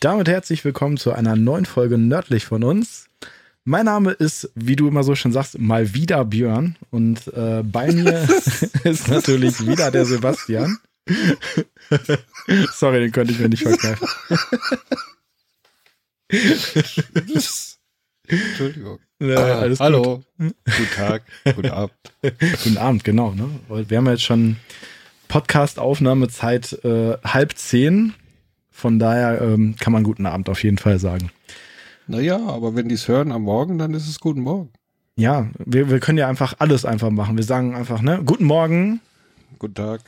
damit 0.00 0.28
herzlich 0.28 0.64
willkommen 0.64 0.96
zu 0.96 1.12
einer 1.12 1.34
neuen 1.34 1.66
Folge 1.66 1.98
Nördlich 1.98 2.44
von 2.44 2.62
uns. 2.62 3.06
Mein 3.64 3.86
Name 3.86 4.12
ist, 4.12 4.50
wie 4.54 4.76
du 4.76 4.86
immer 4.86 5.02
so 5.02 5.16
schön 5.16 5.32
sagst, 5.32 5.58
mal 5.58 5.92
wieder 5.92 6.24
Björn 6.24 6.76
und 6.90 7.26
äh, 7.34 7.62
bei 7.64 7.90
mir 7.92 8.28
ist 8.84 9.08
natürlich 9.08 9.66
wieder 9.66 9.90
der 9.90 10.04
Sebastian. 10.04 10.78
Sorry, 12.72 13.00
den 13.00 13.12
konnte 13.12 13.32
ich 13.32 13.40
mir 13.40 13.48
nicht 13.48 13.64
verkneifen. 13.64 14.08
Entschuldigung. 18.28 18.98
Ja, 19.20 19.62
ah, 19.62 19.76
hallo. 19.80 20.22
Gut. 20.38 20.54
Guten 20.64 20.90
Tag. 20.94 21.22
Guten 21.44 21.70
Abend. 21.70 21.94
Guten 22.22 22.78
Abend, 22.78 23.04
genau. 23.04 23.32
Ne? 23.32 23.48
Wir 23.88 23.98
haben 23.98 24.06
jetzt 24.06 24.22
schon 24.22 24.56
Podcast-Aufnahmezeit 25.26 26.84
äh, 26.84 27.16
halb 27.24 27.56
zehn. 27.56 28.14
Von 28.78 29.00
daher 29.00 29.42
ähm, 29.42 29.74
kann 29.80 29.92
man 29.92 30.04
guten 30.04 30.24
Abend 30.24 30.48
auf 30.48 30.62
jeden 30.62 30.78
Fall 30.78 31.00
sagen. 31.00 31.32
Naja, 32.06 32.38
aber 32.38 32.76
wenn 32.76 32.88
die 32.88 32.94
es 32.94 33.08
hören 33.08 33.32
am 33.32 33.42
Morgen, 33.42 33.76
dann 33.76 33.92
ist 33.92 34.06
es 34.08 34.20
guten 34.20 34.42
Morgen. 34.42 34.70
Ja, 35.16 35.48
wir, 35.58 35.90
wir 35.90 35.98
können 35.98 36.16
ja 36.16 36.28
einfach 36.28 36.54
alles 36.60 36.84
einfach 36.84 37.10
machen. 37.10 37.36
Wir 37.36 37.42
sagen 37.42 37.74
einfach, 37.74 38.02
ne, 38.02 38.22
guten 38.24 38.44
Morgen. 38.44 39.00
Guten 39.58 39.74
Tag. 39.74 40.00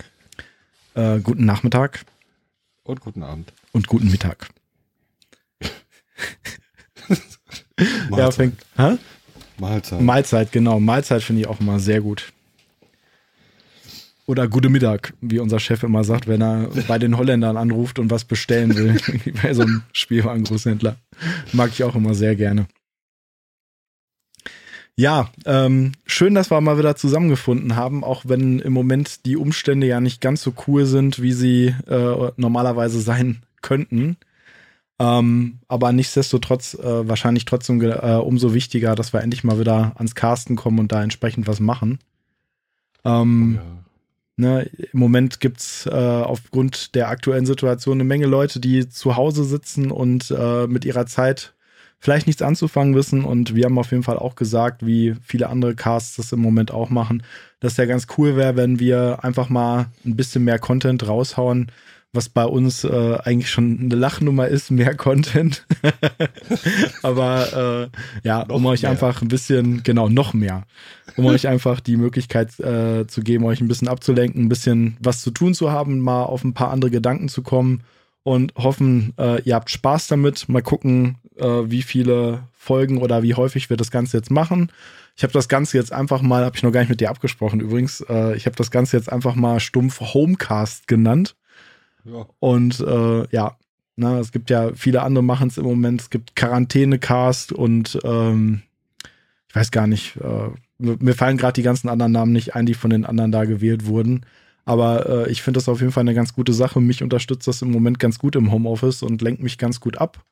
Äh, 0.95 1.19
guten 1.19 1.47
Nachmittag. 1.47 2.05
Und 2.85 3.01
guten 3.01 3.25
Abend. 3.25 3.53
Und 3.73 3.89
guten 3.89 4.09
Mittag. 4.09 4.51
Mahlzeit. 8.09 8.19
Ja, 8.19 8.31
fängt, 8.31 8.67
hä? 8.77 8.99
Mahlzeit. 9.59 10.01
Mahlzeit, 10.01 10.53
genau. 10.53 10.79
Mahlzeit 10.79 11.25
finde 11.25 11.43
ich 11.43 11.49
auch 11.49 11.59
immer 11.59 11.81
sehr 11.81 12.03
gut. 12.03 12.33
Oder 14.31 14.47
gute 14.47 14.69
Mittag, 14.69 15.13
wie 15.21 15.41
unser 15.41 15.59
Chef 15.59 15.83
immer 15.83 16.05
sagt, 16.05 16.29
wenn 16.29 16.41
er 16.41 16.69
bei 16.87 17.01
den 17.01 17.17
Holländern 17.17 17.57
anruft 17.57 17.99
und 17.99 18.13
was 18.13 18.25
bestellen 18.25 18.77
will, 18.77 18.97
bei 19.43 19.53
so 19.55 19.63
einem 19.63 19.83
Spielwarengroßhändler. 19.93 20.95
Mag 21.53 21.71
ich 21.73 21.83
auch 21.83 21.97
immer 21.97 22.15
sehr 22.15 22.37
gerne. 22.37 22.69
Ja, 24.95 25.33
ähm, 25.47 25.95
schön, 26.07 26.37
dass 26.37 26.49
wir 26.49 26.61
mal 26.61 26.79
wieder 26.79 26.95
zusammengefunden 26.95 27.75
haben, 27.75 28.05
auch 28.05 28.23
wenn 28.25 28.61
im 28.61 28.73
Moment 28.73 29.27
die 29.27 29.37
Umstände 29.37 29.89
ja 29.89 30.01
nicht 30.01 30.21
ganz 30.21 30.43
so 30.43 30.55
cool 30.69 30.85
sind, 30.85 31.21
wie 31.21 31.33
sie 31.33 31.75
äh, 31.89 32.31
normalerweise 32.37 33.01
sein 33.01 33.43
könnten. 33.63 34.17
Ähm, 35.01 35.59
aber 35.67 35.91
nichtsdestotrotz 35.91 36.75
äh, 36.75 37.09
wahrscheinlich 37.09 37.47
trotzdem 37.47 37.83
äh, 37.83 38.15
umso 38.15 38.55
wichtiger, 38.55 38.95
dass 38.95 39.13
wir 39.13 39.23
endlich 39.23 39.43
mal 39.43 39.59
wieder 39.59 39.95
ans 39.97 40.15
Casten 40.15 40.55
kommen 40.55 40.79
und 40.79 40.93
da 40.93 41.03
entsprechend 41.03 41.49
was 41.49 41.59
machen. 41.59 41.99
Ähm, 43.05 43.59
oh 43.59 43.65
ja. 43.65 43.80
Ne, 44.41 44.71
Im 44.93 44.99
Moment 44.99 45.41
gibt's 45.41 45.85
äh, 45.85 45.91
aufgrund 45.91 46.95
der 46.95 47.09
aktuellen 47.09 47.45
Situation 47.45 47.99
eine 47.99 48.05
Menge 48.05 48.25
Leute, 48.25 48.59
die 48.59 48.89
zu 48.89 49.17
Hause 49.17 49.45
sitzen 49.45 49.91
und 49.91 50.31
äh, 50.31 50.67
mit 50.67 50.87
ihrer 50.87 51.05
Zeit 51.05 51.53
vielleicht 51.99 52.27
nichts 52.27 52.41
anzufangen 52.41 52.95
wissen. 52.95 53.23
Und 53.23 53.55
wir 53.55 53.67
haben 53.67 53.79
auf 53.79 53.91
jeden 53.91 54.03
Fall 54.03 54.19
auch 54.19 54.37
gesagt, 54.37 54.87
wie 54.87 55.15
viele 55.23 55.51
andere 55.51 55.75
Casts 55.75 56.17
das 56.17 56.33
im 56.33 56.41
Moment 56.41 56.71
auch 56.71 56.89
machen, 56.89 57.23
dass 57.61 57.77
ja 57.77 57.85
ganz 57.85 58.07
cool 58.17 58.35
wäre, 58.35 58.57
wenn 58.57 58.81
wir 58.81 59.23
einfach 59.23 59.51
mal 59.51 59.89
ein 60.07 60.17
bisschen 60.17 60.45
mehr 60.45 60.59
Content 60.59 61.07
raushauen, 61.07 61.71
was 62.15 62.31
bei 62.31 62.45
uns 62.45 62.83
äh, 62.85 63.19
eigentlich 63.23 63.51
schon 63.51 63.79
eine 63.79 63.95
Lachnummer 63.95 64.49
ist, 64.49 64.71
mehr 64.71 64.97
Content. 64.97 65.67
Aber 67.03 67.91
äh, 68.25 68.27
ja, 68.27 68.47
noch 68.47 68.57
um 68.57 68.67
euch 68.67 68.83
mehr. 68.83 68.91
einfach 68.93 69.21
ein 69.21 69.29
bisschen, 69.29 69.83
genau, 69.83 70.09
noch 70.09 70.33
mehr. 70.33 70.65
Um 71.17 71.27
euch 71.27 71.49
einfach 71.49 71.81
die 71.81 71.97
Möglichkeit 71.97 72.59
äh, 72.61 73.07
zu 73.07 73.23
geben, 73.23 73.45
euch 73.45 73.61
ein 73.61 73.69
bisschen 73.69 73.89
abzulenken, 73.89 74.45
ein 74.45 74.49
bisschen 74.49 74.97
was 75.01 75.23
zu 75.23 75.31
tun 75.31 75.55
zu 75.55 75.71
haben, 75.71 76.01
mal 76.01 76.25
auf 76.25 76.45
ein 76.45 76.55
paar 76.55 76.71
andere 76.71 76.91
Gedanken 76.91 77.29
zu 77.29 77.43
kommen 77.43 77.83
und 78.23 78.55
hoffen, 78.57 79.15
äh, 79.19 79.43
ihr 79.43 79.55
habt 79.55 79.71
Spaß 79.71 80.09
damit. 80.09 80.49
Mal 80.49 80.63
gucken, 80.63 81.19
äh, 81.37 81.47
wie 81.47 81.83
viele 81.83 82.45
Folgen 82.53 82.99
oder 82.99 83.23
wie 83.23 83.35
häufig 83.35 83.71
wir 83.71 83.77
das 83.77 83.91
Ganze 83.91 84.19
jetzt 84.19 84.31
machen. 84.31 84.71
Ich 85.17 85.23
habe 85.23 85.33
das 85.33 85.49
Ganze 85.49 85.77
jetzt 85.77 85.93
einfach 85.93 86.23
mal, 86.23 86.45
habe 86.45 86.57
ich 86.57 86.63
noch 86.63 86.73
gar 86.73 86.81
nicht 86.81 86.91
mit 86.91 87.01
dir 87.01 87.11
abgesprochen 87.11 87.61
übrigens, 87.61 88.01
äh, 88.09 88.37
ich 88.37 88.47
habe 88.47 88.57
das 88.57 88.71
Ganze 88.71 88.97
jetzt 88.97 89.13
einfach 89.13 89.35
mal 89.35 89.61
stumpf 89.61 90.01
Homecast 90.01 90.87
genannt. 90.87 91.37
Ja. 92.05 92.27
Und 92.39 92.81
äh, 92.81 93.27
ja, 93.31 93.57
na, 93.97 94.19
es 94.19 94.33
gibt 94.33 94.49
ja 94.49 94.73
viele 94.75 95.03
andere 95.03 95.23
machen 95.23 95.49
es 95.49 95.59
im 95.59 95.65
Moment. 95.65 96.01
Es 96.01 96.11
gibt 96.11 96.37
Quarantänecast 96.37 97.53
und 97.53 97.99
ähm, 98.03 98.63
ich 99.49 99.55
weiß 99.55 99.71
gar 99.71 99.87
nicht, 99.87 100.17
äh, 100.17 100.49
mir 100.81 101.15
fallen 101.15 101.37
gerade 101.37 101.55
die 101.55 101.63
ganzen 101.63 101.89
anderen 101.89 102.13
Namen 102.13 102.33
nicht 102.33 102.55
ein, 102.55 102.67
die 102.67 102.75
von 102.75 102.91
den 102.91 103.05
anderen 103.05 103.33
da 103.33 103.45
gewählt 103.45 103.87
wurden. 103.87 104.23
Aber 104.65 105.27
äh, 105.27 105.31
ich 105.31 105.43
finde 105.43 105.59
das 105.59 105.69
auf 105.69 105.81
jeden 105.81 105.93
Fall 105.93 106.03
eine 106.03 106.15
ganz 106.15 106.35
gute 106.35 106.53
Sache. 106.53 106.81
Mich 106.81 107.03
unterstützt 107.03 107.49
das 107.49 107.63
im 107.63 107.71
Moment 107.71 107.99
ganz 107.99 108.19
gut 108.19 108.37
im 108.37 108.53
Homeoffice 108.53 109.03
und 109.03 109.23
lenkt 109.23 109.43
mich 109.43 109.59
ganz 109.59 109.81
gut 109.81 109.99
ab. 109.99 110.25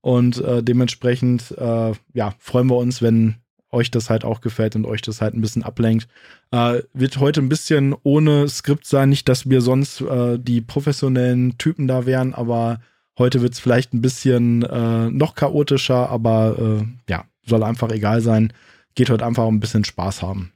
Und 0.00 0.38
äh, 0.38 0.62
dementsprechend, 0.62 1.52
äh, 1.58 1.92
ja, 2.12 2.34
freuen 2.38 2.68
wir 2.68 2.76
uns, 2.76 3.02
wenn 3.02 3.36
euch 3.70 3.90
das 3.90 4.10
halt 4.10 4.24
auch 4.24 4.40
gefällt 4.40 4.76
und 4.76 4.84
euch 4.84 5.02
das 5.02 5.20
halt 5.20 5.34
ein 5.34 5.40
bisschen 5.40 5.62
ablenkt. 5.62 6.06
Äh, 6.50 6.82
wird 6.92 7.18
heute 7.18 7.40
ein 7.40 7.48
bisschen 7.48 7.94
ohne 8.02 8.48
Skript 8.48 8.86
sein, 8.86 9.08
nicht, 9.08 9.28
dass 9.28 9.48
wir 9.48 9.62
sonst 9.62 10.00
äh, 10.02 10.38
die 10.38 10.60
professionellen 10.60 11.56
Typen 11.56 11.88
da 11.88 12.04
wären, 12.04 12.34
aber 12.34 12.80
heute 13.18 13.40
wird 13.40 13.54
es 13.54 13.60
vielleicht 13.60 13.94
ein 13.94 14.02
bisschen 14.02 14.62
äh, 14.62 15.10
noch 15.10 15.34
chaotischer, 15.34 16.10
aber 16.10 16.80
äh, 16.82 17.10
ja, 17.10 17.24
soll 17.46 17.62
einfach 17.62 17.90
egal 17.90 18.20
sein. 18.20 18.52
Geht 18.94 19.10
heute 19.10 19.26
einfach 19.26 19.46
ein 19.46 19.60
bisschen 19.60 19.84
Spaß 19.84 20.22
haben. 20.22 20.52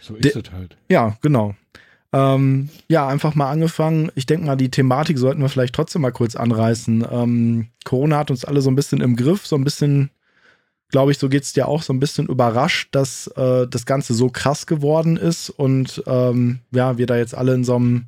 So 0.00 0.14
ist 0.16 0.34
es 0.34 0.52
halt. 0.52 0.76
Ja, 0.88 1.16
genau. 1.20 1.54
Ähm, 2.12 2.70
ja, 2.88 3.06
einfach 3.06 3.34
mal 3.34 3.50
angefangen. 3.50 4.10
Ich 4.14 4.24
denke 4.24 4.46
mal, 4.46 4.56
die 4.56 4.70
Thematik 4.70 5.18
sollten 5.18 5.42
wir 5.42 5.50
vielleicht 5.50 5.74
trotzdem 5.74 6.02
mal 6.02 6.12
kurz 6.12 6.36
anreißen. 6.36 7.06
Ähm, 7.10 7.68
Corona 7.84 8.16
hat 8.18 8.30
uns 8.30 8.46
alle 8.46 8.62
so 8.62 8.70
ein 8.70 8.76
bisschen 8.76 9.02
im 9.02 9.14
Griff, 9.14 9.46
so 9.46 9.56
ein 9.56 9.64
bisschen 9.64 10.10
glaube 10.90 11.12
ich, 11.12 11.18
so 11.18 11.28
geht 11.28 11.42
es 11.42 11.52
dir 11.52 11.68
auch 11.68 11.82
so 11.82 11.92
ein 11.92 12.00
bisschen 12.00 12.26
überrascht, 12.26 12.88
dass 12.92 13.26
äh, 13.28 13.66
das 13.68 13.86
Ganze 13.86 14.14
so 14.14 14.30
krass 14.30 14.66
geworden 14.66 15.16
ist 15.16 15.50
und 15.50 16.02
ähm, 16.06 16.60
ja, 16.70 16.98
wir 16.98 17.06
da 17.06 17.16
jetzt 17.16 17.34
alle 17.34 17.54
in 17.54 17.64
so 17.64 17.76
einem 17.76 18.06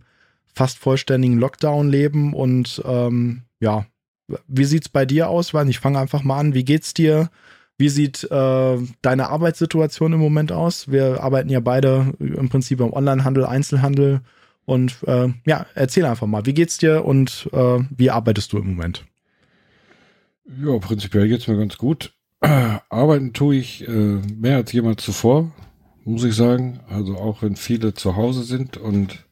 fast 0.54 0.78
vollständigen 0.78 1.38
Lockdown 1.38 1.88
leben 1.88 2.34
und 2.34 2.82
ähm, 2.84 3.42
ja, 3.60 3.86
wie 4.48 4.64
sieht's 4.64 4.88
bei 4.88 5.04
dir 5.04 5.28
aus? 5.28 5.52
Weil 5.54 5.68
ich 5.68 5.80
fange 5.80 5.98
einfach 5.98 6.22
mal 6.22 6.38
an. 6.38 6.54
Wie 6.54 6.64
geht's 6.64 6.94
dir? 6.94 7.30
Wie 7.80 7.88
sieht 7.88 8.24
äh, 8.30 8.78
deine 9.00 9.30
Arbeitssituation 9.30 10.12
im 10.12 10.20
Moment 10.20 10.52
aus? 10.52 10.90
Wir 10.90 11.22
arbeiten 11.22 11.48
ja 11.48 11.60
beide 11.60 12.12
im 12.18 12.50
Prinzip 12.50 12.78
im 12.80 12.92
Onlinehandel, 12.92 13.46
Einzelhandel 13.46 14.20
und 14.66 15.02
äh, 15.06 15.28
ja, 15.46 15.64
erzähl 15.74 16.04
einfach 16.04 16.26
mal, 16.26 16.44
wie 16.44 16.52
geht's 16.52 16.76
dir 16.76 17.06
und 17.06 17.48
äh, 17.54 17.78
wie 17.88 18.10
arbeitest 18.10 18.52
du 18.52 18.58
im 18.58 18.74
Moment? 18.74 19.06
Ja, 20.62 20.76
prinzipiell 20.78 21.26
geht's 21.26 21.48
mir 21.48 21.56
ganz 21.56 21.78
gut. 21.78 22.12
Arbeiten 22.90 23.32
tue 23.32 23.56
ich 23.56 23.88
äh, 23.88 24.20
mehr 24.36 24.56
als 24.56 24.70
jemals 24.72 25.02
zuvor, 25.02 25.50
muss 26.04 26.24
ich 26.24 26.34
sagen. 26.34 26.80
Also 26.86 27.16
auch 27.16 27.40
wenn 27.40 27.56
viele 27.56 27.94
zu 27.94 28.14
Hause 28.14 28.42
sind 28.42 28.76
und 28.76 29.24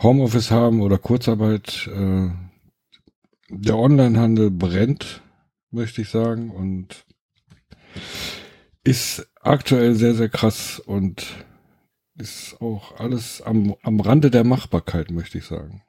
Homeoffice 0.00 0.52
haben 0.52 0.80
oder 0.80 0.96
Kurzarbeit, 0.96 1.90
äh, 1.92 2.28
der 3.48 3.76
Onlinehandel 3.76 4.52
brennt, 4.52 5.22
möchte 5.72 6.02
ich 6.02 6.08
sagen, 6.08 6.52
und 6.52 7.04
ist 8.84 9.28
aktuell 9.40 9.94
sehr, 9.94 10.14
sehr 10.14 10.28
krass 10.28 10.80
und 10.84 11.26
ist 12.18 12.60
auch 12.60 12.98
alles 12.98 13.42
am, 13.42 13.74
am 13.82 14.00
Rande 14.00 14.30
der 14.30 14.44
Machbarkeit, 14.44 15.10
möchte 15.10 15.38
ich 15.38 15.44
sagen. 15.44 15.82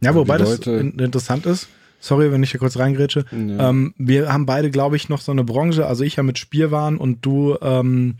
Ja, 0.00 0.14
wobei 0.14 0.36
das 0.38 0.58
interessant 0.58 1.46
ist, 1.46 1.68
Sorry, 2.04 2.30
wenn 2.30 2.42
ich 2.42 2.50
hier 2.50 2.60
kurz 2.60 2.76
reingrätsche. 2.76 3.24
Ja. 3.32 3.70
Ähm, 3.70 3.94
wir 3.96 4.30
haben 4.30 4.44
beide, 4.44 4.70
glaube 4.70 4.94
ich, 4.94 5.08
noch 5.08 5.22
so 5.22 5.32
eine 5.32 5.42
Branche. 5.42 5.86
Also 5.86 6.04
ich 6.04 6.16
ja 6.16 6.22
mit 6.22 6.38
Spielwaren 6.38 6.98
und 6.98 7.24
du 7.24 7.56
ähm, 7.62 8.16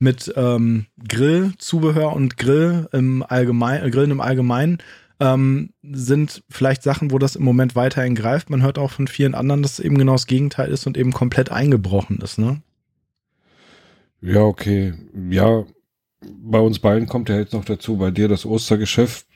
mit 0.00 0.32
ähm, 0.34 0.86
Grillzubehör 1.06 2.14
und 2.14 2.36
Grill 2.36 2.88
im 2.90 3.22
Allgemeinen, 3.22 3.92
Grillen 3.92 4.10
im 4.10 4.20
Allgemeinen. 4.20 4.78
Ähm, 5.20 5.70
sind 5.84 6.42
vielleicht 6.48 6.82
Sachen, 6.82 7.12
wo 7.12 7.18
das 7.20 7.36
im 7.36 7.44
Moment 7.44 7.76
weiterhin 7.76 8.16
greift. 8.16 8.50
Man 8.50 8.62
hört 8.62 8.76
auch 8.76 8.90
von 8.90 9.06
vielen 9.06 9.36
anderen, 9.36 9.62
dass 9.62 9.74
es 9.74 9.84
eben 9.84 9.98
genau 9.98 10.12
das 10.12 10.26
Gegenteil 10.26 10.70
ist 10.70 10.88
und 10.88 10.96
eben 10.96 11.12
komplett 11.12 11.52
eingebrochen 11.52 12.18
ist, 12.18 12.38
ne? 12.38 12.60
Ja, 14.20 14.42
okay. 14.42 14.94
Ja, 15.30 15.64
bei 16.20 16.58
uns 16.58 16.78
beiden 16.78 17.08
kommt 17.08 17.28
ja 17.28 17.38
jetzt 17.38 17.52
noch 17.52 17.64
dazu, 17.64 17.96
bei 17.96 18.10
dir 18.10 18.28
das 18.28 18.44
Ostergeschäft 18.44 19.28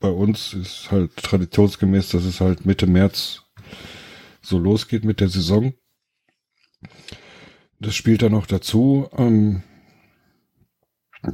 bei 0.00 0.08
uns 0.08 0.54
ist 0.54 0.90
halt 0.90 1.14
traditionsgemäß, 1.16 2.08
dass 2.08 2.24
es 2.24 2.40
halt 2.40 2.64
Mitte 2.64 2.86
März 2.86 3.42
so 4.40 4.58
losgeht 4.58 5.04
mit 5.04 5.20
der 5.20 5.28
Saison. 5.28 5.74
Das 7.78 7.94
spielt 7.94 8.22
dann 8.22 8.32
noch 8.32 8.46
dazu. 8.46 9.08
Ähm, 9.16 9.62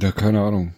ja, 0.01 0.11
keine 0.11 0.41
Ahnung. 0.41 0.75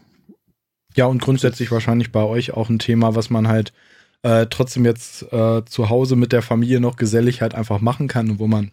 Ja, 0.96 1.06
und 1.06 1.22
grundsätzlich 1.22 1.72
wahrscheinlich 1.72 2.12
bei 2.12 2.24
euch 2.24 2.52
auch 2.52 2.70
ein 2.70 2.80
Thema, 2.80 3.16
was 3.16 3.32
man 3.32 3.48
halt 3.48 3.74
äh, 4.22 4.46
trotzdem 4.48 4.86
jetzt 4.86 5.24
äh, 5.34 5.66
zu 5.66 5.90
Hause 5.90 6.16
mit 6.16 6.32
der 6.32 6.44
Familie 6.44 6.80
noch 6.80 6.96
gesellig 6.96 7.42
halt 7.42 7.56
einfach 7.56 7.82
machen 7.82 8.08
kann 8.08 8.30
und 8.30 8.40
wo 8.40 8.48
man 8.48 8.72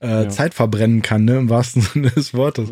äh, 0.00 0.24
ja. 0.24 0.28
Zeit 0.28 0.54
verbrennen 0.54 1.02
kann, 1.02 1.24
ne, 1.24 1.38
im 1.38 1.48
wahrsten 1.48 1.82
Sinne 1.94 2.10
des 2.10 2.34
Wortes. 2.34 2.70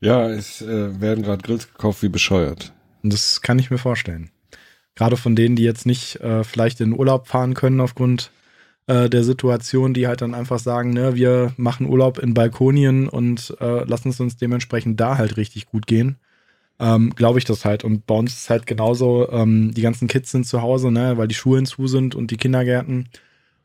ja, 0.00 0.28
es 0.28 0.62
äh, 0.62 1.00
werden 1.00 1.24
gerade 1.24 1.42
Grills 1.42 1.72
gekauft 1.72 2.02
wie 2.02 2.08
bescheuert. 2.08 2.72
Und 3.02 3.12
das 3.12 3.40
kann 3.40 3.58
ich 3.58 3.70
mir 3.70 3.78
vorstellen. 3.78 4.30
gerade 4.94 5.16
von 5.16 5.36
denen, 5.36 5.56
die 5.56 5.62
jetzt 5.62 5.86
nicht 5.86 6.16
äh, 6.20 6.42
vielleicht 6.44 6.80
in 6.80 6.92
Urlaub 6.92 7.28
fahren 7.28 7.54
können 7.54 7.80
aufgrund 7.80 8.30
äh, 8.86 9.08
der 9.08 9.24
Situation, 9.24 9.94
die 9.94 10.06
halt 10.06 10.22
dann 10.22 10.34
einfach 10.34 10.58
sagen, 10.58 10.92
ne, 10.92 11.14
wir 11.14 11.52
machen 11.56 11.86
Urlaub 11.86 12.18
in 12.18 12.34
Balkonien 12.34 13.08
und 13.08 13.56
äh, 13.60 13.84
lassen 13.84 14.10
es 14.10 14.20
uns 14.20 14.36
dementsprechend 14.36 15.00
da 15.00 15.18
halt 15.18 15.36
richtig 15.36 15.66
gut 15.66 15.86
gehen. 15.86 16.16
Ähm, 16.78 17.14
Glaube 17.14 17.38
ich 17.38 17.44
das 17.44 17.64
halt. 17.64 17.84
Und 17.84 18.06
bei 18.06 18.14
uns 18.14 18.34
ist 18.34 18.50
halt 18.50 18.66
genauso, 18.66 19.30
ähm, 19.30 19.72
die 19.74 19.82
ganzen 19.82 20.08
Kids 20.08 20.30
sind 20.30 20.46
zu 20.46 20.62
Hause, 20.62 20.90
ne, 20.90 21.16
weil 21.16 21.28
die 21.28 21.34
Schulen 21.34 21.66
zu 21.66 21.86
sind 21.86 22.14
und 22.14 22.30
die 22.30 22.36
Kindergärten. 22.36 23.08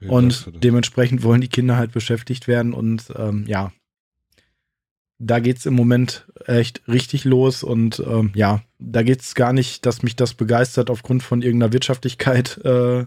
Und 0.08 0.52
dementsprechend 0.64 1.24
wollen 1.24 1.42
die 1.42 1.48
Kinder 1.48 1.78
halt 1.78 1.92
beschäftigt 1.92 2.48
werden 2.48 2.74
und 2.74 3.14
ähm, 3.16 3.46
ja, 3.48 3.72
da 5.20 5.40
geht's 5.40 5.68
im 5.68 5.76
Moment 5.76 6.26
echt 6.46 6.82
richtig 6.88 7.26
los 7.26 7.62
und 7.62 8.02
ähm, 8.06 8.32
ja, 8.34 8.62
da 8.80 9.04
geht's 9.04 9.36
gar 9.36 9.54
nicht, 9.54 9.86
dass 9.86 10.02
mich 10.02 10.16
das 10.16 10.34
begeistert 10.34 10.90
aufgrund 10.90 11.22
von 11.22 11.44
irgendeiner 11.44 11.74
Wirtschaftlichkeit 11.74 12.58
äh, 12.66 13.06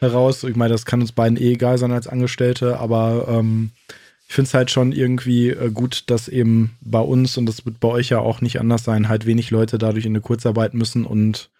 heraus. 0.00 0.42
Ich 0.42 0.56
meine, 0.56 0.72
das 0.72 0.84
kann 0.84 1.00
uns 1.00 1.12
beiden 1.12 1.38
eh 1.38 1.52
egal 1.52 1.78
sein 1.78 1.92
als 1.92 2.08
Angestellte, 2.08 2.80
aber 2.80 3.26
ähm, 3.28 3.70
ich 4.28 4.34
finde 4.34 4.48
es 4.48 4.54
halt 4.54 4.70
schon 4.72 4.90
irgendwie 4.90 5.50
äh, 5.50 5.70
gut, 5.70 6.10
dass 6.10 6.26
eben 6.26 6.76
bei 6.80 6.98
uns, 6.98 7.36
und 7.36 7.46
das 7.46 7.64
wird 7.64 7.78
bei 7.78 7.88
euch 7.88 8.08
ja 8.08 8.18
auch 8.18 8.40
nicht 8.40 8.58
anders 8.58 8.82
sein, 8.82 9.08
halt 9.08 9.24
wenig 9.24 9.52
Leute 9.52 9.78
dadurch 9.78 10.04
in 10.04 10.12
eine 10.12 10.20
Kurzarbeit 10.20 10.74
müssen 10.74 11.04
und 11.04 11.50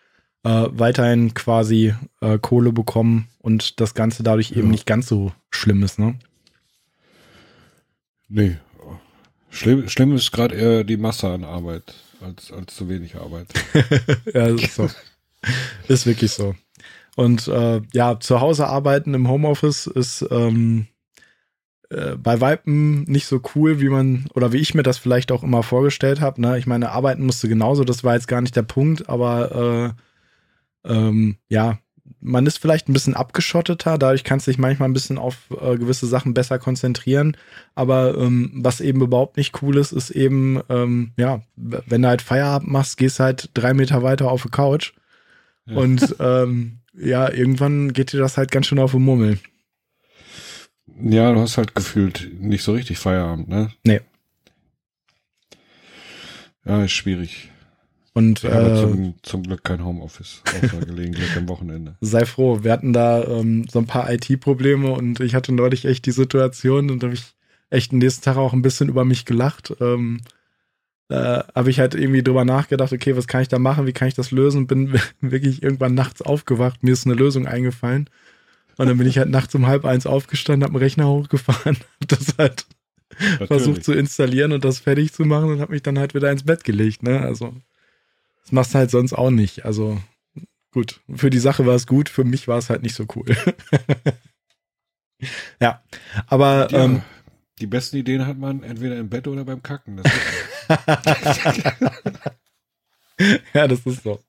äh, 0.46 0.68
weiterhin 0.70 1.34
quasi 1.34 1.92
äh, 2.20 2.38
Kohle 2.38 2.70
bekommen 2.70 3.26
und 3.40 3.80
das 3.80 3.94
Ganze 3.94 4.22
dadurch 4.22 4.50
ja. 4.50 4.58
eben 4.58 4.70
nicht 4.70 4.86
ganz 4.86 5.08
so 5.08 5.32
schlimm 5.50 5.82
ist, 5.82 5.98
ne? 5.98 6.14
Nee. 8.28 8.56
Schlimm, 9.50 9.88
schlimm 9.88 10.14
ist 10.14 10.30
gerade 10.32 10.54
eher 10.54 10.84
die 10.84 10.96
Masse 10.96 11.28
an 11.28 11.42
Arbeit 11.42 11.94
als, 12.20 12.52
als 12.52 12.76
zu 12.76 12.88
wenig 12.88 13.16
Arbeit. 13.16 13.48
ja, 14.34 14.48
das 14.52 14.62
ist 14.62 14.74
so. 14.76 14.88
ist 15.88 16.06
wirklich 16.06 16.30
so. 16.30 16.54
Und 17.16 17.48
äh, 17.48 17.80
ja, 17.92 18.20
zu 18.20 18.40
Hause 18.40 18.66
arbeiten 18.66 19.14
im 19.14 19.28
Homeoffice 19.28 19.86
ist 19.86 20.26
ähm, 20.30 20.86
äh, 21.88 22.16
bei 22.16 22.40
Weipen 22.40 23.04
nicht 23.04 23.26
so 23.26 23.40
cool, 23.54 23.80
wie 23.80 23.88
man 23.88 24.26
oder 24.34 24.52
wie 24.52 24.58
ich 24.58 24.74
mir 24.74 24.82
das 24.82 24.98
vielleicht 24.98 25.32
auch 25.32 25.42
immer 25.42 25.62
vorgestellt 25.62 26.20
habe. 26.20 26.40
Ne? 26.40 26.58
Ich 26.58 26.66
meine, 26.66 26.90
arbeiten 26.90 27.24
musste 27.24 27.48
genauso, 27.48 27.84
das 27.84 28.04
war 28.04 28.14
jetzt 28.14 28.28
gar 28.28 28.42
nicht 28.42 28.54
der 28.54 28.62
Punkt, 28.62 29.08
aber 29.08 29.94
äh, 29.96 30.02
ähm, 30.88 31.36
ja, 31.48 31.78
man 32.20 32.46
ist 32.46 32.58
vielleicht 32.58 32.88
ein 32.88 32.92
bisschen 32.92 33.14
abgeschotteter, 33.14 33.98
dadurch 33.98 34.24
kannst 34.24 34.46
du 34.46 34.50
dich 34.50 34.58
manchmal 34.58 34.88
ein 34.88 34.92
bisschen 34.92 35.18
auf 35.18 35.48
äh, 35.50 35.76
gewisse 35.76 36.06
Sachen 36.06 36.34
besser 36.34 36.58
konzentrieren. 36.58 37.36
Aber 37.74 38.16
ähm, 38.18 38.50
was 38.54 38.80
eben 38.80 39.00
überhaupt 39.00 39.36
nicht 39.36 39.62
cool 39.62 39.76
ist, 39.76 39.92
ist 39.92 40.10
eben, 40.10 40.60
ähm, 40.68 41.12
ja, 41.16 41.42
wenn 41.56 42.02
du 42.02 42.08
halt 42.08 42.22
Feierabend 42.22 42.70
machst, 42.70 42.96
gehst 42.96 43.20
halt 43.20 43.50
drei 43.54 43.74
Meter 43.74 44.02
weiter 44.02 44.30
auf 44.30 44.42
die 44.42 44.48
Couch. 44.48 44.92
Ja. 45.66 45.76
Und 45.76 46.16
ähm, 46.20 46.78
ja, 46.94 47.30
irgendwann 47.30 47.92
geht 47.92 48.12
dir 48.12 48.20
das 48.20 48.36
halt 48.36 48.50
ganz 48.50 48.66
schön 48.66 48.78
auf 48.78 48.92
den 48.92 49.02
Mummel. 49.02 49.38
Ja, 51.00 51.32
du 51.32 51.40
hast 51.40 51.58
halt 51.58 51.74
gefühlt 51.74 52.30
nicht 52.40 52.62
so 52.62 52.72
richtig 52.72 52.98
Feierabend, 52.98 53.48
ne? 53.48 53.70
Nee. 53.84 54.00
Ja, 56.64 56.82
ist 56.82 56.92
schwierig. 56.92 57.50
Und 58.16 58.44
äh, 58.44 58.80
zum, 58.80 59.14
zum, 59.20 59.42
Glück 59.42 59.62
kein 59.62 59.84
Homeoffice, 59.84 60.40
außer 60.46 60.86
gelegentlich 60.86 61.36
am 61.36 61.50
Wochenende. 61.50 61.96
Sei 62.00 62.24
froh, 62.24 62.60
wir 62.62 62.72
hatten 62.72 62.94
da 62.94 63.22
ähm, 63.24 63.66
so 63.70 63.78
ein 63.78 63.84
paar 63.84 64.10
IT-Probleme 64.10 64.90
und 64.90 65.20
ich 65.20 65.34
hatte 65.34 65.52
neulich 65.52 65.84
echt 65.84 66.06
die 66.06 66.12
Situation 66.12 66.90
und 66.90 67.02
da 67.02 67.08
habe 67.08 67.14
ich 67.14 67.34
echt 67.68 67.92
den 67.92 67.98
nächsten 67.98 68.24
Tag 68.24 68.38
auch 68.38 68.54
ein 68.54 68.62
bisschen 68.62 68.88
über 68.88 69.04
mich 69.04 69.26
gelacht. 69.26 69.76
Ähm, 69.82 70.22
da 71.08 71.44
habe 71.54 71.68
ich 71.68 71.78
halt 71.78 71.94
irgendwie 71.94 72.22
drüber 72.22 72.46
nachgedacht, 72.46 72.90
okay, 72.90 73.14
was 73.18 73.26
kann 73.26 73.42
ich 73.42 73.48
da 73.48 73.58
machen, 73.58 73.86
wie 73.86 73.92
kann 73.92 74.08
ich 74.08 74.14
das 74.14 74.30
lösen? 74.30 74.66
Bin 74.66 74.98
wirklich 75.20 75.62
irgendwann 75.62 75.92
nachts 75.92 76.22
aufgewacht, 76.22 76.82
mir 76.82 76.94
ist 76.94 77.04
eine 77.04 77.16
Lösung 77.16 77.46
eingefallen. 77.46 78.08
Und 78.78 78.86
dann 78.86 78.96
bin 78.96 79.06
ich 79.06 79.18
halt 79.18 79.28
nachts 79.28 79.54
um 79.54 79.66
halb 79.66 79.84
eins 79.84 80.06
aufgestanden, 80.06 80.64
habe 80.64 80.72
einen 80.72 80.82
Rechner 80.82 81.06
hochgefahren, 81.06 81.76
hab 82.00 82.08
das 82.08 82.38
halt 82.38 82.64
Natürlich. 83.18 83.46
versucht 83.48 83.84
zu 83.84 83.92
installieren 83.92 84.52
und 84.52 84.64
das 84.64 84.78
fertig 84.78 85.12
zu 85.12 85.26
machen 85.26 85.50
und 85.50 85.60
habe 85.60 85.72
mich 85.72 85.82
dann 85.82 85.98
halt 85.98 86.14
wieder 86.14 86.32
ins 86.32 86.44
Bett 86.44 86.64
gelegt. 86.64 87.02
Ne? 87.02 87.20
Also 87.20 87.52
das 88.46 88.52
machst 88.52 88.74
du 88.74 88.78
halt 88.78 88.90
sonst 88.92 89.12
auch 89.12 89.30
nicht. 89.30 89.64
Also 89.64 90.00
gut, 90.70 91.00
für 91.12 91.30
die 91.30 91.40
Sache 91.40 91.66
war 91.66 91.74
es 91.74 91.88
gut, 91.88 92.08
für 92.08 92.22
mich 92.22 92.46
war 92.46 92.58
es 92.58 92.70
halt 92.70 92.84
nicht 92.84 92.94
so 92.94 93.04
cool. 93.16 93.26
ja, 95.60 95.82
aber 96.28 96.70
ja, 96.70 96.84
ähm, 96.84 97.02
die 97.58 97.66
besten 97.66 97.96
Ideen 97.96 98.24
hat 98.24 98.38
man 98.38 98.62
entweder 98.62 98.96
im 98.98 99.08
Bett 99.08 99.26
oder 99.26 99.44
beim 99.44 99.64
Kacken. 99.64 99.96
Das 99.96 100.12
ja, 103.52 103.66
das 103.66 103.84
ist 103.84 104.04
so. 104.04 104.20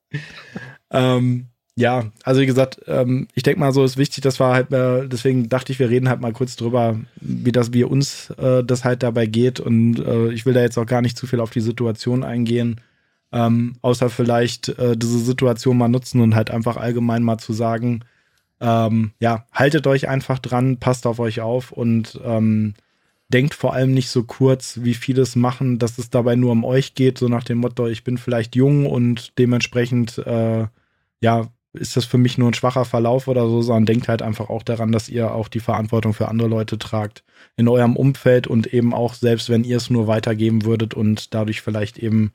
ähm, 0.90 1.50
ja, 1.76 2.12
also 2.24 2.42
wie 2.42 2.48
gesagt, 2.48 2.82
ähm, 2.88 3.28
ich 3.36 3.44
denke 3.44 3.60
mal 3.60 3.72
so 3.72 3.84
ist 3.84 3.98
wichtig, 3.98 4.24
das 4.24 4.40
war 4.40 4.56
halt, 4.56 4.74
äh, 4.74 5.08
deswegen 5.08 5.48
dachte 5.48 5.72
ich, 5.72 5.78
wir 5.78 5.92
reden 5.92 6.10
halt 6.10 6.22
mal 6.22 6.34
kurz 6.34 6.56
drüber, 6.56 7.00
wie 7.22 7.52
das, 7.52 7.72
wie 7.72 7.84
uns 7.84 8.32
äh, 8.32 8.64
das 8.64 8.84
halt 8.84 9.04
dabei 9.04 9.28
geht 9.28 9.60
und 9.60 10.00
äh, 10.00 10.32
ich 10.32 10.48
will 10.48 10.56
da 10.56 10.62
jetzt 10.62 10.80
auch 10.80 10.88
gar 10.88 11.04
nicht 11.04 11.20
zu 11.20 11.28
viel 11.28 11.40
auf 11.40 11.52
die 11.52 11.62
Situation 11.62 12.24
eingehen. 12.24 12.82
Ähm, 13.32 13.76
außer 13.82 14.10
vielleicht 14.10 14.70
äh, 14.70 14.96
diese 14.96 15.20
Situation 15.20 15.78
mal 15.78 15.90
nutzen 15.90 16.22
und 16.22 16.36
halt 16.36 16.50
einfach 16.50 16.78
allgemein 16.78 17.24
mal 17.24 17.38
zu 17.38 17.54
sagen, 17.54 18.06
ähm, 18.60 19.12
ja, 19.20 19.46
haltet 19.52 19.86
euch 19.88 20.08
einfach 20.08 20.40
dran, 20.40 20.78
passt 20.78 21.06
auf 21.06 21.20
euch 21.20 21.42
auf 21.42 21.72
und 21.72 22.20
ähm, 22.24 22.74
denkt 23.30 23.54
vor 23.54 23.74
allem 23.74 23.94
nicht 23.94 24.10
so 24.10 24.24
kurz, 24.24 24.80
wie 24.82 24.94
vieles 24.94 25.36
machen, 25.36 25.80
dass 25.80 25.98
es 25.98 26.10
dabei 26.10 26.36
nur 26.36 26.52
um 26.52 26.64
euch 26.64 26.96
geht, 26.96 27.18
so 27.18 27.28
nach 27.28 27.44
dem 27.44 27.60
Motto, 27.60 27.88
ich 27.88 28.04
bin 28.04 28.18
vielleicht 28.18 28.56
jung 28.56 28.86
und 28.86 29.38
dementsprechend, 29.38 30.18
äh, 30.20 30.68
ja, 31.22 31.48
ist 31.74 31.98
das 31.98 32.06
für 32.06 32.18
mich 32.18 32.38
nur 32.38 32.50
ein 32.50 32.56
schwacher 32.56 32.86
Verlauf 32.86 33.28
oder 33.28 33.48
so, 33.48 33.62
sondern 33.62 33.86
denkt 33.86 34.08
halt 34.08 34.22
einfach 34.22 34.50
auch 34.50 34.64
daran, 34.64 34.92
dass 34.92 35.10
ihr 35.10 35.34
auch 35.34 35.48
die 35.48 35.60
Verantwortung 35.60 36.14
für 36.14 36.28
andere 36.28 36.48
Leute 36.48 36.80
tragt 36.80 37.24
in 37.56 37.68
eurem 37.68 37.96
Umfeld 37.96 38.48
und 38.48 38.74
eben 38.74 38.94
auch 38.94 39.14
selbst, 39.14 39.50
wenn 39.50 39.64
ihr 39.64 39.78
es 39.78 39.90
nur 39.90 40.08
weitergeben 40.08 40.66
würdet 40.66 40.94
und 40.94 41.34
dadurch 41.34 41.62
vielleicht 41.62 42.00
eben 42.00 42.32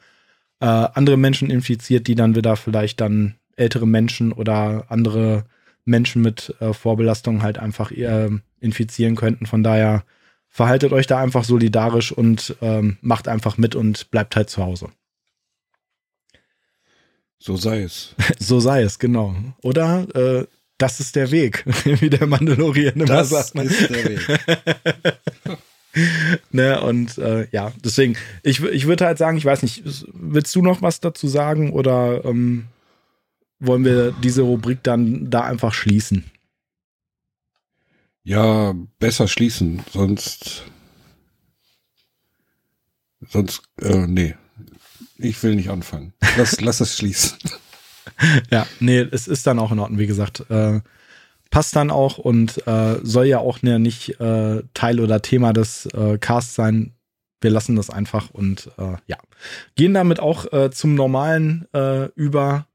äh, 0.63 0.65
andere 0.65 1.17
Menschen 1.17 1.51
infiziert, 1.51 2.07
die 2.07 2.15
dann 2.15 2.37
wieder 2.37 2.55
vielleicht 2.55 3.01
dann 3.01 3.35
ältere 3.57 3.87
Menschen 3.87 4.33
oder 4.33 4.87
andere 4.89 5.45
Menschen 5.85 6.23
mit 6.23 6.55
äh, 6.61 6.73
Vorbelastung 6.73 7.43
halt 7.43 7.59
einfach 7.59 7.91
äh, 7.91 8.31
infizieren 8.61 9.17
könnten. 9.17 9.47
Von 9.47 9.65
daher 9.65 10.05
verhaltet 10.49 10.93
euch 10.93 11.09
da 11.09 11.19
einfach 11.19 11.43
solidarisch 11.43 12.13
und 12.13 12.57
ähm, 12.63 12.97
macht 13.01 13.27
einfach 13.27 13.59
mit 13.59 13.75
und 13.75 14.13
bleibt 14.13 14.37
halt 14.37 14.51
zu 14.51 14.63
Hause. 14.63 14.91
So 17.41 17.57
sei 17.57 17.83
es. 17.83 18.15
so 18.39 18.61
sei 18.61 18.83
es, 18.83 19.01
genau. 19.01 19.35
Oder 19.63 20.07
äh, 20.15 20.47
das 20.79 21.01
ist 21.01 21.17
der 21.17 21.33
Weg, 21.33 21.65
wie 21.85 22.09
der 22.11 22.29
Mandalorian 22.29 22.95
immer 22.95 23.07
das 23.07 23.31
sagt. 23.31 23.59
Das 23.59 23.65
ist 23.67 23.91
der 23.91 24.05
Weg. 24.05 25.59
ne, 26.51 26.81
und 26.81 27.19
äh, 27.19 27.47
ja, 27.51 27.73
deswegen, 27.85 28.17
ich, 28.43 28.63
ich 28.63 28.87
würde 28.87 29.07
halt 29.07 29.19
sagen, 29.19 29.37
ich 29.37 29.45
weiß 29.45 29.63
nicht, 29.63 29.83
willst 30.13 30.55
du 30.55 30.63
noch 30.63 30.83
was 30.83 31.01
dazu 31.01 31.29
sagen 31.29 31.73
oder 31.73 32.25
ähm, 32.25 32.67
wollen 33.59 33.85
wir 33.85 34.13
diese 34.13 34.43
Rubrik 34.43 34.83
dann 34.83 35.31
da 35.31 35.43
einfach 35.43 35.75
schließen? 35.75 36.25
Ja, 38.25 38.75
besser 38.99 39.29
schließen, 39.29 39.83
sonst. 39.93 40.65
Sonst, 43.29 43.63
äh, 43.81 44.07
nee. 44.07 44.35
Ich 45.19 45.43
will 45.43 45.55
nicht 45.55 45.71
anfangen. 45.71 46.13
Lass, 46.37 46.61
lass 46.61 46.81
es 46.81 46.97
schließen. 46.97 47.39
Ja, 48.51 48.67
nee, 48.81 48.99
es 48.99 49.29
ist 49.29 49.47
dann 49.47 49.61
auch 49.61 49.71
in 49.73 49.79
Ordnung, 49.79 49.99
wie 49.99 50.09
gesagt. 50.09 50.45
Äh, 50.51 50.81
passt 51.53 51.77
dann 51.77 51.91
auch 51.91 52.17
und 52.17 52.67
äh, 52.67 52.97
soll 53.03 53.27
ja 53.27 53.39
auch 53.39 53.61
ne, 53.63 53.79
nicht 53.79 54.19
äh, 54.19 54.63
Teil 54.73 55.01
oder 55.01 55.21
Thema 55.21 55.53
des 55.53 55.87
äh, 55.87 56.17
Casts 56.19 56.55
sein. 56.55 56.95
Wir 57.43 57.51
lassen 57.51 57.77
das 57.77 57.91
einfach 57.91 58.31
und 58.31 58.71
äh, 58.79 58.97
ja, 59.07 59.19
gehen 59.77 59.93
damit 59.93 60.19
auch 60.19 60.51
äh, 60.53 60.71
zum 60.71 60.95
Normalen 60.95 61.69
äh, 61.75 62.07
über. 62.15 62.67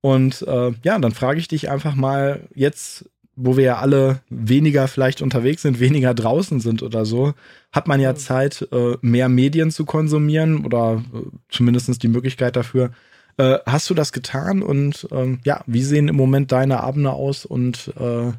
Und 0.00 0.42
äh, 0.42 0.72
ja, 0.82 0.98
dann 0.98 1.12
frage 1.12 1.38
ich 1.38 1.46
dich 1.46 1.70
einfach 1.70 1.94
mal 1.94 2.48
jetzt, 2.54 3.08
wo 3.36 3.56
wir 3.56 3.64
ja 3.64 3.78
alle 3.78 4.20
weniger 4.30 4.88
vielleicht 4.88 5.22
unterwegs 5.22 5.62
sind, 5.62 5.78
weniger 5.78 6.12
draußen 6.12 6.58
sind 6.58 6.82
oder 6.82 7.04
so, 7.04 7.34
hat 7.70 7.86
man 7.86 8.00
ja 8.00 8.16
Zeit, 8.16 8.66
äh, 8.72 8.96
mehr 9.00 9.28
Medien 9.28 9.70
zu 9.70 9.84
konsumieren 9.84 10.64
oder 10.64 11.04
äh, 11.14 11.18
zumindest 11.50 12.02
die 12.02 12.08
Möglichkeit 12.08 12.56
dafür. 12.56 12.90
Äh, 13.38 13.58
hast 13.66 13.90
du 13.90 13.94
das 13.94 14.12
getan 14.12 14.62
und 14.62 15.06
ähm, 15.10 15.40
ja, 15.44 15.62
wie 15.66 15.82
sehen 15.82 16.08
im 16.08 16.16
Moment 16.16 16.52
deine 16.52 16.80
Abende 16.80 17.12
aus 17.12 17.44
und 17.44 17.92
äh, 17.98 18.32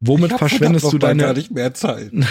womit 0.00 0.32
verschwendest 0.34 0.92
du 0.92 0.98
deine. 0.98 1.24
gar 1.24 1.34
nicht 1.34 1.50
mehr 1.50 1.74
Zeit. 1.74 2.12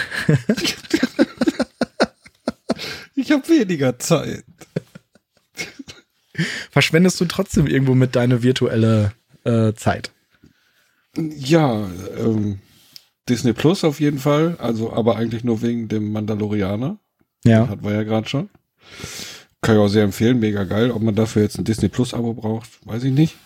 ich 3.14 3.30
habe 3.30 3.46
weniger 3.48 3.98
Zeit. 3.98 4.44
Verschwendest 6.70 7.20
du 7.20 7.26
trotzdem 7.26 7.66
irgendwo 7.66 7.94
mit 7.94 8.16
deine 8.16 8.42
virtuelle 8.42 9.12
äh, 9.44 9.74
Zeit? 9.74 10.10
Ja, 11.16 11.88
ähm, 12.18 12.60
Disney 13.28 13.52
Plus 13.52 13.84
auf 13.84 14.00
jeden 14.00 14.18
Fall, 14.18 14.56
also 14.58 14.92
aber 14.92 15.16
eigentlich 15.16 15.44
nur 15.44 15.60
wegen 15.62 15.88
dem 15.88 16.12
Mandalorianer. 16.12 16.98
Ja. 17.44 17.68
Hatten 17.68 17.84
wir 17.84 17.92
ja 17.92 18.02
gerade 18.04 18.28
schon. 18.28 18.48
Kann 19.66 19.74
ich 19.74 19.82
auch 19.82 19.88
sehr 19.88 20.04
empfehlen, 20.04 20.38
mega 20.38 20.62
geil. 20.62 20.92
Ob 20.92 21.02
man 21.02 21.16
dafür 21.16 21.42
jetzt 21.42 21.58
ein 21.58 21.64
Disney 21.64 21.88
Plus 21.88 22.14
Abo 22.14 22.34
braucht, 22.34 22.68
weiß 22.86 23.02
ich 23.02 23.12
nicht. 23.12 23.36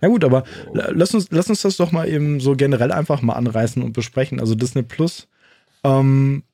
Na 0.00 0.08
gut, 0.08 0.24
aber 0.24 0.44
lass 0.72 1.14
uns, 1.14 1.28
lass 1.30 1.50
uns 1.50 1.60
das 1.60 1.76
doch 1.76 1.92
mal 1.92 2.08
eben 2.08 2.40
so 2.40 2.56
generell 2.56 2.90
einfach 2.90 3.20
mal 3.20 3.34
anreißen 3.34 3.82
und 3.82 3.92
besprechen. 3.92 4.40
Also 4.40 4.54
Disney 4.54 4.82
Plus, 4.82 5.28
ähm, 5.84 6.44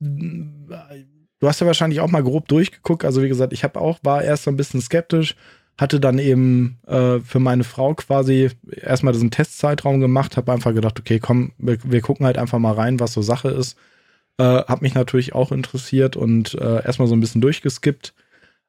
du 0.00 1.48
hast 1.48 1.60
ja 1.60 1.66
wahrscheinlich 1.66 2.00
auch 2.00 2.10
mal 2.10 2.22
grob 2.22 2.46
durchgeguckt. 2.48 3.06
Also 3.06 3.22
wie 3.22 3.28
gesagt, 3.28 3.54
ich 3.54 3.64
habe 3.64 3.80
auch, 3.80 3.98
war 4.02 4.22
erst 4.22 4.44
so 4.44 4.50
ein 4.50 4.56
bisschen 4.56 4.82
skeptisch, 4.82 5.34
hatte 5.78 5.98
dann 5.98 6.18
eben 6.18 6.78
äh, 6.86 7.20
für 7.20 7.40
meine 7.40 7.64
Frau 7.64 7.94
quasi 7.94 8.50
erstmal 8.70 9.14
diesen 9.14 9.30
Testzeitraum 9.30 10.00
gemacht, 10.00 10.36
habe 10.36 10.52
einfach 10.52 10.74
gedacht, 10.74 11.00
okay, 11.00 11.20
komm, 11.20 11.52
wir, 11.56 11.78
wir, 11.82 12.02
gucken 12.02 12.26
halt 12.26 12.36
einfach 12.36 12.58
mal 12.58 12.74
rein, 12.74 13.00
was 13.00 13.14
so 13.14 13.22
Sache 13.22 13.48
ist. 13.48 13.78
Äh, 14.38 14.44
hab 14.44 14.82
mich 14.82 14.94
natürlich 14.94 15.34
auch 15.34 15.52
interessiert 15.52 16.16
und 16.16 16.54
äh, 16.54 16.84
erstmal 16.84 17.08
so 17.08 17.14
ein 17.14 17.20
bisschen 17.20 17.40
durchgeskippt. 17.40 18.14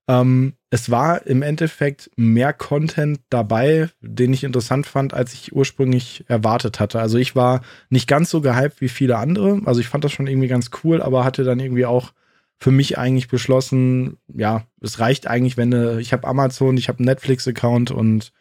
Ähm, 0.08 0.54
es 0.70 0.92
war 0.92 1.26
im 1.26 1.42
Endeffekt 1.42 2.12
mehr 2.16 2.54
Content 2.54 3.20
dabei, 3.30 3.90
den 4.02 4.34
ich 4.34 4.44
interessant 4.44 4.86
fand, 4.86 5.14
als 5.14 5.34
ich 5.34 5.56
ursprünglich 5.56 6.26
erwartet 6.28 6.80
hatte. 6.80 7.00
Also 7.00 7.18
ich 7.18 7.36
war 7.36 7.62
nicht 7.90 8.08
ganz 8.08 8.30
so 8.30 8.42
gehypt 8.42 8.82
wie 8.82 8.90
viele 8.90 9.18
andere. 9.18 9.62
Also 9.66 9.80
ich 9.80 9.88
fand 9.88 10.04
das 10.04 10.12
schon 10.12 10.28
irgendwie 10.28 10.48
ganz 10.48 10.70
cool, 10.84 11.02
aber 11.02 11.24
hatte 11.24 11.44
dann 11.44 11.60
irgendwie 11.60 11.86
auch 11.86 12.14
für 12.58 12.72
mich 12.72 12.98
eigentlich 12.98 13.28
beschlossen, 13.28 14.18
ja, 14.28 14.66
es 14.82 15.00
reicht 15.00 15.28
eigentlich, 15.28 15.58
wenn 15.58 15.72
du, 15.72 16.00
ich 16.00 16.14
habe 16.14 16.28
Amazon, 16.28 16.78
ich 16.78 16.88
habe 16.88 17.00
einen 17.00 17.08
Netflix-Account 17.08 17.92
und 17.92 18.32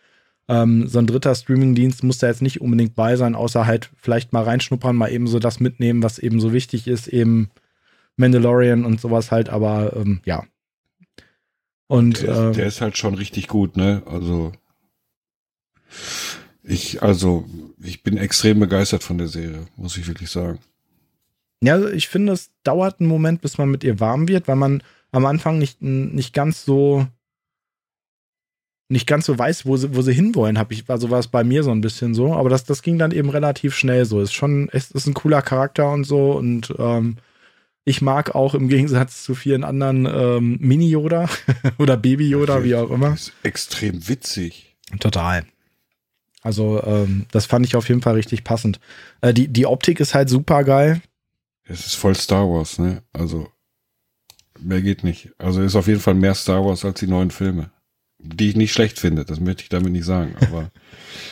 ähm, 0.48 0.88
so 0.88 0.98
ein 0.98 1.06
dritter 1.06 1.34
Streaming-Dienst 1.34 2.02
muss 2.04 2.18
da 2.18 2.26
jetzt 2.26 2.42
nicht 2.42 2.60
unbedingt 2.60 2.94
bei 2.94 3.16
sein, 3.16 3.34
außer 3.34 3.66
halt 3.66 3.90
vielleicht 3.96 4.32
mal 4.32 4.44
reinschnuppern, 4.44 4.96
mal 4.96 5.10
eben 5.10 5.26
so 5.26 5.38
das 5.38 5.60
mitnehmen, 5.60 6.02
was 6.02 6.18
eben 6.18 6.40
so 6.40 6.52
wichtig 6.52 6.86
ist, 6.86 7.08
eben 7.08 7.50
Mandalorian 8.16 8.84
und 8.84 9.00
sowas 9.00 9.30
halt, 9.30 9.48
aber 9.48 9.96
ähm, 9.96 10.20
ja. 10.24 10.44
Und 11.86 12.22
der 12.22 12.30
ist, 12.30 12.38
äh, 12.38 12.52
der 12.52 12.66
ist 12.66 12.80
halt 12.80 12.96
schon 12.96 13.14
richtig 13.14 13.48
gut, 13.48 13.76
ne? 13.76 14.02
Also 14.06 14.52
ich, 16.62 17.02
also 17.02 17.46
ich 17.82 18.02
bin 18.02 18.16
extrem 18.16 18.60
begeistert 18.60 19.02
von 19.02 19.18
der 19.18 19.28
Serie, 19.28 19.66
muss 19.76 19.96
ich 19.96 20.06
wirklich 20.06 20.30
sagen. 20.30 20.58
Ja, 21.62 21.74
also 21.74 21.88
ich 21.88 22.08
finde, 22.08 22.32
es 22.32 22.50
dauert 22.62 23.00
einen 23.00 23.08
Moment, 23.08 23.40
bis 23.40 23.58
man 23.58 23.70
mit 23.70 23.84
ihr 23.84 24.00
warm 24.00 24.28
wird, 24.28 24.48
weil 24.48 24.56
man 24.56 24.82
am 25.12 25.26
Anfang 25.26 25.58
nicht, 25.58 25.80
nicht 25.82 26.34
ganz 26.34 26.64
so 26.64 27.06
nicht 28.94 29.06
ganz 29.06 29.26
so 29.26 29.38
weiß, 29.38 29.66
wo 29.66 29.76
sie, 29.76 29.94
wo 29.94 30.00
sie 30.00 30.14
hinwollen, 30.14 30.58
habe 30.58 30.72
ich, 30.72 30.84
also 30.88 31.10
war 31.10 31.18
es 31.18 31.28
bei 31.28 31.44
mir 31.44 31.62
so 31.62 31.70
ein 31.70 31.82
bisschen 31.82 32.14
so, 32.14 32.32
aber 32.32 32.48
das, 32.48 32.64
das 32.64 32.80
ging 32.80 32.96
dann 32.96 33.10
eben 33.10 33.28
relativ 33.28 33.74
schnell 33.74 34.06
so. 34.06 34.20
Ist 34.20 34.32
schon, 34.32 34.70
es 34.72 34.90
ist 34.90 35.06
ein 35.06 35.14
cooler 35.14 35.42
Charakter 35.42 35.90
und 35.92 36.04
so 36.04 36.32
und 36.32 36.72
ähm, 36.78 37.16
ich 37.84 38.00
mag 38.00 38.34
auch 38.34 38.54
im 38.54 38.68
Gegensatz 38.68 39.24
zu 39.24 39.34
vielen 39.34 39.64
anderen 39.64 40.06
ähm, 40.06 40.56
Mini-Yoda 40.60 41.28
oder 41.78 41.96
Baby-Yoda, 41.96 42.64
wie 42.64 42.76
auch 42.76 42.90
immer. 42.90 43.12
Ist 43.12 43.32
extrem 43.42 44.08
witzig. 44.08 44.74
Total. 45.00 45.44
Also, 46.42 46.82
ähm, 46.84 47.26
das 47.32 47.46
fand 47.46 47.66
ich 47.66 47.76
auf 47.76 47.88
jeden 47.88 48.00
Fall 48.00 48.14
richtig 48.14 48.44
passend. 48.44 48.78
Äh, 49.20 49.34
die, 49.34 49.48
die 49.48 49.66
Optik 49.66 50.00
ist 50.00 50.14
halt 50.14 50.28
super 50.28 50.62
geil. 50.64 51.02
Es 51.64 51.84
ist 51.86 51.94
voll 51.94 52.14
Star 52.14 52.48
Wars, 52.48 52.78
ne? 52.78 53.02
Also 53.12 53.48
mehr 54.60 54.82
geht 54.82 55.04
nicht. 55.04 55.32
Also 55.38 55.62
ist 55.62 55.74
auf 55.74 55.88
jeden 55.88 56.00
Fall 56.00 56.14
mehr 56.14 56.34
Star 56.34 56.64
Wars 56.64 56.84
als 56.84 57.00
die 57.00 57.06
neuen 57.06 57.30
Filme, 57.30 57.70
die 58.24 58.50
ich 58.50 58.56
nicht 58.56 58.72
schlecht 58.72 58.98
finde. 58.98 59.24
Das 59.24 59.40
möchte 59.40 59.62
ich 59.62 59.68
damit 59.68 59.92
nicht 59.92 60.04
sagen. 60.04 60.34
Aber 60.40 60.70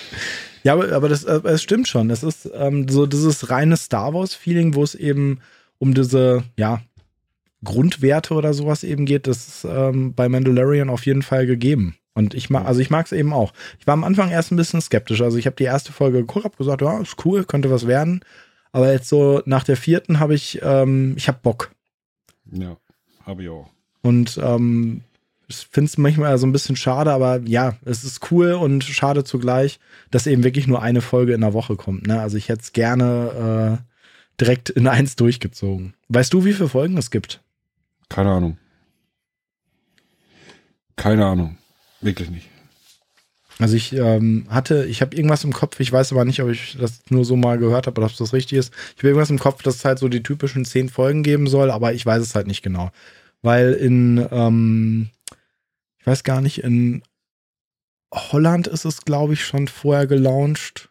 ja, 0.63 0.75
aber, 0.75 0.93
aber 0.93 1.09
das, 1.09 1.25
äh, 1.25 1.41
es 1.45 1.63
stimmt 1.63 1.89
schon. 1.89 2.11
Es 2.11 2.23
ist 2.23 2.49
ähm, 2.55 2.89
so 2.89 3.07
dieses 3.07 3.51
reine 3.51 3.77
Star 3.77 4.15
Wars 4.15 4.35
Feeling, 4.35 4.75
wo 4.75 4.83
es 4.83 4.95
eben 4.95 5.41
um 5.79 5.95
diese 5.95 6.45
ja 6.57 6.83
Grundwerte 7.65 8.35
oder 8.35 8.55
sowas 8.55 8.85
eben 8.85 9.07
geht. 9.07 9.27
Das 9.27 9.49
ist 9.49 9.65
ähm, 9.65 10.15
bei 10.15 10.29
Mandalorian 10.29 10.91
auf 10.91 11.07
jeden 11.07 11.23
Fall 11.23 11.47
gegeben. 11.47 11.97
Und 12.15 12.35
ich 12.35 12.51
mag, 12.51 12.67
also 12.67 12.81
ich 12.81 12.91
mag 12.91 13.07
es 13.07 13.13
eben 13.13 13.33
auch. 13.33 13.53
Ich 13.79 13.87
war 13.87 13.95
am 13.95 14.05
Anfang 14.05 14.31
erst 14.31 14.53
ein 14.53 14.57
bisschen 14.57 14.83
skeptisch. 14.83 15.23
Also 15.23 15.39
ich 15.39 15.47
habe 15.47 15.57
die 15.57 15.65
erste 15.65 15.93
Folge 15.93 16.19
geguckt, 16.19 16.45
habe 16.45 16.57
gesagt, 16.57 16.83
ja, 16.83 17.01
ist 17.01 17.25
cool, 17.25 17.45
könnte 17.45 17.71
was 17.71 17.87
werden. 17.87 18.21
Aber 18.73 18.93
jetzt 18.93 19.09
so 19.09 19.43
nach 19.47 19.65
der 19.65 19.77
vierten 19.77 20.19
habe 20.19 20.35
ich, 20.35 20.61
ähm, 20.63 21.15
ich 21.17 21.29
habe 21.29 21.39
Bock. 21.43 21.71
Ja, 22.51 22.77
habe 23.25 23.45
ich 23.45 23.49
auch. 23.49 23.71
Und 24.03 24.39
ähm, 24.43 25.03
ich 25.49 25.69
finde 25.71 25.89
es 25.89 25.99
manchmal 25.99 26.37
so 26.39 26.47
ein 26.47 26.53
bisschen 26.53 26.77
schade, 26.77 27.13
aber 27.13 27.41
ja, 27.45 27.77
es 27.85 28.05
ist 28.05 28.31
cool 28.31 28.53
und 28.53 28.85
schade 28.85 29.25
zugleich, 29.25 29.79
dass 30.11 30.27
eben 30.27 30.45
wirklich 30.45 30.67
nur 30.67 30.83
eine 30.83 31.01
Folge 31.01 31.35
in 31.35 31.41
der 31.41 31.53
Woche 31.53 31.77
kommt. 31.77 32.07
Ne? 32.07 32.21
Also 32.21 32.37
ich 32.37 32.49
hätte 32.49 32.63
es 32.63 32.73
gerne 32.73 33.81
äh, 33.81 34.41
direkt 34.41 34.71
in 34.71 34.87
eins 34.87 35.17
durchgezogen. 35.17 35.95
Weißt 36.09 36.33
du, 36.33 36.45
wie 36.45 36.53
viele 36.53 36.69
Folgen 36.69 36.97
es 36.97 37.11
gibt? 37.11 37.41
Keine 38.09 38.31
Ahnung. 38.31 38.59
Keine 40.97 41.27
Ahnung. 41.27 41.59
Wirklich 42.01 42.31
nicht. 42.31 42.49
Also 43.59 43.77
ich 43.77 43.93
ähm, 43.93 44.47
hatte, 44.49 44.87
ich 44.87 45.03
habe 45.03 45.15
irgendwas 45.15 45.45
im 45.45 45.53
Kopf, 45.53 45.79
ich 45.79 45.93
weiß 45.93 46.13
aber 46.13 46.25
nicht, 46.25 46.43
ob 46.43 46.49
ich 46.49 46.77
das 46.81 47.01
nur 47.11 47.25
so 47.25 47.37
mal 47.37 47.59
gehört 47.59 47.87
habe 47.87 48.01
oder 48.01 48.11
ob 48.11 48.17
das 48.17 48.33
richtig 48.33 48.59
ist. 48.59 48.73
Ich 48.97 48.99
habe 48.99 49.09
irgendwas 49.09 49.31
im 49.31 49.39
Kopf, 49.39 49.63
dass 49.63 49.77
es 49.77 49.85
halt 49.85 49.99
so 49.99 50.09
die 50.09 50.23
typischen 50.23 50.65
zehn 50.65 50.89
Folgen 50.89 51.23
geben 51.23 51.47
soll, 51.47 51.71
aber 51.71 51.93
ich 51.93 52.05
weiß 52.05 52.23
es 52.23 52.35
halt 52.35 52.47
nicht 52.47 52.63
genau. 52.63 52.91
Weil 53.43 53.73
in, 53.73 54.27
ähm, 54.31 55.11
ich 56.03 56.07
weiß 56.09 56.25
gar 56.25 56.41
nicht, 56.41 56.59
in 56.59 57.05
Holland 58.13 58.67
ist 58.67 58.85
es, 58.85 59.03
glaube 59.03 59.35
ich, 59.35 59.45
schon 59.45 59.69
vorher 59.69 60.09
gelauncht 60.09 60.91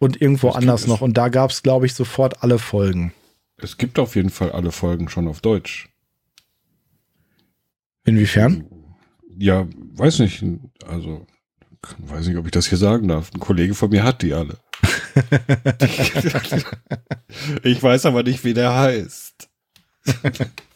und 0.00 0.20
irgendwo 0.20 0.50
anders 0.50 0.88
noch. 0.88 1.02
Und 1.02 1.16
da 1.16 1.28
gab 1.28 1.52
es, 1.52 1.62
glaube 1.62 1.86
ich, 1.86 1.94
sofort 1.94 2.42
alle 2.42 2.58
Folgen. 2.58 3.12
Es 3.58 3.78
gibt 3.78 4.00
auf 4.00 4.16
jeden 4.16 4.30
Fall 4.30 4.50
alle 4.50 4.72
Folgen 4.72 5.08
schon 5.08 5.28
auf 5.28 5.40
Deutsch. 5.40 5.88
Inwiefern? 8.04 8.66
Ja, 9.38 9.68
weiß 9.92 10.18
nicht. 10.18 10.44
Also 10.84 11.24
weiß 11.98 12.26
nicht, 12.26 12.38
ob 12.38 12.46
ich 12.46 12.52
das 12.52 12.66
hier 12.66 12.78
sagen 12.78 13.06
darf. 13.06 13.30
Ein 13.32 13.38
Kollege 13.38 13.74
von 13.74 13.90
mir 13.90 14.02
hat 14.02 14.22
die 14.22 14.34
alle. 14.34 14.58
ich 17.62 17.80
weiß 17.80 18.06
aber 18.06 18.24
nicht, 18.24 18.42
wie 18.42 18.54
der 18.54 18.74
heißt. 18.74 19.48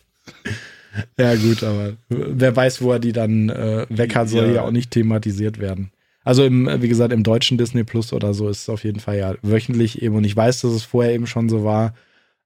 ja, 1.18 1.34
gut, 1.36 1.62
aber 1.62 1.94
wer 2.08 2.54
weiß, 2.54 2.82
wo 2.82 2.92
er 2.92 2.98
die 2.98 3.12
dann 3.12 3.48
äh, 3.48 3.86
weg 3.88 4.14
hat, 4.14 4.28
soll 4.28 4.46
ja. 4.46 4.52
ja 4.52 4.62
auch 4.62 4.70
nicht 4.70 4.90
thematisiert 4.90 5.58
werden. 5.58 5.90
Also 6.24 6.44
im, 6.44 6.68
wie 6.80 6.88
gesagt, 6.88 7.12
im 7.12 7.24
deutschen 7.24 7.58
Disney 7.58 7.84
Plus 7.84 8.12
oder 8.12 8.32
so 8.34 8.48
ist 8.48 8.62
es 8.62 8.68
auf 8.68 8.84
jeden 8.84 9.00
Fall 9.00 9.18
ja 9.18 9.34
wöchentlich 9.42 10.02
eben. 10.02 10.16
Und 10.16 10.24
ich 10.24 10.36
weiß, 10.36 10.60
dass 10.60 10.72
es 10.72 10.84
vorher 10.84 11.12
eben 11.12 11.26
schon 11.26 11.48
so 11.48 11.64
war. 11.64 11.94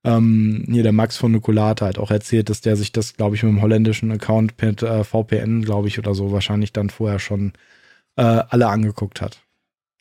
Ähm, 0.05 0.65
hier 0.71 0.83
der 0.83 0.93
Max 0.93 1.17
von 1.17 1.33
Nukulate 1.33 1.85
hat 1.85 1.99
auch 1.99 2.11
erzählt, 2.11 2.49
dass 2.49 2.61
der 2.61 2.77
sich 2.77 2.93
das, 2.93 3.15
glaube 3.15 3.37
ich, 3.37 3.43
mit 3.43 3.53
dem 3.53 3.63
holländischen 3.63 4.11
Account 4.13 4.61
mit 4.63 4.83
äh, 4.83 5.05
VPN, 5.05 5.63
glaube 5.63 5.89
ich, 5.89 5.99
oder 5.99 6.15
so 6.15 6.33
wahrscheinlich 6.33 6.73
dann 6.73 6.91
vorher 6.91 7.19
schon 7.19 7.53
äh, 8.17 8.23
alle 8.23 8.69
angeguckt 8.69 9.21
hat. 9.21 9.41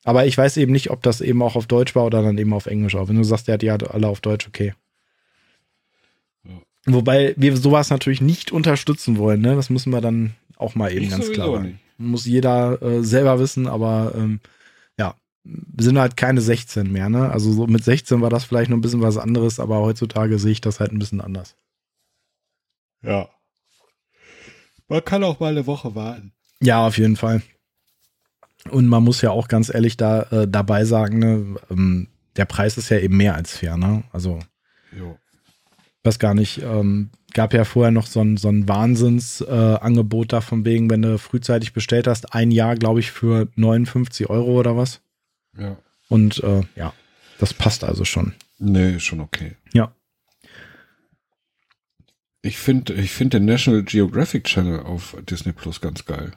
Aber 0.04 0.26
ich 0.28 0.38
weiß 0.38 0.58
eben 0.58 0.72
nicht, 0.72 0.92
ob 0.92 1.02
das 1.02 1.20
eben 1.20 1.42
auch 1.42 1.56
auf 1.56 1.66
Deutsch 1.66 1.96
war 1.96 2.06
oder 2.06 2.22
dann 2.22 2.38
eben 2.38 2.54
auf 2.54 2.68
Englisch. 2.68 2.96
Auch 2.96 3.10
wenn 3.10 3.18
du 3.18 3.24
sagst, 3.24 3.48
der 3.48 3.56
hat 3.56 3.62
die 3.64 3.72
alle 3.72 4.08
auf 4.08 4.22
Deutsch, 4.22 4.48
okay. 4.48 4.74
Wobei 6.86 7.34
wir 7.38 7.58
sowas 7.58 7.90
natürlich 7.90 8.22
nicht 8.22 8.52
unterstützen 8.52 9.18
wollen, 9.18 9.42
ne? 9.42 9.56
Das 9.56 9.70
müssen 9.70 9.92
wir 9.92 10.02
dann 10.02 10.36
auch 10.58 10.76
mal 10.76 10.92
eben 10.92 11.06
ich 11.06 11.10
ganz 11.10 11.32
klar 11.32 11.52
sagen. 11.52 11.80
Muss 11.98 12.26
jeder 12.26 12.82
äh, 12.82 13.04
selber 13.04 13.40
wissen, 13.40 13.68
aber 13.68 14.14
ähm, 14.16 14.40
ja, 14.98 15.16
wir 15.44 15.84
sind 15.84 15.98
halt 15.98 16.16
keine 16.16 16.42
16 16.42 16.92
mehr, 16.92 17.10
ne? 17.10 17.32
Also 17.32 17.52
so 17.52 17.66
mit 17.68 17.84
16 17.84 18.22
war 18.22 18.30
das 18.30 18.46
vielleicht 18.46 18.70
noch 18.70 18.78
ein 18.78 18.82
bisschen 18.82 19.02
was 19.02 19.18
anderes, 19.18 19.60
aber 19.60 19.80
heutzutage 19.80 20.38
sehe 20.38 20.52
ich 20.52 20.62
das 20.62 20.80
halt 20.80 20.92
ein 20.92 21.00
bisschen 21.00 21.22
anders. 21.22 21.56
Ja. 23.02 23.30
Man 24.88 25.04
kann 25.04 25.24
auch 25.24 25.40
mal 25.40 25.52
eine 25.52 25.66
Woche 25.66 25.96
warten. 25.96 26.34
Ja, 26.62 26.86
auf 26.86 26.98
jeden 26.98 27.16
Fall. 27.16 27.42
Und 28.70 28.88
man 28.88 29.04
muss 29.04 29.22
ja 29.22 29.32
auch 29.32 29.48
ganz 29.48 29.74
ehrlich 29.74 29.98
da 29.98 30.24
äh, 30.24 30.48
dabei 30.48 30.86
sagen, 30.86 31.20
ne, 31.20 31.56
ähm, 31.70 32.08
der 32.36 32.46
Preis 32.46 32.78
ist 32.78 32.90
ja 32.90 33.00
eben 33.00 33.18
mehr 33.18 33.36
als 33.36 33.58
fair, 33.58 33.78
ne? 33.78 34.04
Also, 34.12 34.40
jo. 34.96 35.18
Weiß 36.06 36.20
gar 36.20 36.34
nicht, 36.34 36.62
ähm, 36.62 37.10
gab 37.34 37.54
ja 37.54 37.66
vorher 37.66 37.92
noch 37.92 38.08
so 38.08 38.22
ein, 38.22 38.38
so 38.38 38.50
ein 38.50 38.68
Wahnsinnsangebot 38.68 40.28
äh, 40.28 40.30
da 40.30 40.42
von 40.42 40.66
wegen, 40.66 40.90
wenn 40.90 41.02
du 41.02 41.18
frühzeitig 41.18 41.74
bestellt 41.74 42.08
hast, 42.08 42.34
ein 42.34 42.52
Jahr, 42.52 42.76
glaube 42.76 43.00
ich, 43.00 43.12
für 43.12 43.48
59 43.56 44.30
Euro 44.30 44.60
oder 44.60 44.78
was. 44.78 45.02
Ja. 45.58 45.78
Und 46.08 46.44
äh, 46.44 46.62
ja, 46.76 46.94
das 47.40 47.54
passt 47.54 47.84
also 47.84 48.06
schon. 48.06 48.34
Nee, 48.58 49.00
schon 49.00 49.20
okay. 49.20 49.56
Ja. 49.74 49.94
Ich 52.42 52.58
finde 52.58 52.94
ich 52.94 53.12
finde 53.12 53.40
den 53.40 53.46
National 53.46 53.84
Geographic 53.84 54.44
Channel 54.44 54.82
auf 54.82 55.18
Disney 55.28 55.52
Plus 55.52 55.82
ganz 55.82 56.06
geil 56.06 56.32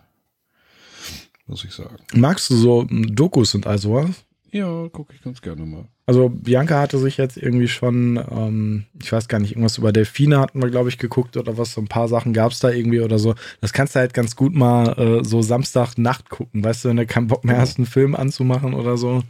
muss 1.48 1.64
ich 1.64 1.72
sagen. 1.72 1.96
Magst 2.14 2.50
du 2.50 2.56
so 2.56 2.86
Dokus 2.90 3.54
und 3.54 3.66
all 3.66 3.78
sowas? 3.78 4.10
Ja, 4.50 4.88
gucke 4.88 5.14
ich 5.14 5.22
ganz 5.22 5.42
gerne 5.42 5.64
mal. 5.64 5.84
Also 6.06 6.30
Bianca 6.30 6.80
hatte 6.80 6.98
sich 6.98 7.18
jetzt 7.18 7.36
irgendwie 7.36 7.68
schon, 7.68 8.16
ähm, 8.30 8.84
ich 9.00 9.12
weiß 9.12 9.28
gar 9.28 9.40
nicht, 9.40 9.52
irgendwas 9.52 9.76
über 9.76 9.92
Delfine 9.92 10.40
hatten 10.40 10.62
wir, 10.62 10.70
glaube 10.70 10.88
ich, 10.88 10.96
geguckt 10.96 11.36
oder 11.36 11.58
was, 11.58 11.74
so 11.74 11.82
ein 11.82 11.88
paar 11.88 12.08
Sachen 12.08 12.32
gab 12.32 12.52
es 12.52 12.60
da 12.60 12.70
irgendwie 12.70 13.00
oder 13.00 13.18
so. 13.18 13.34
Das 13.60 13.74
kannst 13.74 13.94
du 13.94 14.00
halt 14.00 14.14
ganz 14.14 14.34
gut 14.34 14.54
mal 14.54 14.98
äh, 14.98 15.24
so 15.24 15.42
Samstagnacht 15.42 16.30
gucken, 16.30 16.64
weißt 16.64 16.84
du, 16.84 16.88
wenn 16.88 16.96
du 16.96 17.06
keinen 17.06 17.26
Bock 17.26 17.44
mehr 17.44 17.58
hast, 17.58 17.76
einen 17.76 17.86
Film 17.86 18.14
anzumachen 18.14 18.72
oder 18.72 18.96
so, 18.96 19.22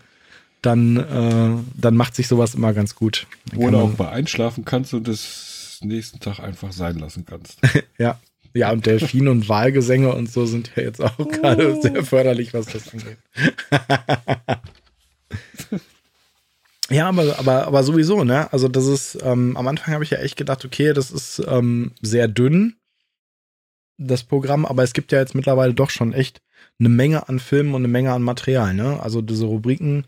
dann, 0.63 0.97
äh, 0.99 1.81
dann 1.81 1.97
macht 1.97 2.15
sich 2.15 2.29
sowas 2.29 2.55
immer 2.55 2.73
ganz 2.73 2.95
gut. 2.95 3.27
Dann 3.51 3.61
oder 3.61 3.79
auch 3.79 3.99
mal 3.99 4.11
einschlafen 4.11 4.65
kannst 4.65 4.95
und 4.95 5.09
das 5.09 5.81
nächsten 5.83 6.21
Tag 6.21 6.39
einfach 6.39 6.73
sein 6.73 6.99
lassen 6.99 7.25
kannst. 7.27 7.59
ja, 7.99 8.21
Ja, 8.55 8.71
und 8.71 8.87
Delfin 8.87 9.27
und 9.27 9.49
Wahlgesänge 9.49 10.15
und 10.15 10.31
so 10.31 10.47
sind 10.47 10.71
ja 10.77 10.85
jetzt 10.85 11.03
auch 11.03 11.17
gerade 11.17 11.77
oh. 11.77 11.83
sehr 11.83 12.05
förderlich, 12.05 12.55
was 12.55 12.67
das 12.67 12.93
angeht. 12.93 13.19
ja, 16.91 17.09
aber, 17.09 17.39
aber, 17.39 17.67
aber 17.67 17.83
sowieso, 17.83 18.25
ne? 18.25 18.53
Also, 18.53 18.69
das 18.69 18.87
ist, 18.87 19.19
ähm, 19.23 19.57
am 19.57 19.69
Anfang 19.69 19.95
habe 19.95 20.05
ich 20.05 20.11
ja 20.11 20.19
echt 20.19 20.37
gedacht, 20.37 20.65
okay, 20.65 20.93
das 20.93 21.11
ist 21.11 21.43
ähm, 21.47 21.93
sehr 22.01 22.29
dünn, 22.29 22.77
das 23.99 24.23
Programm, 24.23 24.65
aber 24.65 24.83
es 24.83 24.93
gibt 24.93 25.13
ja 25.13 25.19
jetzt 25.19 25.35
mittlerweile 25.35 25.75
doch 25.75 25.91
schon 25.91 26.13
echt 26.13 26.41
eine 26.79 26.89
Menge 26.89 27.29
an 27.29 27.41
Filmen 27.41 27.75
und 27.75 27.83
eine 27.83 27.89
Menge 27.89 28.13
an 28.13 28.23
Material, 28.23 28.75
ne? 28.75 29.01
Also 29.03 29.21
diese 29.21 29.47
Rubriken 29.47 30.07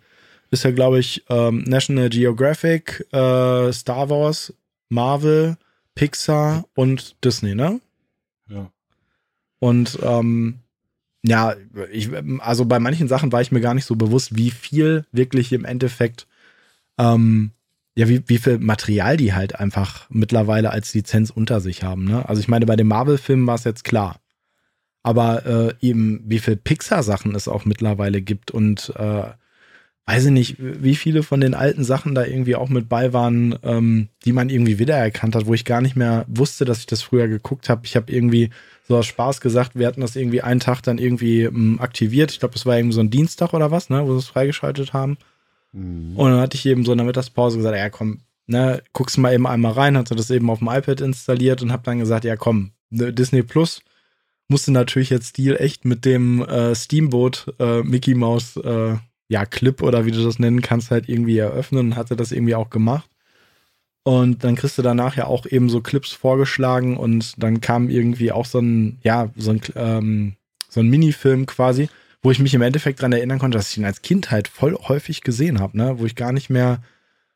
ist 0.50 0.64
ja, 0.64 0.70
glaube 0.70 0.98
ich, 0.98 1.24
ähm, 1.28 1.64
National 1.66 2.08
Geographic, 2.08 3.06
äh, 3.12 3.72
Star 3.72 4.08
Wars, 4.10 4.54
Marvel, 4.88 5.56
Pixar 5.94 6.64
und 6.74 7.16
Disney, 7.24 7.54
ne? 7.54 7.80
Ja. 8.48 8.70
Und 9.58 9.98
ähm, 10.02 10.60
ja, 11.22 11.54
ich, 11.92 12.10
also 12.38 12.64
bei 12.64 12.78
manchen 12.78 13.08
Sachen 13.08 13.32
war 13.32 13.40
ich 13.40 13.52
mir 13.52 13.60
gar 13.60 13.74
nicht 13.74 13.84
so 13.84 13.96
bewusst, 13.96 14.36
wie 14.36 14.50
viel 14.50 15.04
wirklich 15.12 15.52
im 15.52 15.64
Endeffekt, 15.64 16.26
ähm, 16.98 17.50
ja, 17.94 18.08
wie, 18.08 18.22
wie 18.26 18.38
viel 18.38 18.58
Material 18.58 19.16
die 19.16 19.34
halt 19.34 19.58
einfach 19.58 20.08
mittlerweile 20.08 20.70
als 20.70 20.94
Lizenz 20.94 21.30
unter 21.30 21.60
sich 21.60 21.82
haben. 21.82 22.04
Ne? 22.04 22.26
Also 22.28 22.40
ich 22.40 22.48
meine, 22.48 22.66
bei 22.66 22.76
den 22.76 22.86
Marvel-Filmen 22.86 23.46
war 23.46 23.56
es 23.56 23.64
jetzt 23.64 23.84
klar. 23.84 24.20
Aber 25.02 25.46
äh, 25.46 25.86
eben, 25.86 26.22
wie 26.26 26.38
viel 26.38 26.56
Pixar-Sachen 26.56 27.34
es 27.34 27.48
auch 27.48 27.64
mittlerweile 27.64 28.20
gibt 28.20 28.50
und 28.50 28.92
äh, 28.96 29.24
weiß 30.06 30.26
ich 30.26 30.30
nicht, 30.30 30.56
wie 30.58 30.96
viele 30.96 31.22
von 31.22 31.40
den 31.40 31.54
alten 31.54 31.84
Sachen 31.84 32.14
da 32.14 32.24
irgendwie 32.24 32.56
auch 32.56 32.68
mit 32.68 32.88
bei 32.88 33.12
waren, 33.12 33.58
ähm, 33.62 34.08
die 34.24 34.32
man 34.32 34.50
irgendwie 34.50 34.78
wiedererkannt 34.78 35.36
hat, 35.36 35.46
wo 35.46 35.54
ich 35.54 35.64
gar 35.64 35.80
nicht 35.80 35.96
mehr 35.96 36.24
wusste, 36.28 36.64
dass 36.64 36.80
ich 36.80 36.86
das 36.86 37.02
früher 37.02 37.28
geguckt 37.28 37.68
habe. 37.68 37.82
Ich 37.84 37.96
habe 37.96 38.12
irgendwie 38.12 38.50
so 38.90 38.96
aus 38.96 39.06
Spaß 39.06 39.40
gesagt, 39.40 39.76
wir 39.76 39.86
hatten 39.86 40.00
das 40.00 40.16
irgendwie 40.16 40.42
einen 40.42 40.58
Tag 40.58 40.82
dann 40.82 40.98
irgendwie 40.98 41.42
ähm, 41.42 41.78
aktiviert. 41.80 42.32
Ich 42.32 42.40
glaube, 42.40 42.54
das 42.54 42.66
war 42.66 42.76
irgendwie 42.76 42.94
so 42.94 43.00
ein 43.00 43.10
Dienstag 43.10 43.54
oder 43.54 43.70
was, 43.70 43.88
ne, 43.88 44.04
wo 44.04 44.12
sie 44.14 44.18
es 44.18 44.26
freigeschaltet 44.26 44.92
haben. 44.92 45.16
Mhm. 45.70 46.16
Und 46.16 46.32
dann 46.32 46.40
hatte 46.40 46.56
ich 46.56 46.66
eben 46.66 46.84
so 46.84 46.90
in 46.90 46.98
der 46.98 47.06
Mittagspause 47.06 47.56
gesagt, 47.56 47.76
ja 47.76 47.88
komm, 47.88 48.18
ne, 48.48 48.82
guckst 48.92 49.16
mal 49.16 49.32
eben 49.32 49.46
einmal 49.46 49.72
rein, 49.72 49.96
hatte 49.96 50.16
das 50.16 50.28
eben 50.30 50.50
auf 50.50 50.58
dem 50.58 50.66
iPad 50.66 51.02
installiert 51.02 51.62
und 51.62 51.70
habe 51.70 51.84
dann 51.84 52.00
gesagt, 52.00 52.24
ja 52.24 52.34
komm, 52.34 52.72
ne, 52.90 53.12
Disney 53.12 53.44
Plus 53.44 53.80
musste 54.48 54.72
natürlich 54.72 55.10
jetzt 55.10 55.28
Stil 55.28 55.56
echt 55.56 55.84
mit 55.84 56.04
dem 56.04 56.42
äh, 56.42 56.74
Steamboat 56.74 57.54
äh, 57.60 57.84
Mickey 57.84 58.14
Mouse 58.14 58.56
äh, 58.56 58.96
ja, 59.28 59.46
Clip 59.46 59.80
oder 59.84 60.04
wie 60.04 60.10
du 60.10 60.24
das 60.24 60.40
nennen 60.40 60.62
kannst, 60.62 60.90
halt 60.90 61.08
irgendwie 61.08 61.38
eröffnen 61.38 61.92
und 61.92 61.96
hatte 61.96 62.16
das 62.16 62.32
irgendwie 62.32 62.56
auch 62.56 62.70
gemacht. 62.70 63.08
Und 64.10 64.42
dann 64.42 64.56
kriegst 64.56 64.76
du 64.76 64.82
danach 64.82 65.14
ja 65.14 65.26
auch 65.26 65.46
eben 65.46 65.70
so 65.70 65.80
Clips 65.82 66.10
vorgeschlagen 66.10 66.96
und 66.96 67.40
dann 67.40 67.60
kam 67.60 67.88
irgendwie 67.88 68.32
auch 68.32 68.44
so 68.44 68.58
ein, 68.58 68.98
ja, 69.04 69.30
so 69.36 69.52
ein, 69.52 69.60
ähm, 69.76 70.32
so 70.68 70.80
ein 70.80 70.88
Minifilm 70.88 71.46
quasi, 71.46 71.88
wo 72.20 72.32
ich 72.32 72.40
mich 72.40 72.52
im 72.52 72.62
Endeffekt 72.62 72.98
daran 72.98 73.12
erinnern 73.12 73.38
konnte, 73.38 73.56
dass 73.56 73.70
ich 73.70 73.78
ihn 73.78 73.84
als 73.84 74.02
Kind 74.02 74.32
halt 74.32 74.48
voll 74.48 74.74
häufig 74.74 75.20
gesehen 75.20 75.60
habe, 75.60 75.78
ne, 75.78 76.00
wo 76.00 76.06
ich 76.06 76.16
gar 76.16 76.32
nicht 76.32 76.50
mehr, 76.50 76.82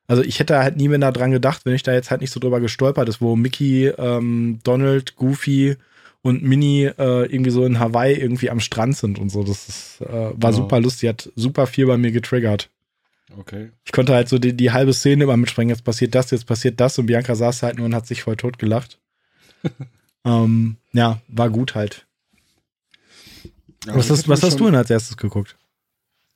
also 0.08 0.24
ich 0.24 0.40
hätte 0.40 0.58
halt 0.58 0.76
nie 0.76 0.88
mehr 0.88 0.98
daran 0.98 1.30
gedacht, 1.30 1.60
wenn 1.64 1.76
ich 1.76 1.84
da 1.84 1.92
jetzt 1.92 2.10
halt 2.10 2.22
nicht 2.22 2.32
so 2.32 2.40
drüber 2.40 2.58
gestolpert 2.58 3.08
ist, 3.08 3.20
wo 3.20 3.36
Mickey, 3.36 3.86
ähm, 3.96 4.58
Donald, 4.64 5.14
Goofy 5.14 5.76
und 6.22 6.42
Mini 6.42 6.86
äh, 6.86 7.32
irgendwie 7.32 7.52
so 7.52 7.64
in 7.64 7.78
Hawaii 7.78 8.14
irgendwie 8.14 8.50
am 8.50 8.58
Strand 8.58 8.96
sind 8.96 9.20
und 9.20 9.28
so. 9.28 9.44
Das 9.44 9.68
ist, 9.68 10.00
äh, 10.00 10.10
war 10.10 10.50
genau. 10.50 10.50
super 10.50 10.80
lustig, 10.80 11.08
hat 11.08 11.30
super 11.36 11.68
viel 11.68 11.86
bei 11.86 11.98
mir 11.98 12.10
getriggert. 12.10 12.68
Okay. 13.36 13.70
Ich 13.84 13.92
konnte 13.92 14.14
halt 14.14 14.28
so 14.28 14.38
die, 14.38 14.56
die 14.56 14.70
halbe 14.70 14.92
Szene 14.92 15.24
immer 15.24 15.36
mitspringen. 15.36 15.70
Jetzt 15.70 15.84
passiert 15.84 16.14
das, 16.14 16.30
jetzt 16.30 16.46
passiert 16.46 16.80
das 16.80 16.98
und 16.98 17.06
Bianca 17.06 17.34
saß 17.34 17.62
halt 17.62 17.78
nur 17.78 17.86
und 17.86 17.94
hat 17.94 18.06
sich 18.06 18.22
voll 18.22 18.36
tot 18.36 18.58
gelacht. 18.58 19.00
ähm, 20.24 20.76
ja, 20.92 21.20
war 21.28 21.50
gut 21.50 21.74
halt. 21.74 22.06
Ja, 23.86 23.96
was 23.96 24.10
hast, 24.10 24.28
was 24.28 24.42
hast 24.42 24.60
du 24.60 24.66
denn 24.66 24.74
als 24.74 24.90
erstes 24.90 25.16
geguckt? 25.16 25.56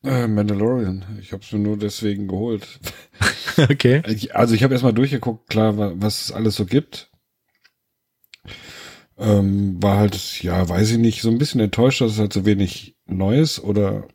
Äh, 0.03 0.29
Mandalorian. 0.29 1.19
Ich 1.21 1.33
habe 1.33 1.43
es 1.43 1.53
mir 1.53 1.59
nur 1.59 1.77
deswegen 1.77 2.29
geholt. 2.29 2.81
okay. 3.59 4.03
Also 4.33 4.55
ich 4.55 4.63
habe 4.63 4.75
erstmal 4.75 4.93
durchgeguckt, 4.93 5.49
klar, 5.49 5.77
was 6.01 6.27
es 6.27 6.33
alles 6.33 6.57
so 6.57 6.67
gibt. 6.67 7.11
Ähm, 9.17 9.83
war 9.83 9.99
halt, 9.99 10.43
ja, 10.43 10.69
weiß 10.69 10.93
ich 10.93 10.99
nicht, 10.99 11.23
so 11.23 11.31
ein 11.31 11.39
bisschen 11.39 11.61
enttäuscht, 11.61 12.01
dass 12.01 12.13
es 12.13 12.19
halt 12.19 12.33
so 12.33 12.45
wenig 12.47 12.97
Neues 13.07 13.63
oder 13.63 14.07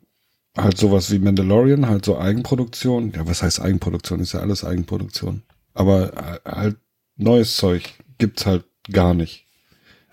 halt 0.56 0.78
sowas 0.78 1.10
wie 1.10 1.18
Mandalorian, 1.18 1.88
halt 1.88 2.04
so 2.04 2.18
Eigenproduktion. 2.18 3.12
Ja, 3.12 3.26
was 3.26 3.42
heißt 3.42 3.60
Eigenproduktion? 3.60 4.20
Ist 4.20 4.34
ja 4.34 4.40
alles 4.40 4.64
Eigenproduktion. 4.64 5.42
Aber 5.74 6.40
äh, 6.44 6.48
halt 6.48 6.76
neues 7.16 7.56
Zeug 7.56 7.94
gibt's 8.18 8.46
halt 8.46 8.64
gar 8.90 9.14
nicht. 9.14 9.46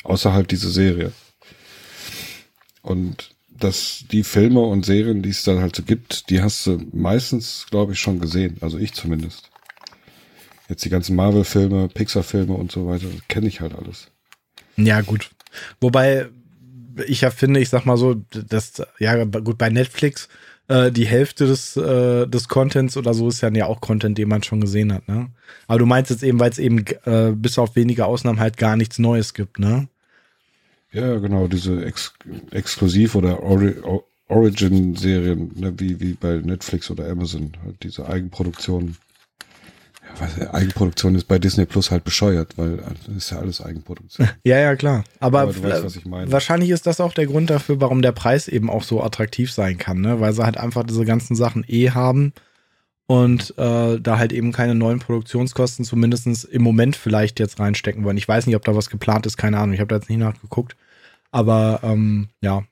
Außer 0.04 0.34
halt 0.34 0.52
diese 0.52 0.72
Serie. 0.72 1.12
Und 2.82 3.36
dass 3.50 4.06
die 4.12 4.24
Filme 4.24 4.62
und 4.62 4.86
Serien, 4.86 5.22
die 5.22 5.30
es 5.30 5.44
dann 5.44 5.60
halt 5.60 5.76
so 5.76 5.84
gibt, 5.84 6.30
die 6.30 6.42
hast 6.42 6.66
du 6.66 6.82
meistens, 6.92 7.68
glaube 7.70 7.94
ich, 7.94 8.00
schon 8.00 8.20
gesehen. 8.20 8.58
Also 8.62 8.80
ich 8.80 8.94
zumindest. 8.94 9.50
Jetzt 10.68 10.86
die 10.86 10.90
ganzen 10.90 11.16
Marvel-Filme, 11.16 11.90
Pixar-Filme 11.90 12.54
und 12.54 12.72
so 12.72 12.88
weiter, 12.88 13.08
kenne 13.28 13.48
ich 13.48 13.62
halt 13.62 13.76
alles. 13.76 14.08
Ja, 14.78 15.02
gut. 15.02 15.30
Wobei 15.80 16.30
ich 17.08 17.20
finde, 17.20 17.60
ich 17.60 17.70
sag 17.70 17.86
mal 17.86 17.98
so, 17.98 18.16
dass, 18.32 18.82
ja, 19.00 19.24
gut, 19.24 19.58
bei 19.58 19.70
Netflix, 19.70 20.30
äh, 20.68 20.92
die 20.92 21.06
Hälfte 21.06 21.48
des, 21.48 21.76
äh, 21.78 22.28
des 22.28 22.48
Contents 22.48 22.98
oder 22.98 23.14
so 23.14 23.28
ist 23.28 23.42
ja, 23.42 23.66
auch 23.66 23.82
Content, 23.82 24.18
den 24.18 24.30
man 24.30 24.44
schon 24.44 24.62
gesehen 24.62 24.94
hat, 24.94 25.08
ne? 25.08 25.30
Aber 25.68 25.80
du 25.80 25.86
meinst 25.86 26.12
jetzt 26.12 26.24
eben, 26.24 26.40
weil 26.40 26.52
es 26.52 26.60
eben 26.60 26.86
äh, 27.06 27.32
bis 27.36 27.58
auf 27.60 27.76
wenige 27.76 28.06
Ausnahmen 28.06 28.40
halt 28.40 28.58
gar 28.58 28.78
nichts 28.78 29.00
Neues 29.00 29.34
gibt, 29.34 29.60
ne? 29.60 29.88
Ja, 30.94 31.18
genau, 31.20 31.48
diese 31.48 31.86
Ex 31.86 32.14
Exklusiv- 32.52 33.16
oder 33.16 33.42
Ori 33.44 33.76
Origin-Serien, 34.28 35.52
ne, 35.56 35.74
wie, 35.78 36.00
wie 36.00 36.14
bei 36.14 36.38
Netflix 36.38 36.90
oder 36.90 37.10
Amazon, 37.10 37.52
halt 37.66 37.84
diese 37.84 38.08
Eigenproduktionen 38.08 38.96
was, 40.20 40.54
Eigenproduktion 40.54 41.16
ist 41.16 41.28
bei 41.28 41.40
Disney 41.40 41.66
Plus 41.66 41.92
halt 41.92 42.04
bescheuert, 42.04 42.58
weil 42.58 42.78
das 42.78 43.16
ist 43.16 43.32
ja 43.32 43.40
alles 43.40 43.62
Eigenproduktion. 43.62 44.30
ja, 44.44 44.60
ja, 44.60 44.76
klar. 44.76 45.04
Aber, 45.20 45.42
Aber 45.42 45.64
weißt, 45.64 46.06
wahrscheinlich 46.32 46.70
ist 46.70 46.88
das 46.88 47.00
auch 47.00 47.14
der 47.14 47.28
Grund 47.28 47.50
dafür, 47.50 47.82
warum 47.82 48.02
der 48.02 48.12
Preis 48.12 48.48
eben 48.48 48.70
auch 48.70 48.84
so 48.84 49.04
attraktiv 49.04 49.52
sein 49.52 49.78
kann, 49.78 50.02
ne? 50.02 50.20
Weil 50.20 50.34
sie 50.34 50.44
halt 50.44 50.58
einfach 50.58 50.84
diese 50.84 51.06
ganzen 51.06 51.36
Sachen 51.36 51.64
eh 51.68 51.92
haben 51.92 52.34
und 53.08 53.58
äh, 53.58 54.00
da 54.00 54.18
halt 54.18 54.32
eben 54.32 54.54
keine 54.54 54.74
neuen 54.74 55.00
Produktionskosten 55.00 55.84
zumindest 55.84 56.46
im 56.46 56.62
Moment 56.62 56.96
vielleicht 56.96 57.40
jetzt 57.40 57.60
reinstecken 57.60 58.06
wollen. 58.06 58.16
Ich 58.16 58.28
weiß 58.28 58.48
nicht, 58.48 58.56
ob 58.56 58.64
da 58.64 58.76
was 58.76 58.90
geplant 58.90 59.26
ist, 59.26 59.36
keine 59.36 59.58
Ahnung. 59.58 59.74
Ich 59.74 59.82
habe 59.82 59.90
da 59.90 59.96
jetzt 59.96 60.10
nicht 60.10 60.20
nachgeguckt. 60.20 60.78
Aber 61.32 61.82
ähm, 61.84 62.30
ja. 62.42 62.64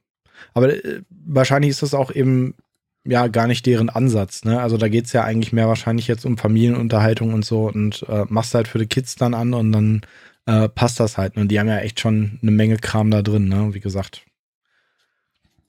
Aber 0.54 0.74
äh, 0.74 1.02
wahrscheinlich 1.10 1.72
ist 1.72 1.82
das 1.82 1.94
auch 1.94 2.10
eben 2.12 2.56
ja 3.06 3.28
gar 3.28 3.48
nicht 3.48 3.66
deren 3.66 3.90
Ansatz. 3.90 4.44
Ne? 4.44 4.60
Also 4.60 4.78
da 4.78 4.88
geht 4.88 5.06
es 5.06 5.14
ja 5.14 5.24
eigentlich 5.24 5.54
mehr 5.54 5.68
wahrscheinlich 5.68 6.08
jetzt 6.08 6.26
um 6.26 6.38
Familienunterhaltung 6.38 7.34
und 7.34 7.46
so 7.46 7.68
und 7.68 8.06
äh, 8.10 8.26
machst 8.30 8.54
halt 8.54 8.68
für 8.68 8.80
die 8.80 8.88
Kids 8.88 9.16
dann 9.16 9.34
an 9.34 9.54
und 9.54 9.72
dann 9.72 10.02
äh, 10.46 10.70
passt 10.70 11.00
das 11.00 11.18
halt. 11.18 11.38
Und 11.38 11.50
die 11.50 11.60
haben 11.60 11.68
ja 11.68 11.80
echt 11.80 12.00
schon 12.00 12.40
eine 12.42 12.52
Menge 12.52 12.78
Kram 12.78 13.12
da 13.12 13.22
drin, 13.22 13.48
ne? 13.48 13.74
wie 13.74 13.80
gesagt. 13.80 14.26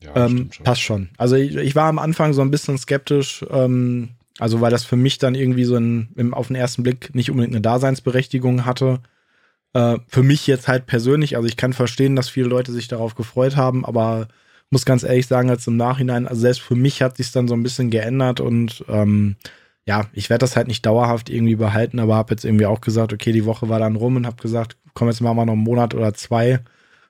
Ja, 0.03 0.27
ähm, 0.27 0.51
schon. 0.51 0.65
Passt 0.65 0.81
schon. 0.81 1.11
Also 1.19 1.37
ich, 1.37 1.57
ich, 1.57 1.77
war 1.77 1.89
am 1.89 1.99
Anfang 1.99 2.33
so 2.33 2.41
ein 2.41 2.51
bisschen 2.51 2.79
skeptisch, 2.79 3.45
ähm, 3.51 4.11
also 4.39 4.61
weil 4.61 4.71
das 4.71 4.85
für 4.85 4.97
mich 4.97 5.19
dann 5.19 5.35
irgendwie 5.35 5.65
so 5.65 5.77
ein, 5.77 6.09
im, 6.17 6.33
auf 6.33 6.47
den 6.47 6.57
ersten 6.57 6.83
Blick 6.83 7.15
nicht 7.15 7.31
unbedingt 7.31 7.55
eine 7.55 7.61
Daseinsberechtigung 7.61 8.65
hatte. 8.65 9.01
Äh, 9.75 9.99
für 10.09 10.23
mich 10.23 10.47
jetzt 10.47 10.69
halt 10.69 10.87
persönlich, 10.87 11.37
also 11.37 11.47
ich 11.47 11.59
kann 11.59 11.75
verstehen, 11.75 12.17
dass 12.17 12.31
viele 12.31 12.49
Leute 12.49 12.73
sich 12.73 12.89
darauf 12.89 13.15
gefreut 13.15 13.57
haben, 13.57 13.85
aber 13.85 14.29
muss 14.71 14.85
ganz 14.85 15.03
ehrlich 15.03 15.27
sagen, 15.27 15.51
als 15.51 15.67
im 15.67 15.77
Nachhinein, 15.77 16.27
also 16.27 16.41
selbst 16.41 16.63
für 16.63 16.77
mich 16.77 17.03
hat 17.03 17.17
sich 17.17 17.33
dann 17.33 17.49
so 17.49 17.55
ein 17.55 17.63
bisschen 17.63 17.91
geändert 17.91 18.41
und 18.41 18.85
ähm, 18.89 19.37
ja, 19.87 20.07
ich 20.13 20.31
werde 20.31 20.41
das 20.45 20.57
halt 20.57 20.69
nicht 20.69 20.87
dauerhaft 20.87 21.29
irgendwie 21.29 21.57
behalten, 21.57 21.99
aber 21.99 22.15
habe 22.15 22.33
jetzt 22.33 22.45
irgendwie 22.45 22.67
auch 22.67 22.81
gesagt, 22.81 23.13
okay, 23.13 23.33
die 23.33 23.45
Woche 23.45 23.69
war 23.69 23.81
dann 23.81 23.97
rum 23.97 24.17
und 24.17 24.27
habe 24.27 24.41
gesagt, 24.41 24.77
komm, 24.95 25.09
jetzt 25.09 25.21
machen 25.21 25.37
wir 25.37 25.47
noch 25.47 25.55
einen 25.55 25.65
Monat 25.65 25.95
oder 25.95 26.15
zwei, 26.15 26.61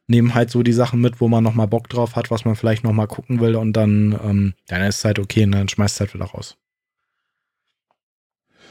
nehmen 0.07 0.35
halt 0.35 0.51
so 0.51 0.63
die 0.63 0.73
Sachen 0.73 1.01
mit, 1.01 1.21
wo 1.21 1.29
man 1.29 1.45
nochmal 1.45 1.69
Bock 1.69 1.89
drauf 1.89 2.17
hat, 2.17 2.31
was 2.31 2.45
man 2.45 2.57
vielleicht 2.57 2.85
nochmal 2.85 3.07
gucken 3.07 3.41
will 3.41 3.57
und 3.57 3.75
dann, 3.75 4.19
ähm, 4.25 4.55
dann 4.69 4.83
ist 4.83 4.99
es 4.99 5.05
halt 5.05 5.19
okay 5.19 5.45
und 5.45 5.53
dann 5.53 5.69
schmeißt 5.69 5.97
es 5.97 6.01
halt 6.01 6.15
wieder 6.15 6.27
raus. 6.27 6.57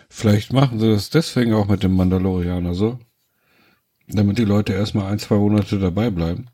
Vielleicht 0.10 0.52
machen 0.52 0.80
sie 0.80 0.89
das 0.89 1.12
deswegen 1.12 1.54
auch 1.54 1.67
mit 1.67 1.84
dem 1.84 1.95
Mandalorianer 1.95 2.73
so, 2.73 2.99
damit 4.08 4.39
die 4.39 4.45
Leute 4.45 4.73
erstmal 4.73 5.12
ein, 5.12 5.19
zwei 5.19 5.36
Monate 5.36 5.78
dabei 5.78 6.10
bleiben. 6.10 6.47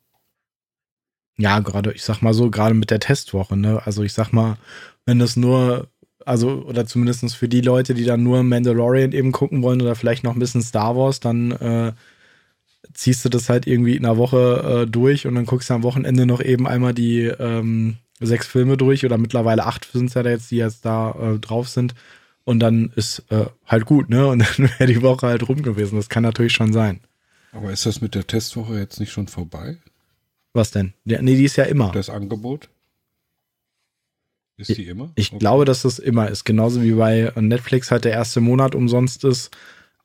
Ja, 1.37 1.59
gerade, 1.59 1.91
ich 1.93 2.03
sag 2.03 2.21
mal 2.21 2.33
so, 2.33 2.49
gerade 2.49 2.75
mit 2.75 2.91
der 2.91 2.99
Testwoche, 2.99 3.57
ne? 3.57 3.81
Also 3.85 4.03
ich 4.03 4.13
sag 4.13 4.31
mal, 4.31 4.57
wenn 5.05 5.19
das 5.19 5.35
nur, 5.35 5.87
also, 6.25 6.63
oder 6.65 6.85
zumindest 6.85 7.35
für 7.35 7.49
die 7.49 7.61
Leute, 7.61 7.93
die 7.93 8.05
dann 8.05 8.23
nur 8.23 8.41
Mandalorian 8.43 9.11
eben 9.11 9.31
gucken 9.31 9.61
wollen 9.61 9.81
oder 9.81 9.95
vielleicht 9.95 10.23
noch 10.23 10.33
ein 10.33 10.39
bisschen 10.39 10.61
Star 10.61 10.95
Wars, 10.95 11.19
dann 11.19 11.51
äh, 11.51 11.93
ziehst 12.93 13.25
du 13.25 13.29
das 13.29 13.49
halt 13.49 13.67
irgendwie 13.67 13.95
in 13.95 14.05
einer 14.05 14.17
Woche 14.17 14.83
äh, 14.83 14.89
durch 14.89 15.27
und 15.27 15.35
dann 15.35 15.45
guckst 15.45 15.69
du 15.69 15.73
am 15.73 15.83
Wochenende 15.83 16.25
noch 16.25 16.41
eben 16.41 16.67
einmal 16.67 16.93
die 16.93 17.23
ähm, 17.23 17.97
sechs 18.19 18.47
Filme 18.47 18.77
durch 18.77 19.05
oder 19.05 19.17
mittlerweile 19.17 19.65
acht 19.65 19.89
sind 19.91 20.07
es 20.07 20.13
ja 20.13 20.23
jetzt, 20.23 20.51
die 20.51 20.57
jetzt 20.57 20.85
da 20.85 21.11
äh, 21.11 21.39
drauf 21.39 21.67
sind. 21.69 21.93
Und 22.45 22.59
dann 22.59 22.91
ist 22.95 23.23
äh, 23.29 23.45
halt 23.65 23.85
gut, 23.85 24.09
ne? 24.09 24.27
Und 24.27 24.39
dann 24.57 24.69
wäre 24.77 24.91
die 24.91 25.01
Woche 25.01 25.27
halt 25.27 25.47
rum 25.47 25.63
gewesen. 25.63 25.97
Das 25.97 26.09
kann 26.09 26.23
natürlich 26.23 26.53
schon 26.53 26.73
sein. 26.73 27.01
Aber 27.51 27.71
ist 27.71 27.85
das 27.85 28.01
mit 28.01 28.15
der 28.15 28.27
Testwoche 28.27 28.77
jetzt 28.77 28.99
nicht 28.99 29.11
schon 29.11 29.27
vorbei? 29.27 29.77
Was 30.55 30.71
denn? 30.71 30.93
Ja, 31.03 31.21
nee, 31.21 31.35
die 31.35 31.43
ist 31.43 31.57
ja 31.57 31.65
immer. 31.65 31.91
Das 31.91 32.09
Angebot? 32.09 32.69
Ist 34.55 34.77
die 34.77 34.87
immer? 34.87 35.11
Ich 35.15 35.31
okay. 35.31 35.39
glaube, 35.39 35.65
dass 35.65 35.81
das 35.81 35.99
immer 35.99 36.29
ist. 36.29 36.45
Genauso 36.45 36.81
wie 36.81 36.93
bei 36.93 37.29
Netflix 37.35 37.91
halt 37.91 38.05
der 38.05 38.13
erste 38.13 38.39
Monat 38.39 38.73
umsonst 38.73 39.25
ist, 39.25 39.51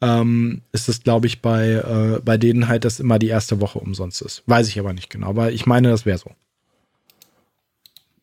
ähm, 0.01 0.63
ist 0.73 0.89
es, 0.89 1.05
glaube 1.05 1.29
ich, 1.29 1.41
bei, 1.41 1.69
äh, 1.69 2.21
bei 2.25 2.37
denen 2.37 2.67
halt, 2.67 2.85
dass 2.85 2.99
immer 2.99 3.21
die 3.21 3.29
erste 3.29 3.61
Woche 3.61 3.79
umsonst 3.79 4.23
ist. 4.23 4.43
Weiß 4.47 4.67
ich 4.67 4.77
aber 4.81 4.93
nicht 4.93 5.09
genau. 5.09 5.29
Aber 5.29 5.53
ich 5.53 5.67
meine, 5.67 5.89
das 5.91 6.05
wäre 6.05 6.19
so. 6.19 6.33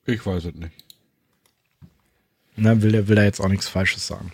Ich 0.05 0.25
weiß 0.25 0.43
es 0.43 0.53
nicht. 0.53 0.73
Na, 2.57 2.81
will 2.81 2.93
er 2.93 3.07
will 3.07 3.17
jetzt 3.19 3.39
auch 3.39 3.47
nichts 3.47 3.69
Falsches 3.69 4.05
sagen. 4.05 4.33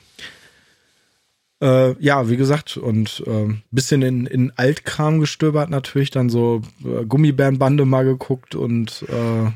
Äh, 1.64 1.96
ja, 2.04 2.30
wie 2.30 2.36
gesagt, 2.36 2.76
und 2.76 3.24
äh, 3.26 3.54
bisschen 3.72 4.02
in, 4.02 4.26
in 4.26 4.52
Altkram 4.58 5.22
gestöbert 5.22 5.70
natürlich, 5.70 6.12
dann 6.12 6.30
so 6.30 6.62
äh, 6.84 7.06
Gummibärenbande 7.06 7.86
mal 7.86 8.04
geguckt 8.04 8.54
und 8.54 9.06
äh, 9.08 9.50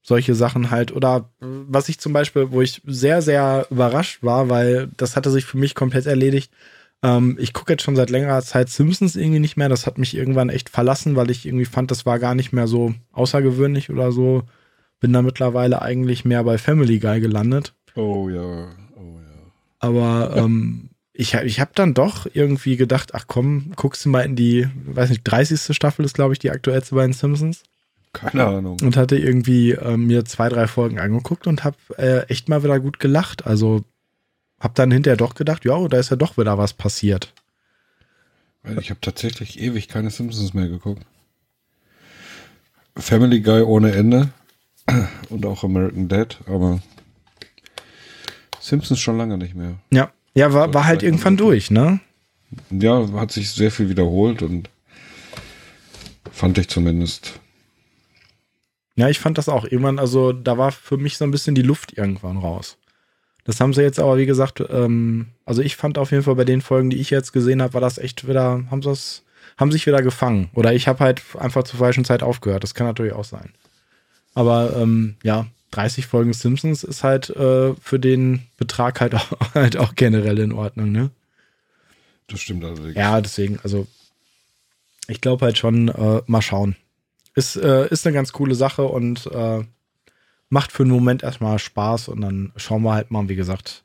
solche 0.00 0.36
Sachen 0.36 0.70
halt. 0.70 0.94
Oder 0.94 1.28
äh, 1.42 1.46
was 1.66 1.88
ich 1.88 1.98
zum 1.98 2.12
Beispiel, 2.12 2.52
wo 2.52 2.62
ich 2.62 2.82
sehr, 2.86 3.20
sehr 3.20 3.66
überrascht 3.68 4.22
war, 4.22 4.48
weil 4.48 4.88
das 4.96 5.16
hatte 5.16 5.32
sich 5.32 5.44
für 5.44 5.58
mich 5.58 5.74
komplett 5.74 6.06
erledigt. 6.06 6.52
Ähm, 7.02 7.36
ich 7.40 7.52
gucke 7.52 7.72
jetzt 7.72 7.82
schon 7.82 7.96
seit 7.96 8.10
längerer 8.10 8.42
Zeit 8.42 8.68
Simpsons 8.68 9.16
irgendwie 9.16 9.40
nicht 9.40 9.56
mehr. 9.56 9.68
Das 9.68 9.88
hat 9.88 9.98
mich 9.98 10.16
irgendwann 10.16 10.50
echt 10.50 10.68
verlassen, 10.68 11.16
weil 11.16 11.32
ich 11.32 11.46
irgendwie 11.46 11.64
fand, 11.64 11.90
das 11.90 12.06
war 12.06 12.20
gar 12.20 12.36
nicht 12.36 12.52
mehr 12.52 12.68
so 12.68 12.94
außergewöhnlich 13.10 13.90
oder 13.90 14.12
so. 14.12 14.44
Bin 15.00 15.12
da 15.12 15.20
mittlerweile 15.20 15.82
eigentlich 15.82 16.24
mehr 16.24 16.44
bei 16.44 16.58
Family 16.58 17.00
Guy 17.00 17.18
gelandet. 17.18 17.74
Oh 17.96 18.28
ja, 18.28 18.68
oh 18.96 19.18
ja. 19.18 19.52
Aber 19.80 20.36
ähm, 20.36 20.90
ich, 21.16 21.34
ich 21.34 21.60
habe 21.60 21.70
dann 21.74 21.94
doch 21.94 22.26
irgendwie 22.32 22.76
gedacht, 22.76 23.14
ach 23.14 23.26
komm, 23.28 23.72
guckst 23.76 24.04
du 24.04 24.08
mal 24.08 24.22
in 24.22 24.34
die, 24.34 24.68
weiß 24.84 25.10
nicht, 25.10 25.22
30. 25.22 25.74
Staffel 25.74 26.04
ist, 26.04 26.14
glaube 26.14 26.32
ich, 26.32 26.40
die 26.40 26.50
aktuellste 26.50 26.96
bei 26.96 27.02
den 27.02 27.12
Simpsons. 27.12 27.62
Keine 28.12 28.44
Ahnung. 28.44 28.78
Und 28.82 28.96
hatte 28.96 29.16
irgendwie 29.16 29.72
äh, 29.72 29.96
mir 29.96 30.24
zwei, 30.24 30.48
drei 30.48 30.66
Folgen 30.66 30.98
angeguckt 30.98 31.46
und 31.46 31.62
habe 31.62 31.76
äh, 31.98 32.26
echt 32.26 32.48
mal 32.48 32.64
wieder 32.64 32.80
gut 32.80 32.98
gelacht. 32.98 33.46
Also 33.46 33.84
habe 34.58 34.74
dann 34.74 34.90
hinterher 34.90 35.16
doch 35.16 35.34
gedacht, 35.34 35.64
ja, 35.64 35.86
da 35.86 35.98
ist 35.98 36.10
ja 36.10 36.16
doch 36.16 36.36
wieder 36.36 36.58
was 36.58 36.72
passiert. 36.72 37.32
Ich 38.80 38.90
habe 38.90 39.00
tatsächlich 39.00 39.60
ewig 39.60 39.88
keine 39.88 40.10
Simpsons 40.10 40.52
mehr 40.52 40.68
geguckt. 40.68 41.04
Family 42.96 43.40
Guy 43.40 43.62
ohne 43.62 43.92
Ende 43.92 44.30
und 45.28 45.46
auch 45.46 45.62
American 45.62 46.08
Dad, 46.08 46.38
aber 46.46 46.80
Simpsons 48.60 49.00
schon 49.00 49.18
lange 49.18 49.36
nicht 49.36 49.54
mehr. 49.54 49.78
Ja, 49.92 50.12
ja, 50.34 50.52
war, 50.52 50.74
war 50.74 50.84
halt 50.84 51.02
irgendwann 51.02 51.36
durch, 51.36 51.70
ne? 51.70 52.00
Ja, 52.70 53.08
hat 53.14 53.32
sich 53.32 53.50
sehr 53.50 53.70
viel 53.70 53.88
wiederholt 53.88 54.42
und 54.42 54.68
fand 56.30 56.58
ich 56.58 56.68
zumindest. 56.68 57.40
Ja, 58.96 59.08
ich 59.08 59.18
fand 59.18 59.38
das 59.38 59.48
auch 59.48 59.64
irgendwann, 59.64 59.98
also 59.98 60.32
da 60.32 60.56
war 60.56 60.70
für 60.70 60.96
mich 60.96 61.16
so 61.16 61.24
ein 61.24 61.30
bisschen 61.30 61.54
die 61.54 61.62
Luft 61.62 61.96
irgendwann 61.96 62.36
raus. 62.36 62.78
Das 63.44 63.60
haben 63.60 63.74
sie 63.74 63.82
jetzt 63.82 63.98
aber, 63.98 64.16
wie 64.16 64.26
gesagt, 64.26 64.62
ähm, 64.70 65.26
also 65.44 65.62
ich 65.62 65.76
fand 65.76 65.98
auf 65.98 66.12
jeden 66.12 66.22
Fall 66.22 66.36
bei 66.36 66.44
den 66.44 66.62
Folgen, 66.62 66.90
die 66.90 66.96
ich 66.96 67.10
jetzt 67.10 67.32
gesehen 67.32 67.60
habe, 67.60 67.74
war 67.74 67.80
das 67.80 67.98
echt 67.98 68.26
wieder, 68.26 68.64
haben 68.70 68.82
sie 68.82 68.88
das, 68.88 69.22
haben 69.58 69.72
sich 69.72 69.86
wieder 69.86 70.02
gefangen. 70.02 70.48
Oder 70.54 70.72
ich 70.74 70.88
habe 70.88 71.00
halt 71.00 71.22
einfach 71.38 71.64
zur 71.64 71.78
falschen 71.78 72.04
Zeit 72.04 72.22
aufgehört. 72.22 72.62
Das 72.62 72.74
kann 72.74 72.86
natürlich 72.86 73.12
auch 73.12 73.24
sein. 73.24 73.52
Aber 74.34 74.74
ähm, 74.76 75.16
ja, 75.22 75.46
30 75.74 76.06
Folgen 76.06 76.32
Simpsons 76.32 76.84
ist 76.84 77.02
halt 77.02 77.30
äh, 77.30 77.74
für 77.74 77.98
den 77.98 78.46
Betrag 78.56 79.00
halt 79.00 79.14
auch, 79.14 79.54
halt 79.54 79.76
auch 79.76 79.94
generell 79.94 80.38
in 80.38 80.52
Ordnung, 80.52 80.92
ne? 80.92 81.10
Das 82.28 82.40
stimmt 82.40 82.64
allerdings. 82.64 82.94
Ja, 82.94 83.20
deswegen, 83.20 83.58
also 83.62 83.86
ich 85.08 85.20
glaube 85.20 85.44
halt 85.44 85.58
schon, 85.58 85.88
äh, 85.88 86.22
mal 86.26 86.42
schauen. 86.42 86.76
Ist, 87.34 87.56
äh, 87.56 87.88
ist 87.88 88.06
eine 88.06 88.14
ganz 88.14 88.32
coole 88.32 88.54
Sache 88.54 88.84
und 88.84 89.26
äh, 89.26 89.64
macht 90.48 90.72
für 90.72 90.84
einen 90.84 90.92
Moment 90.92 91.22
erstmal 91.22 91.58
Spaß 91.58 92.08
und 92.08 92.20
dann 92.20 92.52
schauen 92.56 92.82
wir 92.82 92.94
halt 92.94 93.10
mal, 93.10 93.28
wie 93.28 93.34
gesagt. 93.34 93.82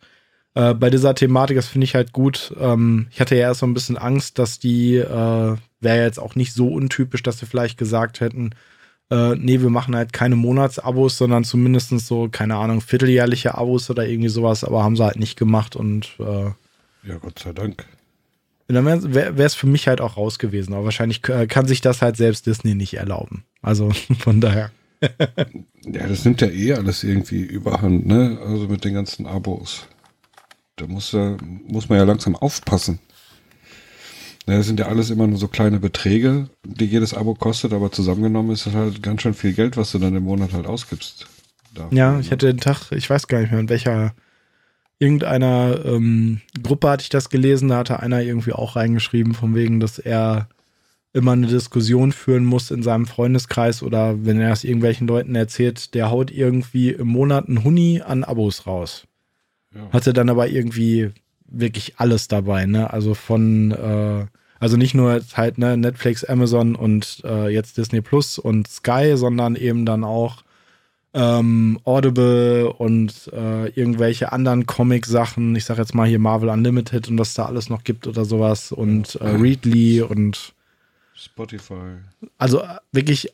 Äh, 0.54 0.74
bei 0.74 0.90
dieser 0.90 1.16
Thematik, 1.16 1.58
das 1.58 1.68
finde 1.68 1.86
ich 1.86 1.96
halt 1.96 2.14
gut. 2.14 2.54
Ähm, 2.60 3.08
ich 3.12 3.20
hatte 3.20 3.36
ja 3.36 3.42
erst 3.42 3.62
so 3.62 3.66
ein 3.66 3.74
bisschen 3.74 3.98
Angst, 3.98 4.40
dass 4.40 4.60
die, 4.60 4.98
äh, 4.98 5.58
wäre 5.82 6.04
jetzt 6.04 6.20
auch 6.20 6.36
nicht 6.36 6.54
so 6.54 6.68
untypisch, 6.70 7.24
dass 7.24 7.40
sie 7.40 7.46
vielleicht 7.46 7.78
gesagt 7.78 8.20
hätten, 8.20 8.52
äh, 9.12 9.36
nee, 9.36 9.62
wir 9.62 9.70
machen 9.70 9.96
halt 9.96 10.14
keine 10.14 10.36
Monatsabos, 10.36 11.18
sondern 11.18 11.44
zumindest 11.44 11.98
so, 12.00 12.30
keine 12.30 12.56
Ahnung, 12.56 12.82
vierteljährliche 12.82 13.56
Abos 13.56 13.90
oder 13.90 14.08
irgendwie 14.08 14.30
sowas, 14.30 14.64
aber 14.64 14.84
haben 14.84 14.96
sie 14.96 15.04
halt 15.04 15.20
nicht 15.20 15.38
gemacht 15.38 15.76
und 15.76 16.16
äh, 16.20 16.52
ja, 17.08 17.18
Gott 17.22 17.40
sei 17.40 17.54
Dank. 17.54 17.86
Dann 18.68 18.86
wäre 18.86 19.44
es 19.44 19.56
für 19.56 19.66
mich 19.66 19.88
halt 19.88 20.00
auch 20.00 20.16
raus 20.16 20.38
gewesen. 20.38 20.74
Aber 20.74 20.86
wahrscheinlich 20.86 21.24
kann 21.24 21.66
sich 21.66 21.82
das 21.82 22.04
halt 22.04 22.18
selbst 22.18 22.46
Disney 22.46 22.76
nicht 22.76 22.94
erlauben. 22.94 23.44
Also 23.64 23.90
von 24.20 24.42
daher. 24.42 24.72
ja, 25.02 26.08
das 26.08 26.26
nimmt 26.26 26.42
ja 26.42 26.48
eh 26.50 26.74
alles 26.74 27.04
irgendwie 27.04 27.42
überhand, 27.42 28.06
ne? 28.06 28.38
Also 28.46 28.68
mit 28.68 28.84
den 28.84 28.94
ganzen 28.94 29.26
Abos. 29.26 29.88
Da 30.76 30.86
muss, 30.88 31.14
ja, 31.14 31.36
muss 31.68 31.90
man 31.90 31.98
ja 31.98 32.04
langsam 32.04 32.36
aufpassen. 32.36 33.00
Das 34.58 34.68
sind 34.68 34.80
ja 34.80 34.88
alles 34.88 35.10
immer 35.10 35.28
nur 35.28 35.38
so 35.38 35.48
kleine 35.48 35.80
Beträge, 35.80 36.50
die 36.64 36.86
jedes 36.86 37.14
Abo 37.14 37.36
kostet, 37.36 37.74
aber 37.74 37.92
zusammengenommen 37.92 38.52
ist 38.52 38.66
das 38.66 38.74
halt 38.74 39.04
ganz 39.04 39.22
schön 39.22 39.34
viel 39.34 39.54
Geld, 39.54 39.78
was 39.78 39.92
du 39.92 40.00
dann 40.00 40.16
im 40.16 40.24
Monat 40.24 40.54
halt 40.54 40.66
ausgibst. 40.66 41.28
Dafür. 41.74 41.98
Ja, 41.98 42.20
ich 42.20 42.32
hatte 42.32 42.48
den 42.48 42.60
Tag, 42.60 42.92
ich 42.92 43.10
weiß 43.10 43.28
gar 43.28 43.42
nicht 43.42 43.52
mehr, 43.52 43.60
in 43.60 43.70
welcher 43.70 44.14
irgendeiner 44.98 45.86
ähm, 45.86 46.42
Gruppe 46.62 46.90
hatte 46.90 47.04
ich 47.04 47.10
das 47.10 47.30
gelesen, 47.30 47.70
da 47.70 47.78
hatte 47.78 48.00
einer 48.00 48.22
irgendwie 48.22 48.54
auch 48.54 48.76
reingeschrieben, 48.76 49.34
von 49.34 49.56
wegen, 49.56 49.80
dass 49.80 50.00
er 50.00 50.50
immer 51.14 51.32
eine 51.32 51.48
Diskussion 51.48 52.12
führen 52.12 52.46
muss 52.46 52.72
in 52.72 52.84
seinem 52.84 53.08
Freundeskreis 53.08 53.82
oder 53.82 54.26
wenn 54.26 54.40
er 54.40 54.52
es 54.52 54.64
irgendwelchen 54.64 55.08
Leuten 55.08 55.36
erzählt, 55.36 55.94
der 55.94 56.12
haut 56.12 56.32
irgendwie 56.32 56.92
im 56.92 57.08
Monat 57.08 57.48
einen 57.48 57.64
Huni 57.64 58.02
an 58.06 58.24
Abos 58.24 58.68
raus. 58.68 59.06
Ja. 59.74 59.90
Hatte 59.92 60.14
dann 60.14 60.30
aber 60.30 60.50
irgendwie 60.50 61.12
wirklich 61.48 62.00
alles 62.00 62.28
dabei, 62.28 62.66
ne? 62.66 62.92
Also 62.92 63.16
von, 63.16 63.72
äh, 63.72 64.26
also 64.60 64.78
nicht 64.78 64.94
nur 64.94 65.22
halt 65.34 65.58
ne, 65.58 65.78
Netflix, 65.78 66.24
Amazon 66.24 66.76
und 66.76 67.22
äh, 67.24 67.50
jetzt 67.50 67.78
Disney 67.78 68.02
Plus 68.02 68.38
und 68.38 68.68
Sky, 68.68 69.14
sondern 69.16 69.56
eben 69.56 69.86
dann 69.86 70.04
auch 70.04 70.44
ähm, 71.14 71.80
Audible 71.86 72.72
und 72.74 73.32
äh, 73.34 73.70
irgendwelche 73.70 74.32
anderen 74.32 74.66
Comic-Sachen. 74.66 75.56
Ich 75.56 75.66
sag 75.66 75.78
jetzt 75.78 75.96
mal 75.96 76.08
hier 76.08 76.20
Marvel 76.20 76.50
Unlimited 76.50 77.08
und 77.10 77.18
was 77.18 77.34
da 77.34 77.46
alles 77.46 77.70
noch 77.70 77.84
gibt 77.84 78.06
oder 78.06 78.26
sowas 78.26 78.72
und 78.72 79.16
äh, 79.16 79.30
Readly 79.30 80.02
und 80.02 80.54
Spotify. 81.16 81.98
Also 82.38 82.62
äh, 82.62 82.78
wirklich 82.92 83.34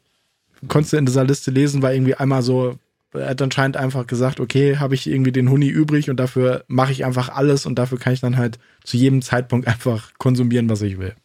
konntest 0.67 0.93
du 0.93 0.97
in 0.97 1.05
dieser 1.05 1.25
Liste 1.25 1.51
lesen, 1.51 1.81
war 1.81 1.93
irgendwie 1.93 2.15
einmal 2.15 2.41
so, 2.41 2.77
er 3.17 3.29
hat 3.29 3.41
anscheinend 3.41 3.77
einfach 3.77 4.07
gesagt, 4.07 4.39
okay, 4.39 4.77
habe 4.77 4.95
ich 4.95 5.07
irgendwie 5.07 5.31
den 5.31 5.49
Huni 5.49 5.67
übrig 5.67 6.09
und 6.09 6.17
dafür 6.17 6.63
mache 6.67 6.91
ich 6.91 7.05
einfach 7.05 7.29
alles 7.29 7.65
und 7.65 7.75
dafür 7.79 7.99
kann 7.99 8.13
ich 8.13 8.21
dann 8.21 8.37
halt 8.37 8.59
zu 8.83 8.97
jedem 8.97 9.21
Zeitpunkt 9.21 9.67
einfach 9.67 10.11
konsumieren, 10.17 10.69
was 10.69 10.81
ich 10.81 10.97
will. 10.97 11.15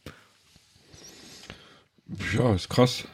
Ja, 2.36 2.54
ist 2.54 2.68
krass. 2.68 3.04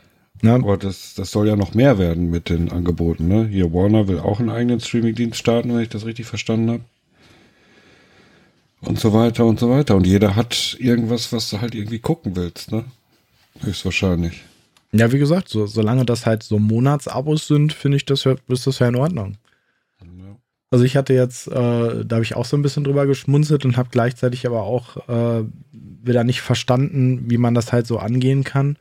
Ja. 0.42 0.54
Aber 0.54 0.76
das, 0.76 1.14
das 1.14 1.30
soll 1.30 1.48
ja 1.48 1.56
noch 1.56 1.74
mehr 1.74 1.98
werden 1.98 2.30
mit 2.30 2.48
den 2.48 2.70
Angeboten. 2.70 3.28
Ne? 3.28 3.46
Hier 3.46 3.72
Warner 3.72 4.08
will 4.08 4.18
auch 4.18 4.40
einen 4.40 4.50
eigenen 4.50 4.80
Streamingdienst 4.80 5.38
starten, 5.38 5.74
wenn 5.74 5.82
ich 5.82 5.88
das 5.88 6.04
richtig 6.04 6.26
verstanden 6.26 6.70
habe. 6.70 6.84
Und 8.82 9.00
so 9.00 9.12
weiter 9.12 9.46
und 9.46 9.58
so 9.58 9.70
weiter. 9.70 9.96
Und 9.96 10.06
jeder 10.06 10.36
hat 10.36 10.76
irgendwas, 10.78 11.32
was 11.32 11.50
du 11.50 11.60
halt 11.60 11.74
irgendwie 11.74 11.98
gucken 11.98 12.36
willst. 12.36 12.70
Ne? 12.70 12.84
Höchstwahrscheinlich. 13.60 14.42
Ja, 14.92 15.12
wie 15.12 15.18
gesagt, 15.18 15.48
so, 15.48 15.66
solange 15.66 16.04
das 16.04 16.26
halt 16.26 16.42
so 16.42 16.58
Monatsabos 16.58 17.46
sind, 17.46 17.72
finde 17.72 17.96
ich, 17.96 18.06
das 18.06 18.26
ist 18.48 18.66
das 18.66 18.78
ja 18.78 18.88
in 18.88 18.96
Ordnung. 18.96 19.36
Also 20.70 20.84
ich 20.84 20.96
hatte 20.96 21.14
jetzt, 21.14 21.46
äh, 21.46 22.04
da 22.04 22.16
habe 22.16 22.24
ich 22.24 22.34
auch 22.34 22.44
so 22.44 22.56
ein 22.56 22.62
bisschen 22.62 22.84
drüber 22.84 23.06
geschmunzelt 23.06 23.64
und 23.64 23.76
habe 23.76 23.88
gleichzeitig 23.90 24.46
aber 24.46 24.62
auch 24.62 25.08
äh, 25.08 25.44
wieder 25.72 26.24
nicht 26.24 26.40
verstanden, 26.40 27.30
wie 27.30 27.38
man 27.38 27.54
das 27.54 27.72
halt 27.72 27.86
so 27.86 27.98
angehen 27.98 28.42
kann. 28.42 28.76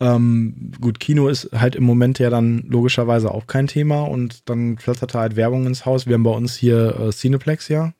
Ähm, 0.00 0.72
gut, 0.80 1.00
Kino 1.00 1.28
ist 1.28 1.50
halt 1.52 1.76
im 1.76 1.84
Moment 1.84 2.18
ja 2.18 2.28
dann 2.28 2.64
logischerweise 2.68 3.30
auch 3.30 3.46
kein 3.46 3.68
Thema 3.68 4.02
und 4.02 4.48
dann 4.50 4.76
flatterte 4.76 5.18
halt 5.18 5.36
Werbung 5.36 5.66
ins 5.66 5.86
Haus. 5.86 6.06
Wir 6.06 6.14
haben 6.14 6.24
bei 6.24 6.30
uns 6.30 6.56
hier 6.56 7.00
äh, 7.00 7.10
Cineplex 7.10 7.68
ja. 7.68 7.94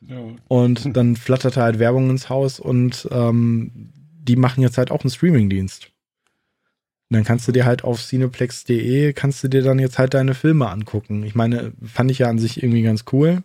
ja. 0.00 0.16
Und 0.48 0.96
dann 0.96 1.16
flatterte 1.16 1.60
halt 1.60 1.78
Werbung 1.78 2.08
ins 2.08 2.30
Haus 2.30 2.60
und 2.60 3.08
ähm, 3.10 3.90
die 4.22 4.36
machen 4.36 4.62
jetzt 4.62 4.78
halt 4.78 4.90
auch 4.90 5.02
einen 5.02 5.10
Streamingdienst. 5.10 5.90
Dann 7.10 7.24
kannst 7.24 7.46
du 7.46 7.52
dir 7.52 7.64
halt 7.64 7.84
auf 7.84 8.02
cineplex.de 8.02 9.12
kannst 9.12 9.44
du 9.44 9.48
dir 9.48 9.62
dann 9.62 9.78
jetzt 9.78 9.98
halt 9.98 10.14
deine 10.14 10.34
Filme 10.34 10.68
angucken. 10.70 11.22
Ich 11.24 11.34
meine, 11.34 11.72
fand 11.82 12.10
ich 12.10 12.18
ja 12.18 12.28
an 12.28 12.38
sich 12.38 12.62
irgendwie 12.62 12.82
ganz 12.82 13.04
cool. 13.12 13.42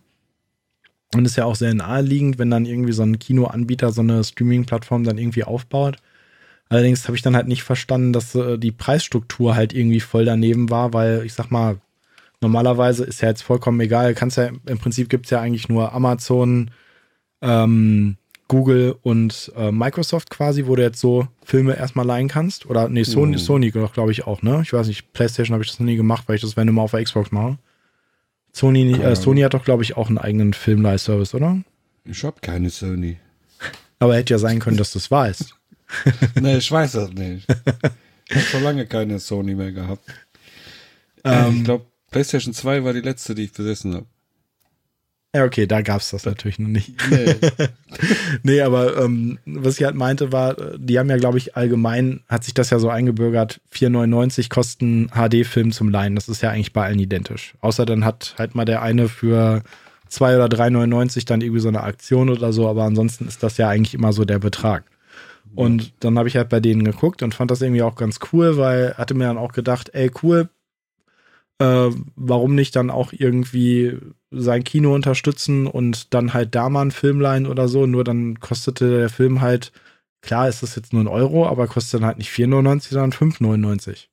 Und 1.14 1.24
ist 1.24 1.36
ja 1.36 1.44
auch 1.44 1.56
sehr 1.56 1.74
naheliegend, 1.74 2.38
wenn 2.38 2.50
dann 2.50 2.66
irgendwie 2.66 2.92
so 2.92 3.02
ein 3.02 3.18
Kinoanbieter 3.18 3.92
so 3.92 4.00
eine 4.00 4.22
Streaming-Plattform 4.22 5.04
dann 5.04 5.18
irgendwie 5.18 5.44
aufbaut. 5.44 5.96
Allerdings 6.68 7.06
habe 7.06 7.16
ich 7.16 7.22
dann 7.22 7.34
halt 7.34 7.48
nicht 7.48 7.64
verstanden, 7.64 8.12
dass 8.12 8.34
äh, 8.36 8.56
die 8.56 8.70
Preisstruktur 8.70 9.56
halt 9.56 9.72
irgendwie 9.72 10.00
voll 10.00 10.24
daneben 10.24 10.70
war, 10.70 10.92
weil 10.92 11.24
ich 11.26 11.34
sag 11.34 11.50
mal, 11.50 11.78
normalerweise 12.40 13.04
ist 13.04 13.20
ja 13.20 13.28
jetzt 13.28 13.42
vollkommen 13.42 13.80
egal. 13.80 14.14
Kannst 14.14 14.36
ja, 14.36 14.50
im 14.66 14.78
Prinzip 14.78 15.08
gibt 15.08 15.26
es 15.26 15.30
ja 15.30 15.40
eigentlich 15.40 15.68
nur 15.68 15.92
Amazon, 15.92 16.70
ähm, 17.42 18.16
Google 18.50 18.96
und 19.02 19.52
äh, 19.56 19.70
Microsoft 19.70 20.28
quasi, 20.28 20.66
wo 20.66 20.74
du 20.74 20.82
jetzt 20.82 20.98
so 20.98 21.28
Filme 21.44 21.76
erstmal 21.76 22.04
leihen 22.04 22.26
kannst. 22.26 22.66
Oder 22.66 22.88
nee, 22.88 23.04
Sony, 23.04 23.36
mhm. 23.36 23.38
Sony 23.38 23.70
glaube 23.70 24.10
ich 24.10 24.26
auch, 24.26 24.42
ne? 24.42 24.62
Ich 24.64 24.72
weiß 24.72 24.88
nicht, 24.88 25.12
PlayStation 25.12 25.54
habe 25.54 25.62
ich 25.62 25.70
das 25.70 25.78
noch 25.78 25.86
nie 25.86 25.94
gemacht, 25.94 26.24
weil 26.26 26.34
ich 26.34 26.42
das 26.42 26.56
wenn 26.56 26.66
immer 26.66 26.82
auf 26.82 26.90
der 26.90 27.04
Xbox 27.04 27.30
mache. 27.30 27.58
Sony, 28.52 28.92
äh, 29.00 29.14
Sony 29.14 29.42
hat 29.42 29.54
doch, 29.54 29.64
glaube 29.64 29.84
ich, 29.84 29.96
auch 29.96 30.08
einen 30.08 30.18
eigenen 30.18 30.52
Filmleihservice, 30.52 31.32
oder? 31.36 31.62
Ich 32.04 32.24
habe 32.24 32.40
keine 32.40 32.70
Sony. 32.70 33.18
Aber 34.00 34.16
hätte 34.16 34.34
ja 34.34 34.38
sein 34.38 34.58
können, 34.58 34.76
dass 34.76 34.92
du 34.92 34.98
es 34.98 35.12
weißt. 35.12 35.54
nee, 36.40 36.56
ich 36.56 36.72
weiß 36.72 36.90
das 36.92 37.12
nicht. 37.12 37.46
Ich 38.28 38.34
habe 38.34 38.44
schon 38.46 38.64
lange 38.64 38.86
keine 38.86 39.20
Sony 39.20 39.54
mehr 39.54 39.70
gehabt. 39.70 40.04
Ähm, 41.22 41.58
ich 41.58 41.64
glaube, 41.64 41.86
PlayStation 42.10 42.52
2 42.52 42.82
war 42.82 42.94
die 42.94 43.00
letzte, 43.00 43.36
die 43.36 43.44
ich 43.44 43.52
besessen 43.52 43.94
habe. 43.94 44.06
Ja, 45.34 45.44
okay, 45.44 45.66
da 45.66 45.80
gab 45.80 46.00
es 46.00 46.10
das 46.10 46.26
natürlich 46.26 46.58
noch 46.58 46.68
nicht. 46.68 46.92
Nee, 47.08 47.36
nee 48.42 48.60
aber 48.62 48.96
ähm, 48.96 49.38
was 49.44 49.78
ich 49.78 49.84
halt 49.84 49.94
meinte 49.94 50.32
war, 50.32 50.56
die 50.76 50.98
haben 50.98 51.08
ja, 51.08 51.18
glaube 51.18 51.38
ich, 51.38 51.56
allgemein, 51.56 52.22
hat 52.28 52.42
sich 52.42 52.54
das 52.54 52.70
ja 52.70 52.80
so 52.80 52.88
eingebürgert, 52.88 53.60
4,99 53.72 54.48
kosten 54.48 55.08
HD-Film 55.08 55.70
zum 55.70 55.88
Leihen. 55.88 56.16
Das 56.16 56.28
ist 56.28 56.42
ja 56.42 56.50
eigentlich 56.50 56.72
bei 56.72 56.84
allen 56.84 56.98
identisch. 56.98 57.54
Außer 57.60 57.86
dann 57.86 58.04
hat 58.04 58.34
halt 58.38 58.56
mal 58.56 58.64
der 58.64 58.82
eine 58.82 59.08
für 59.08 59.62
2 60.08 60.34
oder 60.34 60.46
3,99 60.46 61.26
dann 61.26 61.42
irgendwie 61.42 61.60
so 61.60 61.68
eine 61.68 61.84
Aktion 61.84 62.28
oder 62.28 62.52
so, 62.52 62.68
aber 62.68 62.82
ansonsten 62.82 63.28
ist 63.28 63.44
das 63.44 63.56
ja 63.56 63.68
eigentlich 63.68 63.94
immer 63.94 64.12
so 64.12 64.24
der 64.24 64.40
Betrag. 64.40 64.84
Und 65.54 65.92
dann 66.00 66.18
habe 66.18 66.28
ich 66.28 66.36
halt 66.36 66.48
bei 66.48 66.60
denen 66.60 66.84
geguckt 66.84 67.22
und 67.22 67.34
fand 67.34 67.50
das 67.50 67.60
irgendwie 67.60 67.82
auch 67.82 67.96
ganz 67.96 68.18
cool, 68.32 68.56
weil 68.56 68.94
hatte 68.94 69.14
mir 69.14 69.24
dann 69.24 69.38
auch 69.38 69.52
gedacht, 69.52 69.90
ey, 69.92 70.10
cool, 70.22 70.48
äh, 71.58 71.90
warum 72.16 72.54
nicht 72.54 72.76
dann 72.76 72.90
auch 72.90 73.12
irgendwie 73.12 73.98
sein 74.30 74.64
Kino 74.64 74.94
unterstützen 74.94 75.66
und 75.66 76.14
dann 76.14 76.32
halt 76.32 76.54
da 76.54 76.68
mal 76.68 76.82
einen 76.82 76.90
Film 76.92 77.20
leihen 77.20 77.46
oder 77.46 77.68
so. 77.68 77.86
Nur 77.86 78.04
dann 78.04 78.38
kostete 78.40 78.98
der 78.98 79.08
Film 79.08 79.40
halt, 79.40 79.72
klar 80.22 80.48
ist 80.48 80.62
das 80.62 80.76
jetzt 80.76 80.92
nur 80.92 81.02
ein 81.02 81.08
Euro, 81.08 81.46
aber 81.46 81.66
kostet 81.66 82.00
dann 82.00 82.06
halt 82.06 82.18
nicht 82.18 82.30
4,99, 82.30 82.90
sondern 82.90 83.12
5,99. 83.12 84.06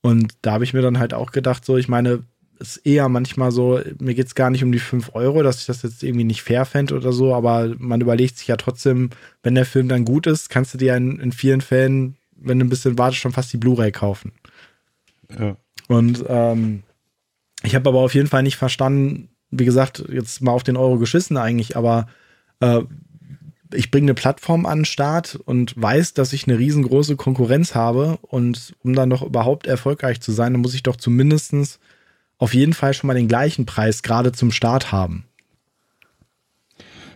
Und 0.00 0.34
da 0.42 0.52
habe 0.52 0.64
ich 0.64 0.72
mir 0.72 0.82
dann 0.82 0.98
halt 0.98 1.14
auch 1.14 1.32
gedacht, 1.32 1.64
so, 1.64 1.76
ich 1.76 1.88
meine, 1.88 2.22
ist 2.58 2.78
eher 2.86 3.08
manchmal 3.08 3.50
so, 3.50 3.80
mir 3.98 4.14
geht 4.14 4.28
es 4.28 4.34
gar 4.34 4.50
nicht 4.50 4.64
um 4.64 4.72
die 4.72 4.78
5 4.78 5.14
Euro, 5.14 5.42
dass 5.42 5.60
ich 5.60 5.66
das 5.66 5.82
jetzt 5.82 6.02
irgendwie 6.02 6.24
nicht 6.24 6.42
fair 6.42 6.64
fände 6.64 6.94
oder 6.94 7.12
so, 7.12 7.34
aber 7.34 7.74
man 7.78 8.00
überlegt 8.00 8.38
sich 8.38 8.46
ja 8.46 8.56
trotzdem, 8.56 9.10
wenn 9.42 9.54
der 9.54 9.66
Film 9.66 9.88
dann 9.88 10.04
gut 10.04 10.26
ist, 10.26 10.48
kannst 10.48 10.72
du 10.72 10.78
dir 10.78 10.96
in, 10.96 11.18
in 11.18 11.32
vielen 11.32 11.60
Fällen, 11.60 12.16
wenn 12.36 12.58
du 12.58 12.64
ein 12.64 12.70
bisschen 12.70 12.98
wartest, 12.98 13.20
schon 13.20 13.32
fast 13.32 13.52
die 13.52 13.58
Blu-ray 13.58 13.92
kaufen. 13.92 14.32
Ja. 15.38 15.56
Und 15.88 16.24
ähm, 16.28 16.82
ich 17.62 17.74
habe 17.74 17.88
aber 17.88 18.00
auf 18.00 18.14
jeden 18.14 18.28
Fall 18.28 18.42
nicht 18.42 18.56
verstanden, 18.56 19.30
wie 19.50 19.64
gesagt, 19.64 20.04
jetzt 20.10 20.42
mal 20.42 20.52
auf 20.52 20.62
den 20.62 20.76
Euro 20.76 20.98
geschissen 20.98 21.36
eigentlich, 21.36 21.76
aber 21.76 22.06
äh, 22.60 22.82
ich 23.74 23.90
bringe 23.90 24.06
eine 24.06 24.14
Plattform 24.14 24.66
an 24.66 24.80
den 24.80 24.84
Start 24.84 25.36
und 25.44 25.80
weiß, 25.80 26.14
dass 26.14 26.32
ich 26.32 26.46
eine 26.46 26.58
riesengroße 26.58 27.16
Konkurrenz 27.16 27.74
habe. 27.74 28.18
Und 28.22 28.74
um 28.82 28.94
dann 28.94 29.08
noch 29.08 29.22
überhaupt 29.22 29.66
erfolgreich 29.66 30.20
zu 30.20 30.32
sein, 30.32 30.52
dann 30.52 30.62
muss 30.62 30.74
ich 30.74 30.82
doch 30.82 30.96
zumindest 30.96 31.80
auf 32.38 32.54
jeden 32.54 32.74
Fall 32.74 32.94
schon 32.94 33.08
mal 33.08 33.14
den 33.14 33.28
gleichen 33.28 33.66
Preis 33.66 34.02
gerade 34.02 34.32
zum 34.32 34.50
Start 34.50 34.92
haben. 34.92 35.24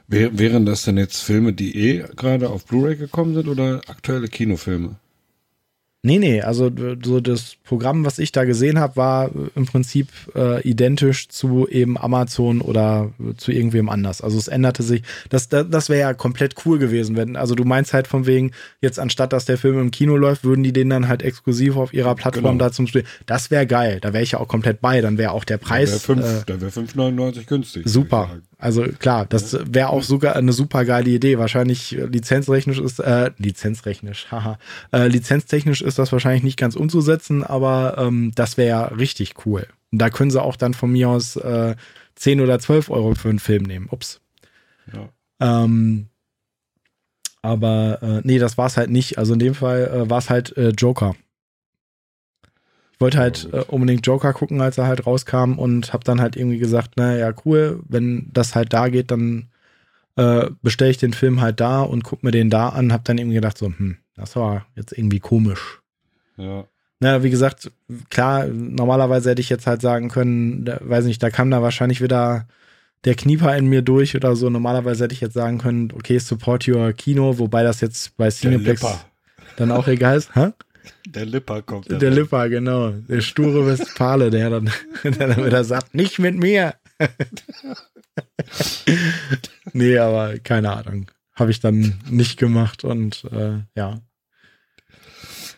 Wären 0.09 0.67
das 0.67 0.83
denn 0.83 0.97
jetzt 0.97 1.23
Filme, 1.23 1.53
die 1.53 1.77
eh 1.77 2.05
gerade 2.17 2.51
auf 2.51 2.65
Blu-ray 2.65 2.97
gekommen 2.97 3.35
sind 3.35 3.47
oder 3.47 3.81
aktuelle 3.87 4.27
Kinofilme? 4.27 4.97
Nee, 6.03 6.19
nee, 6.19 6.41
also 6.41 6.71
so 7.05 7.21
das 7.21 7.57
Programm, 7.63 8.07
was 8.07 8.19
ich 8.19 8.33
da 8.33 8.45
gesehen 8.45 8.79
habe, 8.79 8.97
war 8.97 9.31
im 9.55 9.67
Prinzip 9.67 10.09
äh, 10.35 10.67
identisch 10.67 11.29
zu 11.29 11.69
eben 11.69 11.99
Amazon 11.99 12.63
oder 12.63 13.13
zu 13.37 13.53
irgendwem 13.53 13.91
anders. 13.91 14.23
Also 14.23 14.39
es 14.39 14.49
änderte 14.49 14.83
sich. 14.83 15.03
Das, 15.29 15.51
das, 15.51 15.67
das 15.69 15.91
wäre 15.91 16.01
ja 16.01 16.15
komplett 16.15 16.55
cool 16.65 16.79
gewesen, 16.79 17.17
wenn, 17.17 17.37
also 17.37 17.55
du 17.55 17.65
meinst 17.65 17.93
halt 17.93 18.07
von 18.07 18.25
wegen, 18.25 18.53
jetzt 18.81 18.99
anstatt 18.99 19.35
dass 19.35 19.45
der 19.45 19.59
Film 19.59 19.79
im 19.79 19.91
Kino 19.91 20.17
läuft, 20.17 20.43
würden 20.43 20.63
die 20.63 20.73
den 20.73 20.89
dann 20.89 21.07
halt 21.07 21.23
exklusiv 21.23 21.77
auf 21.77 21.93
ihrer 21.93 22.15
Plattform 22.15 22.57
genau. 22.57 22.65
da 22.65 22.73
zum 22.73 22.87
Spielen. 22.87 23.07
Das 23.27 23.51
wäre 23.51 23.67
geil. 23.67 23.99
Da 24.01 24.15
wäre 24.15 24.23
ich 24.23 24.33
ja 24.33 24.41
auch 24.41 24.49
komplett 24.49 24.81
bei. 24.81 25.03
Dann 25.03 25.19
wäre 25.19 25.33
auch 25.33 25.45
der 25.45 25.59
Preis. 25.59 26.03
Da 26.03 26.17
wäre 26.17 26.71
5,99 26.71 27.41
äh, 27.41 27.45
günstig. 27.45 27.83
Super. 27.87 28.41
Also 28.61 28.83
klar, 28.83 29.25
das 29.27 29.57
wäre 29.65 29.89
auch 29.89 30.03
sogar 30.03 30.37
eine 30.37 30.53
super 30.53 30.85
geile 30.85 31.11
Idee. 31.11 31.39
Wahrscheinlich 31.39 31.97
äh, 31.97 32.05
lizenztechnisch 32.05 32.79
ist, 32.79 32.99
äh, 33.01 33.31
lizenztechnisch, 33.39 34.27
haha, 34.31 34.59
äh, 34.93 35.09
lizenztechnisch 35.09 35.81
ist 35.81 35.99
das 35.99 36.13
wahrscheinlich 36.13 36.43
nicht 36.43 36.59
ganz 36.59 36.77
umzusetzen, 36.77 37.43
aber 37.43 37.97
ähm, 37.99 38.33
das 38.35 38.57
wäre 38.59 38.69
ja 38.69 38.85
richtig 38.85 39.47
cool. 39.47 39.67
Und 39.91 39.99
da 39.99 40.11
können 40.11 40.31
sie 40.31 40.43
auch 40.43 40.57
dann 40.57 40.75
von 40.75 40.93
mir 40.93 41.09
aus 41.09 41.37
äh, 41.37 41.75
10 42.17 42.41
oder 42.43 42.59
12 42.59 42.91
Euro 42.91 43.15
für 43.15 43.31
einen 43.31 43.39
Film 43.39 43.63
nehmen. 43.63 43.89
Ups. 43.91 44.21
Ja. 44.93 45.09
Ähm, 45.41 46.09
aber 47.43 47.99
äh, 48.03 48.21
nee, 48.25 48.39
das 48.39 48.59
war 48.59 48.67
es 48.67 48.77
halt 48.77 48.91
nicht. 48.91 49.19
Also 49.19 49.33
in 49.33 49.39
dem 49.39 49.55
Fall 49.55 49.87
äh, 49.89 50.11
war 50.11 50.19
es 50.19 50.29
halt 50.29 50.57
äh, 50.57 50.71
Joker. 50.71 51.17
Ich 53.01 53.03
wollte 53.03 53.19
halt 53.19 53.49
äh, 53.51 53.65
unbedingt 53.67 54.07
Joker 54.07 54.35
gucken, 54.35 54.61
als 54.61 54.77
er 54.77 54.87
halt 54.87 55.07
rauskam 55.07 55.55
und 55.55 55.95
habe 55.95 56.05
dann 56.05 56.21
halt 56.21 56.37
irgendwie 56.37 56.59
gesagt, 56.59 56.99
naja, 56.99 57.33
cool, 57.47 57.81
wenn 57.89 58.29
das 58.31 58.55
halt 58.55 58.75
da 58.75 58.91
geht, 58.91 59.11
dann 59.11 59.49
äh, 60.17 60.51
bestelle 60.61 60.91
ich 60.91 60.99
den 60.99 61.15
Film 61.15 61.41
halt 61.41 61.61
da 61.61 61.81
und 61.81 62.05
guck 62.05 62.23
mir 62.23 62.31
den 62.31 62.51
da 62.51 62.69
an. 62.69 62.93
Hab 62.93 63.07
dann 63.07 63.17
irgendwie 63.17 63.37
gedacht 63.37 63.57
so, 63.57 63.69
hm, 63.69 63.97
das 64.17 64.37
war 64.37 64.67
jetzt 64.77 64.93
irgendwie 64.93 65.19
komisch. 65.19 65.81
Ja. 66.37 66.65
Na, 66.99 67.23
wie 67.23 67.31
gesagt, 67.31 67.73
klar, 68.11 68.47
normalerweise 68.49 69.31
hätte 69.31 69.41
ich 69.41 69.49
jetzt 69.49 69.67
halt 69.67 69.81
sagen 69.81 70.11
können, 70.11 70.67
da, 70.67 70.79
weiß 70.83 71.07
nicht, 71.07 71.23
da 71.23 71.31
kam 71.31 71.51
da 71.51 71.63
wahrscheinlich 71.63 72.03
wieder 72.03 72.49
der 73.07 73.15
Knieper 73.15 73.57
in 73.57 73.65
mir 73.65 73.81
durch 73.81 74.15
oder 74.15 74.37
so. 74.37 74.51
Normalerweise 74.51 75.05
hätte 75.05 75.15
ich 75.15 75.23
jetzt 75.23 75.33
sagen 75.33 75.57
können, 75.57 75.91
okay, 75.95 76.19
support 76.19 76.69
your 76.69 76.93
Kino, 76.93 77.39
wobei 77.39 77.63
das 77.63 77.81
jetzt 77.81 78.19
bei 78.19 78.29
Cineplex 78.29 78.85
dann 79.57 79.71
auch 79.73 79.89
egal 79.89 80.19
ist. 80.19 80.37
Hä? 80.37 80.51
Der 81.07 81.27
Lipper 81.27 81.63
kommt. 81.63 81.91
Der, 81.91 81.99
der 81.99 82.11
Lipper, 82.11 82.49
genau. 82.49 82.91
Der 82.91 83.21
sture 83.21 83.67
Westfale, 83.67 84.31
der 84.31 84.51
dann, 84.51 84.71
der 85.05 85.29
dann 85.29 85.45
wieder 85.45 85.65
sagt, 85.65 85.95
nicht 85.95 86.19
mit 86.19 86.37
mir. 86.37 86.75
nee, 89.73 89.99
aber 89.99 90.39
keine 90.39 90.73
Ahnung. 90.73 91.11
Habe 91.35 91.51
ich 91.51 91.61
dann 91.61 91.99
nicht 92.09 92.39
gemacht 92.39 92.85
und 92.85 93.25
äh, 93.33 93.61
ja. 93.75 94.01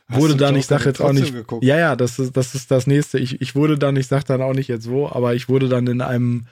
Hast 0.09 0.21
wurde 0.21 0.37
dann, 0.37 0.57
ich 0.57 0.67
sag 0.67 0.85
jetzt 0.85 1.01
auch 1.01 1.13
nicht. 1.13 1.33
Geguckt? 1.33 1.65
Ja, 1.65 1.79
ja, 1.79 1.97
das 1.97 2.19
ist, 2.19 2.37
das 2.37 2.55
ist 2.55 2.71
das 2.71 2.87
nächste. 2.87 3.19
Ich, 3.19 3.41
ich 3.41 3.55
wurde 3.55 3.79
dann, 3.79 3.97
ich 3.97 4.07
sag 4.07 4.25
dann 4.25 4.43
auch 4.43 4.53
nicht 4.53 4.69
jetzt 4.69 4.89
wo, 4.89 5.09
aber 5.09 5.35
ich 5.35 5.49
wurde 5.49 5.69
dann 5.69 5.87
in 5.87 6.01
einem 6.01 6.47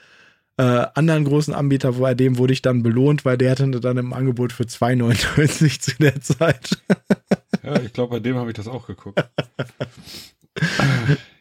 äh, 0.61 0.87
anderen 0.95 1.25
großen 1.25 1.55
Anbieter, 1.55 1.93
bei 1.93 2.15
dem 2.15 2.37
wurde 2.37 2.53
ich 2.53 2.61
dann 2.61 2.83
belohnt, 2.83 3.25
weil 3.25 3.39
der 3.39 3.53
hatte 3.53 3.71
dann 3.71 3.97
im 3.97 4.13
Angebot 4.13 4.53
für 4.53 4.65
2,99 4.65 5.81
zu 5.81 5.93
der 5.99 6.21
Zeit. 6.21 6.83
ja, 7.63 7.81
ich 7.81 7.95
glaube, 7.95 8.17
bei 8.17 8.21
dem 8.21 8.37
habe 8.37 8.51
ich 8.51 8.57
das 8.57 8.69
auch 8.69 8.87
geguckt. 8.87 9.25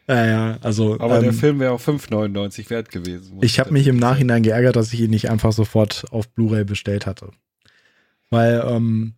Ja, 0.08 0.26
ja, 0.26 0.58
also. 0.62 0.98
Aber 0.98 1.18
ähm, 1.18 1.24
der 1.24 1.32
Film 1.34 1.60
wäre 1.60 1.72
auch 1.72 1.80
5,99 1.80 2.70
wert 2.70 2.90
gewesen. 2.90 3.38
Ich 3.42 3.60
habe 3.60 3.72
mich 3.72 3.86
im 3.86 3.98
Nachhinein 3.98 4.42
geärgert, 4.42 4.76
dass 4.76 4.92
ich 4.92 5.00
ihn 5.00 5.10
nicht 5.10 5.30
einfach 5.30 5.52
sofort 5.52 6.06
auf 6.10 6.28
Blu-ray 6.30 6.64
bestellt 6.64 7.04
hatte. 7.04 7.30
Weil, 8.30 8.64
ähm, 8.66 9.14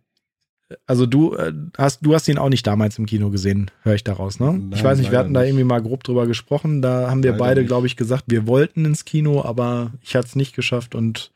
also 0.87 1.05
du 1.05 1.35
äh, 1.35 1.53
hast, 1.77 2.05
du 2.05 2.13
hast 2.13 2.27
ihn 2.27 2.37
auch 2.37 2.49
nicht 2.49 2.65
damals 2.65 2.97
im 2.97 3.05
Kino 3.05 3.29
gesehen, 3.29 3.71
höre 3.83 3.95
ich 3.95 4.03
daraus, 4.03 4.39
ne? 4.39 4.53
Nein, 4.53 4.71
ich 4.73 4.83
weiß 4.83 4.97
nicht, 4.97 5.11
wir 5.11 5.19
hatten 5.19 5.33
da 5.33 5.43
irgendwie 5.43 5.63
mal 5.63 5.81
grob 5.81 6.03
drüber 6.03 6.27
gesprochen. 6.27 6.81
Da 6.81 7.09
haben 7.09 7.23
wir 7.23 7.31
leider 7.31 7.43
beide, 7.43 7.65
glaube 7.65 7.87
ich, 7.87 7.95
gesagt, 7.95 8.25
wir 8.27 8.47
wollten 8.47 8.85
ins 8.85 9.05
Kino, 9.05 9.43
aber 9.43 9.91
ich 10.01 10.15
hatte 10.15 10.27
es 10.27 10.35
nicht 10.35 10.55
geschafft 10.55 10.95
und 10.95 11.31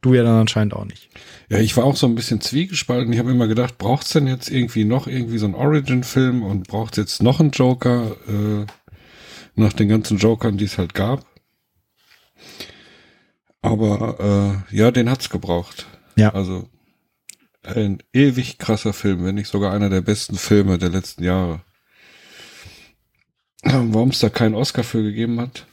du 0.00 0.14
ja 0.14 0.22
dann 0.22 0.40
anscheinend 0.40 0.74
auch 0.74 0.84
nicht. 0.84 1.08
Ja, 1.48 1.58
ich 1.58 1.76
war 1.76 1.84
auch 1.84 1.96
so 1.96 2.06
ein 2.06 2.14
bisschen 2.14 2.40
zwiegespalten. 2.40 3.12
Ich 3.12 3.18
habe 3.18 3.30
immer 3.30 3.48
gedacht, 3.48 3.78
braucht 3.78 4.04
es 4.04 4.10
denn 4.10 4.26
jetzt 4.26 4.50
irgendwie 4.50 4.84
noch 4.84 5.06
irgendwie 5.06 5.38
so 5.38 5.46
einen 5.46 5.54
Origin-Film 5.54 6.42
und 6.42 6.68
braucht 6.68 6.92
es 6.92 6.98
jetzt 6.98 7.22
noch 7.22 7.40
einen 7.40 7.50
Joker 7.50 8.16
äh, 8.28 8.66
nach 9.54 9.72
den 9.72 9.88
ganzen 9.88 10.18
Jokern, 10.18 10.58
die 10.58 10.64
es 10.64 10.78
halt 10.78 10.94
gab? 10.94 11.24
Aber 13.62 14.62
äh, 14.70 14.76
ja, 14.76 14.90
den 14.90 15.10
hat's 15.10 15.30
gebraucht. 15.30 15.86
Ja. 16.16 16.32
Also 16.34 16.68
ein 17.66 18.02
ewig 18.12 18.58
krasser 18.58 18.92
Film, 18.92 19.24
wenn 19.24 19.34
nicht 19.34 19.48
sogar 19.48 19.72
einer 19.72 19.90
der 19.90 20.00
besten 20.00 20.36
Filme 20.36 20.78
der 20.78 20.90
letzten 20.90 21.24
Jahre. 21.24 21.60
Warum 23.62 24.10
es 24.10 24.20
da 24.20 24.28
keinen 24.28 24.54
Oscar 24.54 24.84
für 24.84 25.02
gegeben 25.02 25.40
hat, 25.40 25.66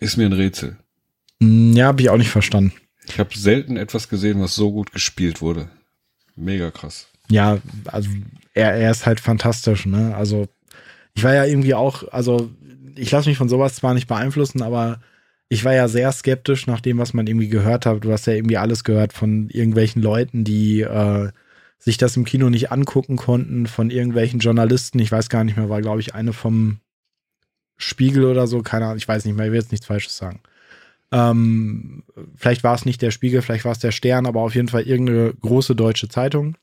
ist 0.00 0.16
mir 0.16 0.26
ein 0.26 0.32
Rätsel. 0.32 0.76
Hm, 1.40 1.74
ja, 1.74 1.86
habe 1.86 2.02
ich 2.02 2.10
auch 2.10 2.16
nicht 2.16 2.30
verstanden. 2.30 2.72
Ich 3.08 3.18
habe 3.18 3.36
selten 3.36 3.76
etwas 3.76 4.08
gesehen, 4.08 4.40
was 4.40 4.54
so 4.54 4.72
gut 4.72 4.92
gespielt 4.92 5.40
wurde. 5.40 5.70
Mega 6.34 6.70
krass. 6.70 7.06
Ja, 7.28 7.58
also 7.86 8.10
er, 8.54 8.74
er 8.74 8.90
ist 8.90 9.06
halt 9.06 9.20
fantastisch, 9.20 9.86
ne? 9.86 10.14
Also 10.16 10.48
ich 11.14 11.22
war 11.22 11.34
ja 11.34 11.44
irgendwie 11.44 11.74
auch, 11.74 12.08
also 12.12 12.50
ich 12.96 13.10
lasse 13.10 13.28
mich 13.28 13.38
von 13.38 13.48
sowas 13.48 13.76
zwar 13.76 13.94
nicht 13.94 14.06
beeinflussen, 14.06 14.62
aber 14.62 15.00
ich 15.48 15.64
war 15.64 15.74
ja 15.74 15.88
sehr 15.88 16.10
skeptisch 16.12 16.66
nach 16.66 16.80
dem, 16.80 16.98
was 16.98 17.14
man 17.14 17.26
irgendwie 17.26 17.48
gehört 17.48 17.86
hat. 17.86 18.04
Du 18.04 18.12
hast 18.12 18.26
ja 18.26 18.32
irgendwie 18.32 18.56
alles 18.56 18.84
gehört 18.84 19.12
von 19.12 19.48
irgendwelchen 19.50 20.02
Leuten, 20.02 20.44
die 20.44 20.80
äh, 20.80 21.30
sich 21.78 21.98
das 21.98 22.16
im 22.16 22.24
Kino 22.24 22.50
nicht 22.50 22.72
angucken 22.72 23.16
konnten, 23.16 23.66
von 23.66 23.90
irgendwelchen 23.90 24.40
Journalisten. 24.40 24.98
Ich 24.98 25.12
weiß 25.12 25.28
gar 25.28 25.44
nicht 25.44 25.56
mehr, 25.56 25.68
war, 25.68 25.82
glaube 25.82 26.00
ich, 26.00 26.14
eine 26.14 26.32
vom 26.32 26.80
Spiegel 27.76 28.24
oder 28.24 28.46
so. 28.46 28.62
Keine 28.62 28.86
Ahnung, 28.86 28.96
ich 28.96 29.06
weiß 29.06 29.24
nicht 29.24 29.36
mehr, 29.36 29.46
ich 29.46 29.52
will 29.52 29.60
jetzt 29.60 29.72
nichts 29.72 29.86
Falsches 29.86 30.16
sagen. 30.16 30.40
Ähm, 31.12 32.02
vielleicht 32.34 32.64
war 32.64 32.74
es 32.74 32.84
nicht 32.84 33.00
der 33.00 33.12
Spiegel, 33.12 33.40
vielleicht 33.42 33.64
war 33.64 33.72
es 33.72 33.78
der 33.78 33.92
Stern, 33.92 34.26
aber 34.26 34.40
auf 34.40 34.56
jeden 34.56 34.68
Fall 34.68 34.82
irgendeine 34.82 35.32
große 35.34 35.76
deutsche 35.76 36.08
Zeitung, 36.08 36.56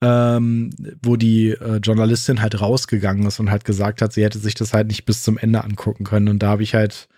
ähm, 0.00 0.70
wo 1.00 1.14
die 1.14 1.50
äh, 1.50 1.76
Journalistin 1.76 2.42
halt 2.42 2.60
rausgegangen 2.60 3.24
ist 3.26 3.38
und 3.38 3.52
halt 3.52 3.64
gesagt 3.64 4.02
hat, 4.02 4.12
sie 4.12 4.24
hätte 4.24 4.40
sich 4.40 4.54
das 4.54 4.74
halt 4.74 4.88
nicht 4.88 5.04
bis 5.04 5.22
zum 5.22 5.38
Ende 5.38 5.62
angucken 5.62 6.02
können. 6.02 6.28
Und 6.28 6.40
da 6.40 6.48
habe 6.48 6.64
ich 6.64 6.74
halt 6.74 7.08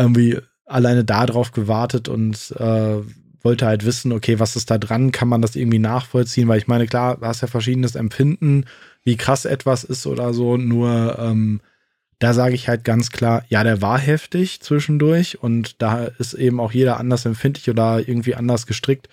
irgendwie 0.00 0.38
alleine 0.66 1.04
darauf 1.04 1.52
gewartet 1.52 2.08
und 2.08 2.54
äh, 2.58 2.98
wollte 3.42 3.66
halt 3.66 3.84
wissen, 3.84 4.12
okay, 4.12 4.38
was 4.38 4.56
ist 4.56 4.70
da 4.70 4.78
dran? 4.78 5.12
Kann 5.12 5.28
man 5.28 5.42
das 5.42 5.56
irgendwie 5.56 5.78
nachvollziehen? 5.78 6.48
Weil 6.48 6.58
ich 6.58 6.68
meine, 6.68 6.86
klar, 6.86 7.16
du 7.16 7.26
hast 7.26 7.40
ja 7.40 7.48
verschiedenes 7.48 7.94
Empfinden, 7.94 8.64
wie 9.02 9.16
krass 9.16 9.44
etwas 9.44 9.84
ist 9.84 10.06
oder 10.06 10.34
so. 10.34 10.56
Nur 10.56 11.18
ähm, 11.18 11.60
da 12.18 12.34
sage 12.34 12.54
ich 12.54 12.68
halt 12.68 12.84
ganz 12.84 13.10
klar, 13.10 13.44
ja, 13.48 13.64
der 13.64 13.80
war 13.80 13.98
heftig 13.98 14.60
zwischendurch 14.60 15.42
und 15.42 15.80
da 15.80 16.04
ist 16.04 16.34
eben 16.34 16.60
auch 16.60 16.72
jeder 16.72 16.98
anders 16.98 17.24
empfindlich 17.24 17.70
oder 17.70 18.06
irgendwie 18.06 18.34
anders 18.34 18.66
gestrickt. 18.66 19.08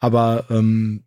Aber 0.00 0.46
ähm, 0.50 1.04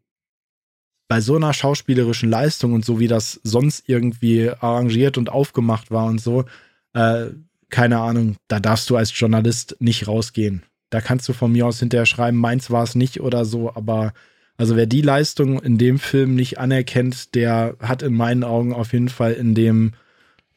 bei 1.09 1.19
so 1.19 1.35
einer 1.35 1.53
schauspielerischen 1.53 2.29
Leistung 2.29 2.73
und 2.73 2.85
so 2.85 2.99
wie 2.99 3.09
das 3.09 3.41
sonst 3.43 3.89
irgendwie 3.89 4.49
arrangiert 4.49 5.17
und 5.17 5.29
aufgemacht 5.29 5.91
war 5.91 6.05
und 6.05 6.21
so, 6.21 6.45
äh, 6.93 7.25
keine 7.71 7.99
Ahnung, 7.99 8.35
da 8.47 8.59
darfst 8.59 8.89
du 8.89 8.97
als 8.97 9.17
Journalist 9.17 9.77
nicht 9.79 10.07
rausgehen. 10.07 10.63
Da 10.89 11.01
kannst 11.01 11.27
du 11.27 11.33
von 11.33 11.51
mir 11.51 11.65
aus 11.65 11.79
hinterher 11.79 12.05
schreiben, 12.05 12.37
meins 12.37 12.69
war 12.69 12.83
es 12.83 12.95
nicht 12.95 13.21
oder 13.21 13.45
so, 13.45 13.73
aber 13.73 14.13
also 14.57 14.75
wer 14.75 14.85
die 14.85 15.01
Leistung 15.01 15.59
in 15.61 15.77
dem 15.77 15.97
Film 15.97 16.35
nicht 16.35 16.59
anerkennt, 16.59 17.33
der 17.33 17.77
hat 17.79 18.03
in 18.03 18.13
meinen 18.13 18.43
Augen 18.43 18.73
auf 18.73 18.93
jeden 18.93 19.09
Fall 19.09 19.31
in 19.33 19.55
dem 19.55 19.93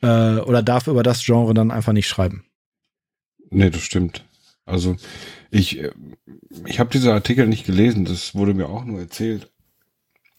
äh, 0.02 0.36
oder 0.36 0.62
darf 0.62 0.88
über 0.88 1.02
das 1.02 1.24
Genre 1.24 1.54
dann 1.54 1.70
einfach 1.70 1.92
nicht 1.92 2.08
schreiben. 2.08 2.44
Nee, 3.50 3.70
das 3.70 3.82
stimmt. 3.82 4.24
Also 4.66 4.96
ich, 5.50 5.78
äh, 5.78 5.92
ich 6.66 6.80
habe 6.80 6.90
diese 6.90 7.14
Artikel 7.14 7.46
nicht 7.46 7.64
gelesen, 7.64 8.04
das 8.04 8.34
wurde 8.34 8.54
mir 8.54 8.68
auch 8.68 8.84
nur 8.84 9.00
erzählt. 9.00 9.50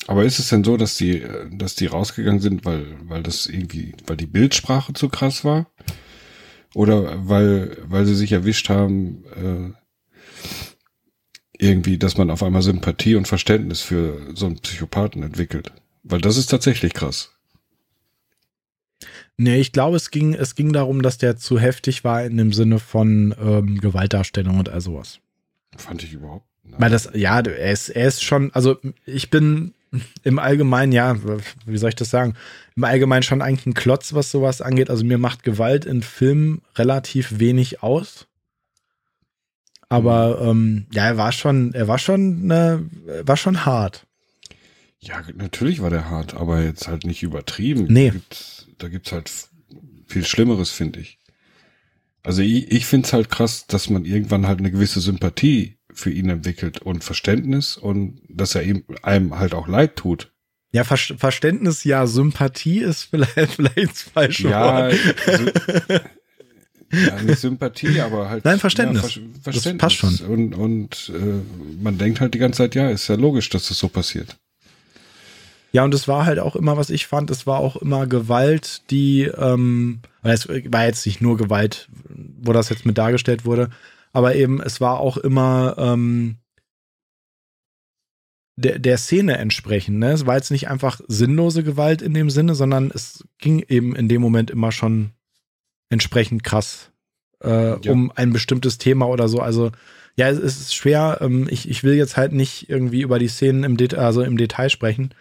Aber 0.07 0.23
ist 0.23 0.37
es 0.37 0.49
denn 0.49 0.63
so, 0.63 0.77
dass 0.77 0.97
die, 0.97 1.21
äh, 1.21 1.49
dass 1.51 1.75
die 1.75 1.87
rausgegangen 1.87 2.41
sind, 2.41 2.65
weil, 2.65 2.85
weil 3.03 3.23
das 3.23 3.47
irgendwie, 3.47 3.93
weil 4.05 4.17
die 4.17 4.27
Bildsprache 4.27 4.93
zu 4.93 5.09
krass 5.09 5.43
war? 5.45 5.71
Oder 6.75 7.25
weil, 7.29 7.77
weil 7.87 8.05
sie 8.05 8.15
sich 8.15 8.33
erwischt 8.33 8.67
haben, 8.67 9.23
äh, 9.33 9.71
irgendwie, 11.57 11.97
dass 11.97 12.17
man 12.17 12.29
auf 12.29 12.43
einmal 12.43 12.61
Sympathie 12.61 13.15
und 13.15 13.29
Verständnis 13.29 13.79
für 13.79 14.19
so 14.35 14.45
einen 14.45 14.59
Psychopathen 14.59 15.23
entwickelt? 15.23 15.71
Weil 16.03 16.19
das 16.19 16.35
ist 16.35 16.47
tatsächlich 16.47 16.93
krass. 16.93 17.31
Nee, 19.37 19.61
ich 19.61 19.71
glaube, 19.71 19.95
es 19.95 20.11
ging, 20.11 20.33
es 20.33 20.55
ging 20.55 20.73
darum, 20.73 21.01
dass 21.01 21.17
der 21.17 21.37
zu 21.37 21.57
heftig 21.57 22.03
war 22.03 22.25
in 22.25 22.35
dem 22.35 22.51
Sinne 22.51 22.79
von 22.79 23.33
ähm, 23.39 23.79
Gewaltdarstellung 23.79 24.59
und 24.59 24.67
all 24.67 24.81
sowas. 24.81 25.19
Fand 25.77 26.03
ich 26.03 26.11
überhaupt. 26.11 26.45
Nein. 26.65 26.81
Weil 26.81 26.89
das, 26.91 27.09
ja, 27.13 27.39
er 27.39 27.71
ist, 27.71 27.87
er 27.87 28.09
ist 28.09 28.21
schon, 28.21 28.51
also 28.53 28.77
ich 29.05 29.29
bin 29.29 29.73
im 30.23 30.39
Allgemeinen, 30.39 30.91
ja, 30.91 31.15
wie 31.65 31.77
soll 31.77 31.89
ich 31.89 31.95
das 31.95 32.09
sagen? 32.09 32.35
Im 32.75 32.83
Allgemeinen 32.83 33.23
schon 33.23 33.41
eigentlich 33.41 33.65
ein 33.65 33.73
Klotz, 33.73 34.13
was 34.13 34.31
sowas 34.31 34.61
angeht. 34.61 34.89
Also 34.89 35.05
mir 35.05 35.17
macht 35.17 35.43
Gewalt 35.43 35.85
in 35.85 36.01
Filmen 36.01 36.61
relativ 36.75 37.39
wenig 37.39 37.83
aus. 37.83 38.27
Aber 39.89 40.41
ähm, 40.41 40.87
ja, 40.91 41.05
er 41.05 41.17
war 41.17 41.31
schon, 41.31 41.73
er 41.73 41.87
war 41.87 41.99
schon, 41.99 42.49
äh, 42.51 42.79
war 43.23 43.37
schon 43.37 43.65
hart. 43.65 44.05
Ja, 44.99 45.21
natürlich 45.35 45.81
war 45.81 45.91
der 45.91 46.09
hart, 46.09 46.33
aber 46.33 46.63
jetzt 46.63 46.87
halt 46.87 47.05
nicht 47.05 47.21
übertrieben. 47.21 47.85
Nee. 47.89 48.07
Da 48.07 48.13
gibt's, 48.13 48.67
da 48.77 48.89
gibt's 48.89 49.11
halt 49.11 49.31
viel 50.07 50.25
Schlimmeres, 50.25 50.71
finde 50.71 50.99
ich. 50.99 51.19
Also 52.23 52.41
ich, 52.41 52.71
ich 52.71 52.87
finde 52.87 53.05
es 53.05 53.13
halt 53.13 53.29
krass, 53.29 53.67
dass 53.67 53.89
man 53.89 54.03
irgendwann 54.03 54.47
halt 54.47 54.59
eine 54.59 54.71
gewisse 54.71 54.99
Sympathie 54.99 55.74
für 55.95 56.11
ihn 56.11 56.29
entwickelt 56.29 56.81
und 56.81 57.03
Verständnis 57.03 57.77
und 57.77 58.21
dass 58.29 58.53
er 58.53 58.63
ihm 58.63 58.83
einem 59.01 59.39
halt 59.39 59.53
auch 59.53 59.67
leid 59.67 59.95
tut. 59.95 60.31
Ja, 60.71 60.83
Ver 60.83 60.97
Verständnis, 60.97 61.85
ja, 61.85 62.05
Sympathie 62.05 62.79
ist 62.79 63.03
vielleicht, 63.09 63.53
vielleicht 63.53 63.91
das 63.91 64.01
falsche 64.01 64.49
ja, 64.49 64.89
Wort. 64.89 64.95
ja, 66.91 67.21
nicht 67.21 67.39
Sympathie, 67.39 68.01
aber 68.01 68.29
halt. 68.29 68.43
Nein, 68.43 68.59
Verständnis. 68.59 69.15
Ja, 69.15 69.21
Ver 69.41 69.41
Verständnis. 69.41 69.63
Das 69.63 69.99
passt 69.99 70.19
schon. 70.19 70.27
Und, 70.27 70.53
und 70.53 71.11
äh, 71.15 71.81
man 71.81 71.97
denkt 71.97 72.19
halt 72.19 72.33
die 72.33 72.39
ganze 72.39 72.57
Zeit, 72.57 72.75
ja, 72.75 72.89
ist 72.89 73.07
ja 73.07 73.15
logisch, 73.15 73.49
dass 73.49 73.69
das 73.69 73.79
so 73.79 73.87
passiert. 73.87 74.37
Ja, 75.71 75.83
und 75.83 75.93
es 75.93 76.07
war 76.07 76.25
halt 76.25 76.39
auch 76.39 76.55
immer, 76.55 76.77
was 76.77 76.89
ich 76.89 77.05
fand, 77.05 77.29
es 77.31 77.45
war 77.47 77.59
auch 77.59 77.75
immer 77.75 78.07
Gewalt, 78.07 78.89
die, 78.91 79.23
ähm, 79.23 79.99
es 80.23 80.47
war 80.47 80.85
jetzt 80.85 81.05
nicht 81.05 81.19
nur 81.19 81.35
Gewalt, 81.35 81.89
wo 82.41 82.53
das 82.53 82.69
jetzt 82.69 82.85
mit 82.85 82.97
dargestellt 82.97 83.45
wurde, 83.45 83.69
aber 84.15 84.35
eben, 84.35 84.61
es 84.61 84.81
war 84.81 84.99
auch 84.99 85.17
immer 85.17 85.75
ähm, 85.77 86.37
der, 88.55 88.79
der 88.79 88.97
Szene 88.97 89.37
entsprechend. 89.37 89.99
Ne? 89.99 90.11
Es 90.11 90.25
war 90.25 90.35
jetzt 90.35 90.51
nicht 90.51 90.69
einfach 90.69 91.01
sinnlose 91.07 91.63
Gewalt 91.63 92.01
in 92.01 92.13
dem 92.13 92.29
Sinne, 92.29 92.55
sondern 92.55 92.91
es 92.93 93.23
ging 93.37 93.63
eben 93.67 93.95
in 93.95 94.07
dem 94.07 94.21
Moment 94.21 94.51
immer 94.51 94.71
schon 94.71 95.11
entsprechend 95.89 96.43
krass 96.43 96.91
äh, 97.43 97.79
ja. 97.79 97.91
um 97.91 98.11
ein 98.15 98.33
bestimmtes 98.33 98.77
Thema 98.77 99.07
oder 99.07 99.27
so. 99.27 99.39
Also 99.39 99.71
ja, 100.15 100.29
es 100.29 100.39
ist 100.39 100.73
schwer. 100.73 101.19
Ähm, 101.21 101.47
ich, 101.49 101.69
ich 101.69 101.83
will 101.83 101.95
jetzt 101.95 102.17
halt 102.17 102.31
nicht 102.31 102.69
irgendwie 102.69 103.01
über 103.01 103.19
die 103.19 103.27
Szenen 103.27 103.63
im, 103.63 103.77
Det 103.77 103.95
also 103.95 104.21
im 104.21 104.37
Detail 104.37 104.69
sprechen 104.69 105.13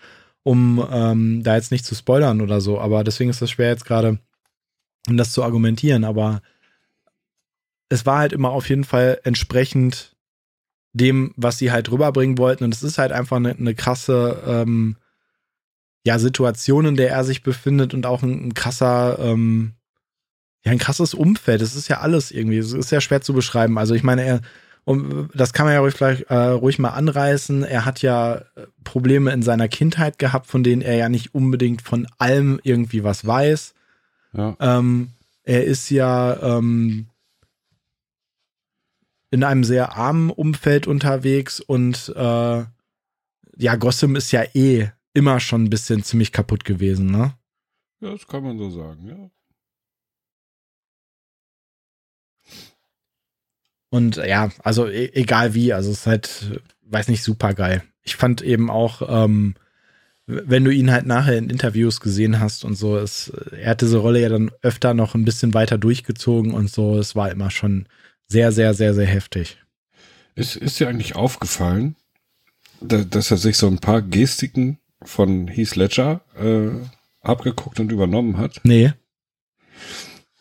um 0.44 0.86
ähm, 0.92 1.42
da 1.42 1.56
jetzt 1.56 1.72
nicht 1.72 1.84
zu 1.84 1.94
spoilern 1.96 2.40
oder 2.40 2.60
so. 2.60 2.78
Aber 2.78 3.02
deswegen 3.02 3.30
ist 3.30 3.42
es 3.42 3.50
schwer 3.50 3.70
jetzt 3.70 3.86
gerade, 3.86 4.18
um 5.08 5.16
das 5.16 5.32
zu 5.32 5.42
argumentieren. 5.42 6.04
Aber 6.04 6.42
es 7.94 8.06
war 8.06 8.18
halt 8.18 8.32
immer 8.32 8.50
auf 8.50 8.68
jeden 8.68 8.84
Fall 8.84 9.20
entsprechend 9.24 10.16
dem, 10.92 11.32
was 11.36 11.58
sie 11.58 11.72
halt 11.72 11.90
rüberbringen 11.90 12.38
wollten. 12.38 12.64
Und 12.64 12.74
es 12.74 12.82
ist 12.82 12.98
halt 12.98 13.12
einfach 13.12 13.36
eine, 13.36 13.50
eine 13.50 13.74
krasse 13.74 14.42
ähm, 14.46 14.96
ja, 16.04 16.18
Situation, 16.18 16.86
in 16.86 16.96
der 16.96 17.10
er 17.10 17.24
sich 17.24 17.42
befindet 17.42 17.94
und 17.94 18.06
auch 18.06 18.22
ein, 18.22 18.48
ein 18.48 18.54
krasser, 18.54 19.18
ähm, 19.18 19.72
ja, 20.64 20.72
ein 20.72 20.78
krasses 20.78 21.14
Umfeld. 21.14 21.62
Es 21.62 21.74
ist 21.74 21.88
ja 21.88 22.00
alles 22.00 22.30
irgendwie. 22.30 22.58
Es 22.58 22.72
ist 22.72 22.90
ja 22.90 23.00
schwer 23.00 23.22
zu 23.22 23.32
beschreiben. 23.32 23.78
Also 23.78 23.94
ich 23.94 24.02
meine, 24.02 24.24
er 24.24 24.40
und 24.84 25.30
das 25.34 25.54
kann 25.54 25.64
man 25.64 25.74
ja 25.74 25.80
ruhig, 25.80 25.94
vielleicht, 25.94 26.24
äh, 26.24 26.34
ruhig 26.34 26.78
mal 26.78 26.90
anreißen. 26.90 27.64
Er 27.64 27.86
hat 27.86 28.02
ja 28.02 28.34
äh, 28.34 28.42
Probleme 28.84 29.32
in 29.32 29.42
seiner 29.42 29.66
Kindheit 29.66 30.18
gehabt, 30.18 30.46
von 30.46 30.62
denen 30.62 30.82
er 30.82 30.96
ja 30.96 31.08
nicht 31.08 31.34
unbedingt 31.34 31.80
von 31.80 32.06
allem 32.18 32.60
irgendwie 32.62 33.02
was 33.02 33.26
weiß. 33.26 33.74
Ja. 34.34 34.56
Ähm, 34.60 35.08
er 35.42 35.64
ist 35.64 35.88
ja 35.88 36.58
ähm, 36.58 37.06
in 39.30 39.44
einem 39.44 39.64
sehr 39.64 39.96
armen 39.96 40.30
Umfeld 40.30 40.86
unterwegs 40.86 41.60
und 41.60 42.12
äh, 42.16 42.64
ja, 43.56 43.76
Gossam 43.76 44.16
ist 44.16 44.32
ja 44.32 44.44
eh 44.54 44.88
immer 45.12 45.40
schon 45.40 45.64
ein 45.64 45.70
bisschen 45.70 46.02
ziemlich 46.02 46.32
kaputt 46.32 46.64
gewesen, 46.64 47.10
ne? 47.10 47.34
Ja, 48.00 48.10
das 48.10 48.26
kann 48.26 48.42
man 48.42 48.58
so 48.58 48.70
sagen, 48.70 49.08
ja. 49.08 49.30
Und 53.90 54.16
ja, 54.16 54.50
also 54.64 54.88
e 54.88 55.10
egal 55.14 55.54
wie, 55.54 55.72
also 55.72 55.92
es 55.92 56.00
ist 56.00 56.06
halt, 56.08 56.60
weiß 56.82 57.06
nicht, 57.08 57.22
super 57.22 57.54
geil. 57.54 57.84
Ich 58.02 58.16
fand 58.16 58.42
eben 58.42 58.68
auch, 58.68 59.02
ähm, 59.08 59.54
wenn 60.26 60.64
du 60.64 60.72
ihn 60.72 60.90
halt 60.90 61.06
nachher 61.06 61.38
in 61.38 61.48
Interviews 61.48 62.00
gesehen 62.00 62.40
hast 62.40 62.64
und 62.64 62.74
so, 62.74 62.96
es, 62.96 63.28
er 63.28 63.70
hat 63.70 63.82
diese 63.82 63.98
Rolle 63.98 64.20
ja 64.20 64.28
dann 64.28 64.50
öfter 64.62 64.94
noch 64.94 65.14
ein 65.14 65.24
bisschen 65.24 65.54
weiter 65.54 65.78
durchgezogen 65.78 66.52
und 66.54 66.70
so, 66.70 66.98
es 66.98 67.14
war 67.14 67.30
immer 67.30 67.50
schon 67.50 67.86
sehr, 68.28 68.52
sehr, 68.52 68.74
sehr, 68.74 68.94
sehr 68.94 69.06
heftig. 69.06 69.58
Ist, 70.34 70.56
ist 70.56 70.80
dir 70.80 70.88
eigentlich 70.88 71.14
aufgefallen, 71.14 71.96
da, 72.80 73.04
dass 73.04 73.30
er 73.30 73.36
sich 73.36 73.56
so 73.56 73.66
ein 73.66 73.78
paar 73.78 74.02
Gestiken 74.02 74.78
von 75.02 75.48
Heath 75.48 75.76
Ledger 75.76 76.22
äh, 76.36 76.70
abgeguckt 77.20 77.80
und 77.80 77.92
übernommen 77.92 78.38
hat? 78.38 78.60
Nee. 78.64 78.92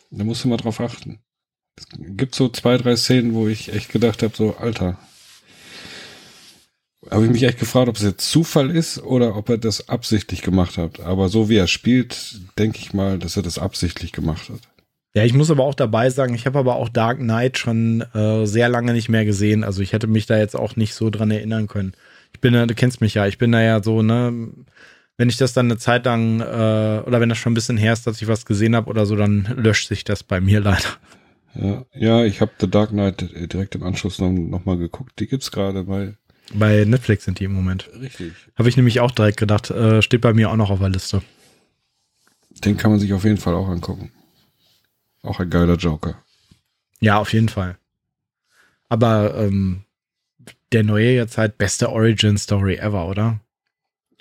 Da 0.10 0.24
musst 0.24 0.44
du 0.44 0.48
mal 0.48 0.58
drauf 0.58 0.80
achten. 0.80 1.20
Es 1.76 1.86
gibt 1.98 2.36
so 2.36 2.50
zwei, 2.50 2.78
drei 2.78 2.96
Szenen, 2.96 3.34
wo 3.34 3.48
ich 3.48 3.74
echt 3.74 3.90
gedacht 3.90 4.22
habe, 4.22 4.36
so, 4.36 4.56
Alter. 4.58 4.98
Habe 7.10 7.26
ich 7.26 7.32
mich 7.32 7.44
echt 7.44 7.60
gefragt, 7.60 7.90
ob 7.90 7.98
es 7.98 8.04
jetzt 8.04 8.30
Zufall 8.30 8.70
ist 8.70 9.00
oder 9.00 9.36
ob 9.36 9.50
er 9.50 9.58
das 9.58 9.90
absichtlich 9.90 10.42
gemacht 10.42 10.78
hat. 10.78 11.02
Aber 11.02 11.30
so 11.30 11.50
wie 11.50 11.58
er 11.58 11.68
spielt, 11.68 12.40
denke 12.58 12.80
ich 12.80 12.94
mal, 12.94 13.20
dass 13.20 13.36
er 13.36 13.44
das 13.44 13.58
absichtlich 13.58 14.12
gemacht 14.14 14.50
hat. 14.50 14.62
Ja, 15.16 15.24
ich 15.24 15.34
muss 15.34 15.52
aber 15.52 15.64
auch 15.64 15.76
dabei 15.76 16.10
sagen, 16.10 16.34
ich 16.34 16.48
habe 16.48 16.58
aber 16.58 16.76
auch 16.76 16.90
Dark 16.90 17.20
Knight 17.20 17.60
schon 17.60 18.02
äh, 18.14 18.46
sehr 18.48 18.68
lange 18.68 18.94
nicht 18.94 19.10
mehr 19.10 19.26
gesehen. 19.26 19.64
Also 19.64 19.82
ich 19.82 19.94
hätte 19.94 20.08
mich 20.08 20.26
da 20.26 20.38
jetzt 20.38 20.56
auch 20.56 20.76
nicht 20.76 20.96
so 20.96 21.12
dran 21.12 21.30
erinnern 21.30 21.68
können. 21.68 21.94
Ich 22.34 22.40
bin, 22.40 22.54
du 22.54 22.74
kennst 22.74 23.00
mich 23.00 23.14
ja, 23.14 23.28
ich 23.28 23.38
bin 23.38 23.52
da 23.52 23.62
ja 23.62 23.84
so, 23.84 24.02
ne, 24.02 24.50
wenn 25.18 25.30
ich 25.30 25.38
das 25.38 25.54
dann 25.54 25.68
eine 25.68 25.78
Zeit 25.78 26.06
lang 26.06 26.40
äh, 26.40 26.44
oder 27.06 27.20
wenn 27.20 27.30
das 27.30 27.38
schon 27.38 27.52
ein 27.52 27.56
bisschen 27.56 27.78
her 27.78 27.94
ist, 27.94 28.08
dass 28.08 28.22
ich 28.22 28.28
was 28.28 28.46
gesehen 28.46 28.76
habe 28.76 28.90
oder 28.90 29.06
so, 29.06 29.16
dann 29.16 29.54
löscht 29.56 29.88
sich 29.88 30.04
das 30.04 30.24
bei 30.24 30.42
mir 30.42 30.60
leider. 30.62 30.90
Ja, 31.54 31.86
ja 31.94 32.26
ich 32.26 32.42
habe 32.42 32.52
The 32.60 32.70
Dark 32.70 32.90
Knight 32.90 33.30
direkt 33.54 33.76
im 33.76 33.84
Anschluss 33.84 34.18
noch, 34.18 34.32
noch 34.32 34.66
mal 34.66 34.78
geguckt. 34.78 35.20
Die 35.20 35.28
gibt's 35.28 35.52
gerade 35.52 35.84
bei 35.84 36.16
bei 36.54 36.84
Netflix 36.86 37.24
sind 37.24 37.40
die 37.40 37.46
im 37.46 37.54
Moment. 37.54 37.90
Richtig. 38.00 38.34
Habe 38.56 38.68
ich 38.68 38.76
nämlich 38.76 39.00
auch 39.00 39.12
direkt 39.12 39.38
gedacht, 39.38 39.70
äh, 39.72 40.02
steht 40.02 40.22
bei 40.22 40.34
mir 40.34 40.52
auch 40.52 40.56
noch 40.56 40.72
auf 40.72 40.80
der 40.80 40.90
Liste. 40.90 41.22
Den 42.66 42.78
kann 42.78 42.92
man 42.92 43.00
sich 43.00 43.14
auf 43.14 43.24
jeden 43.24 43.38
Fall 43.38 43.56
auch 43.56 43.70
angucken. 43.70 44.12
Auch 45.24 45.40
ein 45.40 45.50
geiler 45.50 45.76
Joker. 45.76 46.22
Ja, 47.00 47.18
auf 47.18 47.34
jeden 47.34 47.50
Fall. 47.50 47.78
Aber 48.90 49.36
ähm, 49.36 49.84
der 50.72 50.84
neue 50.84 51.12
jetzt 51.16 51.38
halt 51.38 51.58
beste 51.58 51.90
Origin 51.90 52.38
Story 52.38 52.76
ever, 52.76 53.08
oder? 53.08 53.40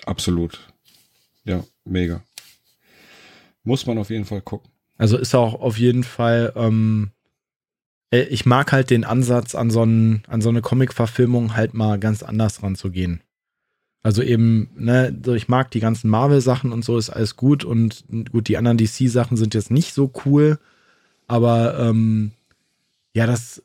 Absolut. 0.05 0.59
Ja, 1.43 1.63
mega. 1.85 2.21
Muss 3.63 3.85
man 3.85 3.97
auf 3.97 4.09
jeden 4.09 4.25
Fall 4.25 4.41
gucken. 4.41 4.69
Also 4.97 5.17
ist 5.17 5.35
auch 5.35 5.55
auf 5.55 5.77
jeden 5.77 6.03
Fall, 6.03 6.53
ähm, 6.55 7.11
äh, 8.11 8.23
ich 8.23 8.45
mag 8.45 8.71
halt 8.71 8.89
den 8.89 9.03
Ansatz, 9.03 9.55
an 9.55 9.69
so, 9.69 9.81
einen, 9.81 10.23
an 10.27 10.41
so 10.41 10.49
eine 10.49 10.61
Comic-Verfilmung 10.61 11.55
halt 11.55 11.73
mal 11.73 11.99
ganz 11.99 12.23
anders 12.23 12.63
ranzugehen. 12.63 13.21
Also 14.03 14.21
eben, 14.21 14.69
ne, 14.75 15.17
so 15.25 15.33
ich 15.33 15.47
mag 15.47 15.71
die 15.71 15.79
ganzen 15.79 16.09
Marvel-Sachen 16.09 16.71
und 16.71 16.83
so, 16.83 16.97
ist 16.97 17.09
alles 17.09 17.37
gut 17.37 17.63
und 17.63 18.03
gut, 18.31 18.49
die 18.49 18.57
anderen 18.57 18.77
DC-Sachen 18.77 19.37
sind 19.37 19.53
jetzt 19.53 19.71
nicht 19.71 19.93
so 19.93 20.11
cool, 20.25 20.59
aber 21.33 21.79
ähm, 21.79 22.29
ja, 23.15 23.25
das 23.25 23.63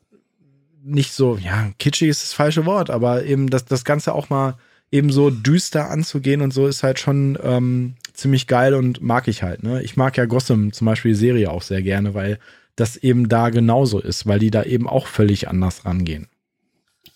nicht 0.83 1.11
so, 1.11 1.37
ja, 1.37 1.69
kitschig 1.77 2.09
ist 2.09 2.23
das 2.23 2.33
falsche 2.33 2.65
Wort, 2.65 2.89
aber 2.89 3.25
eben 3.25 3.51
das, 3.51 3.65
das 3.65 3.85
Ganze 3.85 4.15
auch 4.15 4.31
mal 4.31 4.57
eben 4.89 5.11
so 5.11 5.29
düster 5.29 5.91
anzugehen 5.91 6.41
und 6.41 6.51
so 6.51 6.65
ist 6.65 6.81
halt 6.81 6.97
schon 6.97 7.37
ähm, 7.43 7.93
ziemlich 8.11 8.47
geil 8.47 8.73
und 8.73 9.03
mag 9.03 9.27
ich 9.27 9.43
halt. 9.43 9.61
Ne? 9.61 9.83
Ich 9.83 9.95
mag 9.97 10.17
ja 10.17 10.25
Gotham 10.25 10.73
zum 10.73 10.85
Beispiel 10.85 11.11
die 11.11 11.19
Serie 11.19 11.51
auch 11.51 11.61
sehr 11.61 11.83
gerne, 11.83 12.15
weil 12.15 12.39
das 12.75 12.97
eben 12.97 13.29
da 13.29 13.49
genauso 13.49 13.99
ist, 13.99 14.25
weil 14.25 14.39
die 14.39 14.49
da 14.49 14.63
eben 14.63 14.89
auch 14.89 15.05
völlig 15.05 15.47
anders 15.47 15.85
rangehen. 15.85 16.27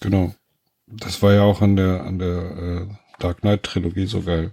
Genau. 0.01 0.35
Das 0.85 1.23
war 1.23 1.33
ja 1.33 1.41
auch 1.41 1.63
an 1.63 1.77
der, 1.77 2.03
an 2.03 2.19
der 2.19 2.37
äh, 2.37 2.87
Dark 3.17 3.41
Knight 3.41 3.63
Trilogie 3.63 4.05
so 4.05 4.21
geil. 4.21 4.51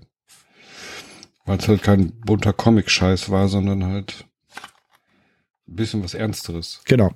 Weil 1.45 1.59
es 1.59 1.69
halt 1.69 1.83
kein 1.83 2.13
bunter 2.21 2.55
Comic-Scheiß 2.55 3.29
war, 3.29 3.49
sondern 3.49 3.85
halt 3.85 4.25
bisschen 5.77 6.03
was 6.03 6.15
Ernsteres. 6.15 6.81
Genau. 6.85 7.13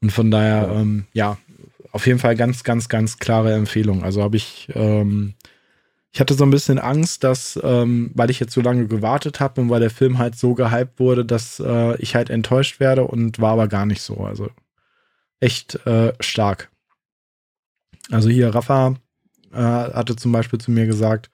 Und 0.00 0.10
von 0.10 0.30
daher, 0.30 0.68
ähm, 0.68 1.06
ja, 1.12 1.38
auf 1.92 2.06
jeden 2.06 2.18
Fall 2.18 2.36
ganz, 2.36 2.62
ganz, 2.64 2.88
ganz 2.88 3.18
klare 3.18 3.54
Empfehlung. 3.54 4.04
Also 4.04 4.22
habe 4.22 4.36
ich, 4.36 4.68
ähm, 4.74 5.34
ich 6.12 6.20
hatte 6.20 6.34
so 6.34 6.44
ein 6.44 6.50
bisschen 6.50 6.78
Angst, 6.78 7.24
dass, 7.24 7.58
ähm, 7.62 8.10
weil 8.14 8.30
ich 8.30 8.40
jetzt 8.40 8.52
so 8.52 8.60
lange 8.60 8.86
gewartet 8.86 9.40
habe 9.40 9.60
und 9.60 9.70
weil 9.70 9.80
der 9.80 9.90
Film 9.90 10.18
halt 10.18 10.36
so 10.36 10.54
gehypt 10.54 11.00
wurde, 11.00 11.24
dass 11.24 11.60
äh, 11.60 11.96
ich 11.96 12.14
halt 12.14 12.30
enttäuscht 12.30 12.80
werde 12.80 13.04
und 13.04 13.40
war 13.40 13.52
aber 13.52 13.68
gar 13.68 13.86
nicht 13.86 14.02
so. 14.02 14.18
Also 14.18 14.50
echt 15.40 15.74
äh, 15.86 16.12
stark. 16.20 16.70
Also 18.10 18.28
hier 18.28 18.54
Rafa 18.54 18.94
äh, 19.52 19.56
hatte 19.56 20.16
zum 20.16 20.32
Beispiel 20.32 20.60
zu 20.60 20.70
mir 20.70 20.86
gesagt, 20.86 21.30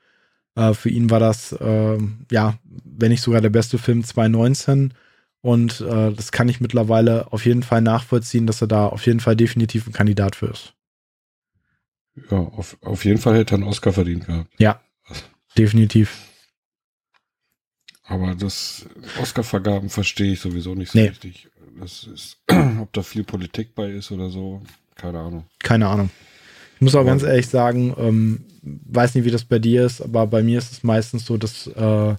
äh, 0.57 0.75
für 0.75 0.89
ihn 0.91 1.11
war 1.11 1.21
das, 1.21 1.53
äh, 1.53 1.99
ja, 2.31 2.59
wenn 2.85 3.11
nicht 3.11 3.23
sogar 3.23 3.41
der 3.41 3.51
beste 3.51 3.79
Film 3.79 4.05
2019. 4.05 4.95
Und 5.41 5.81
äh, 5.83 6.13
das 6.13 6.33
kann 6.33 6.49
ich 6.49 6.61
mittlerweile 6.61 7.31
auf 7.33 7.45
jeden 7.45 7.63
Fall 7.63 7.83
nachvollziehen, 7.83 8.47
dass 8.47 8.63
er 8.63 8.67
da 8.67 8.87
auf 8.87 9.05
jeden 9.07 9.21
Fall 9.21 9.37
definitiv 9.37 9.87
ein 9.87 9.93
Kandidat 9.93 10.37
für 10.37 10.47
ist. 10.47 10.73
Ja, 12.31 12.39
auf, 12.39 12.77
auf 12.81 13.05
jeden 13.05 13.19
Fall 13.21 13.37
hätte 13.37 13.55
er 13.55 13.59
einen 13.59 13.69
Oscar 13.69 13.93
verdient 13.93 14.27
gehabt. 14.27 14.49
Ja, 14.59 14.81
definitiv. 15.59 16.17
Aber 18.05 18.35
das 18.35 18.87
Oscar-Vergaben 19.21 19.89
verstehe 19.91 20.33
ich 20.33 20.41
sowieso 20.41 20.75
nicht 20.75 20.93
so 20.93 20.99
Nee. 20.99 21.09
richtig. 21.09 21.49
Das 21.81 22.05
ist, 22.05 22.39
ob 22.81 22.93
da 22.93 23.03
viel 23.03 23.25
Politik 23.25 23.75
bei 23.75 23.91
ist 23.91 24.13
oder 24.13 24.31
so, 24.31 24.63
keine 24.95 25.19
Ahnung. 25.21 25.45
Keine 25.59 25.89
Ahnung. 25.89 26.11
Ich 26.85 26.93
muss 26.93 27.01
auch 27.01 27.07
ganz 27.07 27.23
ehrlich 27.23 27.49
sagen, 27.49 27.95
ähm, 27.97 28.45
weiß 28.63 29.15
nicht, 29.15 29.25
wie 29.25 29.31
das 29.31 29.47
bei 29.47 29.59
dir 29.59 29.87
ist, 29.87 30.03
aber 30.03 30.27
bei 30.27 30.43
mir 30.43 30.59
ist 30.59 30.71
es 30.71 30.83
meistens 30.83 31.25
so, 31.25 31.39
dass 31.39 31.67
äh, 31.67 32.15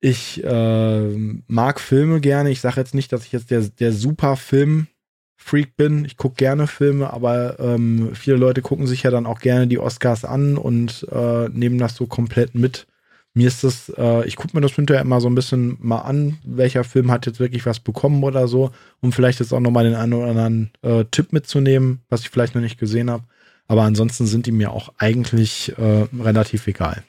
ich 0.00 0.42
äh, 0.42 1.08
mag 1.46 1.78
Filme 1.78 2.20
gerne. 2.20 2.50
Ich 2.50 2.60
sage 2.60 2.80
jetzt 2.80 2.92
nicht, 2.92 3.12
dass 3.12 3.24
ich 3.24 3.30
jetzt 3.30 3.52
der, 3.52 3.60
der 3.60 3.92
super 3.92 4.34
Film-Freak 4.34 5.76
bin. 5.76 6.04
Ich 6.04 6.16
gucke 6.16 6.34
gerne 6.34 6.66
Filme, 6.66 7.12
aber 7.12 7.60
ähm, 7.60 8.10
viele 8.14 8.36
Leute 8.36 8.62
gucken 8.62 8.88
sich 8.88 9.04
ja 9.04 9.12
dann 9.12 9.26
auch 9.26 9.38
gerne 9.38 9.68
die 9.68 9.78
Oscars 9.78 10.24
an 10.24 10.58
und 10.58 11.06
äh, 11.12 11.48
nehmen 11.50 11.78
das 11.78 11.94
so 11.94 12.08
komplett 12.08 12.56
mit. 12.56 12.88
Mir 13.34 13.48
ist 13.48 13.64
das, 13.64 13.90
äh, 13.96 14.26
ich 14.26 14.36
gucke 14.36 14.54
mir 14.54 14.60
das 14.60 14.72
hinterher 14.72 15.02
immer 15.02 15.20
so 15.20 15.28
ein 15.28 15.34
bisschen 15.34 15.78
mal 15.80 16.00
an, 16.00 16.38
welcher 16.44 16.84
Film 16.84 17.10
hat 17.10 17.24
jetzt 17.24 17.40
wirklich 17.40 17.64
was 17.64 17.80
bekommen 17.80 18.22
oder 18.24 18.46
so, 18.46 18.70
um 19.00 19.12
vielleicht 19.12 19.40
jetzt 19.40 19.54
auch 19.54 19.60
nochmal 19.60 19.84
den 19.84 19.94
einen 19.94 20.12
oder 20.12 20.28
anderen 20.28 20.70
äh, 20.82 21.04
Tipp 21.10 21.32
mitzunehmen, 21.32 22.00
was 22.10 22.20
ich 22.20 22.30
vielleicht 22.30 22.54
noch 22.54 22.62
nicht 22.62 22.78
gesehen 22.78 23.10
habe. 23.10 23.24
Aber 23.68 23.82
ansonsten 23.82 24.26
sind 24.26 24.46
die 24.46 24.52
mir 24.52 24.72
auch 24.72 24.92
eigentlich 24.98 25.72
äh, 25.78 26.06
relativ 26.20 26.66
egal. 26.66 27.02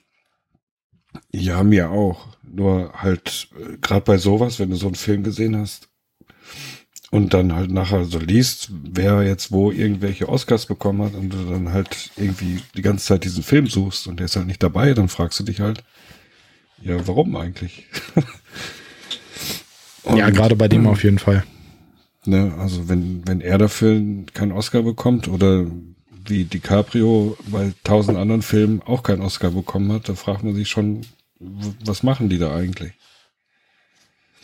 Ja, 1.32 1.64
mir 1.64 1.92
auch. 1.92 2.28
Nur 2.44 2.94
halt, 2.94 3.50
gerade 3.82 4.02
bei 4.02 4.18
sowas, 4.18 4.60
wenn 4.60 4.70
du 4.70 4.76
so 4.76 4.86
einen 4.86 4.96
Film 4.96 5.24
gesehen 5.24 5.58
hast 5.58 5.90
und 7.12 7.34
dann 7.34 7.54
halt 7.54 7.72
nachher 7.72 8.06
so 8.06 8.18
liest, 8.18 8.70
wer 8.72 9.24
jetzt 9.24 9.52
wo 9.52 9.72
irgendwelche 9.72 10.30
Oscars 10.30 10.66
bekommen 10.66 11.04
hat 11.04 11.14
und 11.16 11.30
du 11.32 11.50
dann 11.50 11.72
halt 11.72 12.12
irgendwie 12.16 12.62
die 12.76 12.82
ganze 12.82 13.06
Zeit 13.06 13.24
diesen 13.24 13.44
Film 13.44 13.68
suchst 13.68 14.08
und 14.08 14.20
der 14.20 14.26
ist 14.26 14.36
halt 14.36 14.48
nicht 14.48 14.64
dabei, 14.64 14.94
dann 14.94 15.10
fragst 15.10 15.40
du 15.40 15.44
dich 15.44 15.60
halt, 15.60 15.84
ja, 16.84 17.08
warum 17.08 17.36
eigentlich? 17.36 17.86
ja, 20.16 20.30
gerade 20.30 20.56
bei 20.56 20.68
dem 20.68 20.88
auf 20.88 21.04
jeden 21.04 21.20
Fall. 21.20 21.44
Ne, 22.26 22.54
also 22.58 22.88
wenn, 22.88 23.28
wenn 23.28 23.42
er 23.42 23.58
dafür 23.58 24.02
keinen 24.34 24.54
Oscar 24.54 24.84
bekommt 24.84 25.28
oder 25.28 25.66
wie 26.26 26.46
DiCaprio 26.46 27.38
bei 27.48 27.74
tausend 27.84 28.18
anderen 28.18 28.42
Filmen 28.42 28.82
auch 28.82 29.04
keinen 29.04 29.22
Oscar 29.22 29.52
bekommen 29.52 29.92
hat, 29.92 30.08
da 30.08 30.16
fragt 30.16 30.44
man 30.44 30.56
sich 30.56 30.70
schon, 30.70 31.02
was 31.40 32.04
machen 32.04 32.30
die 32.30 32.38
da 32.38 32.56
eigentlich? 32.56 32.94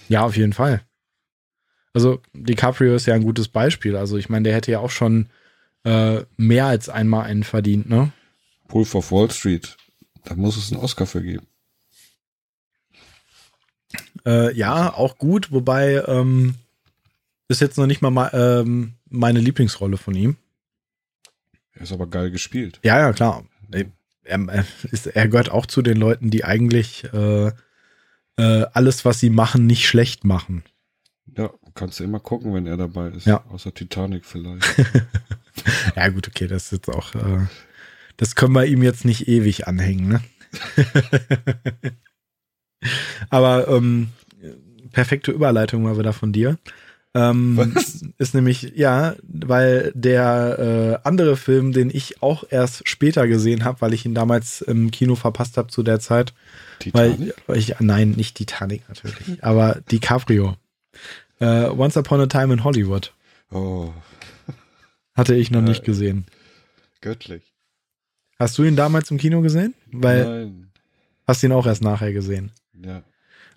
Ja, 0.10 0.24
auf 0.24 0.36
jeden 0.36 0.54
Fall. 0.54 0.82
Also 1.94 2.22
DiCaprio 2.34 2.96
ist 2.96 3.06
ja 3.06 3.14
ein 3.14 3.24
gutes 3.24 3.48
Beispiel. 3.48 3.96
Also 3.96 4.18
ich 4.18 4.30
meine, 4.30 4.44
der 4.44 4.56
hätte 4.56 4.72
ja 4.72 4.80
auch 4.80 4.92
schon 4.92 5.28
äh, 5.84 6.24
mehr 6.38 6.66
als 6.66 6.90
einmal 6.90 7.26
einen 7.26 7.44
verdient, 7.44 7.90
ne? 7.90 8.12
Wolf 8.68 8.94
of 8.96 9.12
Wall 9.12 9.32
Street, 9.32 9.78
da 10.26 10.36
muss 10.36 10.58
es 10.58 10.72
einen 10.72 10.82
Oscar 10.82 11.06
für 11.06 11.24
geben. 11.24 11.48
Äh, 14.26 14.53
ja, 14.55 14.93
auch 14.93 15.17
gut, 15.17 15.51
wobei 15.51 16.03
ähm, 16.07 16.55
ist 17.47 17.61
jetzt 17.61 17.78
noch 17.78 17.88
nicht 17.88 18.01
mal 18.01 18.11
ma- 18.11 18.32
ähm, 18.34 18.93
meine 19.09 19.39
Lieblingsrolle 19.39 19.97
von 19.97 20.13
ihm. 20.15 20.36
Er 21.74 21.82
ist 21.84 21.91
aber 21.91 22.07
geil 22.07 22.30
gespielt. 22.32 22.80
Ja, 22.84 22.99
ja, 22.99 23.13
klar. 23.13 23.45
Er, 23.72 23.86
er, 24.24 24.65
ist, 24.91 25.07
er 25.07 25.28
gehört 25.28 25.49
auch 25.49 25.65
zu 25.65 25.82
den 25.82 25.97
Leuten, 25.97 26.30
die 26.30 26.43
eigentlich 26.45 27.05
äh, 27.13 27.47
äh, 28.38 28.65
alles, 28.74 29.05
was 29.05 29.20
sie 29.20 29.30
machen, 29.30 29.65
nicht 29.65 29.88
schlecht 29.88 30.24
machen. 30.26 30.63
Ja, 31.38 31.49
kannst 31.76 31.99
du 31.99 32.03
immer 32.03 32.20
gucken, 32.20 32.53
wenn 32.53 32.67
er 32.67 32.78
dabei 32.78 33.09
ist. 33.09 33.26
Ja. 33.26 33.43
Außer 33.49 33.74
Titanic 33.74 34.26
vielleicht. 34.26 34.65
Ja, 35.95 36.07
gut, 36.07 36.26
okay, 36.30 36.47
das 36.47 36.65
ist 36.65 36.72
jetzt 36.72 36.88
auch, 36.89 37.13
äh, 37.15 37.45
das 38.15 38.36
können 38.36 38.53
wir 38.53 38.65
ihm 38.65 38.82
jetzt 38.82 39.03
nicht 39.03 39.28
ewig 39.28 39.67
anhängen, 39.67 40.07
ne? 40.07 40.22
Aber 43.30 43.68
ähm, 43.68 44.10
perfekte 44.92 45.32
Überleitung 45.32 45.84
mal 45.84 45.98
wieder 45.98 46.14
von 46.14 46.32
dir. 46.32 46.58
Ähm, 47.16 47.76
ist 48.20 48.36
nämlich, 48.36 48.74
ja, 48.76 49.16
weil 49.24 49.92
der 49.96 51.00
äh, 51.04 51.08
andere 51.08 51.38
Film, 51.38 51.72
den 51.74 51.90
ich 51.90 52.22
auch 52.22 52.44
erst 52.50 52.88
später 52.88 53.28
gesehen 53.28 53.64
habe, 53.66 53.82
weil 53.82 53.94
ich 53.94 54.06
ihn 54.06 54.14
damals 54.14 54.62
im 54.62 54.92
Kino 54.92 55.16
verpasst 55.16 55.58
habe 55.58 55.70
zu 55.70 55.82
der 55.82 56.00
Zeit, 56.00 56.34
weil, 56.92 57.12
Titanic? 57.14 57.34
weil 57.48 57.58
ich, 57.58 57.80
nein, 57.80 58.12
nicht 58.12 58.36
Titanic 58.38 58.88
natürlich, 58.88 59.44
aber 59.44 59.82
DiCaprio. 59.92 60.56
Äh, 61.40 61.70
Once 61.70 61.98
Upon 61.98 62.22
a 62.22 62.28
Time 62.28 62.54
in 62.54 62.64
Hollywood 62.64 63.12
Oh, 63.52 63.92
hatte 65.16 65.34
ich 65.36 65.50
noch 65.50 65.62
Äh, 65.62 65.70
nicht 65.70 65.84
gesehen. 65.84 66.28
göttlich. 67.02 67.42
Hast 68.38 68.56
du 68.60 68.64
ihn 68.64 68.76
damals 68.76 69.10
im 69.10 69.18
Kino 69.18 69.42
gesehen? 69.42 69.74
Weil 69.92 70.24
Nein. 70.46 70.72
hast 71.28 71.42
du 71.42 71.48
ihn 71.48 71.54
auch 71.54 71.66
erst 71.66 71.82
nachher 71.82 72.14
gesehen. 72.14 72.52
Ja. 72.84 73.04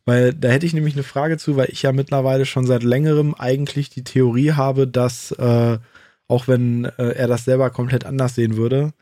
Weil 0.04 0.34
da 0.34 0.48
hätte 0.48 0.66
ich 0.66 0.74
nämlich 0.74 0.94
eine 0.94 1.04
Frage 1.04 1.38
zu, 1.38 1.56
weil 1.56 1.68
ich 1.70 1.82
ja 1.82 1.92
mittlerweile 1.92 2.44
schon 2.44 2.66
seit 2.66 2.82
längerem 2.82 3.34
eigentlich 3.34 3.90
die 3.90 4.04
Theorie 4.04 4.52
habe, 4.52 4.88
dass 4.88 5.30
äh, 5.32 5.78
auch 6.28 6.48
wenn 6.48 6.84
äh, 6.84 7.12
er 7.12 7.28
das 7.28 7.44
selber 7.44 7.70
komplett 7.70 8.04
anders 8.04 8.34
sehen 8.34 8.56
würde, 8.56 8.92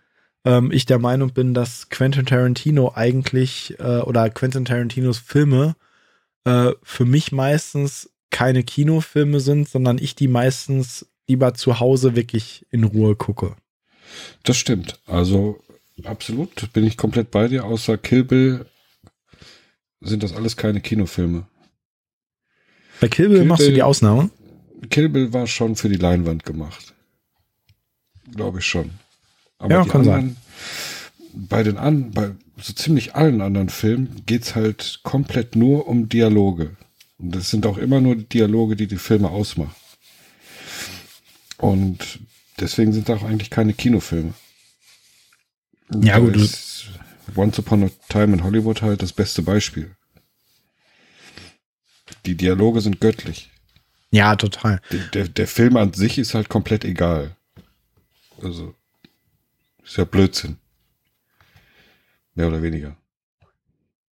ähm, 0.44 0.70
ich 0.72 0.86
der 0.86 0.98
Meinung 0.98 1.32
bin, 1.32 1.54
dass 1.54 1.88
Quentin 1.88 2.26
Tarantino 2.26 2.92
eigentlich 2.94 3.76
äh, 3.78 4.00
oder 4.00 4.28
Quentin 4.30 4.64
Tarantinos 4.64 5.18
Filme 5.18 5.76
äh, 6.44 6.72
für 6.82 7.04
mich 7.04 7.32
meistens 7.32 8.10
keine 8.30 8.62
Kinofilme 8.62 9.40
sind, 9.40 9.68
sondern 9.68 9.98
ich 9.98 10.14
die 10.14 10.28
meistens 10.28 11.06
lieber 11.28 11.54
zu 11.54 11.80
Hause 11.80 12.16
wirklich 12.16 12.66
in 12.70 12.84
Ruhe 12.84 13.16
gucke. 13.16 13.56
Das 14.42 14.56
stimmt. 14.56 14.98
Also 15.06 15.60
absolut 16.04 16.72
bin 16.72 16.84
ich 16.84 16.96
komplett 16.96 17.30
bei 17.30 17.48
dir. 17.48 17.64
Außer 17.64 17.98
Kill 17.98 18.24
Bill 18.24 18.66
sind 20.00 20.22
das 20.22 20.34
alles 20.34 20.56
keine 20.56 20.80
Kinofilme. 20.80 21.46
Bei 23.00 23.08
Kill 23.08 23.28
Bill 23.28 23.38
Kill 23.38 23.46
machst 23.46 23.66
du 23.66 23.72
die 23.72 23.82
Ausnahme? 23.82 24.30
Kill 24.90 25.08
Bill 25.08 25.32
war 25.32 25.46
schon 25.46 25.76
für 25.76 25.88
die 25.88 25.96
Leinwand 25.96 26.44
gemacht. 26.44 26.94
Glaube 28.34 28.60
ich 28.60 28.66
schon. 28.66 28.90
Aber 29.58 29.74
Ja, 29.74 29.82
die 29.84 29.90
kann 29.90 30.00
anderen, 30.02 30.36
bei 31.34 31.62
den 31.62 31.76
an, 31.76 32.10
bei 32.12 32.30
so 32.58 32.72
ziemlich 32.72 33.14
allen 33.14 33.40
anderen 33.40 33.68
Filmen 33.68 34.22
geht's 34.26 34.54
halt 34.54 35.00
komplett 35.02 35.56
nur 35.56 35.86
um 35.86 36.08
Dialoge. 36.08 36.76
Und 37.18 37.34
das 37.34 37.50
sind 37.50 37.66
auch 37.66 37.76
immer 37.76 38.00
nur 38.00 38.16
Dialoge, 38.16 38.76
die 38.76 38.86
die 38.86 38.96
Filme 38.96 39.28
ausmachen. 39.30 39.74
Und 41.58 42.20
deswegen 42.58 42.92
sind 42.92 43.08
da 43.08 43.16
auch 43.16 43.22
eigentlich 43.22 43.50
keine 43.50 43.74
Kinofilme. 43.74 44.32
Ja, 46.02 46.18
gut. 46.18 46.36
Du 46.36 46.48
Once 47.36 47.58
Upon 47.58 47.84
a 47.84 47.90
Time 48.08 48.34
in 48.34 48.44
Hollywood 48.44 48.82
halt 48.82 49.02
das 49.02 49.12
beste 49.12 49.42
Beispiel. 49.42 49.94
Die 52.26 52.36
Dialoge 52.36 52.80
sind 52.80 53.00
göttlich. 53.00 53.50
Ja, 54.10 54.36
total. 54.36 54.80
Der, 54.90 55.00
der, 55.08 55.28
der 55.28 55.46
Film 55.46 55.76
an 55.76 55.92
sich 55.92 56.18
ist 56.18 56.34
halt 56.34 56.48
komplett 56.48 56.84
egal. 56.84 57.36
Also, 58.42 58.74
ist 59.84 59.96
ja 59.96 60.04
Blödsinn. 60.04 60.56
Mehr 62.34 62.48
oder 62.48 62.62
weniger. 62.62 62.96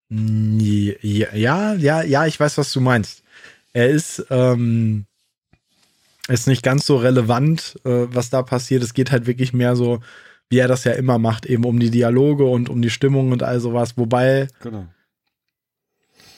Ja, 0.09 1.75
ja, 1.75 2.03
ja, 2.03 2.27
ich 2.27 2.39
weiß, 2.39 2.59
was 2.59 2.73
du 2.73 2.81
meinst. 2.81 3.23
Er 3.73 3.89
ist, 3.89 4.25
ähm, 4.31 5.07
ist 6.29 6.47
nicht 6.47 6.63
ganz 6.63 6.87
so 6.87 6.97
relevant, 6.97 7.79
äh, 7.85 8.07
was 8.09 8.31
da 8.31 8.43
passiert. 8.43 8.83
Es 8.83 8.95
geht 8.95 9.11
halt 9.11 9.27
wirklich 9.27 9.53
mehr 9.53 9.77
so, 9.77 10.01
wie 10.51 10.59
er 10.59 10.69
das 10.69 10.85
ja 10.85 10.93
immer 10.93 11.19
macht, 11.19 11.47
eben 11.47 11.65
um 11.65 11.81
die 11.81 11.91
Dialoge 11.91 12.45
und 12.45 12.69
um 12.69 12.83
die 12.83 12.91
Stimmung 12.91 13.33
und 13.33 13.43
all 13.43 13.61
sowas. 13.61 13.97
Wobei, 13.97 14.49
genau. 14.61 14.87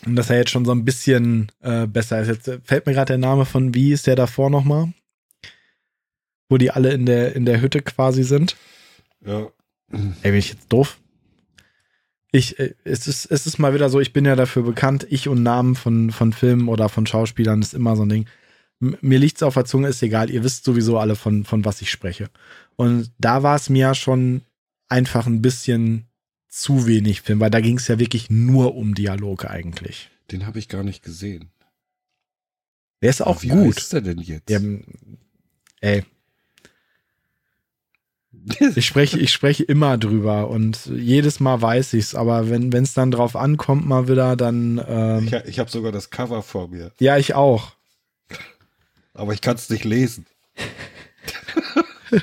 dass 0.07 0.31
er 0.31 0.39
jetzt 0.39 0.51
schon 0.51 0.65
so 0.65 0.73
ein 0.73 0.85
bisschen 0.85 1.51
äh, 1.61 1.87
besser 1.87 2.21
ist. 2.21 2.29
Jetzt 2.29 2.67
fällt 2.67 2.87
mir 2.87 2.93
gerade 2.93 3.13
der 3.13 3.19
Name 3.19 3.45
von, 3.45 3.75
wie 3.75 3.93
ist 3.93 4.07
der 4.07 4.17
davor 4.17 4.51
nochmal? 4.51 4.93
Wo 6.49 6.59
die 6.59 6.71
alle 6.71 6.93
in 6.93 7.07
der, 7.07 7.35
in 7.35 7.45
der 7.45 7.61
Hütte 7.61 7.83
quasi 7.83 8.23
sind. 8.23 8.57
Ja. 9.25 9.49
Ey, 9.91 10.31
bin 10.31 10.37
ich 10.37 10.51
jetzt 10.51 10.73
doof? 10.73 10.99
Ich, 12.33 12.59
äh, 12.59 12.75
es 12.85 13.07
ist, 13.07 13.27
es 13.27 13.47
ist 13.47 13.59
mal 13.59 13.75
wieder 13.75 13.89
so, 13.89 14.01
ich 14.01 14.13
bin 14.13 14.25
ja 14.25 14.37
dafür 14.37 14.63
bekannt, 14.63 15.07
ich 15.09 15.29
und 15.29 15.43
Namen 15.43 15.75
von, 15.75 16.11
von 16.11 16.33
Filmen 16.33 16.69
oder 16.69 16.89
von 16.89 17.07
Schauspielern 17.07 17.63
ist 17.63 17.75
immer 17.75 17.97
so 17.97 18.05
ein 18.05 18.09
Ding. 18.09 18.27
Mir 18.79 19.19
liegt's 19.19 19.43
auf 19.43 19.55
der 19.55 19.65
Zunge, 19.65 19.89
ist 19.89 20.03
egal, 20.03 20.29
ihr 20.31 20.45
wisst 20.45 20.65
sowieso 20.65 20.99
alle 20.99 21.17
von, 21.17 21.45
von 21.45 21.65
was 21.65 21.81
ich 21.81 21.91
spreche. 21.91 22.29
Und 22.77 23.11
da 23.19 23.43
war 23.43 23.57
es 23.57 23.69
mir 23.71 23.81
ja 23.81 23.95
schon 23.95 24.43
einfach 24.89 25.27
ein 25.27 25.43
bisschen 25.43 26.07
zu 26.49 26.87
wenig 26.87 27.23
Film, 27.23 27.41
weil 27.41 27.51
da 27.51 27.61
ging 27.61 27.79
es 27.79 27.89
ja 27.89 27.99
wirklich 27.99 28.31
nur 28.31 28.75
um 28.77 28.95
Dialog 28.95 29.47
eigentlich. 29.47 30.11
Den 30.31 30.47
habe 30.47 30.59
ich 30.59 30.69
gar 30.69 30.83
nicht 30.83 31.03
gesehen. 31.03 31.51
Der 33.03 33.11
ist 33.11 33.21
auch 33.21 33.43
wie 33.43 33.49
gut. 33.49 33.77
Wie 33.77 33.81
ist 33.81 33.93
der 33.93 34.01
denn 34.01 34.19
jetzt? 34.19 34.49
Ja, 34.51 34.61
ey, 35.81 36.05
ich 38.77 38.87
spreche, 38.87 39.19
ich 39.19 39.33
spreche 39.33 39.65
immer 39.65 39.99
drüber 39.99 40.49
und 40.49 40.87
jedes 40.87 41.41
Mal 41.41 41.61
weiß 41.61 41.95
ich's, 41.95 42.15
aber 42.15 42.49
wenn 42.49 42.73
es 42.73 42.95
dann 42.95 43.11
drauf 43.11 43.35
ankommt 43.35 43.87
mal 43.87 44.09
wieder, 44.09 44.37
dann. 44.37 44.81
Ähm, 44.87 45.27
ich 45.27 45.33
ich 45.33 45.59
habe 45.59 45.71
sogar 45.71 45.93
das 45.93 46.11
Cover 46.11 46.43
vor 46.43 46.69
mir. 46.69 46.93
Ja, 47.01 47.17
ich 47.17 47.35
auch. 47.35 47.73
Aber 49.15 49.33
ich 49.33 49.41
kann 49.41 49.57
es 49.57 49.71
nicht 49.71 49.85
lesen. 49.85 50.27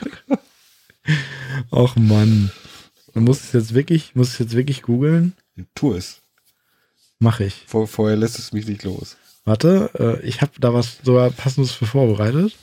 Ach 1.76 1.96
Mann. 1.96 2.52
Du 3.16 3.20
musst 3.22 3.46
es 3.46 3.54
jetzt 3.54 3.74
wirklich, 3.74 4.14
muss 4.14 4.34
es 4.34 4.38
jetzt 4.38 4.56
wirklich 4.56 4.84
googeln? 4.84 5.34
Tu 5.74 5.94
es. 5.94 6.22
Mach 7.18 7.40
ich. 7.40 7.64
Vor, 7.66 7.88
vorher 7.88 8.16
lässt 8.16 8.38
es 8.38 8.54
mich 8.54 8.68
nicht 8.68 8.84
los. 8.84 9.18
Warte, 9.44 9.90
äh, 9.98 10.26
ich 10.26 10.42
habe 10.42 10.52
da 10.60 10.74
was 10.76 11.00
sogar 11.04 11.32
passendes 11.32 11.72
für 11.72 11.88
vorbereitet. 11.88 12.56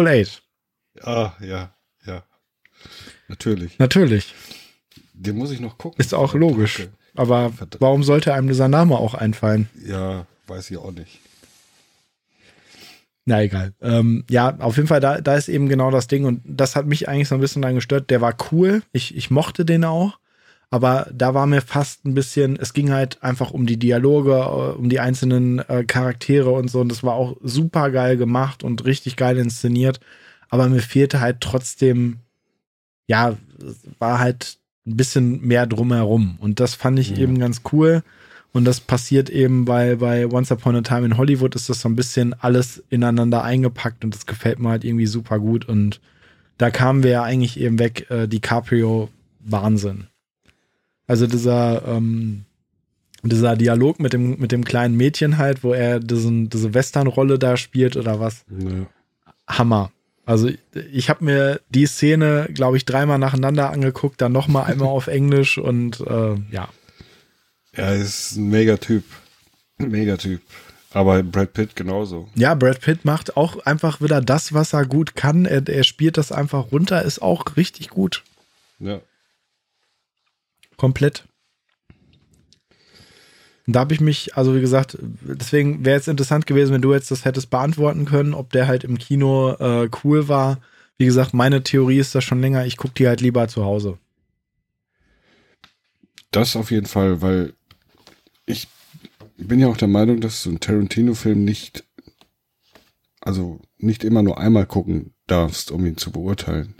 Hateful 0.00 0.08
Eight. 0.08 0.42
Ah, 1.02 1.32
ja, 1.40 1.74
ja. 2.06 2.24
Natürlich. 3.28 3.78
Natürlich. 3.78 4.34
Den 5.12 5.36
muss 5.36 5.50
ich 5.50 5.60
noch 5.60 5.78
gucken. 5.78 6.00
Ist 6.00 6.14
auch 6.14 6.34
logisch. 6.34 6.80
Okay. 6.80 6.88
Aber 7.14 7.52
warum 7.78 8.02
sollte 8.02 8.32
einem 8.34 8.48
dieser 8.48 8.68
Name 8.68 8.96
auch 8.96 9.14
einfallen? 9.14 9.68
Ja, 9.84 10.26
weiß 10.46 10.70
ich 10.70 10.78
auch 10.78 10.92
nicht. 10.92 11.20
Na 13.26 13.42
egal. 13.42 13.74
Ähm, 13.82 14.24
ja, 14.30 14.56
auf 14.58 14.76
jeden 14.76 14.88
Fall, 14.88 15.00
da, 15.00 15.20
da 15.20 15.34
ist 15.34 15.48
eben 15.48 15.68
genau 15.68 15.90
das 15.90 16.06
Ding 16.08 16.24
und 16.24 16.40
das 16.44 16.74
hat 16.74 16.86
mich 16.86 17.08
eigentlich 17.08 17.28
so 17.28 17.34
ein 17.34 17.40
bisschen 17.40 17.62
dann 17.62 17.74
gestört. 17.74 18.10
Der 18.10 18.20
war 18.20 18.34
cool. 18.50 18.82
Ich, 18.92 19.14
ich 19.14 19.30
mochte 19.30 19.64
den 19.64 19.84
auch 19.84 20.18
aber 20.70 21.08
da 21.12 21.34
war 21.34 21.46
mir 21.46 21.62
fast 21.62 22.04
ein 22.04 22.14
bisschen, 22.14 22.56
es 22.56 22.72
ging 22.72 22.92
halt 22.92 23.22
einfach 23.22 23.50
um 23.50 23.66
die 23.66 23.76
Dialoge, 23.76 24.32
äh, 24.32 24.78
um 24.78 24.88
die 24.88 25.00
einzelnen 25.00 25.58
äh, 25.68 25.84
Charaktere 25.84 26.50
und 26.50 26.70
so. 26.70 26.80
Und 26.80 26.90
das 26.90 27.02
war 27.02 27.14
auch 27.14 27.36
super 27.42 27.90
geil 27.90 28.16
gemacht 28.16 28.62
und 28.62 28.84
richtig 28.84 29.16
geil 29.16 29.36
inszeniert, 29.38 30.00
aber 30.48 30.68
mir 30.68 30.80
fehlte 30.80 31.20
halt 31.20 31.40
trotzdem, 31.40 32.18
ja, 33.08 33.36
war 33.98 34.20
halt 34.20 34.58
ein 34.86 34.96
bisschen 34.96 35.40
mehr 35.42 35.66
drumherum. 35.66 36.38
Und 36.40 36.60
das 36.60 36.74
fand 36.74 36.98
ich 36.98 37.10
ja. 37.10 37.18
eben 37.18 37.38
ganz 37.38 37.62
cool. 37.72 38.02
Und 38.52 38.64
das 38.64 38.80
passiert 38.80 39.30
eben 39.30 39.64
bei, 39.64 39.96
bei 39.96 40.26
Once 40.26 40.50
Upon 40.50 40.76
a 40.76 40.80
Time 40.82 41.06
in 41.06 41.16
Hollywood 41.16 41.54
ist 41.54 41.68
das 41.68 41.80
so 41.80 41.88
ein 41.88 41.94
bisschen 41.94 42.34
alles 42.34 42.82
ineinander 42.90 43.44
eingepackt 43.44 44.04
und 44.04 44.14
das 44.14 44.26
gefällt 44.26 44.58
mir 44.58 44.70
halt 44.70 44.84
irgendwie 44.84 45.06
super 45.06 45.38
gut. 45.38 45.68
Und 45.68 46.00
da 46.58 46.70
kamen 46.70 47.04
wir 47.04 47.10
ja 47.10 47.22
eigentlich 47.22 47.60
eben 47.60 47.78
weg, 47.78 48.10
äh, 48.10 48.26
DiCaprio 48.26 49.08
Wahnsinn. 49.40 50.09
Also 51.10 51.26
dieser, 51.26 51.82
ähm, 51.88 52.44
dieser 53.24 53.56
Dialog 53.56 53.98
mit 53.98 54.12
dem, 54.12 54.38
mit 54.38 54.52
dem 54.52 54.64
kleinen 54.64 54.96
Mädchen 54.96 55.38
halt, 55.38 55.64
wo 55.64 55.72
er 55.72 55.98
diesen, 55.98 56.50
diese 56.50 56.72
Western-Rolle 56.72 57.36
da 57.36 57.56
spielt 57.56 57.96
oder 57.96 58.20
was. 58.20 58.44
Ja. 58.48 58.86
Hammer. 59.48 59.90
Also 60.24 60.50
ich 60.92 61.10
habe 61.10 61.24
mir 61.24 61.60
die 61.68 61.86
Szene, 61.86 62.48
glaube 62.54 62.76
ich, 62.76 62.84
dreimal 62.84 63.18
nacheinander 63.18 63.70
angeguckt, 63.70 64.20
dann 64.20 64.30
nochmal 64.30 64.70
einmal 64.70 64.86
auf 64.86 65.08
Englisch 65.08 65.58
und 65.58 65.98
äh, 65.98 66.36
ja. 66.52 66.68
Er 67.72 67.96
ist 67.96 68.36
ein 68.36 68.48
Megatyp. 68.48 69.02
Megatyp. 69.78 70.42
Aber 70.92 71.24
Brad 71.24 71.54
Pitt 71.54 71.74
genauso. 71.74 72.28
Ja, 72.36 72.54
Brad 72.54 72.82
Pitt 72.82 73.04
macht 73.04 73.36
auch 73.36 73.58
einfach 73.66 74.00
wieder 74.00 74.20
das, 74.20 74.54
was 74.54 74.74
er 74.74 74.86
gut 74.86 75.16
kann. 75.16 75.44
Er, 75.44 75.68
er 75.68 75.82
spielt 75.82 76.18
das 76.18 76.30
einfach 76.30 76.70
runter, 76.70 77.02
ist 77.02 77.20
auch 77.20 77.56
richtig 77.56 77.90
gut. 77.90 78.22
Ja. 78.78 79.00
Komplett. 80.80 81.28
Und 83.66 83.74
da 83.74 83.80
habe 83.80 83.92
ich 83.92 84.00
mich, 84.00 84.34
also 84.34 84.56
wie 84.56 84.62
gesagt, 84.62 84.96
deswegen 85.02 85.84
wäre 85.84 86.00
es 86.00 86.08
interessant 86.08 86.46
gewesen, 86.46 86.72
wenn 86.72 86.80
du 86.80 86.94
jetzt 86.94 87.10
das 87.10 87.26
hättest 87.26 87.50
beantworten 87.50 88.06
können, 88.06 88.32
ob 88.32 88.50
der 88.50 88.66
halt 88.66 88.82
im 88.82 88.96
Kino 88.96 89.50
äh, 89.60 89.90
cool 90.02 90.28
war. 90.28 90.62
Wie 90.96 91.04
gesagt, 91.04 91.34
meine 91.34 91.62
Theorie 91.62 91.98
ist 91.98 92.14
das 92.14 92.24
schon 92.24 92.40
länger, 92.40 92.64
ich 92.64 92.78
gucke 92.78 92.94
die 92.94 93.06
halt 93.06 93.20
lieber 93.20 93.46
zu 93.46 93.62
Hause. 93.62 93.98
Das 96.30 96.56
auf 96.56 96.70
jeden 96.70 96.86
Fall, 96.86 97.20
weil 97.20 97.52
ich 98.46 98.66
bin 99.36 99.60
ja 99.60 99.66
auch 99.66 99.76
der 99.76 99.88
Meinung, 99.88 100.22
dass 100.22 100.42
du 100.44 100.48
einen 100.48 100.60
Tarantino-Film 100.60 101.44
nicht, 101.44 101.84
also 103.20 103.60
nicht 103.76 104.02
immer 104.02 104.22
nur 104.22 104.38
einmal 104.38 104.64
gucken 104.64 105.12
darfst, 105.26 105.72
um 105.72 105.84
ihn 105.84 105.98
zu 105.98 106.10
beurteilen 106.10 106.79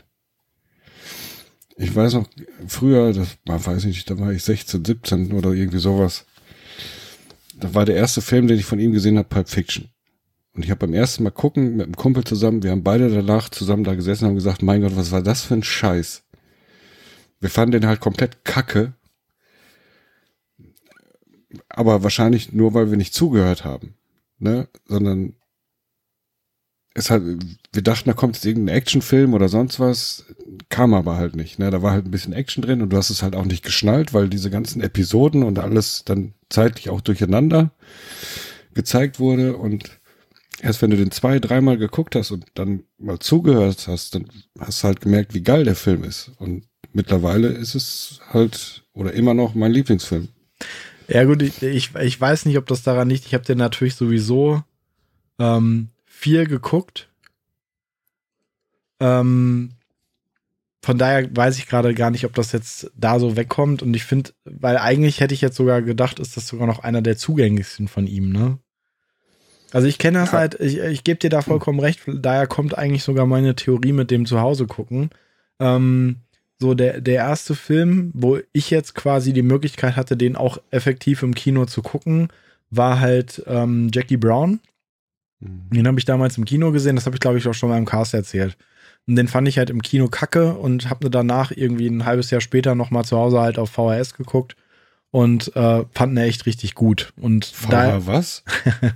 ich 1.81 1.95
weiß 1.95 2.13
noch, 2.13 2.29
früher, 2.67 3.11
das 3.11 3.37
war, 3.45 3.65
weiß 3.65 3.79
ich 3.79 3.85
nicht, 3.85 4.09
da 4.09 4.19
war 4.19 4.31
ich 4.31 4.43
16, 4.43 4.85
17 4.85 5.31
oder 5.33 5.51
irgendwie 5.51 5.79
sowas. 5.79 6.25
Da 7.55 7.73
war 7.73 7.85
der 7.85 7.95
erste 7.95 8.21
Film, 8.21 8.47
den 8.47 8.59
ich 8.59 8.65
von 8.65 8.79
ihm 8.79 8.91
gesehen 8.91 9.17
habe, 9.17 9.27
Pulp 9.27 9.49
Fiction. 9.49 9.89
Und 10.53 10.63
ich 10.63 10.69
habe 10.69 10.85
beim 10.85 10.93
ersten 10.93 11.23
Mal 11.23 11.31
gucken 11.31 11.77
mit 11.77 11.85
einem 11.85 11.95
Kumpel 11.95 12.23
zusammen, 12.23 12.61
wir 12.61 12.71
haben 12.71 12.83
beide 12.83 13.09
danach 13.09 13.49
zusammen 13.49 13.83
da 13.83 13.95
gesessen 13.95 14.25
und 14.25 14.29
haben 14.29 14.35
gesagt, 14.35 14.61
mein 14.61 14.81
Gott, 14.81 14.95
was 14.95 15.11
war 15.11 15.23
das 15.23 15.43
für 15.43 15.55
ein 15.55 15.63
Scheiß? 15.63 16.23
Wir 17.39 17.49
fanden 17.49 17.71
den 17.71 17.87
halt 17.87 17.99
komplett 17.99 18.45
kacke. 18.45 18.93
Aber 21.67 22.03
wahrscheinlich 22.03 22.53
nur, 22.53 22.75
weil 22.75 22.91
wir 22.91 22.97
nicht 22.97 23.13
zugehört 23.13 23.65
haben. 23.65 23.95
Ne? 24.37 24.67
Sondern 24.85 25.33
es 26.93 27.09
hat, 27.09 27.23
wir 27.73 27.81
dachten, 27.81 28.09
da 28.09 28.13
kommt 28.13 28.35
jetzt 28.35 28.45
irgendein 28.45 28.75
Actionfilm 28.75 29.33
oder 29.33 29.47
sonst 29.47 29.79
was, 29.79 30.25
kam 30.69 30.93
aber 30.93 31.15
halt 31.15 31.35
nicht. 31.35 31.57
Ne? 31.57 31.71
Da 31.71 31.81
war 31.81 31.91
halt 31.91 32.05
ein 32.05 32.11
bisschen 32.11 32.33
Action 32.33 32.61
drin 32.61 32.81
und 32.81 32.89
du 32.89 32.97
hast 32.97 33.09
es 33.09 33.23
halt 33.23 33.35
auch 33.35 33.45
nicht 33.45 33.63
geschnallt, 33.63 34.13
weil 34.13 34.27
diese 34.27 34.49
ganzen 34.49 34.81
Episoden 34.81 35.43
und 35.43 35.57
alles 35.57 36.03
dann 36.03 36.33
zeitlich 36.49 36.89
auch 36.89 37.01
durcheinander 37.01 37.71
gezeigt 38.73 39.19
wurde 39.19 39.55
und 39.55 40.01
erst 40.61 40.81
wenn 40.81 40.91
du 40.91 40.97
den 40.97 41.11
zwei, 41.11 41.39
dreimal 41.39 41.77
geguckt 41.77 42.15
hast 42.15 42.31
und 42.31 42.45
dann 42.53 42.83
mal 42.97 43.19
zugehört 43.19 43.87
hast, 43.87 44.15
dann 44.15 44.25
hast 44.59 44.83
du 44.83 44.87
halt 44.87 45.01
gemerkt, 45.01 45.33
wie 45.33 45.41
geil 45.41 45.63
der 45.63 45.75
Film 45.75 46.03
ist. 46.03 46.31
Und 46.37 46.65
mittlerweile 46.93 47.47
ist 47.47 47.75
es 47.75 48.19
halt 48.29 48.83
oder 48.93 49.13
immer 49.13 49.33
noch 49.33 49.55
mein 49.55 49.71
Lieblingsfilm. 49.71 50.27
Ja 51.07 51.23
gut, 51.23 51.41
ich, 51.41 51.61
ich, 51.61 51.95
ich 51.95 52.21
weiß 52.21 52.45
nicht, 52.45 52.57
ob 52.57 52.67
das 52.67 52.83
daran 52.83 53.09
liegt. 53.09 53.25
Ich 53.25 53.33
habe 53.33 53.45
den 53.45 53.57
natürlich 53.57 53.95
sowieso 53.95 54.63
ähm, 55.39 55.89
viel 56.05 56.47
geguckt. 56.47 57.09
Ähm, 59.01 59.71
von 60.83 60.97
daher 60.97 61.35
weiß 61.35 61.57
ich 61.57 61.67
gerade 61.67 61.93
gar 61.93 62.09
nicht, 62.09 62.25
ob 62.25 62.33
das 62.33 62.53
jetzt 62.53 62.91
da 62.95 63.19
so 63.19 63.35
wegkommt. 63.35 63.83
Und 63.83 63.93
ich 63.93 64.03
finde, 64.03 64.31
weil 64.45 64.77
eigentlich 64.77 65.19
hätte 65.19 65.33
ich 65.33 65.41
jetzt 65.41 65.57
sogar 65.57 65.81
gedacht, 65.81 66.19
ist 66.19 66.37
das 66.37 66.47
sogar 66.47 66.65
noch 66.65 66.79
einer 66.79 67.01
der 67.01 67.17
zugänglichsten 67.17 67.87
von 67.87 68.07
ihm, 68.07 68.31
ne? 68.31 68.57
Also 69.73 69.87
ich 69.87 69.97
kenne 69.97 70.19
das 70.19 70.33
ja. 70.33 70.39
halt, 70.39 70.59
ich, 70.59 70.79
ich 70.79 71.03
gebe 71.03 71.19
dir 71.19 71.29
da 71.29 71.41
vollkommen 71.41 71.79
recht, 71.79 72.01
daher 72.05 72.45
kommt 72.45 72.77
eigentlich 72.77 73.03
sogar 73.03 73.25
meine 73.25 73.55
Theorie 73.55 73.93
mit 73.93 74.11
dem 74.11 74.25
Zuhause 74.25 74.67
gucken. 74.67 75.11
Ähm, 75.59 76.17
so 76.59 76.73
der, 76.73 76.99
der 76.99 77.15
erste 77.15 77.55
Film, 77.55 78.11
wo 78.13 78.39
ich 78.51 78.69
jetzt 78.69 78.95
quasi 78.95 79.33
die 79.33 79.41
Möglichkeit 79.43 79.95
hatte, 79.95 80.17
den 80.17 80.35
auch 80.35 80.57
effektiv 80.71 81.23
im 81.23 81.33
Kino 81.33 81.65
zu 81.65 81.81
gucken, 81.81 82.27
war 82.69 82.99
halt 82.99 83.43
ähm, 83.47 83.89
Jackie 83.93 84.17
Brown. 84.17 84.59
Mhm. 85.39 85.69
Den 85.71 85.87
habe 85.87 85.99
ich 85.99 86.05
damals 86.05 86.37
im 86.37 86.45
Kino 86.45 86.71
gesehen, 86.71 86.95
das 86.95 87.05
habe 87.05 87.15
ich 87.15 87.21
glaube 87.21 87.37
ich 87.37 87.47
auch 87.47 87.53
schon 87.53 87.69
mal 87.69 87.77
im 87.77 87.85
Cast 87.85 88.13
erzählt. 88.13 88.57
Und 89.07 89.15
den 89.15 89.27
fand 89.27 89.47
ich 89.47 89.57
halt 89.57 89.69
im 89.69 89.81
Kino 89.81 90.07
kacke 90.07 90.53
und 90.53 90.89
habe 90.89 91.09
danach 91.09 91.51
irgendwie 91.51 91.87
ein 91.87 92.05
halbes 92.05 92.31
Jahr 92.31 92.41
später 92.41 92.75
nochmal 92.75 93.03
zu 93.03 93.17
Hause 93.17 93.41
halt 93.41 93.57
auf 93.57 93.71
VHS 93.71 94.13
geguckt 94.13 94.55
und 95.09 95.55
äh, 95.55 95.83
fand 95.91 96.13
ihn 96.13 96.17
echt 96.17 96.45
richtig 96.45 96.75
gut. 96.75 97.11
Und 97.17 97.45
VH 97.45 98.05
was? 98.05 98.43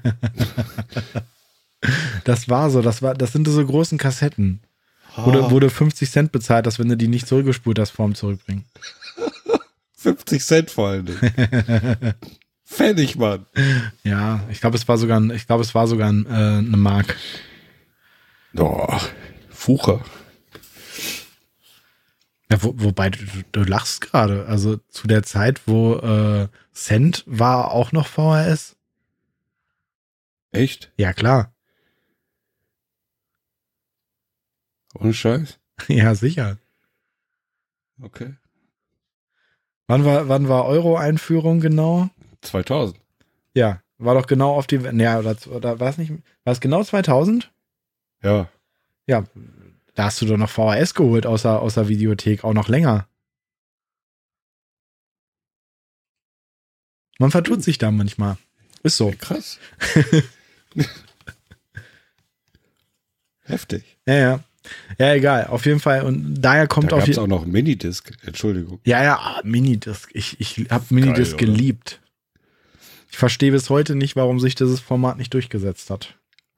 das 2.24 2.50
war 2.50 2.70
so, 2.70 2.82
das 2.82 3.02
war, 3.02 3.14
das 3.14 3.34
sind 3.34 3.48
so 3.48 3.66
großen 3.66 3.98
Kassetten. 3.98 4.62
Wo 5.18 5.62
du 5.62 5.70
50 5.70 6.12
Cent 6.12 6.32
bezahlt 6.34 6.68
hast, 6.68 6.78
wenn 6.78 6.90
du 6.90 6.98
die 6.98 7.08
nicht 7.08 7.26
zurückgespult 7.26 7.80
hast 7.80 7.92
vorm 7.92 8.16
Zurückbringen. 8.16 8.66
50 9.96 10.44
Cent 10.44 10.72
vor 10.72 10.90
allem. 10.90 11.08
Pfennig, 12.66 13.16
Mann. 13.16 13.46
Ja, 14.04 14.44
ich 14.50 14.60
glaube, 14.60 14.76
es 14.76 14.88
war 14.88 14.98
sogar, 14.98 15.22
ich 15.32 15.48
glaube, 15.48 15.64
es 15.64 15.74
war 15.74 15.88
sogar 15.88 16.12
ein, 16.12 16.26
äh, 16.26 16.30
eine 16.30 16.78
Mark. 16.78 17.16
Oh, 18.58 19.00
Fucher. 19.66 20.06
Ja, 22.52 22.62
wo, 22.62 22.76
wobei 22.76 23.10
du, 23.10 23.26
du 23.52 23.64
lachst 23.64 24.02
gerade. 24.02 24.46
Also 24.46 24.78
zu 24.90 25.08
der 25.08 25.24
Zeit, 25.24 25.62
wo 25.66 25.96
äh, 25.96 26.50
Cent 26.72 27.24
war 27.26 27.72
auch 27.72 27.92
noch 27.92 28.06
VHS. 28.06 28.76
Echt? 30.52 30.92
Ja, 30.98 31.14
klar. 31.14 31.52
Ohne 34.94 35.16
Scheiß? 35.16 35.58
ja, 35.88 36.14
sicher. 36.14 36.60
Okay. 38.00 38.36
Wann 39.88 40.06
war, 40.06 40.30
wann 40.30 40.48
war 40.48 40.66
Euro-Einführung 40.66 41.60
genau? 41.60 42.12
2000. 42.42 43.00
Ja, 43.56 43.82
war 43.98 44.14
doch 44.14 44.28
genau 44.28 44.54
auf 44.54 44.68
die, 44.68 44.76
ja, 44.76 45.18
oder, 45.18 45.36
oder 45.48 45.80
war 45.80 45.90
es 45.90 45.98
nicht, 45.98 46.12
war 46.44 46.54
es 46.54 46.62
genau 46.62 46.84
2000? 46.84 47.52
Ja. 48.22 48.48
Ja, 49.08 49.24
da 49.96 50.06
hast 50.06 50.22
du 50.22 50.26
doch 50.26 50.38
noch 50.38 50.50
VHS 50.50 50.94
geholt 50.94 51.26
außer, 51.26 51.62
außer 51.62 51.88
Videothek, 51.88 52.44
auch 52.44 52.54
noch 52.54 52.68
länger. 52.68 53.08
Man 57.18 57.32
vertut 57.32 57.64
sich 57.64 57.78
da 57.78 57.92
manchmal. 57.92 58.38
Ist 58.84 58.98
so. 58.98 59.14
Krass. 59.18 59.58
Heftig. 63.44 63.98
Ja, 64.06 64.14
ja. 64.16 64.44
Ja, 64.98 65.14
egal. 65.14 65.48
Auf 65.48 65.66
jeden 65.66 65.80
Fall. 65.80 66.02
Und 66.02 66.36
daher 66.42 66.68
kommt 66.68 66.92
da 66.92 66.98
auf 66.98 67.08
jeden 67.08 67.20
auch 67.20 67.28
noch 67.28 67.46
Minidisc. 67.46 68.12
Entschuldigung. 68.24 68.80
Ja, 68.86 69.04
ja, 69.04 69.18
ah, 69.18 69.42
Minidisc. 69.44 70.10
Ich, 70.14 70.40
ich 70.40 70.68
habe 70.70 70.86
Minidisc 70.90 71.38
Geil, 71.38 71.48
geliebt. 71.48 72.02
Ich 73.12 73.18
verstehe 73.18 73.52
bis 73.52 73.70
heute 73.70 73.96
nicht, 73.96 74.16
warum 74.16 74.40
sich 74.40 74.56
dieses 74.56 74.80
Format 74.80 75.18
nicht 75.18 75.34
durchgesetzt 75.34 75.90
hat. 75.90 76.16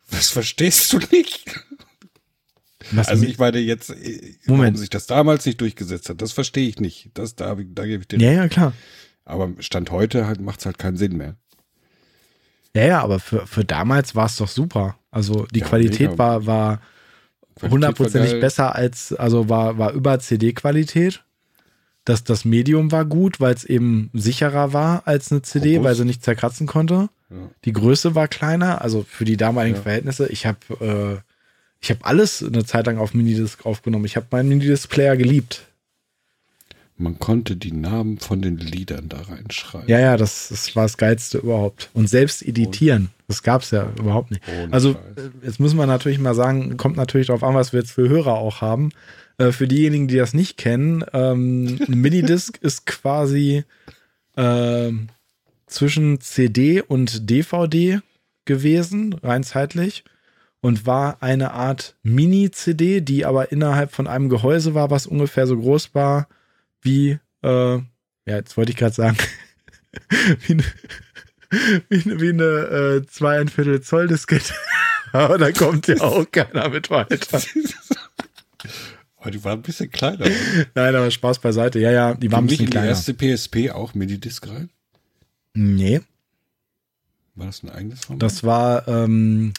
Was 0.10 0.30
verstehst 0.30 0.93
du 0.93 1.00
nicht? 1.12 1.45
Was 2.92 3.08
also 3.08 3.26
ich 3.26 3.40
meine 3.40 3.60
jetzt, 3.60 3.90
äh, 3.90 4.36
Moment. 4.46 4.74
warum 4.74 4.76
sich 4.78 4.90
das 4.90 5.08
damals 5.08 5.46
nicht 5.46 5.60
durchgesetzt 5.62 6.10
hat, 6.10 6.22
das 6.22 6.32
verstehe 6.32 6.68
ich 6.68 6.80
nicht. 6.80 7.10
Das, 7.16 7.36
da, 7.36 7.56
da 7.56 7.86
gebe 7.86 8.02
ich 8.02 8.08
dir. 8.08 8.20
Ja, 8.20 8.32
ja, 8.32 8.48
klar. 8.48 8.74
Aber 9.26 9.50
Stand 9.60 9.92
heute 9.92 10.28
halt, 10.28 10.40
macht 10.40 10.60
es 10.60 10.66
halt 10.66 10.78
keinen 10.78 10.98
Sinn 10.98 11.18
mehr. 11.18 11.36
Ja, 12.76 12.86
ja, 12.86 13.02
aber 13.02 13.20
für, 13.20 13.48
für 13.48 13.66
damals 13.66 14.16
war 14.16 14.28
es 14.28 14.38
doch 14.38 14.48
super. 14.48 14.98
Also 15.10 15.48
die 15.48 15.62
ja, 15.62 15.66
Qualität 15.66 16.12
mega. 16.12 16.18
war, 16.18 16.46
war 16.46 16.82
hundertprozentig 17.62 18.40
besser 18.40 18.76
als, 18.76 19.14
also 19.14 19.50
war, 19.50 19.78
war 19.78 19.94
über 19.94 20.20
CD-Qualität. 20.20 21.24
Das, 22.06 22.24
das 22.24 22.46
Medium 22.46 22.92
war 22.92 23.04
gut, 23.04 23.40
weil 23.40 23.54
es 23.54 23.66
eben 23.66 24.12
sicherer 24.14 24.72
war 24.72 25.08
als 25.08 25.32
eine 25.32 25.42
CD, 25.42 25.72
Robust. 25.72 25.86
weil 25.86 25.96
sie 25.96 26.06
nicht 26.06 26.24
zerkratzen 26.24 26.68
konnte. 26.68 27.10
Ja. 27.30 27.36
Die 27.66 27.74
Größe 27.74 28.16
war 28.16 28.28
kleiner, 28.28 28.82
also 28.82 29.06
für 29.10 29.26
die 29.26 29.36
damaligen 29.36 29.76
ja. 29.76 29.82
Verhältnisse. 29.82 30.28
Ich 30.30 30.46
habe 30.46 30.60
äh, 31.26 31.34
ich 31.82 31.90
habe 31.90 32.06
alles 32.06 32.44
eine 32.44 32.66
Zeit 32.66 32.88
lang 32.88 32.98
auf 32.98 33.14
Minidisc 33.14 33.66
aufgenommen. 33.66 34.06
Ich 34.06 34.16
habe 34.16 34.28
meinen 34.32 34.50
Minidisc-Player 34.50 35.16
geliebt. 35.18 35.68
Man 37.00 37.20
konnte 37.20 37.56
die 37.56 37.72
Namen 37.72 38.18
von 38.18 38.42
den 38.42 38.58
Liedern 38.58 39.08
da 39.08 39.22
reinschreiben. 39.22 39.88
Ja, 39.88 40.00
ja, 40.00 40.18
das, 40.18 40.50
das 40.50 40.76
war 40.76 40.84
das 40.84 40.98
Geilste 40.98 41.38
überhaupt. 41.38 41.92
Und 41.94 42.10
selbst 42.10 42.42
editieren, 42.42 43.10
das 43.28 43.44
gab 43.44 43.62
es 43.62 43.70
ja 43.70 43.94
überhaupt 44.00 44.32
nicht. 44.32 44.42
Also, 44.72 44.94
Scheiß. 44.94 45.30
jetzt 45.44 45.60
müssen 45.60 45.78
wir 45.78 45.86
natürlich 45.86 46.18
mal 46.18 46.34
sagen, 46.34 46.76
kommt 46.76 46.98
natürlich 46.98 47.28
darauf 47.28 47.44
an, 47.44 47.54
was 47.54 47.72
wir 47.72 47.82
jetzt 47.82 47.92
für 47.92 48.10
Hörer 48.10 48.40
auch 48.40 48.62
haben. 48.62 48.90
Äh, 49.38 49.52
für 49.52 49.68
diejenigen, 49.68 50.08
die 50.08 50.16
das 50.16 50.34
nicht 50.34 50.58
kennen, 50.58 51.04
ähm, 51.14 51.80
ein 51.88 52.00
Minidisc 52.02 52.58
ist 52.62 52.88
quasi 52.88 53.64
äh, 54.36 54.92
zwischen 55.68 56.20
CD 56.20 56.82
und 56.82 57.30
DVD 57.30 58.00
gewesen, 58.46 59.14
rein 59.22 59.44
zeitlich 59.44 60.04
und 60.62 60.86
war 60.86 61.22
eine 61.22 61.51
Art 61.51 61.95
Mini-CD, 62.03 63.01
die 63.01 63.26
aber 63.26 63.51
innerhalb 63.51 63.91
von 63.91 64.08
einem 64.08 64.30
Gehäuse 64.30 64.74
war, 64.74 64.89
was 64.89 65.08
ungefähr 65.08 65.47
so 65.47 65.58
groß 65.58 65.93
war 65.93 66.28
wie, 66.82 67.20
äh, 67.43 67.76
ja, 67.76 67.82
jetzt 68.26 68.58
wollte 68.58 68.72
ich 68.72 68.78
gerade 68.78 68.95
sagen, 68.95 69.18
wie 70.47 70.53
eine, 70.53 70.64
wie 71.89 72.22
wie 72.22 72.30
eine 72.30 72.43
äh, 72.43 73.05
zweieinviertel 73.05 73.82
Zoll 73.82 74.08
Diskette. 74.08 74.53
aber 75.12 75.38
da 75.38 75.51
kommt 75.51 75.88
ja 75.88 75.99
auch 76.01 76.30
keiner 76.32 76.70
mit 76.70 76.89
weiter. 76.89 77.41
Aber 79.18 79.32
die 79.32 79.43
waren 79.43 79.60
ein 79.60 79.64
bisschen 79.64 79.91
kleiner. 79.91 80.26
Oder? 80.26 80.36
Nein, 80.76 80.95
aber 80.95 81.12
Spaß 81.12 81.39
beiseite. 81.39 81.80
Ja, 81.80 81.91
ja, 81.91 82.14
die 82.14 82.32
waren 82.32 82.45
ein 82.45 82.47
bisschen 82.47 82.70
kleiner. 82.70 82.88
die 82.88 82.89
erste 82.89 83.14
PSP 83.14 83.72
auch 83.72 83.93
Minidisc 83.93 84.47
rein? 84.47 84.70
Nee. 85.53 86.01
War 87.36 87.47
das 87.47 87.64
ein 87.64 87.70
eigenes 87.70 88.05
Format? 88.05 88.24
Das 88.24 88.43
war, 88.43 88.88
ähm, 88.88 89.53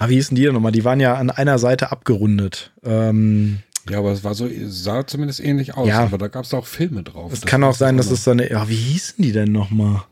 ah, 0.00 0.08
wie 0.08 0.14
hießen 0.14 0.34
die 0.34 0.42
denn 0.42 0.54
nochmal? 0.54 0.72
Die 0.72 0.84
waren 0.84 0.98
ja 0.98 1.14
an 1.14 1.30
einer 1.30 1.58
Seite 1.58 1.92
abgerundet. 1.92 2.72
Ähm, 2.82 3.58
ja, 3.88 3.98
aber 3.98 4.12
es 4.12 4.24
war 4.24 4.34
so, 4.34 4.48
sah 4.66 5.06
zumindest 5.06 5.40
ähnlich 5.40 5.76
aus. 5.76 5.88
Ja. 5.88 6.00
Aber 6.00 6.18
da 6.18 6.28
gab 6.28 6.44
es 6.44 6.54
auch 6.54 6.66
Filme 6.66 7.02
drauf. 7.02 7.32
Es 7.32 7.42
kann 7.42 7.62
auch 7.62 7.74
sein, 7.74 7.96
dass 7.96 8.10
es 8.10 8.24
so 8.24 8.30
eine, 8.32 8.50
ja, 8.50 8.68
wie 8.68 8.74
hießen 8.74 9.22
die 9.22 9.32
denn 9.32 9.52
nochmal? 9.52 10.02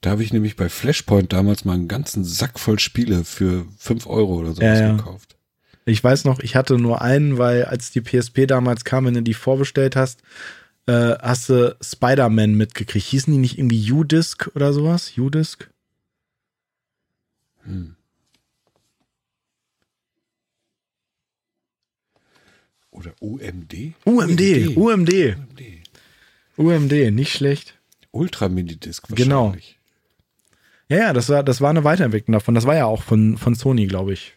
Da 0.00 0.10
habe 0.10 0.24
ich 0.24 0.32
nämlich 0.32 0.56
bei 0.56 0.68
Flashpoint 0.68 1.32
damals 1.32 1.64
mal 1.64 1.74
einen 1.74 1.88
ganzen 1.88 2.24
Sack 2.24 2.58
voll 2.58 2.80
Spiele 2.80 3.24
für 3.24 3.64
5 3.78 4.06
Euro 4.08 4.34
oder 4.40 4.52
sowas 4.52 4.78
ja, 4.78 4.88
ja. 4.88 4.96
gekauft. 4.96 5.36
Ich 5.84 6.02
weiß 6.02 6.24
noch, 6.24 6.40
ich 6.40 6.56
hatte 6.56 6.78
nur 6.78 7.02
einen, 7.02 7.38
weil 7.38 7.64
als 7.64 7.92
die 7.92 8.00
PSP 8.00 8.46
damals 8.46 8.84
kam, 8.84 9.04
wenn 9.04 9.14
du 9.14 9.22
die 9.22 9.34
vorbestellt 9.34 9.94
hast, 9.94 10.20
äh, 10.86 11.14
hast 11.20 11.48
du 11.48 11.76
Spider-Man 11.80 12.54
mitgekriegt. 12.54 13.06
Hießen 13.06 13.32
die 13.32 13.38
nicht 13.38 13.58
irgendwie 13.58 13.92
U-Disc 13.92 14.50
oder 14.54 14.72
sowas? 14.72 15.12
U-Disc? 15.16 15.68
Hm. 17.64 17.94
Oder 23.02 23.14
UMD? 23.20 23.94
UMD, 24.04 24.76
UMD. 24.76 25.12
UMD, 25.12 25.62
UMD 26.56 27.10
nicht 27.10 27.32
schlecht. 27.32 27.76
Ultra 28.12 28.48
Minidisc 28.48 29.08
genau. 29.08 29.46
wahrscheinlich. 29.46 29.78
Genau. 30.88 31.00
Ja, 31.00 31.06
ja, 31.08 31.12
das 31.12 31.28
war, 31.28 31.42
das 31.42 31.60
war 31.60 31.70
eine 31.70 31.82
Weiterentwicklung 31.82 32.34
davon. 32.34 32.54
Das 32.54 32.64
war 32.64 32.76
ja 32.76 32.84
auch 32.86 33.02
von, 33.02 33.38
von 33.38 33.56
Sony, 33.56 33.86
glaube 33.86 34.12
ich. 34.12 34.34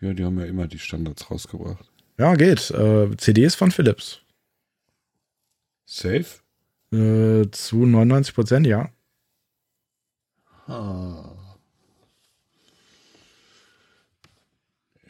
Ja, 0.00 0.12
die 0.12 0.24
haben 0.24 0.38
ja 0.38 0.44
immer 0.44 0.66
die 0.66 0.78
Standards 0.78 1.30
rausgebracht. 1.30 1.90
Ja, 2.18 2.34
geht. 2.34 2.70
Äh, 2.72 3.16
CDs 3.16 3.54
von 3.54 3.70
Philips. 3.70 4.20
Safe? 5.86 6.26
Äh, 6.92 7.50
zu 7.52 7.86
99 7.86 8.34
Prozent, 8.34 8.66
ja. 8.66 8.90
Ah. 10.66 11.36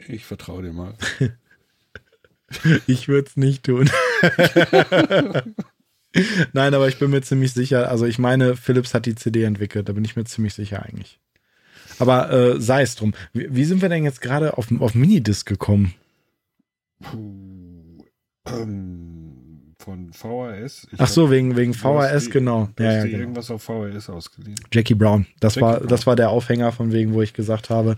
Ich 0.07 0.23
vertraue 0.23 0.63
dir 0.63 0.73
mal. 0.73 0.93
ich 2.87 3.07
würde 3.07 3.29
es 3.29 3.37
nicht 3.37 3.63
tun. 3.63 3.89
Nein, 6.53 6.73
aber 6.73 6.87
ich 6.87 6.97
bin 6.97 7.11
mir 7.11 7.21
ziemlich 7.21 7.53
sicher. 7.53 7.89
Also 7.89 8.05
ich 8.05 8.17
meine, 8.19 8.55
Philips 8.55 8.93
hat 8.93 9.05
die 9.05 9.15
CD 9.15 9.43
entwickelt. 9.43 9.89
Da 9.89 9.93
bin 9.93 10.03
ich 10.03 10.15
mir 10.15 10.25
ziemlich 10.25 10.53
sicher 10.53 10.83
eigentlich. 10.83 11.19
Aber 11.99 12.31
äh, 12.31 12.61
sei 12.61 12.81
es 12.81 12.95
drum. 12.95 13.13
Wie, 13.33 13.47
wie, 13.53 13.65
sind 13.65 13.81
wir 13.81 13.89
denn 13.89 14.03
jetzt 14.03 14.21
gerade 14.21 14.57
auf, 14.57 14.67
auf 14.79 14.95
Minidisc 14.95 15.47
gekommen? 15.47 15.93
Puh, 17.01 18.03
ähm, 18.47 19.75
von 19.77 20.11
VHS. 20.13 20.87
Ich 20.91 20.99
Ach 20.99 21.07
so, 21.07 21.29
wegen, 21.29 21.55
wegen 21.55 21.73
VHS, 21.73 22.25
die, 22.25 22.29
genau. 22.31 22.69
Du 22.75 22.83
ja, 22.83 22.93
ja, 22.93 23.05
genau. 23.05 23.17
irgendwas 23.19 23.51
auf 23.51 23.63
VHS 23.63 24.09
ausgeliehen. 24.09 24.59
Jackie 24.71 24.95
Brown. 24.95 25.25
Das 25.39 25.55
Jackie 25.55 25.65
war, 25.65 25.77
Brown. 25.77 25.87
das 25.87 26.07
war 26.07 26.15
der 26.15 26.29
Aufhänger 26.29 26.71
von 26.71 26.91
wegen, 26.91 27.13
wo 27.13 27.21
ich 27.21 27.33
gesagt 27.33 27.69
habe, 27.69 27.97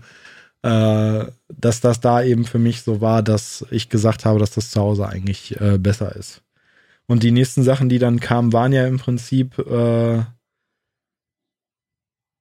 äh, 0.62 1.26
dass 1.48 1.80
das 1.80 2.00
da 2.00 2.22
eben 2.22 2.44
für 2.44 2.58
mich 2.58 2.82
so 2.82 3.00
war, 3.00 3.22
dass 3.22 3.66
ich 3.70 3.88
gesagt 3.88 4.24
habe, 4.24 4.38
dass 4.38 4.52
das 4.52 4.70
zu 4.70 4.80
Hause 4.80 5.08
eigentlich 5.08 5.60
äh, 5.60 5.78
besser 5.78 6.14
ist. 6.16 6.42
Und 7.06 7.22
die 7.22 7.32
nächsten 7.32 7.62
Sachen, 7.62 7.88
die 7.88 7.98
dann 7.98 8.20
kamen, 8.20 8.52
waren 8.52 8.72
ja 8.72 8.86
im 8.86 8.98
Prinzip, 8.98 9.58
äh, 9.58 10.18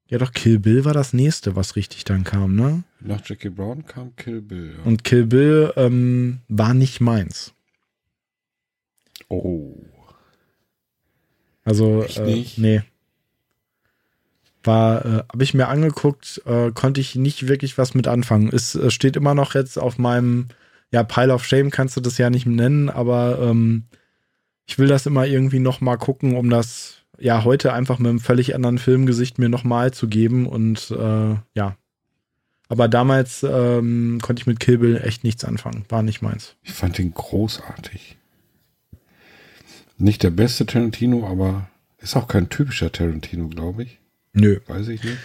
ja 0.07 0.17
doch, 0.17 0.32
Kill 0.34 0.59
Bill 0.59 0.86
war 0.86 0.93
das 0.93 1.13
nächste, 1.13 1.55
was 1.55 1.76
richtig 1.76 2.03
dann 2.03 2.24
kam, 2.24 2.55
ne? 2.55 2.84
Nach 2.99 3.22
Jackie 3.26 3.49
Brown 3.49 3.86
kam 3.86 4.15
Kill 4.15 4.41
Bill. 4.41 4.76
Ja. 4.78 4.84
Und 4.84 5.03
Kill 5.03 5.26
Bill 5.26 5.74
ähm, 5.76 6.41
war 6.47 6.74
nicht 6.74 7.01
meins. 7.01 7.53
Oh. 9.30 9.78
Also, 11.63 12.03
äh, 12.03 12.45
nee 12.57 12.84
war, 14.64 15.05
äh, 15.05 15.24
habe 15.32 15.43
ich 15.43 15.53
mir 15.53 15.68
angeguckt, 15.68 16.41
äh, 16.45 16.72
konnte 16.72 17.01
ich 17.01 17.16
nicht 17.16 17.47
wirklich 17.47 17.78
was 17.78 17.93
mit 17.93 18.07
anfangen. 18.07 18.49
Es 18.51 18.76
äh, 18.76 18.91
steht 18.91 19.16
immer 19.16 19.34
noch 19.34 19.55
jetzt 19.55 19.78
auf 19.78 19.97
meinem, 19.97 20.47
ja, 20.91 21.03
Pile 21.03 21.34
of 21.34 21.45
Shame 21.45 21.72
kannst 21.72 21.97
du 21.97 22.01
das 22.01 22.18
ja 22.18 22.30
nicht 22.30 22.45
nennen, 22.45 22.89
aber 22.89 23.39
ähm, 23.41 23.86
ich 24.66 24.80
will 24.80 24.88
das 24.88 25.05
immer 25.05 25.26
irgendwie 25.26 25.59
noch 25.59 25.82
mal 25.82 25.97
gucken, 25.97 26.36
um 26.36 26.49
das 26.49 26.97
ja 27.20 27.43
heute 27.43 27.74
einfach 27.74 27.99
mit 27.99 28.09
einem 28.09 28.20
völlig 28.20 28.55
anderen 28.55 28.78
Filmgesicht 28.78 29.38
mir 29.38 29.49
noch 29.49 29.64
mal 29.64 29.93
zu 29.93 30.07
geben 30.07 30.47
und 30.47 30.91
äh, 30.91 31.36
ja. 31.53 31.76
Aber 32.68 32.88
damals 32.88 33.43
ähm, 33.43 34.20
konnte 34.22 34.41
ich 34.41 34.47
mit 34.47 34.62
Kill 34.62 34.78
Bill 34.78 35.01
echt 35.03 35.26
nichts 35.26 35.43
anfangen. 35.43 35.84
War 35.89 36.03
nicht 36.03 36.22
meins. 36.22 36.55
Ich 36.64 36.72
fand 36.72 36.97
ihn 36.99 37.14
großartig. 37.14 38.18
Nicht 39.97 40.24
der 40.24 40.30
beste 40.30 40.66
Tarantino, 40.66 41.28
aber 41.28 41.68
ist 41.99 42.16
auch 42.16 42.28
kein 42.28 42.49
typischer 42.49 42.91
Tarantino, 42.91 43.49
glaube 43.49 43.84
ich. 43.84 44.01
Nö. 44.34 44.59
Weiß 44.67 44.88
ich 44.88 45.03
nicht. 45.03 45.17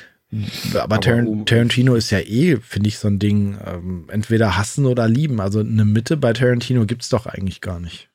Aber, 0.70 0.82
aber 0.82 1.00
Tar 1.00 1.26
um, 1.26 1.46
Tarantino 1.46 1.94
ist 1.94 2.10
ja 2.10 2.18
eh, 2.18 2.56
finde 2.56 2.88
ich, 2.88 2.98
so 2.98 3.08
ein 3.08 3.18
Ding, 3.18 3.56
ähm, 3.64 4.08
entweder 4.10 4.56
hassen 4.56 4.86
oder 4.86 5.08
lieben. 5.08 5.40
Also 5.40 5.60
eine 5.60 5.84
Mitte 5.84 6.16
bei 6.16 6.32
Tarantino 6.32 6.84
gibt 6.84 7.02
es 7.02 7.08
doch 7.08 7.26
eigentlich 7.26 7.60
gar 7.60 7.78
nicht. 7.78 8.08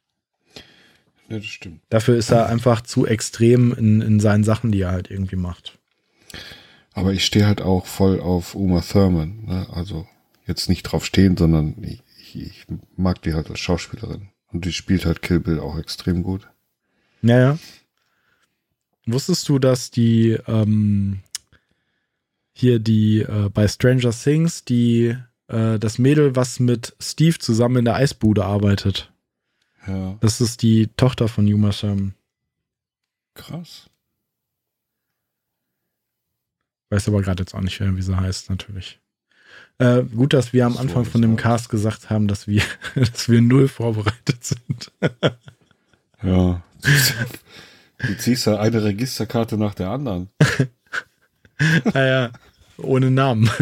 Ja, 1.29 1.37
das 1.37 1.45
stimmt. 1.45 1.81
Dafür 1.89 2.17
ist 2.17 2.31
er 2.31 2.47
einfach 2.47 2.81
zu 2.81 3.07
extrem 3.07 3.73
in, 3.73 4.01
in 4.01 4.19
seinen 4.19 4.43
Sachen, 4.43 4.71
die 4.71 4.81
er 4.81 4.91
halt 4.91 5.09
irgendwie 5.09 5.37
macht. 5.37 5.79
Aber 6.93 7.13
ich 7.13 7.25
stehe 7.25 7.47
halt 7.47 7.61
auch 7.61 7.85
voll 7.85 8.19
auf 8.19 8.53
Uma 8.55 8.81
Thurman. 8.81 9.45
Ne? 9.45 9.67
Also 9.71 10.05
jetzt 10.45 10.67
nicht 10.67 10.83
drauf 10.83 11.05
stehen, 11.05 11.37
sondern 11.37 11.75
ich, 11.81 12.03
ich, 12.35 12.65
mag 12.97 13.21
die 13.21 13.33
halt 13.33 13.49
als 13.49 13.59
Schauspielerin. 13.59 14.29
Und 14.51 14.65
die 14.65 14.73
spielt 14.73 15.05
halt 15.05 15.21
Kill 15.21 15.39
Bill 15.39 15.59
auch 15.59 15.77
extrem 15.77 16.23
gut. 16.23 16.49
Ja, 17.21 17.39
ja. 17.39 17.59
Wusstest 19.05 19.49
du, 19.49 19.59
dass 19.59 19.91
die 19.91 20.37
ähm, 20.47 21.19
hier 22.53 22.79
die 22.79 23.21
äh, 23.21 23.49
bei 23.49 23.67
Stranger 23.67 24.11
Things 24.11 24.63
die 24.63 25.15
äh, 25.47 25.79
das 25.79 25.97
Mädel, 25.97 26.35
was 26.35 26.59
mit 26.59 26.95
Steve 26.99 27.37
zusammen 27.39 27.77
in 27.77 27.85
der 27.85 27.95
Eisbude 27.95 28.45
arbeitet? 28.45 29.11
Ja. 29.87 30.17
Das 30.21 30.41
ist 30.41 30.61
die 30.61 30.87
Tochter 30.97 31.27
von 31.27 31.47
Yuma 31.47 31.71
Thurman. 31.71 32.13
Krass. 33.33 33.89
Weiß 36.89 37.07
aber 37.07 37.21
gerade 37.21 37.41
jetzt 37.41 37.55
auch 37.55 37.61
nicht, 37.61 37.79
wie 37.79 38.01
sie 38.01 38.17
heißt, 38.17 38.49
natürlich. 38.49 38.99
Äh, 39.77 40.03
gut, 40.03 40.33
dass 40.33 40.53
wir 40.53 40.65
am 40.65 40.77
Anfang 40.77 41.05
von 41.05 41.21
dem 41.21 41.37
Cast 41.37 41.69
gesagt 41.69 42.09
haben, 42.09 42.27
dass 42.27 42.47
wir, 42.47 42.61
dass 42.95 43.29
wir 43.29 43.41
null 43.41 43.67
vorbereitet 43.67 44.43
sind. 44.43 44.91
ja. 46.21 46.61
Du 48.07 48.17
ziehst 48.17 48.47
ja 48.47 48.59
eine 48.59 48.83
Registerkarte 48.83 49.57
nach 49.57 49.75
der 49.75 49.89
anderen. 49.89 50.29
naja, 51.93 52.31
ohne 52.77 53.11
Namen. 53.11 53.49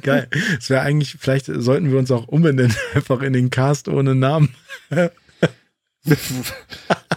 Geil. 0.00 0.28
Es 0.58 0.70
wäre 0.70 0.80
eigentlich, 0.82 1.16
vielleicht 1.18 1.46
sollten 1.46 1.90
wir 1.90 1.98
uns 1.98 2.10
auch 2.10 2.26
umbenennen, 2.28 2.74
einfach 2.94 3.20
in 3.22 3.32
den 3.32 3.50
Cast 3.50 3.88
ohne 3.88 4.14
Namen. 4.14 4.54
das 6.04 6.18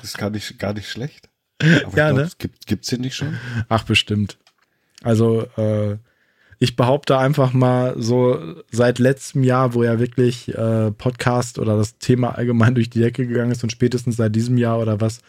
ist 0.03 0.17
gar 0.17 0.29
nicht, 0.29 0.59
gar 0.59 0.73
nicht 0.73 0.89
schlecht. 0.89 1.29
Aber 1.59 1.97
ja, 1.97 2.11
glaub, 2.11 2.17
ne? 2.17 2.29
gibt, 2.37 2.67
gibt's 2.67 2.89
den 2.89 3.01
nicht 3.01 3.15
schon? 3.15 3.37
Ach, 3.69 3.83
bestimmt. 3.83 4.37
Also, 5.01 5.43
äh, 5.57 5.97
ich 6.59 6.75
behaupte 6.75 7.17
einfach 7.17 7.53
mal 7.53 7.95
so 7.97 8.39
seit 8.71 8.99
letztem 8.99 9.43
Jahr, 9.43 9.73
wo 9.73 9.83
ja 9.83 9.99
wirklich 9.99 10.53
äh, 10.53 10.91
Podcast 10.91 11.59
oder 11.59 11.77
das 11.77 11.97
Thema 11.97 12.35
allgemein 12.35 12.75
durch 12.75 12.89
die 12.89 12.99
Decke 12.99 13.27
gegangen 13.27 13.51
ist 13.51 13.63
und 13.63 13.71
spätestens 13.71 14.15
seit 14.17 14.35
diesem 14.35 14.57
Jahr 14.57 14.79
oder 14.79 15.01
was, 15.01 15.19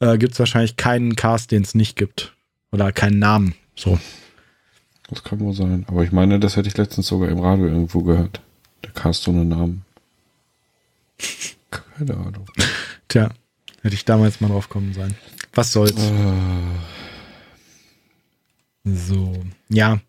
äh, 0.00 0.18
gibt 0.18 0.34
es 0.34 0.38
wahrscheinlich 0.38 0.76
keinen 0.76 1.16
Cast, 1.16 1.50
den 1.50 1.62
es 1.62 1.74
nicht 1.74 1.96
gibt. 1.96 2.34
Oder 2.72 2.92
keinen 2.92 3.18
Namen. 3.18 3.54
So. 3.76 3.98
Das 5.08 5.22
kann 5.22 5.40
wohl 5.40 5.52
sein. 5.52 5.84
Aber 5.88 6.02
ich 6.02 6.12
meine, 6.12 6.40
das 6.40 6.56
hätte 6.56 6.68
ich 6.68 6.76
letztens 6.76 7.06
sogar 7.06 7.28
im 7.28 7.38
Radio 7.38 7.66
irgendwo 7.66 8.02
gehört. 8.02 8.40
Der 8.82 8.90
Cast 8.92 9.28
ohne 9.28 9.44
Namen. 9.44 9.84
Keine 11.70 12.14
Ahnung. 12.14 12.46
Tja, 13.08 13.30
hätte 13.82 13.94
ich 13.94 14.04
damals 14.04 14.40
mal 14.40 14.48
drauf 14.48 14.68
kommen 14.68 14.92
sein. 14.92 15.14
Was 15.54 15.72
soll's. 15.72 15.92
Uh. 15.92 16.62
So. 18.84 19.32
Ja. 19.68 20.00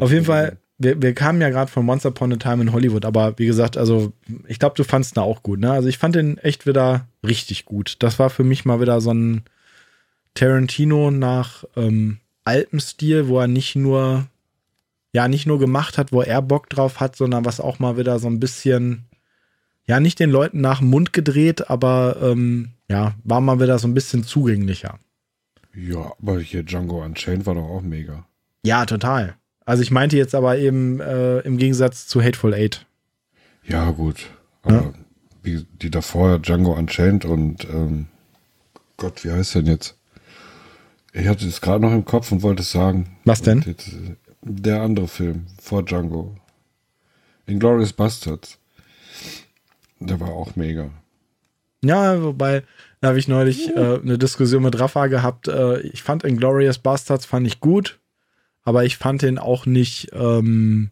Auf 0.00 0.10
jeden 0.10 0.24
Fall, 0.24 0.58
wir, 0.78 1.00
wir 1.00 1.14
kamen 1.14 1.40
ja 1.40 1.50
gerade 1.50 1.70
von 1.70 1.88
Once 1.88 2.04
Upon 2.06 2.32
a 2.32 2.36
Time 2.36 2.62
in 2.62 2.72
Hollywood, 2.72 3.04
aber 3.04 3.38
wie 3.38 3.46
gesagt, 3.46 3.76
also 3.76 4.12
ich 4.46 4.58
glaube, 4.58 4.74
du 4.76 4.84
fandst 4.84 5.16
ihn 5.16 5.20
auch 5.20 5.42
gut, 5.42 5.60
ne? 5.60 5.72
Also 5.72 5.88
ich 5.88 5.98
fand 5.98 6.14
den 6.14 6.38
echt 6.38 6.66
wieder 6.66 7.06
richtig 7.22 7.64
gut. 7.64 7.96
Das 8.00 8.18
war 8.18 8.30
für 8.30 8.44
mich 8.44 8.64
mal 8.64 8.80
wieder 8.80 9.00
so 9.00 9.12
ein 9.12 9.44
Tarantino 10.34 11.10
nach 11.10 11.64
ähm, 11.76 12.18
altem 12.44 12.80
Stil, 12.80 13.28
wo 13.28 13.38
er 13.38 13.46
nicht 13.46 13.76
nur, 13.76 14.26
ja, 15.12 15.28
nicht 15.28 15.46
nur 15.46 15.58
gemacht 15.58 15.96
hat, 15.96 16.12
wo 16.12 16.22
er 16.22 16.42
Bock 16.42 16.68
drauf 16.68 17.00
hat, 17.00 17.16
sondern 17.16 17.44
was 17.44 17.60
auch 17.60 17.78
mal 17.78 17.96
wieder 17.96 18.18
so 18.18 18.28
ein 18.28 18.40
bisschen, 18.40 19.04
ja, 19.86 20.00
nicht 20.00 20.18
den 20.18 20.30
Leuten 20.30 20.60
nach 20.60 20.80
dem 20.80 20.90
Mund 20.90 21.12
gedreht, 21.12 21.70
aber 21.70 22.16
ähm, 22.20 22.70
ja, 22.88 23.14
war 23.22 23.40
mal 23.40 23.60
wieder 23.60 23.78
so 23.78 23.86
ein 23.86 23.94
bisschen 23.94 24.24
zugänglicher. 24.24 24.98
Ja, 25.74 26.12
aber 26.20 26.40
hier 26.40 26.62
Django 26.62 27.04
Unchained 27.04 27.46
war 27.46 27.54
doch 27.54 27.68
auch 27.68 27.82
mega. 27.82 28.26
Ja, 28.64 28.86
total. 28.86 29.36
Also 29.64 29.82
ich 29.82 29.90
meinte 29.90 30.16
jetzt 30.16 30.34
aber 30.34 30.58
eben 30.58 31.00
äh, 31.00 31.40
im 31.40 31.56
Gegensatz 31.56 32.06
zu 32.06 32.22
Hateful 32.22 32.54
Eight. 32.54 32.86
Ja, 33.66 33.90
gut. 33.90 34.26
Aber 34.62 34.74
ja? 34.74 34.92
Wie, 35.42 35.66
die 35.82 35.90
davor, 35.90 36.38
Django 36.38 36.72
Unchained 36.72 37.24
und 37.24 37.64
ähm, 37.64 38.06
Gott, 38.96 39.24
wie 39.24 39.32
heißt 39.32 39.56
denn 39.56 39.66
jetzt? 39.66 39.96
Ich 41.12 41.28
hatte 41.28 41.46
es 41.46 41.60
gerade 41.60 41.84
noch 41.84 41.92
im 41.92 42.04
Kopf 42.04 42.32
und 42.32 42.42
wollte 42.42 42.62
es 42.62 42.72
sagen. 42.72 43.16
Was 43.24 43.42
denn? 43.42 43.62
Jetzt, 43.66 43.90
der 44.42 44.82
andere 44.82 45.08
Film 45.08 45.46
vor 45.60 45.82
Django. 45.82 46.34
Inglourious 47.46 47.92
Bastards. 47.92 48.58
Der 50.00 50.18
war 50.20 50.30
auch 50.30 50.56
mega. 50.56 50.90
Ja, 51.82 52.22
wobei, 52.22 52.62
da 53.00 53.08
habe 53.08 53.18
ich 53.18 53.28
neulich 53.28 53.68
äh, 53.76 54.00
eine 54.02 54.18
Diskussion 54.18 54.62
mit 54.62 54.78
Rafa 54.78 55.06
gehabt. 55.06 55.48
Äh, 55.48 55.80
ich 55.80 56.02
fand 56.02 56.24
Inglourious 56.24 56.78
Bastards 56.78 57.26
fand 57.26 57.46
ich 57.46 57.60
gut 57.60 57.98
aber 58.64 58.84
ich 58.84 58.96
fand 58.96 59.22
den 59.22 59.38
auch 59.38 59.66
nicht 59.66 60.10
ähm, 60.12 60.90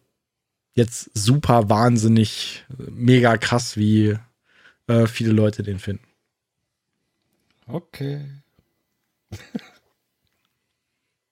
jetzt 0.73 1.09
super 1.13 1.69
wahnsinnig 1.69 2.65
mega 2.77 3.37
krass, 3.37 3.77
wie 3.77 4.17
äh, 4.87 5.07
viele 5.07 5.31
Leute 5.31 5.63
den 5.63 5.79
finden. 5.79 6.05
Okay. 7.67 8.21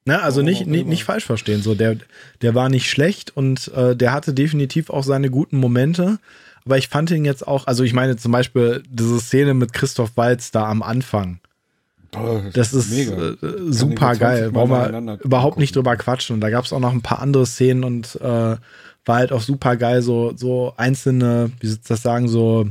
Na, 0.05 0.15
ne, 0.17 0.23
also 0.23 0.41
nicht, 0.41 0.65
nicht, 0.65 0.87
nicht 0.87 1.03
falsch 1.03 1.25
verstehen. 1.25 1.61
So, 1.61 1.75
der, 1.75 1.97
der 2.41 2.55
war 2.55 2.69
nicht 2.69 2.89
schlecht 2.89 3.35
und 3.35 3.67
äh, 3.69 3.95
der 3.95 4.13
hatte 4.13 4.33
definitiv 4.33 4.89
auch 4.89 5.03
seine 5.03 5.29
guten 5.29 5.57
Momente. 5.57 6.19
Aber 6.63 6.77
ich 6.77 6.87
fand 6.87 7.11
ihn 7.11 7.25
jetzt 7.25 7.47
auch, 7.47 7.67
also 7.67 7.83
ich 7.83 7.93
meine 7.93 8.17
zum 8.17 8.31
Beispiel 8.31 8.83
diese 8.87 9.19
Szene 9.19 9.53
mit 9.53 9.73
Christoph 9.73 10.15
Walz 10.15 10.51
da 10.51 10.65
am 10.65 10.83
Anfang. 10.83 11.40
Das, 12.11 12.73
ist 12.73 12.91
äh, 12.91 13.35
super 13.69 14.15
geil. 14.15 14.53
Wollen 14.53 14.69
wir 14.69 15.19
überhaupt 15.23 15.57
nicht 15.57 15.75
drüber 15.75 15.95
quatschen. 15.95 16.35
Und 16.35 16.41
da 16.41 16.49
gab 16.49 16.65
es 16.65 16.73
auch 16.73 16.79
noch 16.79 16.91
ein 16.91 17.01
paar 17.01 17.21
andere 17.21 17.45
Szenen 17.45 17.83
und 17.85 18.15
äh, 18.21 18.57
war 19.05 19.15
halt 19.15 19.31
auch 19.31 19.41
super 19.41 19.77
geil, 19.77 20.01
so, 20.01 20.33
so 20.35 20.73
einzelne, 20.77 21.51
wie 21.59 21.67
soll 21.67 21.77
ich 21.81 21.87
das 21.87 22.01
sagen, 22.01 22.27
so, 22.27 22.67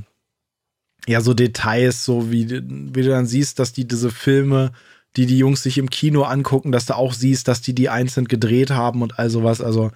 ja, 1.07 1.21
so 1.21 1.35
Details, 1.35 2.05
so 2.05 2.31
wie, 2.31 2.49
wie 2.51 3.03
du 3.03 3.09
dann 3.09 3.27
siehst, 3.27 3.59
dass 3.59 3.73
die 3.73 3.89
diese 3.89 4.11
Filme, 4.11 4.73
die 5.17 5.27
die 5.27 5.39
Jungs 5.39 5.63
sich 5.63 5.79
im 5.79 5.91
Kino 5.91 6.23
angucken, 6.23 6.71
dass 6.71 6.87
du 6.87 6.97
auch 6.97 7.15
siehst, 7.15 7.49
dass 7.49 7.63
die 7.63 7.75
die 7.75 7.89
einzeln 7.89 8.29
gedreht 8.29 8.71
haben 8.71 9.03
und 9.03 9.19
all 9.19 9.31
sowas. 9.31 9.61
Also, 9.61 9.91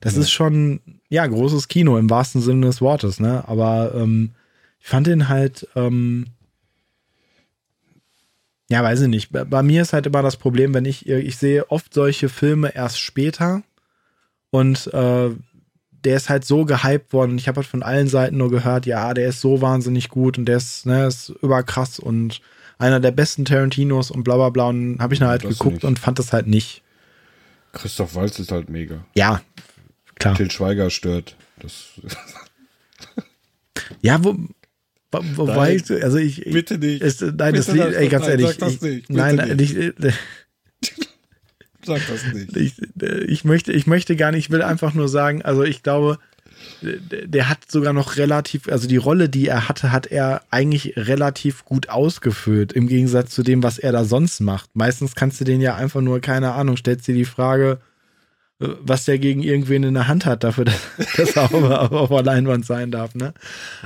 das 0.00 0.14
ja. 0.14 0.20
ist 0.20 0.30
schon, 0.30 0.80
ja, 1.08 1.26
großes 1.26 1.68
Kino 1.68 1.98
im 1.98 2.08
wahrsten 2.08 2.40
Sinne 2.40 2.66
des 2.66 2.80
Wortes, 2.80 3.20
ne? 3.20 3.44
Aber 3.46 3.92
ähm, 3.94 4.32
ich 4.80 4.88
fand 4.88 5.06
den 5.06 5.28
halt, 5.28 5.68
ähm, 5.76 6.26
Ja, 8.70 8.82
weiß 8.82 9.02
ich 9.02 9.08
nicht. 9.08 9.30
Bei 9.30 9.62
mir 9.62 9.82
ist 9.82 9.92
halt 9.92 10.06
immer 10.06 10.22
das 10.22 10.36
Problem, 10.36 10.72
wenn 10.72 10.86
ich, 10.86 11.06
ich 11.08 11.36
sehe 11.36 11.70
oft 11.70 11.92
solche 11.92 12.28
Filme 12.28 12.74
erst 12.74 12.98
später 12.98 13.62
und 14.50 14.92
äh, 14.94 15.30
der 16.04 16.16
ist 16.16 16.28
halt 16.28 16.44
so 16.44 16.64
gehypt 16.64 17.12
worden. 17.12 17.38
Ich 17.38 17.48
habe 17.48 17.56
halt 17.56 17.66
von 17.66 17.82
allen 17.82 18.08
Seiten 18.08 18.36
nur 18.36 18.50
gehört, 18.50 18.86
ja, 18.86 19.14
der 19.14 19.28
ist 19.28 19.40
so 19.40 19.60
wahnsinnig 19.60 20.08
gut 20.08 20.38
und 20.38 20.46
der 20.46 20.58
ist, 20.58 20.86
ne, 20.86 21.06
ist 21.06 21.30
überkrass 21.42 21.98
und 21.98 22.40
einer 22.78 23.00
der 23.00 23.10
besten 23.10 23.44
Tarantinos 23.44 24.10
und 24.10 24.24
bla 24.24 24.36
bla 24.36 24.50
bla. 24.50 24.68
Und 24.68 24.98
habe 25.00 25.14
ich 25.14 25.20
dann 25.20 25.28
halt 25.28 25.44
das 25.44 25.58
geguckt 25.58 25.76
nicht. 25.76 25.84
und 25.84 25.98
fand 25.98 26.18
das 26.18 26.32
halt 26.32 26.46
nicht. 26.46 26.82
Christoph 27.72 28.14
Walz 28.14 28.38
ist 28.38 28.52
halt 28.52 28.68
mega. 28.68 29.04
Ja, 29.14 29.40
klar. 30.14 30.34
Til 30.34 30.50
Schweiger 30.50 30.90
stört. 30.90 31.36
Das 31.58 32.00
ja, 34.02 34.22
wo, 34.22 34.36
wobei, 35.34 35.82
nein, 35.88 36.02
also 36.02 36.18
ich. 36.18 36.44
Bitte 36.44 36.78
nicht. 36.78 37.02
Ist, 37.02 37.20
nein, 37.22 37.36
bitte 37.36 37.52
das 37.52 37.72
Lied, 37.72 37.94
ey, 37.94 38.08
ganz 38.08 38.26
nein, 38.26 38.30
ehrlich. 38.30 38.48
Sag 38.48 38.58
das 38.58 38.80
nicht. 38.80 39.10
nein, 39.10 39.36
nein, 39.36 39.56
nicht. 39.56 39.76
Ich, 39.76 39.94
sag 41.84 42.00
das 42.06 42.32
nicht. 42.32 42.56
Ich, 42.56 42.74
ich, 43.28 43.44
möchte, 43.44 43.72
ich 43.72 43.86
möchte 43.86 44.16
gar 44.16 44.30
nicht, 44.30 44.46
ich 44.46 44.50
will 44.50 44.62
einfach 44.62 44.94
nur 44.94 45.08
sagen, 45.08 45.42
also 45.42 45.62
ich 45.62 45.82
glaube, 45.82 46.18
der 46.82 47.48
hat 47.48 47.70
sogar 47.70 47.92
noch 47.92 48.16
relativ, 48.16 48.68
also 48.68 48.88
die 48.88 48.96
Rolle, 48.96 49.28
die 49.28 49.48
er 49.48 49.68
hatte, 49.68 49.92
hat 49.92 50.06
er 50.06 50.42
eigentlich 50.50 50.94
relativ 50.96 51.64
gut 51.64 51.88
ausgefüllt, 51.88 52.72
im 52.72 52.86
Gegensatz 52.86 53.30
zu 53.30 53.42
dem, 53.42 53.62
was 53.62 53.78
er 53.78 53.92
da 53.92 54.04
sonst 54.04 54.40
macht. 54.40 54.70
Meistens 54.74 55.14
kannst 55.14 55.40
du 55.40 55.44
den 55.44 55.60
ja 55.60 55.74
einfach 55.74 56.00
nur, 56.00 56.20
keine 56.20 56.52
Ahnung, 56.52 56.76
stellst 56.76 57.06
dir 57.06 57.14
die 57.14 57.24
Frage, 57.24 57.78
was 58.58 59.04
der 59.04 59.18
gegen 59.18 59.42
irgendwen 59.42 59.82
in 59.82 59.94
der 59.94 60.08
Hand 60.08 60.26
hat, 60.26 60.44
dafür, 60.44 60.64
dass, 60.96 61.12
dass 61.16 61.36
er 61.36 61.44
auf, 61.44 61.92
auf 61.92 62.08
der 62.08 62.22
Leinwand 62.22 62.64
sein 62.64 62.90
darf. 62.90 63.14
Ne? 63.14 63.34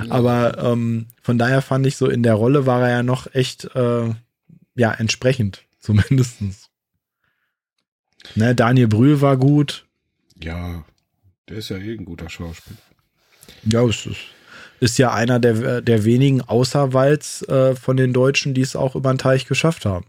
Aber 0.09 0.57
ähm, 0.59 1.07
von 1.21 1.37
daher 1.37 1.61
fand 1.61 1.85
ich 1.85 1.97
so, 1.97 2.07
in 2.07 2.23
der 2.23 2.35
Rolle 2.35 2.65
war 2.65 2.81
er 2.83 2.89
ja 2.89 3.03
noch 3.03 3.33
echt, 3.33 3.65
äh, 3.75 4.13
ja, 4.75 4.91
entsprechend, 4.91 5.63
zumindestens. 5.79 6.69
Ne, 8.35 8.53
Daniel 8.53 8.87
Brühl 8.87 9.21
war 9.21 9.37
gut. 9.37 9.85
Ja, 10.41 10.83
der 11.47 11.57
ist 11.57 11.69
ja 11.69 11.77
eh 11.77 11.93
ein 11.93 12.05
guter 12.05 12.29
Schauspieler. 12.29 12.77
Ja, 13.63 13.83
es 13.85 14.05
ist, 14.05 14.19
ist 14.79 14.97
ja 14.99 15.13
einer 15.13 15.39
der, 15.39 15.81
der 15.81 16.03
wenigen 16.03 16.41
außer 16.41 16.93
Walz 16.93 17.41
äh, 17.43 17.75
von 17.75 17.97
den 17.97 18.13
Deutschen, 18.13 18.53
die 18.53 18.61
es 18.61 18.75
auch 18.75 18.95
über 18.95 19.11
den 19.11 19.17
Teich 19.17 19.47
geschafft 19.47 19.85
haben. 19.85 20.05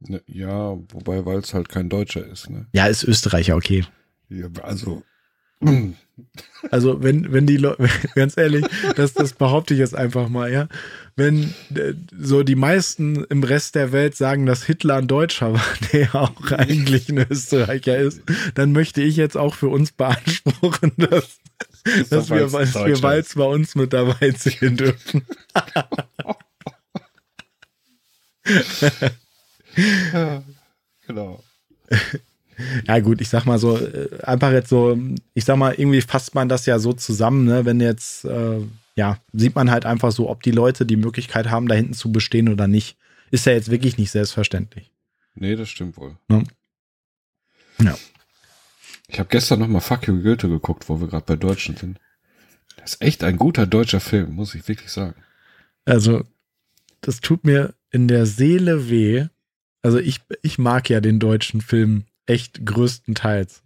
Ne, 0.00 0.20
ja, 0.26 0.76
wobei 0.92 1.24
Walz 1.24 1.54
halt 1.54 1.68
kein 1.68 1.88
Deutscher 1.88 2.26
ist. 2.26 2.50
Ne? 2.50 2.66
Ja, 2.72 2.86
ist 2.86 3.04
Österreicher, 3.04 3.56
okay. 3.56 3.84
Ja, 4.32 4.48
also. 4.62 5.02
Also, 6.70 7.02
wenn, 7.02 7.32
wenn 7.32 7.46
die 7.46 7.56
Leute, 7.56 7.88
ganz 8.14 8.36
ehrlich, 8.36 8.64
das, 8.96 9.12
das 9.12 9.32
behaupte 9.32 9.74
ich 9.74 9.80
jetzt 9.80 9.94
einfach 9.94 10.28
mal, 10.28 10.52
ja. 10.52 10.68
Wenn 11.16 11.54
äh, 11.74 11.94
so 12.18 12.42
die 12.42 12.54
meisten 12.54 13.24
im 13.24 13.42
Rest 13.44 13.74
der 13.74 13.92
Welt 13.92 14.16
sagen, 14.16 14.46
dass 14.46 14.64
Hitler 14.64 14.96
ein 14.96 15.08
Deutscher 15.08 15.52
war, 15.52 15.64
der 15.92 16.00
ja 16.00 16.14
auch 16.14 16.50
eigentlich 16.52 17.08
ein 17.08 17.26
Österreicher 17.30 17.98
ist, 17.98 18.22
dann 18.54 18.72
möchte 18.72 19.02
ich 19.02 19.16
jetzt 19.16 19.36
auch 19.36 19.54
für 19.54 19.68
uns 19.68 19.92
beanspruchen, 19.92 20.92
dass, 20.96 21.38
das 21.84 22.08
dass, 22.08 22.30
wir, 22.30 22.48
dass 22.48 22.74
wir 22.74 23.02
Walz 23.02 23.34
bei 23.34 23.44
uns 23.44 23.74
mit 23.74 23.92
dabei 23.92 24.32
zählen 24.32 24.76
dürfen. 24.76 25.26
genau. 31.06 31.42
Ja, 32.86 32.98
gut, 33.00 33.20
ich 33.20 33.28
sag 33.28 33.44
mal 33.44 33.58
so, 33.58 33.78
äh, 33.78 34.08
einfach 34.22 34.52
jetzt 34.52 34.68
so, 34.68 34.98
ich 35.34 35.44
sag 35.44 35.56
mal, 35.56 35.74
irgendwie 35.74 36.00
fasst 36.00 36.34
man 36.34 36.48
das 36.48 36.66
ja 36.66 36.78
so 36.78 36.92
zusammen, 36.92 37.44
ne? 37.44 37.64
Wenn 37.64 37.80
jetzt, 37.80 38.24
äh, 38.24 38.60
ja, 38.94 39.18
sieht 39.32 39.54
man 39.54 39.70
halt 39.70 39.86
einfach 39.86 40.12
so, 40.12 40.28
ob 40.28 40.42
die 40.42 40.50
Leute 40.50 40.86
die 40.86 40.96
Möglichkeit 40.96 41.50
haben, 41.50 41.68
da 41.68 41.74
hinten 41.74 41.94
zu 41.94 42.12
bestehen 42.12 42.48
oder 42.48 42.68
nicht. 42.68 42.96
Ist 43.30 43.46
ja 43.46 43.52
jetzt 43.52 43.70
wirklich 43.70 43.98
nicht 43.98 44.10
selbstverständlich. 44.10 44.90
Nee, 45.34 45.56
das 45.56 45.68
stimmt 45.68 45.96
wohl. 45.96 46.16
Ne? 46.28 46.44
Ja. 47.80 47.96
Ich 49.08 49.18
habe 49.18 49.28
gestern 49.28 49.60
noch 49.60 49.68
mal 49.68 49.80
Fuck 49.80 50.06
You 50.06 50.22
Goethe 50.22 50.48
geguckt, 50.48 50.88
wo 50.88 51.00
wir 51.00 51.08
gerade 51.08 51.24
bei 51.26 51.36
Deutschen 51.36 51.76
sind. 51.76 51.98
Das 52.76 52.94
ist 52.94 53.02
echt 53.02 53.24
ein 53.24 53.36
guter 53.36 53.66
deutscher 53.66 54.00
Film, 54.00 54.34
muss 54.34 54.54
ich 54.54 54.66
wirklich 54.68 54.90
sagen. 54.90 55.14
Also, 55.84 56.24
das 57.00 57.20
tut 57.20 57.44
mir 57.44 57.74
in 57.90 58.08
der 58.08 58.26
Seele 58.26 58.88
weh. 58.88 59.26
Also 59.82 59.98
ich, 59.98 60.20
ich 60.42 60.58
mag 60.58 60.88
ja 60.88 61.00
den 61.00 61.18
deutschen 61.18 61.60
Film 61.60 62.04
echt 62.26 62.64
größtenteils. 62.64 63.62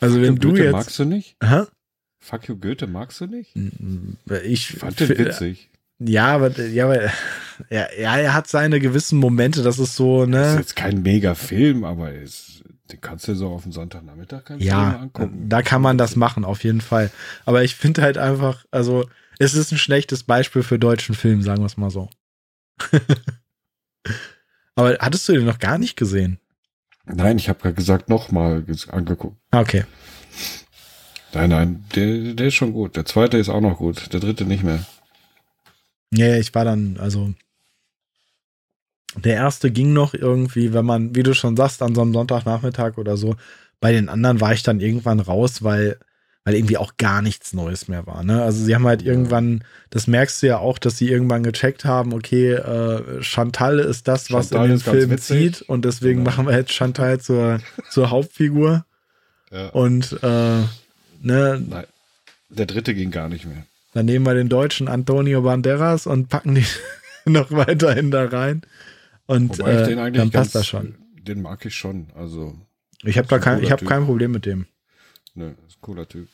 Also 0.00 0.16
Fuck 0.16 0.24
wenn 0.24 0.36
du 0.36 0.48
Goethe 0.48 0.64
jetzt 0.64 0.72
magst 0.72 0.98
du 0.98 1.04
nicht? 1.04 1.36
Hä? 1.42 1.62
Fuck 2.20 2.48
you 2.48 2.56
Goethe 2.56 2.86
magst 2.86 3.20
du 3.20 3.26
nicht? 3.26 3.54
Ich 4.44 4.72
fand 4.72 5.00
den 5.00 5.08
witzig. 5.08 5.70
Ja, 5.98 6.26
aber 6.34 6.58
ja, 6.60 6.84
aber 6.84 7.02
ja, 7.70 7.88
ja, 7.98 8.16
er 8.16 8.34
hat 8.34 8.46
seine 8.46 8.80
gewissen 8.80 9.18
Momente, 9.18 9.62
das 9.62 9.78
ist 9.78 9.96
so, 9.96 10.26
ne? 10.26 10.36
Das 10.36 10.52
ist 10.52 10.58
jetzt 10.58 10.76
kein 10.76 11.02
mega 11.02 11.34
Film, 11.34 11.84
aber 11.84 12.12
ist, 12.12 12.62
den 12.92 13.00
kannst 13.00 13.26
du 13.26 13.34
so 13.34 13.48
auf 13.48 13.64
dem 13.64 13.72
Sonntagnachmittag 13.72 14.44
kannst 14.44 14.64
ja, 14.64 15.00
angucken. 15.00 15.48
Da 15.48 15.62
kann 15.62 15.82
man 15.82 15.98
das 15.98 16.14
machen, 16.14 16.44
auf 16.44 16.62
jeden 16.62 16.80
Fall. 16.80 17.10
Aber 17.44 17.64
ich 17.64 17.74
finde 17.74 18.02
halt 18.02 18.16
einfach, 18.16 18.64
also 18.70 19.08
es 19.38 19.54
ist 19.54 19.72
ein 19.72 19.78
schlechtes 19.78 20.22
Beispiel 20.22 20.62
für 20.62 20.78
deutschen 20.78 21.14
Film, 21.14 21.42
sagen 21.42 21.62
wir 21.62 21.66
es 21.66 21.76
mal 21.76 21.90
so. 21.90 22.08
aber 24.76 24.98
hattest 25.00 25.28
du 25.28 25.32
den 25.32 25.46
noch 25.46 25.58
gar 25.58 25.78
nicht 25.78 25.96
gesehen? 25.96 26.38
Nein, 27.14 27.38
ich 27.38 27.48
habe 27.48 27.60
gerade 27.60 27.74
gesagt, 27.74 28.08
nochmal 28.08 28.64
angeguckt. 28.88 29.36
Ah, 29.50 29.60
okay. 29.60 29.84
Nein, 31.32 31.50
nein, 31.50 31.84
der, 31.94 32.34
der 32.34 32.46
ist 32.48 32.54
schon 32.54 32.72
gut. 32.72 32.96
Der 32.96 33.04
zweite 33.04 33.36
ist 33.38 33.48
auch 33.48 33.60
noch 33.60 33.78
gut. 33.78 34.12
Der 34.12 34.20
dritte 34.20 34.44
nicht 34.44 34.64
mehr. 34.64 34.84
Ja, 36.10 36.36
ich 36.36 36.54
war 36.54 36.64
dann, 36.64 36.96
also 36.98 37.34
der 39.16 39.34
erste 39.34 39.70
ging 39.70 39.92
noch 39.92 40.14
irgendwie, 40.14 40.72
wenn 40.72 40.84
man, 40.84 41.14
wie 41.14 41.22
du 41.22 41.34
schon 41.34 41.56
sagst, 41.56 41.82
an 41.82 41.94
so 41.94 42.02
einem 42.02 42.12
Sonntagnachmittag 42.12 42.98
oder 42.98 43.16
so. 43.16 43.36
Bei 43.80 43.92
den 43.92 44.08
anderen 44.08 44.40
war 44.40 44.52
ich 44.52 44.62
dann 44.62 44.80
irgendwann 44.80 45.20
raus, 45.20 45.62
weil 45.62 45.98
weil 46.48 46.54
irgendwie 46.54 46.78
auch 46.78 46.96
gar 46.96 47.20
nichts 47.20 47.52
Neues 47.52 47.88
mehr 47.88 48.06
war. 48.06 48.24
Ne? 48.24 48.42
Also 48.42 48.64
sie 48.64 48.74
haben 48.74 48.86
halt 48.86 49.02
irgendwann, 49.02 49.64
das 49.90 50.06
merkst 50.06 50.42
du 50.42 50.46
ja 50.46 50.56
auch, 50.56 50.78
dass 50.78 50.96
sie 50.96 51.10
irgendwann 51.10 51.42
gecheckt 51.42 51.84
haben, 51.84 52.14
okay, 52.14 52.54
äh, 52.54 53.22
Chantal 53.22 53.78
ist 53.78 54.08
das, 54.08 54.32
was 54.32 54.48
Chantal 54.48 54.64
in 54.64 54.70
den 54.70 54.80
Film 54.80 55.18
zieht 55.18 55.60
und 55.60 55.84
deswegen 55.84 56.20
genau. 56.20 56.30
machen 56.30 56.46
wir 56.46 56.56
jetzt 56.56 56.72
Chantal 56.72 57.20
zur, 57.20 57.60
zur 57.90 58.08
Hauptfigur. 58.08 58.86
Ja. 59.50 59.68
Und 59.68 60.18
äh, 60.22 60.62
ne, 61.20 61.62
Nein, 61.68 61.84
der 62.48 62.64
dritte 62.64 62.94
ging 62.94 63.10
gar 63.10 63.28
nicht 63.28 63.44
mehr. 63.44 63.66
Dann 63.92 64.06
nehmen 64.06 64.24
wir 64.24 64.32
den 64.32 64.48
deutschen 64.48 64.88
Antonio 64.88 65.42
Banderas 65.42 66.06
und 66.06 66.30
packen 66.30 66.54
die 66.54 66.64
noch 67.26 67.50
weiterhin 67.50 68.10
da 68.10 68.24
rein. 68.24 68.62
Und 69.26 69.60
äh, 69.60 69.94
dann 69.94 70.30
passt 70.30 70.32
ganz, 70.32 70.52
das 70.52 70.66
schon. 70.66 70.94
Den 71.20 71.42
mag 71.42 71.66
ich 71.66 71.74
schon. 71.74 72.06
Also 72.14 72.56
ich 73.02 73.18
habe 73.18 73.28
da 73.28 73.38
kein, 73.38 73.62
ich 73.62 73.70
habe 73.70 73.84
kein 73.84 74.06
Problem 74.06 74.30
mit 74.30 74.46
dem. 74.46 74.64
Ne, 75.34 75.54
ist 75.68 75.76
ein 75.76 75.82
cooler 75.82 76.08
Typ. 76.08 76.28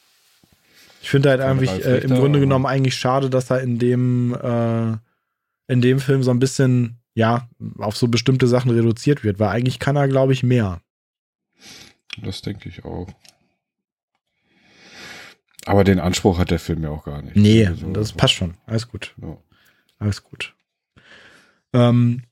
Ich 1.05 1.11
finde 1.11 1.29
halt 1.29 1.43
eigentlich 1.43 1.85
äh, 1.85 1.99
im 1.99 2.15
Grunde 2.15 2.41
genommen 2.41 2.65
eigentlich 2.65 2.97
schade, 2.97 3.29
dass 3.29 3.51
er 3.51 3.61
in 3.61 3.79
dem, 3.79 4.35
äh, 4.35 4.97
in 5.71 5.83
dem 5.83 6.01
Film 6.01 6.23
so 6.23 6.31
ein 6.31 6.39
bisschen, 6.39 6.97
ja, 7.13 7.47
auf 7.77 7.95
so 7.95 8.09
bestimmte 8.09 8.47
Sachen 8.47 8.71
reduziert 8.71 9.23
wird, 9.23 9.39
weil 9.39 9.51
eigentlich 9.51 9.79
kann 9.79 9.97
er, 9.97 10.09
glaube 10.09 10.33
ich, 10.33 10.43
mehr. 10.43 10.81
Das 12.23 12.41
denke 12.41 12.71
ich 12.71 12.87
auch. 12.87 13.09
Aber 15.67 15.85
den 15.85 16.01
Anspruch 16.01 16.39
hat 16.39 16.51
der 16.51 16.59
Film 16.59 16.83
ja 16.83 16.89
auch 16.89 17.05
gar 17.05 17.21
nicht. 17.21 17.37
Nee, 17.37 17.67
also, 17.67 17.93
das 17.93 18.15
passt 18.15 18.33
schon. 18.33 18.55
Alles 18.65 18.89
gut. 18.89 19.15
Ja. 19.21 19.37
Alles 19.99 20.25
gut. 20.25 20.55
Ähm, 21.75 22.23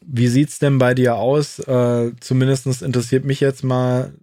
wie 0.00 0.26
sieht's 0.26 0.58
denn 0.58 0.78
bei 0.78 0.94
dir 0.94 1.14
aus? 1.14 1.60
Äh, 1.60 2.10
zumindest 2.18 2.82
interessiert 2.82 3.24
mich 3.24 3.38
jetzt 3.38 3.62
mal, 3.62 4.14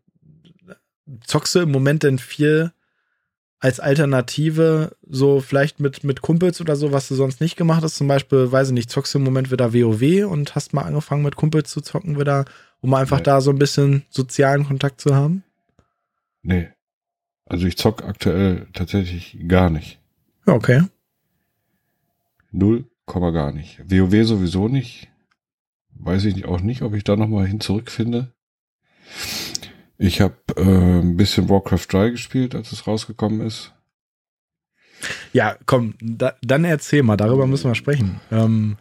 zockst 1.26 1.56
du 1.56 1.60
im 1.62 1.72
Moment 1.72 2.04
denn 2.04 2.20
viel 2.20 2.74
als 3.64 3.80
Alternative, 3.80 4.94
so 5.08 5.40
vielleicht 5.40 5.80
mit, 5.80 6.04
mit 6.04 6.22
Kumpels 6.22 6.60
oder 6.60 6.76
so, 6.76 6.92
was 6.92 7.08
du 7.08 7.16
sonst 7.16 7.40
nicht 7.40 7.56
gemacht 7.56 7.82
hast, 7.82 7.96
zum 7.96 8.10
Beispiel, 8.10 8.52
weiß 8.52 8.68
ich 8.68 8.74
nicht, 8.74 8.90
zockst 8.90 9.14
du 9.14 9.20
im 9.20 9.24
Moment 9.24 9.52
wieder 9.52 9.74
WoW 9.74 10.30
und 10.30 10.54
hast 10.54 10.74
mal 10.74 10.82
angefangen 10.82 11.24
mit 11.24 11.38
Kumpels 11.38 11.70
zu 11.70 11.80
zocken 11.80 12.20
wieder, 12.20 12.44
um 12.82 12.94
einfach 12.94 13.20
nee. 13.20 13.24
da 13.24 13.40
so 13.40 13.52
ein 13.52 13.60
bisschen 13.60 14.04
sozialen 14.10 14.66
Kontakt 14.66 15.00
zu 15.00 15.16
haben? 15.16 15.46
Nee. 16.42 16.68
Also 17.46 17.66
ich 17.66 17.78
zock 17.78 18.04
aktuell 18.04 18.68
tatsächlich 18.74 19.38
gar 19.48 19.70
nicht. 19.70 19.98
Ja, 20.46 20.56
okay. 20.56 20.82
Null, 22.52 22.84
Komma 23.06 23.32
gar 23.32 23.54
nicht. 23.54 23.80
WoW 23.90 24.26
sowieso 24.26 24.68
nicht. 24.68 25.08
Weiß 25.96 26.26
ich 26.26 26.44
auch 26.44 26.60
nicht, 26.60 26.82
ob 26.82 26.96
ich 26.96 27.06
da 27.06 27.16
nochmal 27.16 27.48
hin 27.48 27.62
zurückfinde. 27.62 28.34
Ich 30.04 30.20
habe 30.20 30.36
äh, 30.58 30.62
ein 30.62 31.16
bisschen 31.16 31.48
Warcraft 31.48 31.86
3 31.90 32.10
gespielt, 32.10 32.56
als 32.56 32.74
es 32.74 32.86
rausgekommen 32.86 33.40
ist. 33.40 33.72
Ja, 35.32 35.56
komm, 35.66 35.96
da, 36.02 36.36
dann 36.42 36.66
erzähl 36.66 37.04
mal, 37.04 37.16
darüber 37.16 37.48
müssen 37.48 37.70
wir 37.70 37.76
sprechen. 37.76 38.20
Ähm, 38.30 38.76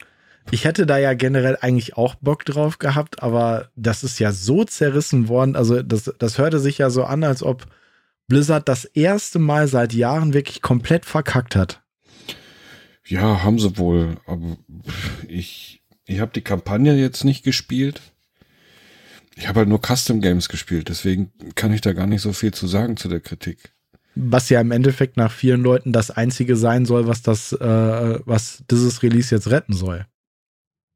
ich 0.50 0.64
hätte 0.64 0.84
da 0.84 0.98
ja 0.98 1.14
generell 1.14 1.56
eigentlich 1.60 1.96
auch 1.96 2.16
Bock 2.16 2.44
drauf 2.44 2.80
gehabt, 2.80 3.22
aber 3.22 3.70
das 3.76 4.02
ist 4.02 4.18
ja 4.18 4.32
so 4.32 4.64
zerrissen 4.64 5.28
worden. 5.28 5.54
Also, 5.54 5.80
das, 5.84 6.12
das 6.18 6.38
hörte 6.38 6.58
sich 6.58 6.78
ja 6.78 6.90
so 6.90 7.04
an, 7.04 7.22
als 7.22 7.44
ob 7.44 7.66
Blizzard 8.26 8.68
das 8.68 8.84
erste 8.84 9.38
Mal 9.38 9.68
seit 9.68 9.92
Jahren 9.92 10.34
wirklich 10.34 10.60
komplett 10.60 11.04
verkackt 11.04 11.54
hat. 11.54 11.82
Ja, 13.06 13.44
haben 13.44 13.60
sie 13.60 13.78
wohl. 13.78 14.16
Aber 14.26 14.56
ich, 15.28 15.82
Ich 16.04 16.18
habe 16.18 16.32
die 16.34 16.42
Kampagne 16.42 16.94
jetzt 16.96 17.24
nicht 17.24 17.44
gespielt. 17.44 18.00
Ich 19.36 19.48
habe 19.48 19.60
halt 19.60 19.68
nur 19.68 19.80
Custom 19.80 20.20
Games 20.20 20.48
gespielt, 20.48 20.88
deswegen 20.88 21.32
kann 21.54 21.72
ich 21.72 21.80
da 21.80 21.92
gar 21.92 22.06
nicht 22.06 22.22
so 22.22 22.32
viel 22.32 22.52
zu 22.52 22.66
sagen 22.66 22.96
zu 22.96 23.08
der 23.08 23.20
Kritik. 23.20 23.72
Was 24.14 24.50
ja 24.50 24.60
im 24.60 24.72
Endeffekt 24.72 25.16
nach 25.16 25.32
vielen 25.32 25.62
Leuten 25.62 25.92
das 25.92 26.10
einzige 26.10 26.56
sein 26.56 26.84
soll, 26.84 27.06
was 27.06 27.22
das, 27.22 27.52
äh, 27.52 28.18
was 28.26 28.62
dieses 28.70 29.02
Release 29.02 29.34
jetzt 29.34 29.50
retten 29.50 29.72
soll. 29.72 30.06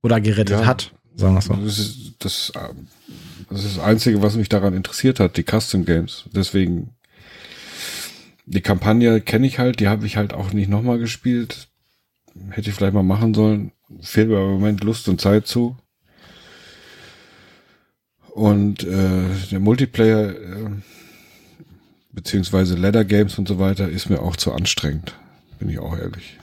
Oder 0.02 0.20
gerettet 0.20 0.60
ja, 0.60 0.66
hat, 0.66 0.92
sagen 1.14 1.34
wir 1.34 1.40
so. 1.40 1.54
Das 1.54 1.78
ist 1.78 2.14
das, 2.18 2.52
das 3.48 3.64
ist 3.64 3.76
das 3.78 3.84
Einzige, 3.84 4.22
was 4.22 4.36
mich 4.36 4.50
daran 4.50 4.74
interessiert 4.74 5.18
hat, 5.18 5.38
die 5.38 5.44
Custom 5.44 5.86
Games. 5.86 6.24
Deswegen, 6.32 6.90
die 8.44 8.60
Kampagne 8.60 9.20
kenne 9.22 9.46
ich 9.46 9.58
halt, 9.58 9.80
die 9.80 9.88
habe 9.88 10.06
ich 10.06 10.18
halt 10.18 10.34
auch 10.34 10.52
nicht 10.52 10.68
nochmal 10.68 10.98
gespielt. 10.98 11.68
Hätte 12.50 12.68
ich 12.68 12.76
vielleicht 12.76 12.94
mal 12.94 13.02
machen 13.02 13.32
sollen. 13.32 13.72
Fehlt 14.00 14.28
mir 14.28 14.36
im 14.36 14.50
Moment 14.50 14.84
Lust 14.84 15.08
und 15.08 15.22
Zeit 15.22 15.46
zu. 15.46 15.76
Und 18.36 18.84
äh, 18.84 19.24
der 19.50 19.60
Multiplayer 19.60 20.28
äh, 20.28 20.68
beziehungsweise 22.12 22.76
Ladder 22.76 23.06
Games 23.06 23.38
und 23.38 23.48
so 23.48 23.58
weiter 23.58 23.88
ist 23.88 24.10
mir 24.10 24.20
auch 24.20 24.36
zu 24.36 24.52
anstrengend, 24.52 25.14
bin 25.58 25.70
ich 25.70 25.78
auch 25.78 25.96
ehrlich. 25.96 26.36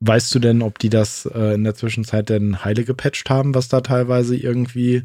Weißt 0.00 0.34
du 0.34 0.38
denn, 0.38 0.60
ob 0.60 0.78
die 0.78 0.90
das 0.90 1.24
äh, 1.24 1.54
in 1.54 1.64
der 1.64 1.74
Zwischenzeit 1.74 2.28
denn 2.28 2.62
heile 2.66 2.84
gepatcht 2.84 3.30
haben, 3.30 3.54
was 3.54 3.68
da 3.68 3.80
teilweise 3.80 4.36
irgendwie 4.36 5.04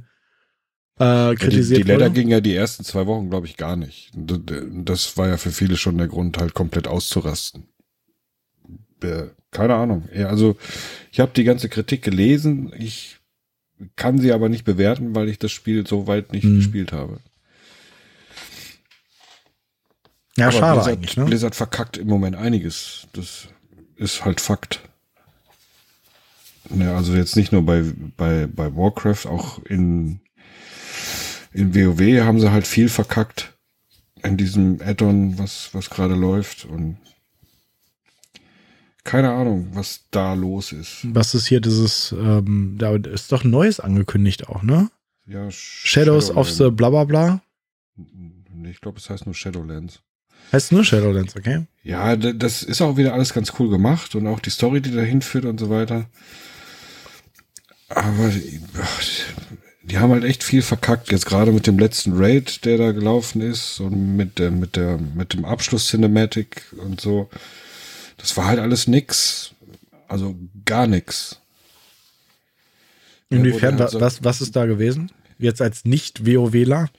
äh, 0.99 1.33
kritisiert 1.35 1.77
ja, 1.77 1.77
die, 1.77 1.83
die 1.83 1.91
Ladder 1.91 2.09
ging 2.09 2.27
ja 2.27 2.41
die 2.41 2.53
ersten 2.53 2.83
zwei 2.83 3.07
Wochen, 3.07 3.29
glaube 3.29 3.47
ich, 3.47 3.55
gar 3.55 3.77
nicht. 3.77 4.11
Das 4.13 5.15
war 5.15 5.29
ja 5.29 5.37
für 5.37 5.51
viele 5.51 5.77
schon 5.77 5.97
der 5.97 6.09
Grund, 6.09 6.39
halt 6.39 6.53
komplett 6.53 6.89
auszurasten. 6.89 7.69
Keine 9.49 9.75
Ahnung. 9.75 10.09
Also 10.13 10.57
ich 11.09 11.21
habe 11.21 11.31
die 11.33 11.45
ganze 11.45 11.69
Kritik 11.69 12.01
gelesen. 12.01 12.73
Ich 12.77 13.20
kann 13.95 14.19
sie 14.19 14.31
aber 14.31 14.49
nicht 14.49 14.63
bewerten, 14.63 15.15
weil 15.15 15.29
ich 15.29 15.39
das 15.39 15.51
Spiel 15.51 15.85
so 15.85 16.07
weit 16.07 16.31
nicht 16.33 16.43
hm. 16.43 16.57
gespielt 16.57 16.91
habe. 16.91 17.19
Ja, 20.37 20.47
aber 20.47 20.57
schade 20.57 20.75
Blizzard, 20.75 20.97
eigentlich. 20.97 21.17
Ne? 21.17 21.25
Blizzard 21.25 21.55
verkackt 21.55 21.97
im 21.97 22.07
Moment 22.07 22.35
einiges. 22.35 23.07
Das 23.13 23.47
ist 23.95 24.23
halt 24.25 24.41
Fakt. 24.41 24.81
Ja, 26.69 26.95
also 26.95 27.15
jetzt 27.15 27.35
nicht 27.35 27.51
nur 27.51 27.65
bei, 27.65 27.83
bei, 28.15 28.47
bei 28.47 28.75
Warcraft, 28.75 29.25
auch 29.27 29.59
in, 29.65 30.21
in 31.51 31.75
WoW 31.75 32.23
haben 32.23 32.39
sie 32.39 32.51
halt 32.51 32.65
viel 32.65 32.87
verkackt 32.87 33.53
in 34.23 34.37
diesem 34.37 34.79
Add-on, 34.81 35.37
was, 35.37 35.69
was 35.73 35.89
gerade 35.89 36.13
läuft 36.13 36.65
und 36.65 36.97
keine 39.03 39.31
Ahnung, 39.31 39.69
was 39.73 40.01
da 40.11 40.33
los 40.33 40.71
ist. 40.71 40.99
Was 41.03 41.33
ist 41.33 41.47
hier 41.47 41.61
dieses, 41.61 42.11
ähm, 42.11 42.75
da 42.77 42.95
ist 42.95 43.31
doch 43.31 43.43
Neues 43.43 43.79
angekündigt 43.79 44.47
auch, 44.47 44.63
ne? 44.63 44.89
Ja, 45.25 45.49
Shadows 45.49 46.27
Shadowlands. 46.27 46.29
of 46.31 46.49
the 46.49 46.69
bla 46.71 46.89
bla 46.89 47.03
bla. 47.05 47.41
Ich 48.69 48.81
glaube, 48.81 48.99
es 48.99 49.09
heißt 49.09 49.25
nur 49.25 49.35
Shadowlands. 49.35 50.01
Heißt 50.51 50.71
nur 50.71 50.83
Shadowlands, 50.83 51.35
okay? 51.35 51.65
Ja, 51.83 52.15
das 52.15 52.63
ist 52.63 52.81
auch 52.81 52.97
wieder 52.97 53.13
alles 53.13 53.33
ganz 53.33 53.53
cool 53.59 53.69
gemacht 53.69 54.15
und 54.15 54.27
auch 54.27 54.39
die 54.39 54.49
Story, 54.49 54.81
die 54.81 54.91
dahin 54.91 55.21
führt 55.21 55.45
und 55.45 55.59
so 55.59 55.69
weiter. 55.69 56.05
Aber 57.89 58.31
die 59.83 59.97
haben 59.97 60.11
halt 60.11 60.23
echt 60.23 60.43
viel 60.43 60.61
verkackt. 60.61 61.11
Jetzt 61.11 61.25
gerade 61.25 61.51
mit 61.51 61.67
dem 61.67 61.79
letzten 61.79 62.13
Raid, 62.13 62.65
der 62.65 62.77
da 62.77 62.91
gelaufen 62.91 63.41
ist 63.41 63.79
und 63.79 64.15
mit 64.15 64.39
der, 64.39 64.51
mit 64.51 64.75
der, 64.75 64.97
mit 64.97 65.33
dem 65.33 65.45
Abschluss-Cinematic 65.45 66.73
und 66.77 67.01
so. 67.01 67.29
Das 68.21 68.37
war 68.37 68.45
halt 68.45 68.59
alles 68.59 68.87
nix. 68.87 69.51
Also 70.07 70.35
gar 70.65 70.87
nix. 70.87 71.41
Inwiefern, 73.29 73.77
ja, 73.77 73.91
was, 73.93 74.23
was 74.23 74.41
ist 74.41 74.55
da 74.55 74.65
gewesen? 74.65 75.11
Jetzt 75.39 75.61
als 75.61 75.85
Nicht-WoWler? 75.85 76.89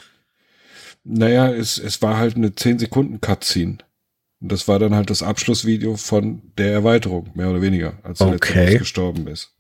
Naja, 1.05 1.53
es, 1.53 1.79
es 1.79 2.01
war 2.03 2.17
halt 2.17 2.37
eine 2.37 2.55
10 2.55 2.79
Sekunden 2.79 3.21
Cutscene. 3.21 3.79
Und 4.41 4.51
das 4.51 4.67
war 4.67 4.79
dann 4.79 4.95
halt 4.95 5.11
das 5.11 5.23
Abschlussvideo 5.23 5.97
von 5.97 6.43
der 6.59 6.73
Erweiterung, 6.73 7.31
mehr 7.35 7.51
oder 7.51 7.63
weniger, 7.63 7.95
als 8.03 8.21
er 8.21 8.29
okay. 8.29 8.79
gestorben 8.79 9.29
ist. 9.29 9.55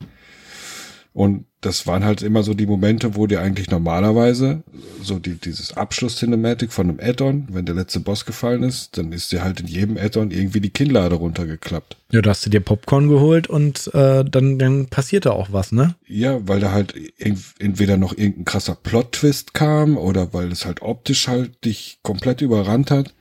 Und 1.14 1.44
das 1.60 1.86
waren 1.86 2.04
halt 2.04 2.22
immer 2.22 2.42
so 2.42 2.54
die 2.54 2.66
Momente, 2.66 3.14
wo 3.14 3.26
dir 3.26 3.40
eigentlich 3.40 3.70
normalerweise 3.70 4.62
so 5.02 5.18
die, 5.18 5.34
dieses 5.34 5.76
Abschluss-Cinematic 5.76 6.72
von 6.72 6.88
einem 6.88 7.00
Add-on, 7.00 7.48
wenn 7.50 7.66
der 7.66 7.74
letzte 7.74 8.00
Boss 8.00 8.24
gefallen 8.24 8.62
ist, 8.62 8.96
dann 8.96 9.12
ist 9.12 9.30
dir 9.30 9.44
halt 9.44 9.60
in 9.60 9.66
jedem 9.66 9.96
Add-on 9.98 10.30
irgendwie 10.30 10.60
die 10.60 10.70
Kinnlade 10.70 11.14
runtergeklappt. 11.14 11.96
Ja, 12.10 12.22
da 12.22 12.30
hast 12.30 12.46
du 12.46 12.50
dir 12.50 12.60
Popcorn 12.60 13.08
geholt 13.08 13.46
und 13.46 13.92
äh, 13.94 14.24
dann, 14.24 14.58
dann 14.58 14.86
passierte 14.86 15.34
auch 15.34 15.52
was, 15.52 15.70
ne? 15.70 15.94
Ja, 16.06 16.40
weil 16.48 16.60
da 16.60 16.72
halt 16.72 16.94
entweder 17.18 17.96
noch 17.98 18.16
irgendein 18.16 18.46
krasser 18.46 18.74
Plot-Twist 18.74 19.54
kam 19.54 19.98
oder 19.98 20.32
weil 20.32 20.50
es 20.50 20.64
halt 20.64 20.80
optisch 20.82 21.28
halt 21.28 21.64
dich 21.64 21.98
komplett 22.02 22.40
überrannt 22.40 22.90
hat. 22.90 23.14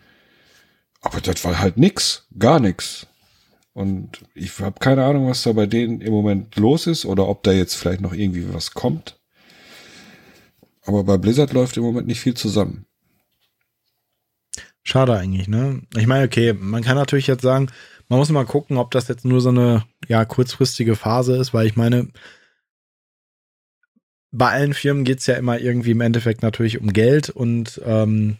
Aber 1.01 1.19
das 1.19 1.43
war 1.43 1.59
halt 1.59 1.77
nix, 1.77 2.27
gar 2.37 2.59
nix. 2.59 3.07
Und 3.73 4.23
ich 4.33 4.59
habe 4.59 4.79
keine 4.79 5.05
Ahnung, 5.05 5.27
was 5.27 5.43
da 5.43 5.53
bei 5.53 5.65
denen 5.65 6.01
im 6.01 6.11
Moment 6.11 6.55
los 6.57 6.87
ist 6.87 7.05
oder 7.05 7.27
ob 7.27 7.43
da 7.43 7.51
jetzt 7.51 7.75
vielleicht 7.75 8.01
noch 8.01 8.13
irgendwie 8.13 8.53
was 8.53 8.73
kommt. 8.73 9.19
Aber 10.83 11.03
bei 11.03 11.17
Blizzard 11.17 11.53
läuft 11.53 11.77
im 11.77 11.83
Moment 11.83 12.07
nicht 12.07 12.19
viel 12.19 12.33
zusammen. 12.33 12.85
Schade 14.83 15.15
eigentlich, 15.15 15.47
ne? 15.47 15.81
Ich 15.95 16.07
meine, 16.07 16.25
okay, 16.25 16.53
man 16.53 16.83
kann 16.83 16.97
natürlich 16.97 17.27
jetzt 17.27 17.43
sagen, 17.43 17.67
man 18.09 18.19
muss 18.19 18.29
mal 18.29 18.45
gucken, 18.45 18.77
ob 18.77 18.91
das 18.91 19.07
jetzt 19.07 19.25
nur 19.25 19.39
so 19.39 19.49
eine 19.49 19.85
ja 20.07 20.25
kurzfristige 20.25 20.95
Phase 20.95 21.37
ist, 21.37 21.53
weil 21.53 21.67
ich 21.67 21.75
meine, 21.75 22.09
bei 24.31 24.49
allen 24.49 24.73
Firmen 24.73 25.03
geht's 25.03 25.27
ja 25.27 25.35
immer 25.35 25.59
irgendwie 25.59 25.91
im 25.91 26.01
Endeffekt 26.01 26.41
natürlich 26.41 26.81
um 26.81 26.91
Geld 26.93 27.29
und 27.29 27.79
ähm, 27.85 28.37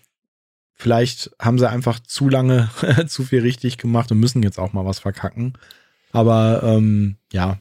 Vielleicht 0.82 1.30
haben 1.38 1.60
sie 1.60 1.70
einfach 1.70 2.00
zu 2.00 2.28
lange 2.28 2.68
zu 3.08 3.24
viel 3.24 3.42
richtig 3.42 3.78
gemacht 3.78 4.12
und 4.12 4.20
müssen 4.20 4.42
jetzt 4.42 4.58
auch 4.58 4.74
mal 4.74 4.84
was 4.84 4.98
verkacken. 4.98 5.54
Aber 6.12 6.64
ähm, 6.64 7.18
ja, 7.32 7.60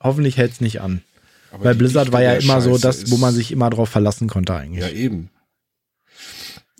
hoffentlich 0.00 0.36
hält 0.36 0.52
es 0.52 0.60
nicht 0.60 0.80
an. 0.80 1.02
Aber 1.50 1.64
Weil 1.64 1.74
Blizzard 1.74 2.12
war 2.12 2.22
ja 2.22 2.34
immer 2.34 2.54
Scheiße 2.54 2.70
so 2.70 2.78
das, 2.78 3.10
wo 3.10 3.16
man 3.16 3.34
sich 3.34 3.50
immer 3.50 3.68
drauf 3.68 3.88
verlassen 3.88 4.28
konnte 4.28 4.54
eigentlich. 4.54 4.84
Ja, 4.84 4.90
eben. 4.90 5.30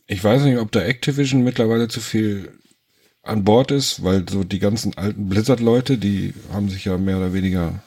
Ich 0.07 0.23
weiß 0.23 0.43
nicht, 0.43 0.59
ob 0.59 0.71
da 0.71 0.83
Activision 0.83 1.43
mittlerweile 1.43 1.89
zu 1.89 1.99
viel 1.99 2.53
an 3.25 3.43
Bord 3.43 3.73
ist, 3.73 4.05
weil 4.05 4.25
so 4.31 4.45
die 4.45 4.61
ganzen 4.61 4.97
alten 4.97 5.29
Blizzard-Leute, 5.29 5.99
die 5.99 6.33
haben 6.53 6.69
sich 6.69 6.85
ja 6.85 6.97
mehr 6.97 7.17
oder 7.17 7.33
weniger 7.33 7.83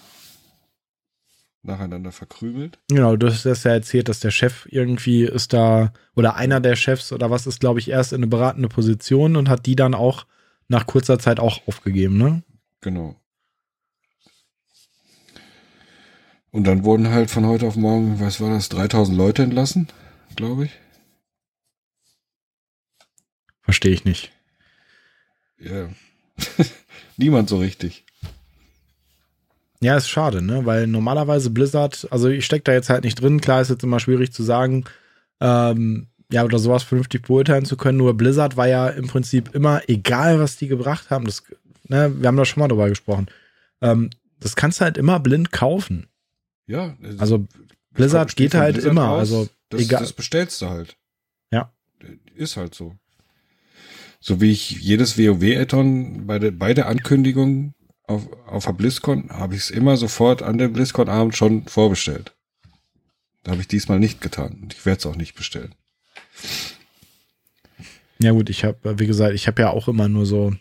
nacheinander 1.62 2.12
verkrümelt. 2.12 2.80
Genau, 2.89 3.16
du 3.16 3.28
hast 3.28 3.45
ja 3.45 3.72
erzählt, 3.72 4.07
dass 4.07 4.20
der 4.20 4.32
Chef 4.32 4.68
irgendwie 4.70 5.24
ist 5.24 5.53
da, 5.53 5.91
oder 6.16 6.36
einer 6.36 6.60
der 6.60 6.76
Chefs 6.76 7.12
oder 7.12 7.30
was 7.30 7.47
ist, 7.47 7.60
glaube 7.60 7.80
ich, 7.80 7.89
erst 7.89 8.14
in 8.14 8.18
eine 8.18 8.28
beratende 8.28 8.70
Position 8.70 9.36
und 9.36 9.49
hat 9.49 9.66
die 9.66 9.76
dann 9.76 9.93
auch 9.93 10.26
nach 10.68 10.86
kurzer 10.86 11.20
Zeit 11.20 11.39
auch 11.39 11.68
aufgegeben, 11.68 12.18
ne? 12.18 12.43
Genau. 12.82 13.16
Und 16.51 16.64
dann 16.64 16.84
wurden 16.84 17.10
halt 17.10 17.30
von 17.30 17.45
heute 17.45 17.68
auf 17.68 17.76
morgen, 17.76 18.20
was 18.20 18.41
war 18.41 18.49
das, 18.49 18.70
3000 18.70 19.18
Leute 19.18 19.43
entlassen, 19.43 19.88
glaube 20.36 20.66
ich. 20.66 20.72
Verstehe 23.62 23.91
ich 23.91 24.03
nicht. 24.03 24.32
Ja. 25.60 25.89
Niemand 27.18 27.49
so 27.49 27.57
richtig. 27.57 28.05
Ja, 29.82 29.95
ist 29.95 30.09
schade, 30.09 30.41
ne? 30.41 30.65
Weil 30.65 30.88
normalerweise 30.88 31.49
Blizzard, 31.49 32.07
also 32.11 32.27
ich 32.27 32.45
stecke 32.45 32.63
da 32.63 32.73
jetzt 32.73 32.89
halt 32.89 33.03
nicht 33.03 33.21
drin, 33.21 33.39
klar 33.39 33.61
ist 33.61 33.69
jetzt 33.69 33.84
immer 33.84 33.99
schwierig 33.99 34.34
zu 34.34 34.43
sagen, 34.43 34.84
ähm, 35.39 36.07
ja, 36.32 36.43
oder 36.43 36.59
sowas 36.59 36.84
vernünftig 36.84 37.23
beurteilen 37.23 37.65
zu 37.65 37.77
können. 37.77 37.97
Nur 37.97 38.15
Blizzard 38.15 38.57
war 38.57 38.67
ja 38.67 38.88
im 38.89 39.07
Prinzip 39.07 39.55
immer, 39.55 39.82
egal 39.88 40.39
was 40.39 40.57
die 40.57 40.67
gebracht 40.67 41.09
haben, 41.09 41.25
das, 41.25 41.43
ne, 41.88 42.13
wir 42.19 42.27
haben 42.27 42.38
da 42.38 42.45
schon 42.45 42.61
mal 42.61 42.67
drüber 42.67 42.89
gesprochen. 42.89 43.27
Ähm, 43.82 44.09
das 44.39 44.55
kannst 44.55 44.80
du 44.80 44.86
halt 44.86 44.97
immer 44.97 45.19
blind 45.19 45.51
kaufen. 45.51 46.07
Ja, 46.67 46.95
also 47.17 47.47
Blizzard 47.91 48.36
geht 48.36 48.53
halt 48.53 48.75
Blizzard 48.75 48.91
immer. 48.91 49.05
Raus, 49.05 49.19
also 49.19 49.49
das, 49.69 49.82
egal. 49.82 50.01
das 50.01 50.13
bestellst 50.13 50.61
du 50.61 50.69
halt. 50.69 50.97
Ja. 51.51 51.73
Ist 52.36 52.57
halt 52.57 52.75
so. 52.75 52.95
So 54.19 54.41
wie 54.41 54.51
ich 54.51 54.71
jedes 54.71 55.17
WoW-Addon 55.17 56.27
bei, 56.27 56.39
der, 56.39 56.51
bei 56.51 56.73
der 56.73 56.88
Ankündigung 56.88 57.73
auf, 58.10 58.28
auf 58.47 58.66
der 58.66 58.74
BlizzCon 58.74 59.30
habe 59.30 59.55
ich 59.55 59.62
es 59.62 59.70
immer 59.70 59.95
sofort 59.95 60.41
an 60.41 60.57
dem 60.57 60.74
BlizzCon-Abend 60.74 61.38
schon 61.38 61.66
vorbestellt. 61.68 62.34
Da 63.43 63.51
habe 63.51 63.62
ich 63.62 63.68
diesmal 63.68 63.99
nicht 63.99 64.20
getan 64.20 64.60
und 64.62 64.74
ich 64.74 64.86
werde 64.86 64.99
es 64.99 65.05
auch 65.05 65.16
nicht 65.16 65.36
bestellen. 65.36 65.76
Ja 68.22 68.32
gut, 68.32 68.49
ich 68.49 68.66
habe, 68.66 68.99
wie 68.99 69.07
gesagt, 69.07 69.34
ich 69.34 69.47
habe 69.47 69.62
ja 69.62 69.70
auch 69.70 69.88
immer 69.88 70.10
nur 70.10 70.26
so, 70.26 70.53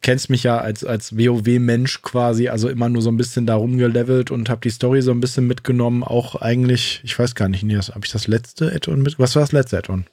kennst 0.00 0.30
mich 0.30 0.44
ja 0.44 0.58
als, 0.58 0.84
als 0.84 1.16
WoW-Mensch 1.16 2.02
quasi, 2.02 2.48
also 2.48 2.68
immer 2.68 2.88
nur 2.88 3.02
so 3.02 3.10
ein 3.10 3.16
bisschen 3.16 3.44
da 3.44 3.56
rumgelevelt 3.56 4.30
und 4.30 4.48
habe 4.48 4.60
die 4.62 4.70
Story 4.70 5.02
so 5.02 5.10
ein 5.10 5.20
bisschen 5.20 5.46
mitgenommen. 5.46 6.04
Auch 6.04 6.36
eigentlich, 6.36 7.00
ich 7.04 7.18
weiß 7.18 7.34
gar 7.34 7.48
nicht, 7.48 7.64
nee, 7.64 7.76
habe 7.76 8.04
ich 8.04 8.12
das 8.12 8.28
letzte 8.28 8.72
Add-on 8.72 9.02
mit? 9.02 9.18
Was 9.18 9.34
war 9.34 9.42
das 9.42 9.52
letzte 9.52 9.78
Add-on? 9.78 10.06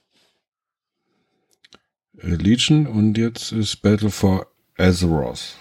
Äh, 2.17 2.35
Legion 2.35 2.87
und 2.87 3.17
jetzt 3.17 3.51
ist 3.51 3.77
Battle 3.81 4.09
for 4.09 4.47
Azeroth. 4.77 5.58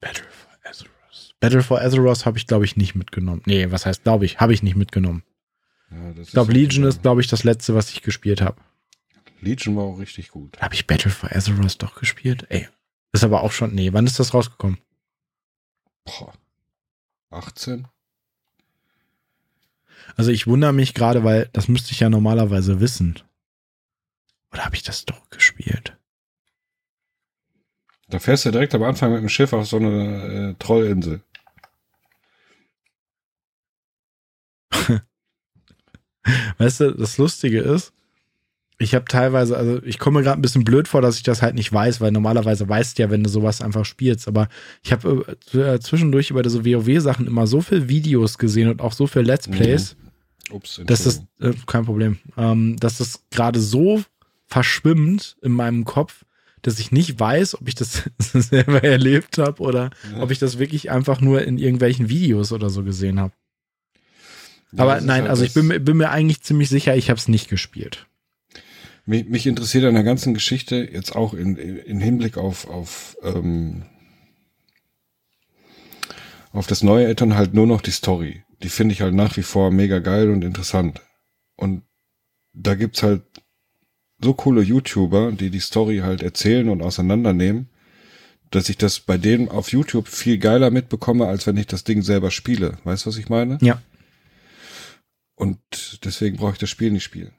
Battle 0.00 0.24
for 0.24 0.50
Azeroth. 0.64 1.34
Battle 1.40 1.62
for 1.62 1.80
Azeroth 1.80 2.26
habe 2.26 2.38
ich, 2.38 2.46
glaube 2.46 2.64
ich, 2.64 2.76
nicht 2.76 2.94
mitgenommen. 2.94 3.42
Nee, 3.46 3.70
was 3.70 3.86
heißt, 3.86 4.02
glaube 4.04 4.24
ich, 4.24 4.40
habe 4.40 4.52
ich 4.52 4.62
nicht 4.62 4.76
mitgenommen. 4.76 5.22
Ja, 5.90 6.12
ich 6.20 6.30
glaube, 6.30 6.52
Legion 6.52 6.84
ist, 6.84 7.02
glaube 7.02 7.20
ich, 7.20 7.26
das 7.26 7.44
letzte, 7.44 7.74
was 7.74 7.90
ich 7.90 8.02
gespielt 8.02 8.40
habe. 8.40 8.60
Legion 9.40 9.76
war 9.76 9.84
auch 9.84 9.98
richtig 9.98 10.30
gut. 10.30 10.60
Habe 10.60 10.74
ich 10.74 10.86
Battle 10.86 11.10
for 11.10 11.30
Azeroth 11.34 11.82
doch 11.82 11.94
gespielt? 11.94 12.46
Ey, 12.48 12.68
ist 13.12 13.24
aber 13.24 13.42
auch 13.42 13.52
schon, 13.52 13.74
nee, 13.74 13.92
wann 13.92 14.06
ist 14.06 14.18
das 14.18 14.34
rausgekommen? 14.34 14.78
Boah, 16.04 16.32
18? 17.30 17.88
Also 20.16 20.30
ich 20.30 20.46
wundere 20.46 20.72
mich 20.72 20.94
gerade, 20.94 21.24
weil 21.24 21.48
das 21.52 21.68
müsste 21.68 21.92
ich 21.92 22.00
ja 22.00 22.10
normalerweise 22.10 22.80
wissen. 22.80 23.18
Oder 24.52 24.64
habe 24.64 24.76
ich 24.76 24.82
das 24.82 25.04
doch 25.04 25.30
gespielt? 25.30 25.96
Da 28.10 28.18
fährst 28.18 28.44
du 28.44 28.50
direkt 28.50 28.74
am 28.74 28.82
Anfang 28.82 29.12
mit 29.12 29.22
dem 29.22 29.28
Schiff 29.28 29.52
auf 29.52 29.66
so 29.66 29.76
eine 29.76 30.50
äh, 30.50 30.54
Trollinsel. 30.58 31.22
weißt 36.58 36.80
du, 36.80 36.90
das 36.92 37.18
Lustige 37.18 37.60
ist, 37.60 37.92
ich 38.80 38.94
habe 38.94 39.04
teilweise, 39.04 39.56
also 39.56 39.82
ich 39.84 39.98
komme 39.98 40.18
mir 40.18 40.24
gerade 40.24 40.40
ein 40.40 40.42
bisschen 40.42 40.64
blöd 40.64 40.88
vor, 40.88 41.02
dass 41.02 41.18
ich 41.18 41.22
das 41.22 41.42
halt 41.42 41.54
nicht 41.54 41.70
weiß, 41.70 42.00
weil 42.00 42.12
normalerweise 42.12 42.66
weißt 42.66 42.98
du 42.98 43.02
ja, 43.02 43.10
wenn 43.10 43.22
du 43.22 43.28
sowas 43.28 43.60
einfach 43.60 43.84
spielst. 43.84 44.26
Aber 44.26 44.48
ich 44.82 44.90
habe 44.90 45.36
äh, 45.52 45.78
zwischendurch 45.80 46.30
über 46.30 46.42
diese 46.42 46.64
WoW-Sachen 46.64 47.26
immer 47.26 47.46
so 47.46 47.60
viele 47.60 47.90
Videos 47.90 48.38
gesehen 48.38 48.70
und 48.70 48.80
auch 48.80 48.94
so 48.94 49.06
viele 49.06 49.26
Let's 49.26 49.48
Plays, 49.48 49.96
mhm. 50.48 50.54
Ups, 50.56 50.80
dass 50.84 51.04
das, 51.04 51.22
äh, 51.40 51.52
kein 51.66 51.84
Problem, 51.84 52.18
ähm, 52.38 52.76
dass 52.78 52.98
das 52.98 53.24
gerade 53.30 53.60
so 53.60 54.02
verschwimmt 54.46 55.36
in 55.42 55.52
meinem 55.52 55.84
Kopf, 55.84 56.24
dass 56.62 56.78
ich 56.78 56.92
nicht 56.92 57.18
weiß, 57.18 57.60
ob 57.60 57.68
ich 57.68 57.74
das 57.74 58.10
selber 58.18 58.82
erlebt 58.82 59.38
habe 59.38 59.62
oder 59.62 59.90
ja. 60.12 60.22
ob 60.22 60.30
ich 60.30 60.38
das 60.38 60.58
wirklich 60.58 60.90
einfach 60.90 61.20
nur 61.20 61.42
in 61.42 61.58
irgendwelchen 61.58 62.08
Videos 62.08 62.52
oder 62.52 62.70
so 62.70 62.82
gesehen 62.84 63.20
habe. 63.20 63.32
Ja, 64.72 64.84
Aber 64.84 65.00
nein, 65.00 65.22
halt 65.22 65.30
also 65.30 65.44
ich 65.44 65.54
bin, 65.54 65.68
bin, 65.84 65.96
mir 65.96 66.10
eigentlich 66.10 66.42
ziemlich 66.42 66.68
sicher, 66.68 66.96
ich 66.96 67.10
habe 67.10 67.18
es 67.18 67.28
nicht 67.28 67.48
gespielt. 67.48 68.06
Mich, 69.06 69.26
mich, 69.26 69.46
interessiert 69.46 69.84
an 69.84 69.94
der 69.94 70.04
ganzen 70.04 70.34
Geschichte 70.34 70.76
jetzt 70.76 71.16
auch 71.16 71.34
in, 71.34 71.56
in 71.56 72.00
Hinblick 72.00 72.36
auf, 72.36 72.68
auf, 72.68 73.16
ähm, 73.22 73.82
auf 76.52 76.66
das 76.66 76.82
neue 76.82 77.06
Eltern 77.06 77.34
halt 77.34 77.54
nur 77.54 77.66
noch 77.66 77.80
die 77.80 77.90
Story. 77.90 78.44
Die 78.62 78.68
finde 78.68 78.92
ich 78.92 79.00
halt 79.00 79.14
nach 79.14 79.36
wie 79.36 79.42
vor 79.42 79.70
mega 79.70 79.98
geil 79.98 80.30
und 80.30 80.44
interessant. 80.44 81.00
Und 81.56 81.82
da 82.52 82.74
gibt's 82.74 83.02
halt 83.02 83.22
so 84.22 84.34
coole 84.34 84.62
YouTuber, 84.62 85.32
die 85.32 85.50
die 85.50 85.60
Story 85.60 85.98
halt 85.98 86.22
erzählen 86.22 86.68
und 86.68 86.82
auseinandernehmen, 86.82 87.68
dass 88.50 88.68
ich 88.68 88.76
das 88.76 89.00
bei 89.00 89.16
denen 89.16 89.48
auf 89.48 89.72
YouTube 89.72 90.08
viel 90.08 90.38
geiler 90.38 90.70
mitbekomme, 90.70 91.26
als 91.26 91.46
wenn 91.46 91.56
ich 91.56 91.66
das 91.66 91.84
Ding 91.84 92.02
selber 92.02 92.30
spiele. 92.30 92.78
Weißt 92.84 93.06
du, 93.06 93.10
was 93.10 93.16
ich 93.16 93.28
meine? 93.28 93.58
Ja. 93.60 93.80
Und 95.36 95.58
deswegen 96.04 96.36
brauche 96.36 96.52
ich 96.52 96.58
das 96.58 96.68
Spiel 96.68 96.90
nicht 96.90 97.04
spielen. 97.04 97.32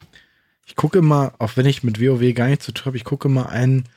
Ich 0.65 0.75
gucke 0.75 0.99
immer, 0.99 1.33
auch 1.37 1.57
wenn 1.57 1.65
ich 1.65 1.83
mit 1.83 1.99
WoW 1.99 2.33
gar 2.33 2.47
nichts 2.47 2.65
zu 2.65 2.71
tun 2.71 2.85
habe, 2.85 2.97
ich 2.97 3.03
gucke 3.03 3.27
immer 3.27 3.49
einen, 3.49 3.89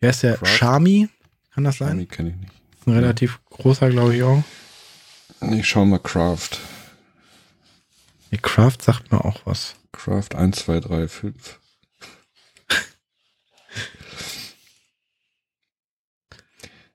wer 0.00 0.10
ist 0.10 0.22
der? 0.22 0.44
Shami? 0.44 1.08
Kann 1.54 1.64
das 1.64 1.78
sein? 1.78 1.90
Shami 1.90 2.06
kenne 2.06 2.30
ich 2.30 2.36
nicht. 2.36 2.52
Ein 2.86 2.94
relativ 2.94 3.38
großer, 3.50 3.90
glaube 3.90 4.16
ich 4.16 4.22
auch. 4.22 4.42
Ich 5.52 5.68
schau 5.68 5.84
mal 5.84 5.98
Craft. 5.98 6.58
Nee, 8.30 8.38
Craft 8.40 8.78
sagt 8.80 9.12
mir 9.12 9.24
auch 9.24 9.42
was. 9.44 9.76
Craft 9.92 10.34
1, 10.34 10.56
2, 10.56 10.80
3, 10.80 11.08
5. 11.08 11.60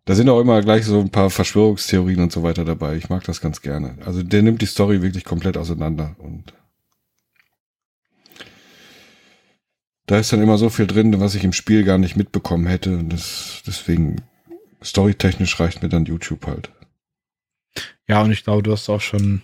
Da 0.07 0.15
sind 0.15 0.29
auch 0.29 0.39
immer 0.39 0.61
gleich 0.61 0.85
so 0.85 1.01
ein 1.01 1.09
paar 1.09 1.29
Verschwörungstheorien 1.29 2.21
und 2.21 2.31
so 2.31 2.41
weiter 2.41 2.63
dabei. 2.63 2.95
Ich 2.95 3.09
mag 3.09 3.25
das 3.25 3.41
ganz 3.41 3.61
gerne. 3.61 3.97
Also 4.05 4.23
der 4.23 4.41
nimmt 4.41 4.61
die 4.61 4.65
Story 4.65 5.01
wirklich 5.01 5.25
komplett 5.25 5.57
auseinander 5.57 6.15
und 6.19 6.53
da 10.05 10.17
ist 10.17 10.31
dann 10.31 10.41
immer 10.41 10.57
so 10.57 10.69
viel 10.69 10.87
drin, 10.87 11.19
was 11.19 11.35
ich 11.35 11.43
im 11.43 11.51
Spiel 11.51 11.83
gar 11.83 11.97
nicht 11.97 12.15
mitbekommen 12.15 12.67
hätte. 12.67 12.97
Und 12.97 13.09
das, 13.09 13.61
deswegen, 13.67 14.21
storytechnisch 14.81 15.59
reicht 15.59 15.83
mir 15.83 15.89
dann 15.89 16.05
YouTube 16.05 16.47
halt. 16.47 16.71
Ja, 18.07 18.21
und 18.21 18.31
ich 18.31 18.45
glaube, 18.45 18.63
du 18.63 18.71
hast 18.71 18.87
auch 18.87 19.01
schon 19.01 19.41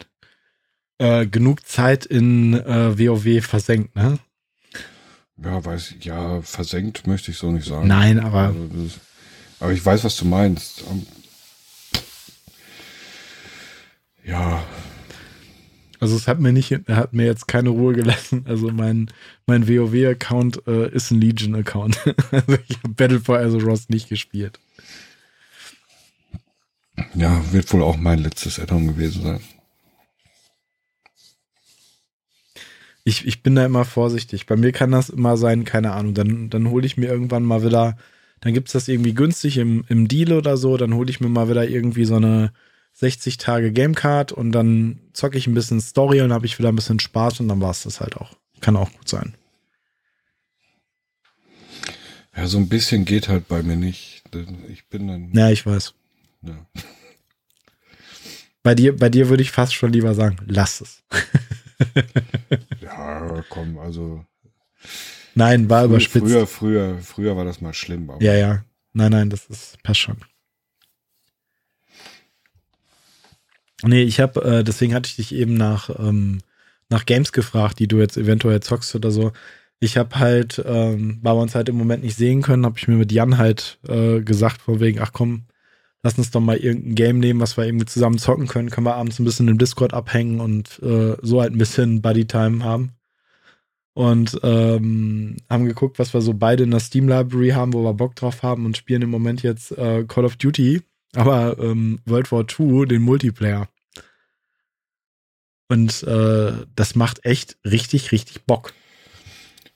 äh, 0.97 1.27
genug 1.27 1.67
Zeit 1.67 2.05
in 2.05 2.53
äh, 2.53 2.97
WoW 2.97 3.45
versenkt, 3.45 3.97
ne? 3.97 4.17
Ja, 5.43 5.65
weiß 5.65 5.95
ich, 5.99 6.05
ja, 6.05 6.41
versenkt 6.41 7.05
möchte 7.05 7.31
ich 7.31 7.37
so 7.37 7.51
nicht 7.51 7.67
sagen. 7.67 7.85
Nein, 7.85 8.21
aber. 8.21 8.55
Also 8.55 8.89
aber 9.63 9.71
ich 9.71 9.85
weiß, 9.85 10.03
was 10.03 10.17
du 10.17 10.25
meinst. 10.25 10.83
Ja. 14.25 14.61
Also 16.01 16.17
es 16.17 16.27
hat 16.27 16.41
mir 16.41 16.51
nicht, 16.51 16.71
hat 16.89 17.13
mir 17.13 17.25
jetzt 17.25 17.47
keine 17.47 17.69
Ruhe 17.69 17.93
gelassen. 17.93 18.43
Also 18.45 18.71
mein, 18.71 19.09
mein 19.45 19.69
WoW-Account 19.69 20.67
äh, 20.67 20.91
ist 20.91 21.11
ein 21.11 21.21
Legion-Account. 21.21 21.97
also 22.31 22.57
ich 22.67 22.77
habe 22.79 22.93
Battle 22.93 23.19
for 23.21 23.39
Azeroth 23.39 23.89
nicht 23.89 24.09
gespielt. 24.09 24.59
Ja, 27.13 27.41
wird 27.53 27.71
wohl 27.71 27.83
auch 27.83 27.95
mein 27.95 28.19
letztes 28.19 28.59
Addon 28.59 28.87
gewesen 28.87 29.23
sein. 29.23 29.39
Ich, 33.05 33.25
ich 33.25 33.41
bin 33.41 33.55
da 33.55 33.65
immer 33.65 33.85
vorsichtig. 33.85 34.45
Bei 34.45 34.57
mir 34.57 34.73
kann 34.73 34.91
das 34.91 35.09
immer 35.09 35.37
sein, 35.37 35.63
keine 35.63 35.93
Ahnung, 35.93 36.13
dann, 36.13 36.49
dann 36.49 36.69
hole 36.69 36.85
ich 36.85 36.97
mir 36.97 37.07
irgendwann 37.07 37.43
mal 37.43 37.63
wieder 37.63 37.97
dann 38.43 38.53
gibt 38.53 38.67
es 38.67 38.73
das 38.73 38.89
irgendwie 38.89 39.13
günstig 39.13 39.57
im, 39.57 39.85
im 39.87 40.09
Deal 40.09 40.33
oder 40.33 40.57
so. 40.57 40.75
Dann 40.75 40.93
hole 40.93 41.09
ich 41.09 41.21
mir 41.21 41.29
mal 41.29 41.47
wieder 41.47 41.65
irgendwie 41.65 42.03
so 42.03 42.17
eine 42.17 42.51
60 42.91 43.37
Tage 43.37 43.71
Gamecard 43.71 44.33
und 44.33 44.51
dann 44.51 44.99
zocke 45.13 45.37
ich 45.37 45.47
ein 45.47 45.53
bisschen 45.53 45.79
Story 45.79 46.21
und 46.21 46.33
habe 46.33 46.45
ich 46.45 46.59
wieder 46.59 46.67
ein 46.67 46.75
bisschen 46.75 46.99
Spaß 46.99 47.39
und 47.39 47.47
dann 47.47 47.61
war 47.61 47.71
es 47.71 47.83
das 47.83 48.01
halt 48.01 48.17
auch. 48.17 48.35
Kann 48.59 48.75
auch 48.75 48.91
gut 48.91 49.07
sein. 49.07 49.33
Ja, 52.35 52.47
so 52.47 52.57
ein 52.57 52.67
bisschen 52.67 53.05
geht 53.05 53.29
halt 53.29 53.47
bei 53.47 53.63
mir 53.63 53.77
nicht. 53.77 54.23
Ich 54.67 54.87
bin 54.87 55.07
dann. 55.07 55.31
Ja, 55.31 55.49
ich 55.49 55.65
weiß. 55.65 55.93
Ja. 56.41 56.67
Bei 58.61 58.75
dir, 58.75 58.97
bei 58.97 59.07
dir 59.07 59.29
würde 59.29 59.43
ich 59.43 59.51
fast 59.51 59.73
schon 59.73 59.93
lieber 59.93 60.15
sagen, 60.15 60.35
lass 60.47 60.81
es. 60.81 61.03
ja, 62.81 63.41
komm, 63.49 63.77
also 63.77 64.25
Nein, 65.35 65.69
war 65.69 65.81
Frü 65.81 65.89
überspitzt. 65.89 66.25
Früher, 66.25 66.47
früher, 66.47 66.97
früher 66.99 67.37
war 67.37 67.45
das 67.45 67.61
mal 67.61 67.73
schlimm. 67.73 68.11
ja, 68.19 68.33
ja. 68.33 68.63
Nein, 68.93 69.11
nein, 69.11 69.29
das 69.29 69.47
ist, 69.47 69.81
passt 69.81 70.01
schon. 70.01 70.17
Nee, 73.83 74.03
ich 74.03 74.19
habe, 74.19 74.41
äh, 74.43 74.63
deswegen 74.63 74.93
hatte 74.93 75.09
ich 75.09 75.15
dich 75.15 75.33
eben 75.33 75.55
nach, 75.55 75.89
ähm, 75.99 76.39
nach 76.89 77.05
Games 77.05 77.31
gefragt, 77.31 77.79
die 77.79 77.87
du 77.87 77.97
jetzt 77.99 78.17
eventuell 78.17 78.61
zockst 78.61 78.95
oder 78.95 79.11
so. 79.11 79.31
Ich 79.79 79.97
habe 79.97 80.19
halt, 80.19 80.63
ähm, 80.65 81.19
weil 81.21 81.35
wir 81.35 81.41
uns 81.41 81.55
halt 81.55 81.67
im 81.69 81.75
Moment 81.75 82.03
nicht 82.03 82.15
sehen 82.15 82.43
können, 82.43 82.65
habe 82.65 82.77
ich 82.77 82.87
mir 82.87 82.95
mit 82.95 83.11
Jan 83.11 83.37
halt 83.37 83.79
äh, 83.87 84.21
gesagt, 84.21 84.61
von 84.61 84.79
wegen, 84.79 84.99
ach 84.99 85.11
komm, 85.11 85.45
lass 86.03 86.17
uns 86.17 86.31
doch 86.31 86.39
mal 86.39 86.55
irgendein 86.55 86.95
Game 86.95 87.19
nehmen, 87.19 87.39
was 87.41 87.57
wir 87.57 87.65
irgendwie 87.65 87.87
zusammen 87.87 88.19
zocken 88.19 88.47
können. 88.47 88.69
Können 88.69 88.85
wir 88.85 88.95
abends 88.95 89.19
ein 89.19 89.25
bisschen 89.25 89.47
im 89.47 89.57
Discord 89.57 89.93
abhängen 89.93 90.39
und 90.39 90.79
äh, 90.83 91.17
so 91.21 91.41
halt 91.41 91.53
ein 91.53 91.57
bisschen 91.57 92.01
Buddy-Time 92.01 92.63
haben 92.63 92.93
und 93.93 94.39
ähm, 94.43 95.37
haben 95.49 95.65
geguckt, 95.65 95.99
was 95.99 96.13
wir 96.13 96.21
so 96.21 96.33
beide 96.33 96.63
in 96.63 96.71
der 96.71 96.79
Steam 96.79 97.07
Library 97.07 97.49
haben, 97.49 97.73
wo 97.73 97.83
wir 97.83 97.93
Bock 97.93 98.15
drauf 98.15 98.43
haben 98.43 98.65
und 98.65 98.77
spielen 98.77 99.03
im 99.03 99.09
Moment 99.09 99.43
jetzt 99.43 99.71
äh, 99.77 100.03
Call 100.07 100.25
of 100.25 100.35
Duty, 100.35 100.81
aber 101.15 101.57
ähm, 101.59 101.99
World 102.05 102.31
War 102.31 102.45
II, 102.47 102.87
den 102.87 103.01
Multiplayer. 103.01 103.67
Und 105.69 106.03
äh, 106.03 106.65
das 106.75 106.95
macht 106.95 107.25
echt 107.25 107.57
richtig, 107.65 108.11
richtig 108.11 108.43
Bock. 108.45 108.73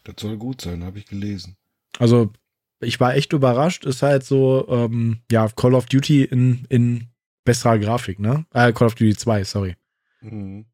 Das 0.03 0.15
soll 0.19 0.37
gut 0.37 0.61
sein, 0.61 0.83
habe 0.83 0.99
ich 0.99 1.05
gelesen. 1.05 1.57
Also 1.99 2.31
ich 2.79 2.99
war 2.99 3.15
echt 3.15 3.33
überrascht. 3.33 3.85
Ist 3.85 4.03
halt 4.03 4.23
so, 4.23 4.67
ähm, 4.69 5.21
ja, 5.31 5.47
Call 5.49 5.73
of 5.73 5.87
Duty 5.87 6.23
in, 6.23 6.65
in 6.69 7.07
besserer 7.43 7.79
Grafik, 7.79 8.19
ne? 8.19 8.45
Äh, 8.53 8.73
Call 8.73 8.87
of 8.87 8.95
Duty 8.95 9.15
2, 9.15 9.43
sorry. 9.43 9.75
Mhm. 10.21 10.65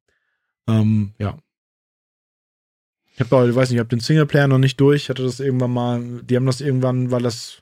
Ähm, 0.68 1.14
ja, 1.18 1.38
ich 3.14 3.20
habe, 3.20 3.50
ich 3.50 3.56
weiß 3.56 3.70
nicht, 3.70 3.76
ich 3.76 3.80
habe 3.80 3.90
den 3.90 4.00
Singleplayer 4.00 4.48
noch 4.48 4.58
nicht 4.58 4.80
durch. 4.80 5.04
Ich 5.04 5.10
hatte 5.10 5.24
das 5.24 5.40
irgendwann 5.40 5.72
mal, 5.72 6.02
die 6.24 6.36
haben 6.36 6.46
das 6.46 6.62
irgendwann, 6.62 7.12
weil 7.12 7.22
das 7.22 7.62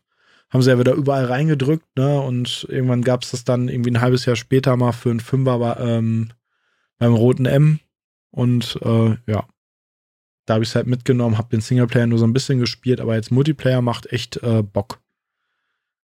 haben 0.49 0.61
sie 0.61 0.69
ja 0.69 0.79
wieder 0.79 0.93
überall 0.93 1.25
reingedrückt, 1.25 1.97
ne? 1.97 2.21
Und 2.21 2.65
irgendwann 2.69 3.03
gab 3.03 3.23
es 3.23 3.31
das 3.31 3.43
dann 3.43 3.69
irgendwie 3.69 3.91
ein 3.91 4.01
halbes 4.01 4.25
Jahr 4.25 4.35
später 4.35 4.75
mal 4.77 4.91
für 4.91 5.09
einen 5.09 5.19
Fünfer 5.19 5.77
ähm, 5.79 6.31
beim 6.97 7.13
roten 7.13 7.45
M. 7.45 7.79
Und 8.31 8.79
äh, 8.81 9.17
ja, 9.27 9.45
da 10.45 10.53
habe 10.53 10.63
ich 10.63 10.69
es 10.69 10.75
halt 10.75 10.87
mitgenommen, 10.87 11.37
habe 11.37 11.49
den 11.49 11.61
Singleplayer 11.61 12.07
nur 12.07 12.19
so 12.19 12.25
ein 12.25 12.33
bisschen 12.33 12.59
gespielt, 12.59 13.01
aber 13.01 13.15
jetzt 13.15 13.31
Multiplayer 13.31 13.81
macht 13.81 14.11
echt 14.11 14.37
äh, 14.43 14.63
Bock. 14.63 14.99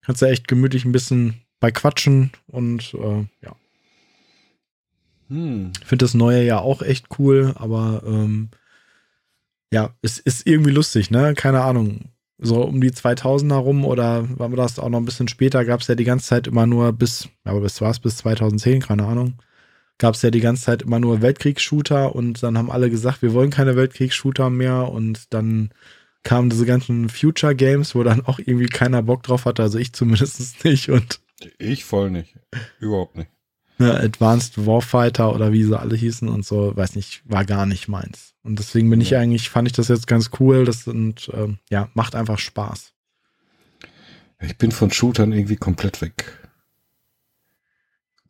Kannst 0.02 0.22
du 0.22 0.26
echt 0.26 0.48
gemütlich 0.48 0.84
ein 0.84 0.92
bisschen 0.92 1.42
bei 1.60 1.70
quatschen 1.70 2.32
und 2.46 2.94
äh, 2.94 3.26
ja. 3.42 3.56
Hm. 5.28 5.72
Finde 5.84 6.04
das 6.04 6.14
neue 6.14 6.44
ja 6.44 6.60
auch 6.60 6.80
echt 6.82 7.18
cool, 7.18 7.54
aber 7.56 8.02
ähm, 8.06 8.50
ja, 9.72 9.94
es 10.02 10.18
ist 10.18 10.46
irgendwie 10.46 10.70
lustig, 10.70 11.10
ne? 11.10 11.34
Keine 11.34 11.62
Ahnung. 11.62 12.10
so 12.38 12.62
um 12.62 12.80
die 12.80 12.90
2000er 12.90 13.54
rum 13.56 13.84
oder 13.84 14.26
war 14.38 14.48
das 14.50 14.78
auch 14.78 14.88
noch 14.88 14.98
ein 14.98 15.04
bisschen 15.04 15.28
später, 15.28 15.64
gab 15.64 15.80
es 15.80 15.88
ja 15.88 15.94
die 15.96 16.04
ganze 16.04 16.26
Zeit 16.26 16.46
immer 16.46 16.66
nur 16.66 16.92
bis, 16.92 17.28
aber 17.44 17.60
bis 17.60 17.80
war 17.80 17.90
es 17.90 17.98
bis 17.98 18.16
2010, 18.18 18.80
keine 18.80 19.06
Ahnung, 19.06 19.34
gab 19.98 20.14
es 20.14 20.22
ja 20.22 20.30
die 20.30 20.40
ganze 20.40 20.62
Zeit 20.64 20.82
immer 20.82 21.00
nur 21.00 21.20
Weltkriegsshooter 21.20 22.14
und 22.14 22.42
dann 22.42 22.56
haben 22.56 22.70
alle 22.70 22.90
gesagt, 22.90 23.22
wir 23.22 23.32
wollen 23.34 23.50
keine 23.50 23.74
Weltkriegsshooter 23.76 24.50
mehr 24.50 24.88
und 24.88 25.32
dann 25.34 25.70
kamen 26.22 26.50
diese 26.50 26.66
ganzen 26.66 27.08
Future 27.08 27.54
Games, 27.56 27.94
wo 27.94 28.02
dann 28.04 28.24
auch 28.24 28.38
irgendwie 28.38 28.66
keiner 28.66 29.02
Bock 29.02 29.22
drauf 29.24 29.44
hatte, 29.44 29.62
also 29.62 29.78
ich 29.78 29.92
zumindest 29.92 30.64
nicht 30.64 30.90
und 30.90 31.20
ich 31.58 31.84
voll 31.84 32.10
nicht, 32.10 32.36
überhaupt 32.80 33.16
nicht. 33.16 33.30
Ne, 33.80 33.94
Advanced 33.94 34.66
Warfighter 34.66 35.32
oder 35.34 35.52
wie 35.52 35.62
sie 35.62 35.78
alle 35.78 35.94
hießen 35.96 36.28
und 36.28 36.44
so, 36.44 36.76
weiß 36.76 36.96
nicht, 36.96 37.22
war 37.24 37.44
gar 37.44 37.64
nicht 37.64 37.86
meins. 37.86 38.34
Und 38.48 38.58
deswegen 38.58 38.88
bin 38.88 39.02
ja. 39.02 39.06
ich 39.06 39.16
eigentlich, 39.16 39.50
fand 39.50 39.68
ich 39.68 39.74
das 39.74 39.88
jetzt 39.88 40.06
ganz 40.06 40.30
cool. 40.40 40.64
Das 40.64 40.84
sind, 40.84 41.30
ähm, 41.34 41.58
ja, 41.68 41.90
macht 41.92 42.14
einfach 42.14 42.38
Spaß. 42.38 42.94
Ich 44.40 44.56
bin 44.56 44.72
von 44.72 44.90
Shootern 44.90 45.32
irgendwie 45.32 45.56
komplett 45.56 46.00
weg. 46.00 46.48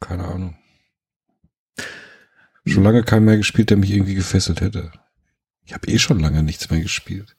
Keine 0.01 0.25
Ahnung. 0.25 0.57
Schon 2.67 2.83
lange 2.83 3.05
keinen 3.05 3.27
mehr 3.27 3.37
gespielt, 3.37 3.71
der 3.71 3.77
mich 3.77 3.93
irgendwie 3.93 4.17
gefesselt 4.17 4.61
hätte. 4.61 4.91
Ich 5.65 5.73
habe 5.73 5.87
eh 5.87 6.01
schon 6.01 6.19
lange 6.19 6.43
nichts 6.43 6.69
mehr 6.69 6.81
gespielt. 6.81 7.37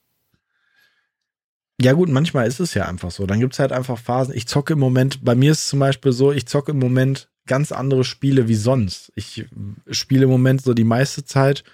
Ja 1.81 1.91
gut, 1.91 2.07
manchmal 2.07 2.47
ist 2.47 2.61
es 2.61 2.73
ja 2.75 2.85
einfach 2.87 3.11
so. 3.11 3.25
Dann 3.25 3.41
gibt 3.41 3.53
es 3.53 3.59
halt 3.59 3.73
einfach 3.73 3.99
Phasen. 3.99 4.33
Ich 4.33 4.47
zocke 4.47 4.71
im 4.73 4.79
Moment, 4.79 5.25
bei 5.25 5.35
mir 5.35 5.51
ist 5.51 5.63
es 5.63 5.67
zum 5.67 5.79
Beispiel 5.79 6.13
so, 6.13 6.31
ich 6.31 6.45
zocke 6.45 6.71
im 6.71 6.79
Moment 6.79 7.29
ganz 7.45 7.73
andere 7.73 8.05
Spiele 8.05 8.47
wie 8.47 8.55
sonst. 8.55 9.11
Ich 9.15 9.45
spiele 9.91 10.23
im 10.23 10.29
Moment 10.29 10.61
so 10.61 10.73
die 10.73 10.85
meiste 10.85 11.25
Zeit 11.25 11.65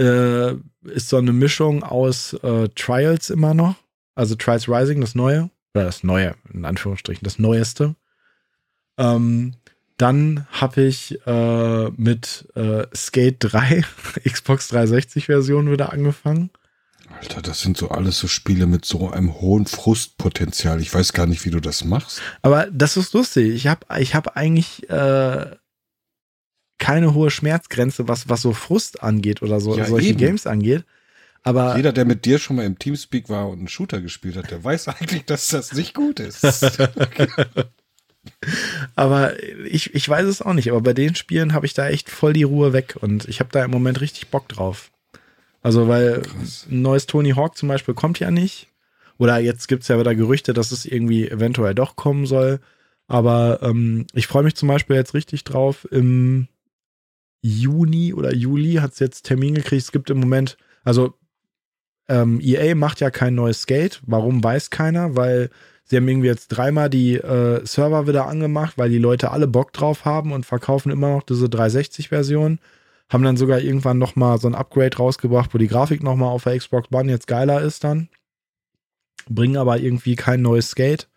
äh, 0.00 0.56
ist 0.88 1.08
so 1.08 1.18
eine 1.18 1.32
Mischung 1.32 1.82
aus 1.82 2.32
äh, 2.42 2.68
Trials 2.74 3.30
immer 3.30 3.54
noch. 3.54 3.76
Also 4.14 4.34
Trials 4.34 4.68
Rising, 4.68 5.00
das 5.00 5.14
Neue. 5.14 5.50
Oder 5.74 5.84
das 5.84 6.02
Neue, 6.02 6.34
in 6.52 6.64
Anführungsstrichen, 6.64 7.24
das 7.24 7.38
Neueste. 7.38 7.94
Ähm, 8.98 9.54
dann 9.96 10.46
habe 10.50 10.82
ich 10.82 11.18
äh, 11.26 11.90
mit 11.90 12.48
äh, 12.54 12.86
Skate 12.94 13.36
3, 13.40 13.84
Xbox 14.24 14.68
360 14.68 15.26
Version 15.26 15.70
wieder 15.70 15.92
angefangen. 15.92 16.50
Alter, 17.20 17.42
das 17.42 17.60
sind 17.60 17.76
so 17.76 17.90
alles 17.90 18.18
so 18.18 18.28
Spiele 18.28 18.66
mit 18.66 18.84
so 18.84 19.10
einem 19.10 19.40
hohen 19.40 19.66
Frustpotenzial. 19.66 20.80
Ich 20.80 20.94
weiß 20.94 21.12
gar 21.12 21.26
nicht, 21.26 21.44
wie 21.44 21.50
du 21.50 21.60
das 21.60 21.84
machst. 21.84 22.22
Aber 22.40 22.68
das 22.72 22.96
ist 22.96 23.12
lustig. 23.12 23.52
Ich 23.54 23.66
habe 23.66 23.84
ich 23.98 24.14
hab 24.14 24.36
eigentlich 24.36 24.88
äh, 24.88 25.46
keine 26.80 27.14
hohe 27.14 27.30
Schmerzgrenze, 27.30 28.08
was, 28.08 28.28
was 28.28 28.42
so 28.42 28.52
Frust 28.52 29.04
angeht 29.04 29.42
oder 29.42 29.60
so, 29.60 29.76
ja, 29.76 29.84
solche 29.84 30.08
eben. 30.08 30.18
Games 30.18 30.46
angeht. 30.48 30.84
Aber 31.42 31.76
jeder, 31.76 31.92
der 31.92 32.04
mit 32.04 32.24
dir 32.24 32.38
schon 32.38 32.56
mal 32.56 32.66
im 32.66 32.78
Teamspeak 32.78 33.28
war 33.28 33.48
und 33.48 33.58
einen 33.58 33.68
Shooter 33.68 34.00
gespielt 34.00 34.36
hat, 34.36 34.50
der 34.50 34.64
weiß 34.64 34.88
eigentlich, 35.00 35.24
dass 35.26 35.48
das 35.48 35.72
nicht 35.72 35.94
gut 35.94 36.18
ist. 36.18 36.44
aber 38.96 39.42
ich, 39.64 39.94
ich 39.94 40.08
weiß 40.08 40.26
es 40.26 40.42
auch 40.42 40.52
nicht. 40.52 40.70
Aber 40.70 40.80
bei 40.80 40.92
den 40.92 41.14
Spielen 41.14 41.52
habe 41.52 41.66
ich 41.66 41.74
da 41.74 41.88
echt 41.88 42.10
voll 42.10 42.32
die 42.32 42.42
Ruhe 42.42 42.72
weg 42.72 42.96
und 43.00 43.28
ich 43.28 43.40
habe 43.40 43.50
da 43.52 43.64
im 43.64 43.70
Moment 43.70 44.00
richtig 44.00 44.28
Bock 44.28 44.48
drauf. 44.48 44.90
Also, 45.62 45.88
weil 45.88 46.22
Krass. 46.22 46.66
ein 46.70 46.82
neues 46.82 47.06
Tony 47.06 47.32
Hawk 47.32 47.56
zum 47.56 47.68
Beispiel 47.68 47.94
kommt 47.94 48.18
ja 48.18 48.30
nicht. 48.30 48.68
Oder 49.18 49.38
jetzt 49.38 49.68
gibt 49.68 49.82
es 49.82 49.88
ja 49.88 50.00
wieder 50.00 50.14
Gerüchte, 50.14 50.54
dass 50.54 50.72
es 50.72 50.86
irgendwie 50.86 51.28
eventuell 51.28 51.74
doch 51.74 51.94
kommen 51.94 52.24
soll. 52.24 52.60
Aber 53.06 53.60
ähm, 53.62 54.06
ich 54.14 54.26
freue 54.26 54.44
mich 54.44 54.54
zum 54.54 54.68
Beispiel 54.68 54.96
jetzt 54.96 55.12
richtig 55.12 55.44
drauf. 55.44 55.86
Im 55.90 56.48
Juni 57.42 58.14
oder 58.14 58.34
Juli 58.34 58.74
hat 58.74 58.92
es 58.92 58.98
jetzt 58.98 59.22
Termin 59.22 59.54
gekriegt. 59.54 59.82
Es 59.82 59.92
gibt 59.92 60.10
im 60.10 60.20
Moment, 60.20 60.56
also 60.84 61.14
ähm, 62.08 62.40
EA 62.42 62.74
macht 62.74 63.00
ja 63.00 63.10
kein 63.10 63.34
neues 63.34 63.62
Skate. 63.62 64.00
Warum 64.06 64.42
weiß 64.42 64.70
keiner? 64.70 65.16
Weil 65.16 65.50
sie 65.84 65.96
haben 65.96 66.08
irgendwie 66.08 66.28
jetzt 66.28 66.48
dreimal 66.48 66.90
die 66.90 67.14
äh, 67.16 67.64
Server 67.64 68.06
wieder 68.06 68.26
angemacht, 68.26 68.76
weil 68.76 68.90
die 68.90 68.98
Leute 68.98 69.30
alle 69.30 69.46
Bock 69.46 69.72
drauf 69.72 70.04
haben 70.04 70.32
und 70.32 70.46
verkaufen 70.46 70.90
immer 70.90 71.08
noch 71.08 71.22
diese 71.22 71.46
360-Version. 71.46 72.58
Haben 73.08 73.24
dann 73.24 73.36
sogar 73.36 73.60
irgendwann 73.60 73.98
nochmal 73.98 74.38
so 74.38 74.48
ein 74.48 74.54
Upgrade 74.54 74.96
rausgebracht, 74.96 75.52
wo 75.54 75.58
die 75.58 75.68
Grafik 75.68 76.02
nochmal 76.02 76.30
auf 76.30 76.44
der 76.44 76.58
Xbox 76.58 76.92
One 76.92 77.10
jetzt 77.10 77.26
geiler 77.26 77.60
ist 77.60 77.84
dann. 77.84 78.08
Bringen 79.28 79.56
aber 79.56 79.78
irgendwie 79.78 80.16
kein 80.16 80.42
neues 80.42 80.70
Skate. 80.70 81.09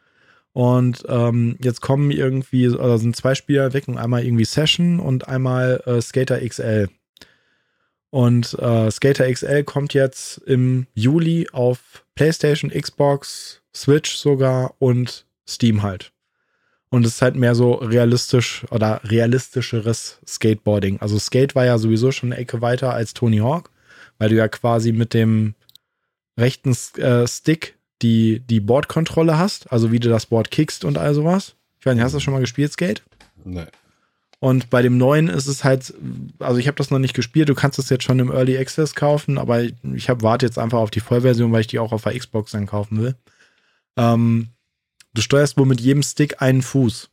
Und 0.53 1.03
ähm, 1.07 1.57
jetzt 1.61 1.81
kommen 1.81 2.11
irgendwie, 2.11 2.69
oder 2.69 2.99
sind 2.99 3.15
zwei 3.15 3.33
Spieler 3.33 3.73
weg, 3.73 3.85
einmal 3.89 4.23
irgendwie 4.23 4.45
Session 4.45 4.99
und 4.99 5.27
einmal 5.27 5.81
äh, 5.85 5.99
Skater 5.99 6.39
XL. 6.47 6.89
Und 8.11 8.53
äh, 8.59 8.91
Skater 8.91 9.31
XL 9.31 9.63
kommt 9.63 9.95
jetzt 9.95 10.37
im 10.45 10.85
Juli 10.93 11.47
auf 11.51 12.05
PlayStation, 12.13 12.69
Xbox, 12.69 13.61
Switch 13.75 14.15
sogar 14.15 14.75
und 14.77 15.25
Steam 15.47 15.81
halt. 15.81 16.11
Und 16.89 17.07
es 17.07 17.15
ist 17.15 17.21
halt 17.23 17.35
mehr 17.35 17.55
so 17.55 17.73
realistisch 17.73 18.65
oder 18.69 19.01
realistischeres 19.03 20.19
Skateboarding. 20.27 21.01
Also 21.01 21.17
Skate 21.17 21.55
war 21.55 21.65
ja 21.65 21.79
sowieso 21.79 22.11
schon 22.11 22.31
eine 22.31 22.39
Ecke 22.39 22.61
weiter 22.61 22.93
als 22.93 23.15
Tony 23.15 23.39
Hawk, 23.39 23.71
weil 24.19 24.29
du 24.29 24.35
ja 24.35 24.47
quasi 24.47 24.91
mit 24.91 25.15
dem 25.15 25.55
rechten 26.37 26.77
äh, 26.99 27.27
Stick 27.27 27.79
die, 28.03 28.41
die 28.41 28.59
Boardkontrolle 28.59 29.37
hast, 29.37 29.71
also 29.71 29.91
wie 29.91 29.99
du 29.99 30.09
das 30.09 30.27
Board 30.27 30.51
kickst 30.51 30.85
und 30.85 30.97
all 30.97 31.13
sowas. 31.13 31.55
Ich 31.79 31.85
weiß 31.85 31.95
nicht, 31.95 32.03
hast 32.03 32.11
du 32.11 32.17
das 32.17 32.23
schon 32.23 32.33
mal 32.33 32.39
gespielt, 32.39 32.71
Skate? 32.71 33.03
Nee. 33.43 33.65
Und 34.39 34.69
bei 34.69 34.81
dem 34.81 34.97
neuen 34.97 35.29
ist 35.29 35.47
es 35.47 35.63
halt, 35.63 35.93
also 36.39 36.59
ich 36.59 36.67
habe 36.67 36.75
das 36.75 36.91
noch 36.91 36.99
nicht 36.99 37.13
gespielt, 37.13 37.47
du 37.47 37.55
kannst 37.55 37.79
es 37.79 37.89
jetzt 37.89 38.03
schon 38.03 38.19
im 38.19 38.29
Early 38.29 38.57
Access 38.57 38.93
kaufen, 38.93 39.37
aber 39.37 39.63
ich 39.63 40.09
hab, 40.09 40.21
warte 40.21 40.45
jetzt 40.45 40.59
einfach 40.59 40.79
auf 40.79 40.91
die 40.91 40.99
Vollversion, 40.99 41.51
weil 41.53 41.61
ich 41.61 41.67
die 41.67 41.79
auch 41.79 41.93
auf 41.93 42.03
der 42.03 42.17
Xbox 42.17 42.51
dann 42.51 42.65
kaufen 42.65 43.01
will. 43.01 43.15
Ähm, 43.95 44.49
du 45.13 45.21
steuerst 45.21 45.57
wohl 45.57 45.65
mit 45.65 45.79
jedem 45.79 46.03
Stick 46.03 46.41
einen 46.41 46.61
Fuß. 46.61 47.09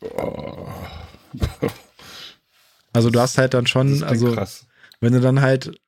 Oh. 0.00 0.66
Also 2.92 3.10
du 3.10 3.20
hast 3.20 3.38
halt 3.38 3.54
dann 3.54 3.68
schon, 3.68 4.02
also 4.02 4.32
krass. 4.32 4.66
wenn 4.98 5.12
du 5.12 5.20
dann 5.20 5.40
halt 5.40 5.80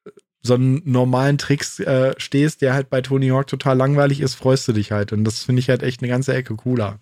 so 0.43 0.55
einen 0.55 0.82
normalen 0.85 1.39
Tricks 1.39 1.78
äh, 1.81 2.14
stehst, 2.19 2.62
der 2.62 2.74
halt 2.74 2.90
bei 2.90 3.01
Tony 3.01 3.28
Hawk 3.28 3.47
total 3.47 3.77
langweilig 3.77 4.20
ist, 4.20 4.35
freust 4.35 4.66
du 4.66 4.73
dich 4.73 4.90
halt. 4.93 5.12
Und 5.12 5.24
das 5.24 5.44
finde 5.44 5.60
ich 5.60 5.69
halt 5.69 5.82
echt 5.82 6.02
eine 6.02 6.10
ganze 6.10 6.35
Ecke 6.35 6.55
cooler. 6.56 6.98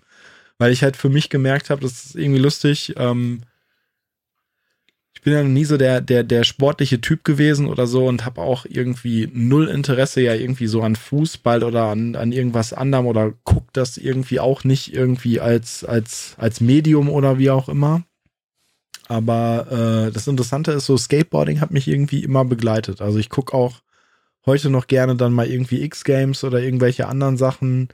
Weil 0.58 0.72
ich 0.72 0.82
halt 0.82 0.96
für 0.96 1.08
mich 1.08 1.30
gemerkt 1.30 1.70
habe, 1.70 1.80
das 1.80 2.04
ist 2.04 2.16
irgendwie 2.16 2.40
lustig. 2.40 2.94
Ähm, 2.96 3.40
ich 5.14 5.22
bin 5.22 5.32
ja 5.34 5.42
nie 5.42 5.64
so 5.64 5.76
der, 5.76 6.00
der, 6.00 6.22
der 6.22 6.44
sportliche 6.44 7.00
Typ 7.00 7.24
gewesen 7.24 7.66
oder 7.66 7.86
so 7.86 8.06
und 8.06 8.24
habe 8.24 8.40
auch 8.40 8.64
irgendwie 8.66 9.28
null 9.32 9.68
Interesse 9.68 10.22
ja 10.22 10.34
irgendwie 10.34 10.66
so 10.66 10.82
an 10.82 10.96
Fußball 10.96 11.62
oder 11.62 11.84
an, 11.84 12.16
an 12.16 12.32
irgendwas 12.32 12.72
anderem 12.72 13.06
oder 13.06 13.32
guck 13.44 13.70
das 13.72 13.98
irgendwie 13.98 14.40
auch 14.40 14.64
nicht 14.64 14.94
irgendwie 14.94 15.40
als, 15.40 15.84
als, 15.84 16.34
als 16.38 16.60
Medium 16.60 17.10
oder 17.10 17.38
wie 17.38 17.50
auch 17.50 17.68
immer. 17.68 18.02
Aber 19.10 20.06
äh, 20.06 20.12
das 20.12 20.28
Interessante 20.28 20.70
ist, 20.70 20.86
so 20.86 20.96
Skateboarding 20.96 21.60
hat 21.60 21.72
mich 21.72 21.88
irgendwie 21.88 22.22
immer 22.22 22.44
begleitet. 22.44 23.00
Also 23.00 23.18
ich 23.18 23.28
gucke 23.28 23.54
auch 23.54 23.82
heute 24.46 24.70
noch 24.70 24.86
gerne 24.86 25.16
dann 25.16 25.32
mal 25.32 25.48
irgendwie 25.48 25.82
X-Games 25.82 26.44
oder 26.44 26.60
irgendwelche 26.62 27.08
anderen 27.08 27.36
Sachen. 27.36 27.88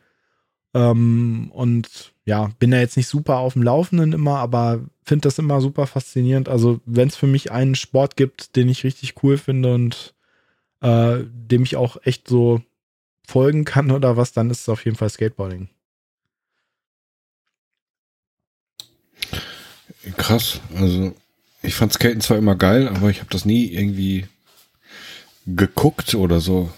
Ähm, 0.75 1.51
und 1.55 2.13
ja, 2.27 2.51
bin 2.59 2.71
da 2.71 2.81
jetzt 2.81 2.99
nicht 2.99 3.09
super 3.09 3.39
auf 3.39 3.55
dem 3.55 3.63
Laufenden 3.63 4.13
immer, 4.13 4.41
aber 4.41 4.81
finde 5.05 5.23
das 5.23 5.39
immer 5.39 5.63
super 5.63 5.87
faszinierend. 5.87 6.51
Also 6.51 6.81
wenn 6.85 7.09
es 7.09 7.17
für 7.17 7.27
mich 7.27 7.51
einen 7.51 7.77
Sport 7.77 8.19
gibt, 8.19 8.55
den 8.55 8.69
ich 8.69 8.85
richtig 8.85 9.15
cool 9.23 9.39
finde 9.39 9.73
und 9.75 10.15
äh, 10.83 11.21
dem 11.25 11.63
ich 11.63 11.77
auch 11.77 11.97
echt 12.05 12.29
so 12.29 12.61
folgen 13.27 13.65
kann 13.65 13.91
oder 13.91 14.19
was, 14.19 14.33
dann 14.33 14.51
ist 14.51 14.61
es 14.61 14.69
auf 14.69 14.85
jeden 14.85 14.99
Fall 14.99 15.09
Skateboarding. 15.09 15.71
Krass. 20.17 20.61
Also 20.75 21.15
ich 21.63 21.75
fand 21.75 21.93
Skaten 21.93 22.21
zwar 22.21 22.39
immer 22.39 22.57
geil, 22.57 22.89
aber 22.89 23.11
ich 23.11 23.19
habe 23.21 23.31
das 23.31 23.45
nie 23.45 23.73
irgendwie 23.73 24.27
geguckt 25.47 26.15
oder 26.15 26.41
so. 26.41 26.71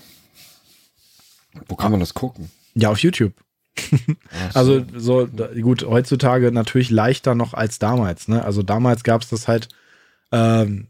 Wo 1.66 1.76
kann 1.76 1.90
man 1.90 2.00
das 2.00 2.14
gucken? 2.14 2.50
Ja, 2.74 2.90
auf 2.90 2.98
YouTube. 2.98 3.32
Also 4.54 4.84
so 4.94 5.28
gut, 5.62 5.84
heutzutage 5.84 6.50
natürlich 6.52 6.90
leichter 6.90 7.34
noch 7.34 7.54
als 7.54 7.78
damals. 7.78 8.28
Ne? 8.28 8.44
Also 8.44 8.62
damals 8.62 9.04
gab 9.04 9.22
es 9.22 9.28
das 9.28 9.46
halt, 9.46 9.68
ähm, 10.32 10.88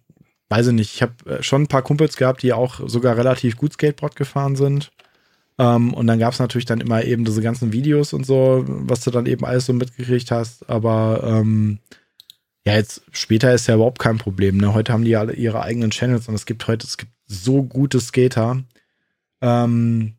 weiß 0.48 0.68
ich 0.68 0.72
nicht, 0.72 0.94
ich 0.94 1.02
habe 1.02 1.12
äh, 1.26 1.42
schon 1.42 1.62
ein 1.62 1.68
paar 1.68 1.82
Kumpels 1.82 2.16
gehabt, 2.16 2.42
die 2.42 2.52
auch 2.52 2.80
sogar 2.88 3.16
relativ 3.16 3.56
gut 3.56 3.74
Skateboard 3.74 4.16
gefahren 4.16 4.56
sind. 4.56 4.90
Ähm, 5.58 5.92
und 5.92 6.06
dann 6.06 6.18
gab 6.18 6.32
es 6.32 6.38
natürlich 6.38 6.66
dann 6.66 6.80
immer 6.80 7.04
eben 7.04 7.24
diese 7.24 7.42
ganzen 7.42 7.72
Videos 7.72 8.12
und 8.12 8.24
so, 8.24 8.64
was 8.66 9.00
du 9.00 9.10
dann 9.10 9.26
eben 9.26 9.44
alles 9.44 9.66
so 9.66 9.72
mitgekriegt 9.72 10.30
hast. 10.30 10.68
Aber 10.70 11.22
ähm, 11.24 11.78
ja, 12.68 12.74
jetzt 12.74 13.00
später 13.12 13.54
ist 13.54 13.66
ja 13.66 13.76
überhaupt 13.76 13.98
kein 13.98 14.18
Problem. 14.18 14.58
Ne? 14.58 14.74
Heute 14.74 14.92
haben 14.92 15.04
die 15.04 15.16
alle 15.16 15.32
ihre 15.32 15.62
eigenen 15.62 15.90
Channels 15.90 16.28
und 16.28 16.34
es 16.34 16.44
gibt 16.44 16.66
heute, 16.66 16.86
es 16.86 16.98
gibt 16.98 17.12
so 17.24 17.62
gute 17.62 17.98
Skater. 17.98 18.62
Ähm, 19.40 20.18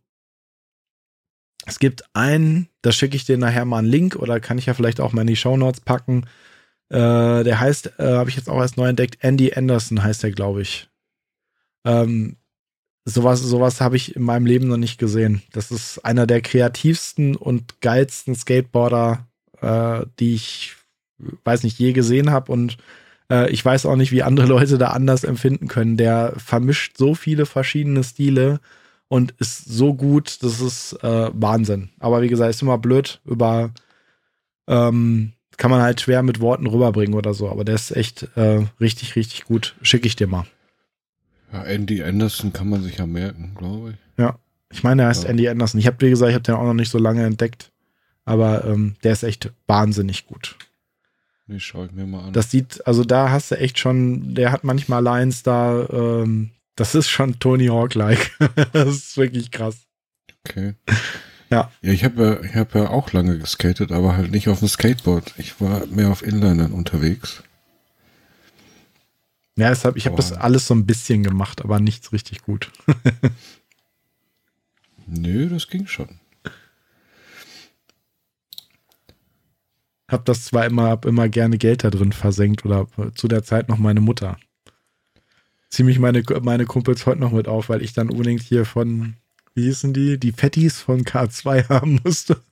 es 1.68 1.78
gibt 1.78 2.04
einen, 2.14 2.68
da 2.82 2.92
schicke 2.92 3.16
ich 3.16 3.26
dir 3.26 3.38
nachher 3.38 3.66
mal 3.66 3.78
einen 3.78 3.88
Link 3.88 4.16
oder 4.16 4.40
kann 4.40 4.58
ich 4.58 4.66
ja 4.66 4.74
vielleicht 4.74 5.00
auch 5.00 5.14
mal 5.14 5.22
in 5.22 5.28
die 5.28 5.36
Show 5.36 5.58
Notes 5.58 5.82
packen. 5.82 6.26
Äh, 6.90 7.44
der 7.44 7.60
heißt, 7.60 8.00
äh, 8.00 8.14
habe 8.14 8.32
ich 8.32 8.36
jetzt 8.36 8.50
auch 8.50 8.60
erst 8.60 8.78
neu 8.78 8.88
entdeckt, 8.88 9.24
Andy 9.24 9.54
Anderson 9.54 10.02
heißt 10.02 10.24
der, 10.24 10.32
glaube 10.32 10.64
ich. 10.64 10.90
Ähm, 11.86 12.38
sowas, 13.06 13.42
sowas 13.42 13.80
habe 13.80 13.96
ich 13.96 14.16
in 14.16 14.24
meinem 14.24 14.48
Leben 14.48 14.68
noch 14.68 14.78
nicht 14.78 14.98
gesehen. 14.98 15.44
Das 15.52 15.70
ist 15.70 16.04
einer 16.04 16.26
der 16.26 16.42
kreativsten 16.42 17.36
und 17.36 17.80
geilsten 17.80 18.34
Skateboarder, 18.34 19.28
äh, 19.62 20.08
die 20.20 20.34
ich, 20.34 20.78
weiß 21.44 21.64
nicht, 21.64 21.80
je 21.80 21.94
gesehen 21.94 22.32
habe. 22.32 22.52
Und 22.52 22.78
äh, 23.30 23.50
ich 23.52 23.64
weiß 23.64 23.86
auch 23.86 23.96
nicht, 23.96 24.12
wie 24.12 24.24
andere 24.24 24.48
Leute 24.48 24.78
da 24.78 24.90
anders 24.90 25.24
empfinden 25.24 25.68
können. 25.68 25.98
Der 25.98 26.34
vermischt 26.38 26.98
so 26.98 27.16
viele 27.16 27.46
verschiedene 27.46 28.04
Stile 28.04 28.60
und 29.08 29.32
ist 29.40 29.66
so 29.66 29.94
gut, 29.94 30.44
das 30.44 30.62
ist 30.62 30.94
äh, 31.04 31.30
Wahnsinn. 31.34 31.90
Aber 32.00 32.22
wie 32.22 32.30
gesagt, 32.30 32.50
ist 32.50 32.62
immer 32.62 32.78
blöd 32.78 33.22
über 33.26 33.72
ähm, 34.68 35.34
kann 35.60 35.72
man 35.72 35.82
halt 35.82 36.00
schwer 36.00 36.24
mit 36.24 36.40
Worten 36.40 36.68
rüberbringen 36.68 37.16
oder 37.16 37.34
so, 37.34 37.50
aber 37.50 37.66
der 37.66 37.76
ist 37.76 37.92
echt 37.92 38.30
äh, 38.36 38.66
richtig, 38.80 39.16
richtig 39.18 39.44
gut. 39.44 39.76
Schicke 39.82 40.08
ich 40.08 40.16
dir 40.16 40.28
mal. 40.28 40.46
Ja, 41.52 41.64
Andy 41.64 42.02
Anderson 42.02 42.54
kann 42.54 42.70
man 42.70 42.82
sich 42.82 42.98
ja 42.98 43.06
merken, 43.06 43.56
glaube 43.58 43.92
ich. 43.92 43.96
Ja, 44.18 44.40
ich 44.72 44.84
meine, 44.84 45.02
er 45.02 45.08
heißt 45.10 45.24
ja. 45.24 45.30
Andy 45.30 45.50
Anderson. 45.50 45.80
Ich 45.80 45.88
habe, 45.88 45.98
wie 46.00 46.10
gesagt, 46.10 46.30
ich 46.30 46.36
habe 46.36 46.44
den 46.44 46.56
auch 46.56 46.64
noch 46.64 46.74
nicht 46.74 46.92
so 46.92 46.98
lange 46.98 47.26
entdeckt, 47.26 47.72
aber 48.24 48.64
ähm, 48.66 48.96
der 49.04 49.12
ist 49.12 49.24
echt 49.24 49.52
wahnsinnig 49.68 50.28
gut. 50.28 50.56
Nee, 51.50 51.60
schau 51.60 51.84
ich 51.84 51.92
mir 51.92 52.06
mal 52.06 52.26
an. 52.26 52.34
Das 52.34 52.52
sieht, 52.52 52.86
also 52.86 53.04
da 53.04 53.32
hast 53.32 53.50
du 53.50 53.58
echt 53.58 53.80
schon, 53.80 54.36
der 54.36 54.52
hat 54.52 54.64
manchmal 54.64 55.04
Lines 55.04 55.42
da, 55.42 55.88
ähm, 55.90 56.52
das 56.76 56.94
ist 56.94 57.10
schon 57.10 57.40
Tony 57.40 57.66
Hawk-like. 57.66 58.38
das 58.72 58.90
ist 58.90 59.18
wirklich 59.18 59.50
krass. 59.50 59.88
Okay. 60.46 60.76
Ja. 61.50 61.72
Ja, 61.82 61.92
ich 61.92 62.04
habe 62.04 62.42
ich 62.46 62.56
hab 62.56 62.76
ja 62.76 62.90
auch 62.90 63.12
lange 63.14 63.40
geskatet, 63.40 63.92
aber 63.92 64.16
halt 64.16 64.30
nicht 64.30 64.48
auf 64.48 64.60
dem 64.60 64.68
Skateboard. 64.68 65.34
Ich 65.40 65.60
war 65.60 65.88
mehr 65.88 66.12
auf 66.12 66.22
Inlinern 66.22 66.72
unterwegs. 66.72 67.42
Ja, 69.58 69.70
deshalb, 69.70 69.98
ich 69.98 70.06
habe 70.06 70.18
das 70.18 70.32
alles 70.32 70.68
so 70.68 70.76
ein 70.76 70.86
bisschen 70.86 71.24
gemacht, 71.24 71.64
aber 71.64 71.80
nichts 71.80 72.14
richtig 72.14 72.44
gut. 72.44 72.72
Nö, 75.08 75.50
das 75.50 75.68
ging 75.68 75.88
schon. 75.88 76.20
Hab 80.10 80.26
das 80.26 80.46
zwar 80.46 80.66
immer, 80.66 80.90
hab 80.90 81.06
immer 81.06 81.30
gerne 81.30 81.58
Geld 81.58 81.84
da 81.84 81.92
drin 81.92 82.12
versenkt 82.12 82.66
oder 82.66 82.88
zu 83.14 83.28
der 83.28 83.44
Zeit 83.44 83.70
noch 83.70 83.78
meine 83.78 84.02
Mutter. 84.02 84.38
Zieh 85.70 85.84
mich 85.84 86.00
meine, 86.00 86.24
meine 86.42 86.66
Kumpels 86.66 87.06
heute 87.06 87.22
noch 87.22 87.32
mit 87.32 87.48
auf, 87.48 87.70
weil 87.70 87.84
ich 87.84 87.94
dann 87.94 88.10
unbedingt 88.10 88.42
hier 88.42 88.66
von, 88.66 89.14
wie 89.54 89.66
hießen 89.66 89.94
die, 89.94 90.20
die 90.20 90.32
Fettis 90.32 90.82
von 90.82 91.04
K2 91.04 91.70
haben 91.70 92.02
musste. 92.04 92.42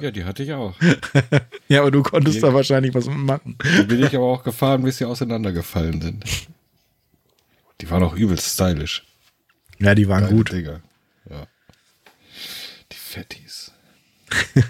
Ja, 0.00 0.12
die 0.12 0.24
hatte 0.24 0.44
ich 0.44 0.52
auch. 0.52 0.76
ja, 1.68 1.80
aber 1.80 1.90
du 1.90 2.04
konntest 2.04 2.36
die, 2.36 2.40
da 2.40 2.54
wahrscheinlich 2.54 2.94
was 2.94 3.06
machen. 3.06 3.58
Die 3.76 3.82
bin 3.82 4.04
ich 4.04 4.14
aber 4.14 4.26
auch 4.26 4.44
gefahren, 4.44 4.84
bis 4.84 4.98
sie 4.98 5.04
auseinandergefallen 5.04 6.00
sind. 6.00 6.24
Die 7.80 7.90
waren 7.90 8.04
auch 8.04 8.14
übelst 8.14 8.54
stylisch. 8.54 9.04
Ja, 9.80 9.96
die 9.96 10.06
waren 10.06 10.22
Geile 10.22 10.36
gut. 10.36 10.52
Ja. 10.52 11.48
Die 12.92 12.96
Fettis. 12.96 13.72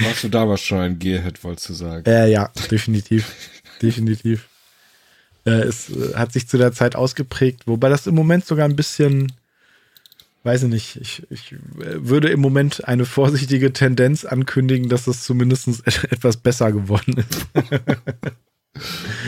Warst 0.00 0.24
du 0.24 0.28
damals 0.28 0.62
schon 0.62 0.78
ein 0.78 0.98
Gearhead, 0.98 1.42
wolltest 1.44 1.68
du 1.68 1.74
sagen? 1.74 2.04
Äh, 2.06 2.30
ja, 2.30 2.50
definitiv. 2.70 3.34
definitiv. 3.82 4.48
Äh, 5.44 5.62
es 5.62 5.90
äh, 5.90 6.14
hat 6.14 6.32
sich 6.32 6.48
zu 6.48 6.56
der 6.56 6.72
Zeit 6.72 6.96
ausgeprägt, 6.96 7.66
wobei 7.66 7.88
das 7.88 8.06
im 8.06 8.14
Moment 8.14 8.46
sogar 8.46 8.64
ein 8.64 8.76
bisschen 8.76 9.32
weiß 10.44 10.64
ich 10.64 10.68
nicht, 10.68 10.96
ich, 10.96 11.22
ich 11.30 11.54
würde 11.76 12.28
im 12.28 12.40
Moment 12.40 12.86
eine 12.86 13.04
vorsichtige 13.04 13.72
Tendenz 13.72 14.24
ankündigen, 14.24 14.88
dass 14.88 15.06
es 15.06 15.22
zumindest 15.22 15.68
etwas 15.86 16.36
besser 16.36 16.72
geworden 16.72 17.18
ist. 17.18 17.46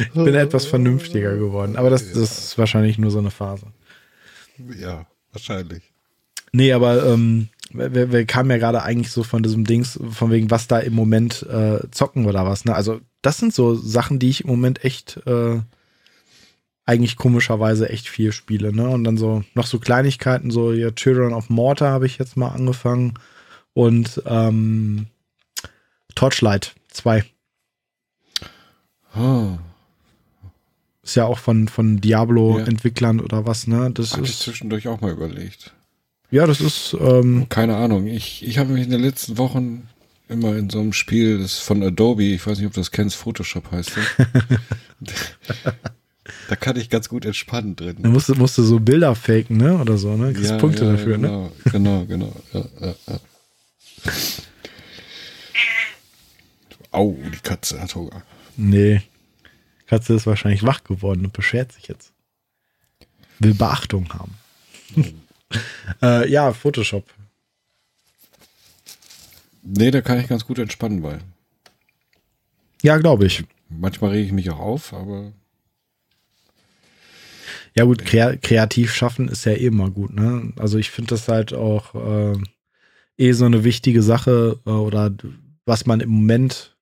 ich 0.00 0.12
bin 0.12 0.34
etwas 0.34 0.66
vernünftiger 0.66 1.36
geworden, 1.36 1.76
aber 1.76 1.90
das, 1.90 2.12
das 2.12 2.38
ist 2.38 2.58
wahrscheinlich 2.58 2.98
nur 2.98 3.10
so 3.10 3.18
eine 3.18 3.30
Phase. 3.30 3.66
Ja, 4.78 5.06
wahrscheinlich. 5.32 5.82
Nee, 6.52 6.72
aber 6.72 7.04
ähm, 7.06 7.48
wir, 7.74 8.12
wir 8.12 8.24
kamen 8.24 8.50
ja 8.50 8.58
gerade 8.58 8.82
eigentlich 8.82 9.10
so 9.10 9.22
von 9.22 9.42
diesem 9.42 9.64
Dings, 9.64 9.98
von 10.10 10.30
wegen, 10.30 10.50
was 10.50 10.68
da 10.68 10.78
im 10.78 10.94
Moment 10.94 11.42
äh, 11.42 11.80
zocken 11.90 12.26
oder 12.26 12.46
was. 12.46 12.64
Ne? 12.64 12.74
Also 12.74 13.00
das 13.22 13.38
sind 13.38 13.52
so 13.52 13.74
Sachen, 13.74 14.18
die 14.18 14.30
ich 14.30 14.44
im 14.44 14.50
Moment 14.50 14.84
echt 14.84 15.20
äh, 15.26 15.60
eigentlich 16.86 17.16
komischerweise 17.16 17.88
echt 17.88 18.08
viel 18.08 18.32
spiele, 18.32 18.74
ne? 18.74 18.88
Und 18.88 19.04
dann 19.04 19.16
so 19.16 19.42
noch 19.54 19.66
so 19.66 19.78
Kleinigkeiten, 19.78 20.50
so 20.50 20.72
ja, 20.72 20.90
Children 20.90 21.32
of 21.32 21.48
Mortar 21.48 21.90
habe 21.90 22.06
ich 22.06 22.18
jetzt 22.18 22.36
mal 22.36 22.48
angefangen 22.48 23.14
und 23.72 24.22
ähm, 24.26 25.06
Torchlight 26.14 26.74
2. 26.88 27.24
Oh. 29.16 29.58
Ist 31.02 31.16
ja 31.16 31.24
auch 31.24 31.38
von, 31.38 31.68
von 31.68 32.00
Diablo-Entwicklern 32.00 33.18
ja. 33.18 33.24
oder 33.24 33.46
was, 33.46 33.66
ne? 33.66 33.90
Das 33.92 34.12
Hatte 34.12 34.22
ist, 34.22 34.30
ich 34.30 34.38
zwischendurch 34.38 34.88
auch 34.88 35.00
mal 35.00 35.12
überlegt. 35.12 35.74
Ja, 36.34 36.48
das 36.48 36.60
ist. 36.60 36.96
Ähm, 36.98 37.46
Keine 37.48 37.76
Ahnung. 37.76 38.08
Ich, 38.08 38.44
ich 38.44 38.58
habe 38.58 38.72
mich 38.72 38.82
in 38.82 38.90
den 38.90 39.00
letzten 39.00 39.38
Wochen 39.38 39.86
immer 40.28 40.56
in 40.56 40.68
so 40.68 40.80
einem 40.80 40.92
Spiel, 40.92 41.38
das 41.38 41.60
von 41.60 41.80
Adobe, 41.80 42.24
ich 42.24 42.44
weiß 42.44 42.58
nicht, 42.58 42.66
ob 42.66 42.72
du 42.72 42.80
das 42.80 42.90
kennst, 42.90 43.14
Photoshop 43.14 43.70
heißt. 43.70 43.92
Da 46.48 46.56
kann 46.56 46.76
ich 46.76 46.88
ganz 46.88 47.10
gut 47.10 47.26
entspannen 47.26 47.76
drin. 47.76 47.96
Da 48.00 48.08
musst 48.08 48.28
du, 48.30 48.34
musst 48.34 48.56
du 48.56 48.62
so 48.62 48.80
Bilder 48.80 49.14
faken, 49.14 49.58
ne? 49.58 49.78
Oder 49.78 49.98
so, 49.98 50.16
ne? 50.16 50.32
Kriegst 50.32 50.50
ja, 50.50 50.58
Punkte 50.58 50.84
ja, 50.84 50.92
dafür, 50.92 51.16
genau, 51.16 51.42
ne? 51.42 51.50
Genau, 51.70 52.04
genau. 52.06 52.32
Ja, 52.52 52.64
ja, 52.80 52.94
ja. 53.06 53.20
Au, 56.90 57.16
die 57.32 57.38
Katze 57.42 57.80
hat 57.80 57.94
Hunger. 57.94 58.22
Nee. 58.56 59.02
Katze 59.86 60.14
ist 60.14 60.26
wahrscheinlich 60.26 60.62
wach 60.64 60.84
geworden 60.84 61.26
und 61.26 61.32
beschert 61.34 61.72
sich 61.72 61.88
jetzt. 61.88 62.12
Will 63.38 63.54
Beachtung 63.54 64.08
haben. 64.12 64.34
Äh, 66.02 66.28
ja, 66.30 66.52
Photoshop. 66.52 67.04
Nee, 69.62 69.90
da 69.90 70.00
kann 70.00 70.20
ich 70.20 70.28
ganz 70.28 70.46
gut 70.46 70.58
entspannen 70.58 71.02
bei. 71.02 71.18
Ja, 72.82 72.98
glaube 72.98 73.26
ich. 73.26 73.44
Manchmal 73.68 74.10
rege 74.10 74.26
ich 74.26 74.32
mich 74.32 74.50
auch 74.50 74.58
auf, 74.58 74.92
aber 74.92 75.32
ja 77.76 77.84
gut, 77.84 78.04
kreativ 78.04 78.94
schaffen 78.94 79.28
ist 79.28 79.46
ja 79.46 79.52
eh 79.52 79.66
immer 79.66 79.90
gut, 79.90 80.14
ne? 80.14 80.52
Also 80.56 80.78
ich 80.78 80.90
finde 80.90 81.10
das 81.10 81.26
halt 81.26 81.52
auch 81.52 81.94
äh, 81.94 82.38
eh 83.18 83.32
so 83.32 83.46
eine 83.46 83.64
wichtige 83.64 84.02
Sache 84.02 84.60
äh, 84.64 84.70
oder 84.70 85.12
was 85.66 85.86
man 85.86 86.00
im 86.00 86.10
Moment 86.10 86.76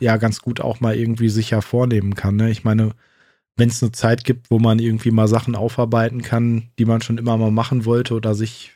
ja 0.00 0.16
ganz 0.16 0.40
gut 0.40 0.60
auch 0.60 0.80
mal 0.80 0.96
irgendwie 0.96 1.28
sich 1.28 1.52
hervornehmen 1.52 2.14
kann. 2.14 2.36
Ne? 2.36 2.50
Ich 2.50 2.64
meine, 2.64 2.92
wenn 3.56 3.68
es 3.68 3.82
eine 3.82 3.92
Zeit 3.92 4.24
gibt, 4.24 4.50
wo 4.50 4.58
man 4.58 4.78
irgendwie 4.78 5.10
mal 5.10 5.28
Sachen 5.28 5.54
aufarbeiten 5.54 6.22
kann, 6.22 6.70
die 6.78 6.84
man 6.84 7.02
schon 7.02 7.18
immer 7.18 7.36
mal 7.36 7.50
machen 7.50 7.84
wollte 7.84 8.14
oder 8.14 8.34
sich 8.34 8.72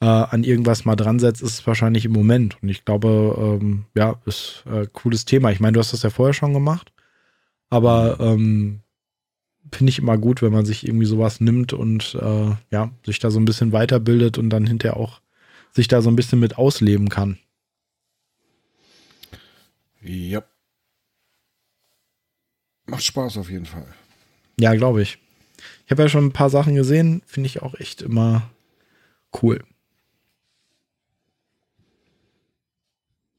äh, 0.00 0.06
an 0.06 0.44
irgendwas 0.44 0.84
mal 0.84 0.96
dran 0.96 1.18
setzt, 1.18 1.42
ist 1.42 1.60
es 1.60 1.66
wahrscheinlich 1.66 2.04
im 2.04 2.12
Moment. 2.12 2.62
Und 2.62 2.68
ich 2.68 2.84
glaube, 2.84 3.58
ähm, 3.60 3.86
ja, 3.94 4.20
ist 4.26 4.64
äh, 4.70 4.86
cooles 4.92 5.24
Thema. 5.24 5.50
Ich 5.50 5.60
meine, 5.60 5.72
du 5.72 5.80
hast 5.80 5.92
das 5.92 6.02
ja 6.02 6.10
vorher 6.10 6.34
schon 6.34 6.52
gemacht, 6.52 6.92
aber 7.70 8.18
ähm, 8.20 8.80
finde 9.72 9.90
ich 9.90 9.98
immer 9.98 10.18
gut, 10.18 10.42
wenn 10.42 10.52
man 10.52 10.66
sich 10.66 10.86
irgendwie 10.86 11.06
sowas 11.06 11.40
nimmt 11.40 11.72
und 11.72 12.14
äh, 12.20 12.50
ja, 12.70 12.90
sich 13.06 13.18
da 13.18 13.30
so 13.30 13.40
ein 13.40 13.44
bisschen 13.44 13.72
weiterbildet 13.72 14.38
und 14.38 14.50
dann 14.50 14.66
hinterher 14.66 14.96
auch 14.96 15.20
sich 15.70 15.88
da 15.88 16.02
so 16.02 16.10
ein 16.10 16.16
bisschen 16.16 16.40
mit 16.40 16.58
ausleben 16.58 17.08
kann. 17.08 17.38
Ja. 20.02 20.42
Macht 22.86 23.04
Spaß 23.04 23.38
auf 23.38 23.48
jeden 23.48 23.66
Fall. 23.66 23.86
Ja, 24.58 24.74
glaube 24.74 25.02
ich. 25.02 25.18
Ich 25.84 25.90
habe 25.90 26.02
ja 26.02 26.08
schon 26.08 26.26
ein 26.26 26.32
paar 26.32 26.50
Sachen 26.50 26.74
gesehen, 26.74 27.22
finde 27.26 27.46
ich 27.46 27.62
auch 27.62 27.74
echt 27.74 28.02
immer 28.02 28.50
cool. 29.42 29.62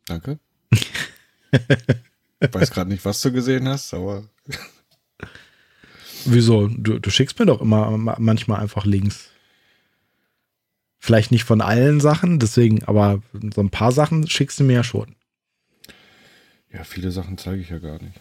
Danke. 0.05 0.39
ich 0.71 2.53
weiß 2.53 2.71
gerade 2.71 2.89
nicht, 2.89 3.05
was 3.05 3.21
du 3.21 3.31
gesehen 3.31 3.67
hast, 3.67 3.93
aber 3.93 4.23
Wieso? 6.25 6.67
Du, 6.67 6.99
du 6.99 7.09
schickst 7.09 7.39
mir 7.39 7.45
doch 7.45 7.61
immer 7.61 7.97
manchmal 7.97 8.61
einfach 8.61 8.85
Links. 8.85 9.29
Vielleicht 10.99 11.31
nicht 11.31 11.43
von 11.43 11.61
allen 11.61 11.99
Sachen, 11.99 12.39
deswegen, 12.39 12.83
aber 12.85 13.21
so 13.53 13.61
ein 13.61 13.69
paar 13.69 13.91
Sachen 13.91 14.27
schickst 14.27 14.59
du 14.59 14.63
mir 14.63 14.73
ja 14.73 14.83
schon. 14.83 15.15
Ja, 16.71 16.83
viele 16.85 17.11
Sachen 17.11 17.37
zeige 17.37 17.61
ich 17.61 17.69
ja 17.69 17.79
gar 17.79 18.01
nicht. 18.01 18.19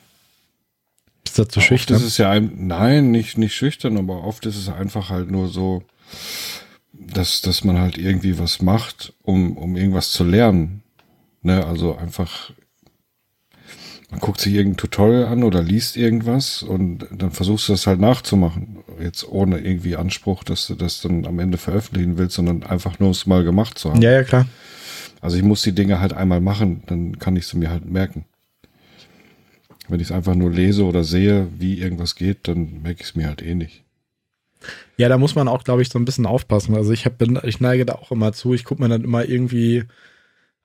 Ist 1.32 1.38
das 1.38 1.48
zu 1.48 1.60
so 1.60 1.66
schüchtern? 1.66 1.96
Ist 1.96 2.02
es 2.02 2.18
ja 2.18 2.30
ein, 2.30 2.66
nein, 2.66 3.10
nicht, 3.10 3.38
nicht 3.38 3.54
schüchtern, 3.54 3.96
aber 3.96 4.22
oft 4.22 4.44
ist 4.44 4.58
es 4.58 4.68
einfach 4.68 5.08
halt 5.08 5.30
nur 5.30 5.48
so, 5.48 5.82
dass, 6.92 7.40
dass 7.40 7.64
man 7.64 7.78
halt 7.78 7.96
irgendwie 7.96 8.38
was 8.38 8.60
macht, 8.60 9.14
um, 9.22 9.56
um 9.56 9.74
irgendwas 9.74 10.10
zu 10.10 10.24
lernen. 10.24 10.82
Ne, 11.40 11.64
also 11.64 11.96
einfach 11.96 12.52
man 14.10 14.20
guckt 14.20 14.42
sich 14.42 14.52
irgendein 14.52 14.76
Tutorial 14.76 15.24
an 15.24 15.42
oder 15.42 15.62
liest 15.62 15.96
irgendwas 15.96 16.62
und 16.62 17.06
dann 17.10 17.30
versuchst 17.30 17.68
du 17.68 17.72
das 17.72 17.86
halt 17.86 17.98
nachzumachen. 17.98 18.84
Jetzt 19.00 19.26
ohne 19.26 19.58
irgendwie 19.58 19.96
Anspruch, 19.96 20.44
dass 20.44 20.66
du 20.66 20.74
das 20.74 21.00
dann 21.00 21.24
am 21.24 21.38
Ende 21.38 21.56
veröffentlichen 21.56 22.18
willst, 22.18 22.36
sondern 22.36 22.62
einfach 22.62 22.98
nur 22.98 23.12
es 23.12 23.24
mal 23.24 23.42
gemacht 23.42 23.78
zu 23.78 23.90
haben. 23.90 24.02
Ja, 24.02 24.10
ja, 24.10 24.22
klar. 24.22 24.46
Also 25.22 25.38
ich 25.38 25.42
muss 25.42 25.62
die 25.62 25.72
Dinge 25.72 25.98
halt 25.98 26.12
einmal 26.12 26.42
machen, 26.42 26.82
dann 26.88 27.18
kann 27.18 27.36
ich 27.36 27.46
sie 27.46 27.56
mir 27.56 27.70
halt 27.70 27.86
merken. 27.86 28.26
Wenn 29.88 30.00
ich 30.00 30.08
es 30.08 30.12
einfach 30.12 30.34
nur 30.34 30.50
lese 30.50 30.84
oder 30.84 31.04
sehe, 31.04 31.48
wie 31.58 31.78
irgendwas 31.78 32.14
geht, 32.14 32.48
dann 32.48 32.82
merke 32.82 33.00
ich 33.00 33.08
es 33.08 33.14
mir 33.16 33.26
halt 33.26 33.42
eh 33.42 33.54
nicht. 33.54 33.84
Ja, 34.96 35.08
da 35.08 35.18
muss 35.18 35.34
man 35.34 35.48
auch, 35.48 35.64
glaube 35.64 35.82
ich, 35.82 35.88
so 35.88 35.98
ein 35.98 36.04
bisschen 36.04 36.26
aufpassen. 36.26 36.74
Also 36.76 36.92
ich 36.92 37.04
hab, 37.04 37.18
bin, 37.18 37.38
ich 37.42 37.60
neige 37.60 37.84
da 37.84 37.94
auch 37.94 38.12
immer 38.12 38.32
zu. 38.32 38.54
Ich 38.54 38.64
gucke 38.64 38.82
mir 38.82 38.88
dann 38.88 39.02
immer 39.02 39.28
irgendwie, 39.28 39.84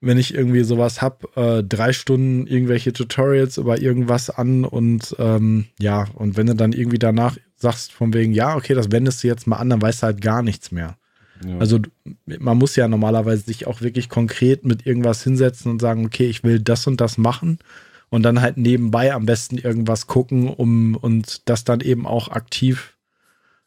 wenn 0.02 0.18
ich 0.18 0.34
irgendwie 0.34 0.64
sowas 0.64 1.02
hab, 1.02 1.36
äh, 1.36 1.64
drei 1.64 1.94
Stunden 1.94 2.46
irgendwelche 2.46 2.94
Tutorials 2.94 3.58
über 3.58 3.82
irgendwas 3.82 4.30
an 4.30 4.66
und 4.66 5.16
ähm, 5.18 5.66
ja, 5.80 6.06
und 6.14 6.38
wenn 6.38 6.48
du 6.48 6.56
dann 6.56 6.74
irgendwie 6.74 7.00
danach 7.00 7.38
sagst 7.56 7.92
von 7.92 8.14
wegen, 8.14 8.34
ja, 8.34 8.56
okay, 8.56 8.76
das 8.76 8.92
wendest 8.92 9.24
du 9.24 9.28
jetzt 9.28 9.48
mal 9.48 9.58
an, 9.58 9.70
dann 9.70 9.82
weißt 9.82 10.04
du 10.04 10.06
halt 10.06 10.22
gar 10.22 10.44
nichts 10.44 10.72
mehr. 10.72 10.98
Ja. 11.46 11.58
Also 11.58 11.80
man 12.26 12.58
muss 12.58 12.76
ja 12.76 12.88
normalerweise 12.88 13.44
sich 13.44 13.68
auch 13.68 13.82
wirklich 13.82 14.10
konkret 14.10 14.66
mit 14.66 14.86
irgendwas 14.86 15.24
hinsetzen 15.24 15.72
und 15.72 15.80
sagen, 15.80 16.06
okay, 16.06 16.26
ich 16.28 16.44
will 16.44 16.60
das 16.60 16.86
und 16.88 17.02
das 17.02 17.18
machen 17.18 17.60
und 18.10 18.24
dann 18.24 18.42
halt 18.42 18.58
nebenbei 18.58 19.14
am 19.14 19.26
besten 19.26 19.58
irgendwas 19.58 20.08
gucken, 20.08 20.50
um 20.50 20.96
und 20.96 21.50
das 21.50 21.64
dann 21.64 21.82
eben 21.82 22.06
auch 22.08 22.30
aktiv 22.30 22.98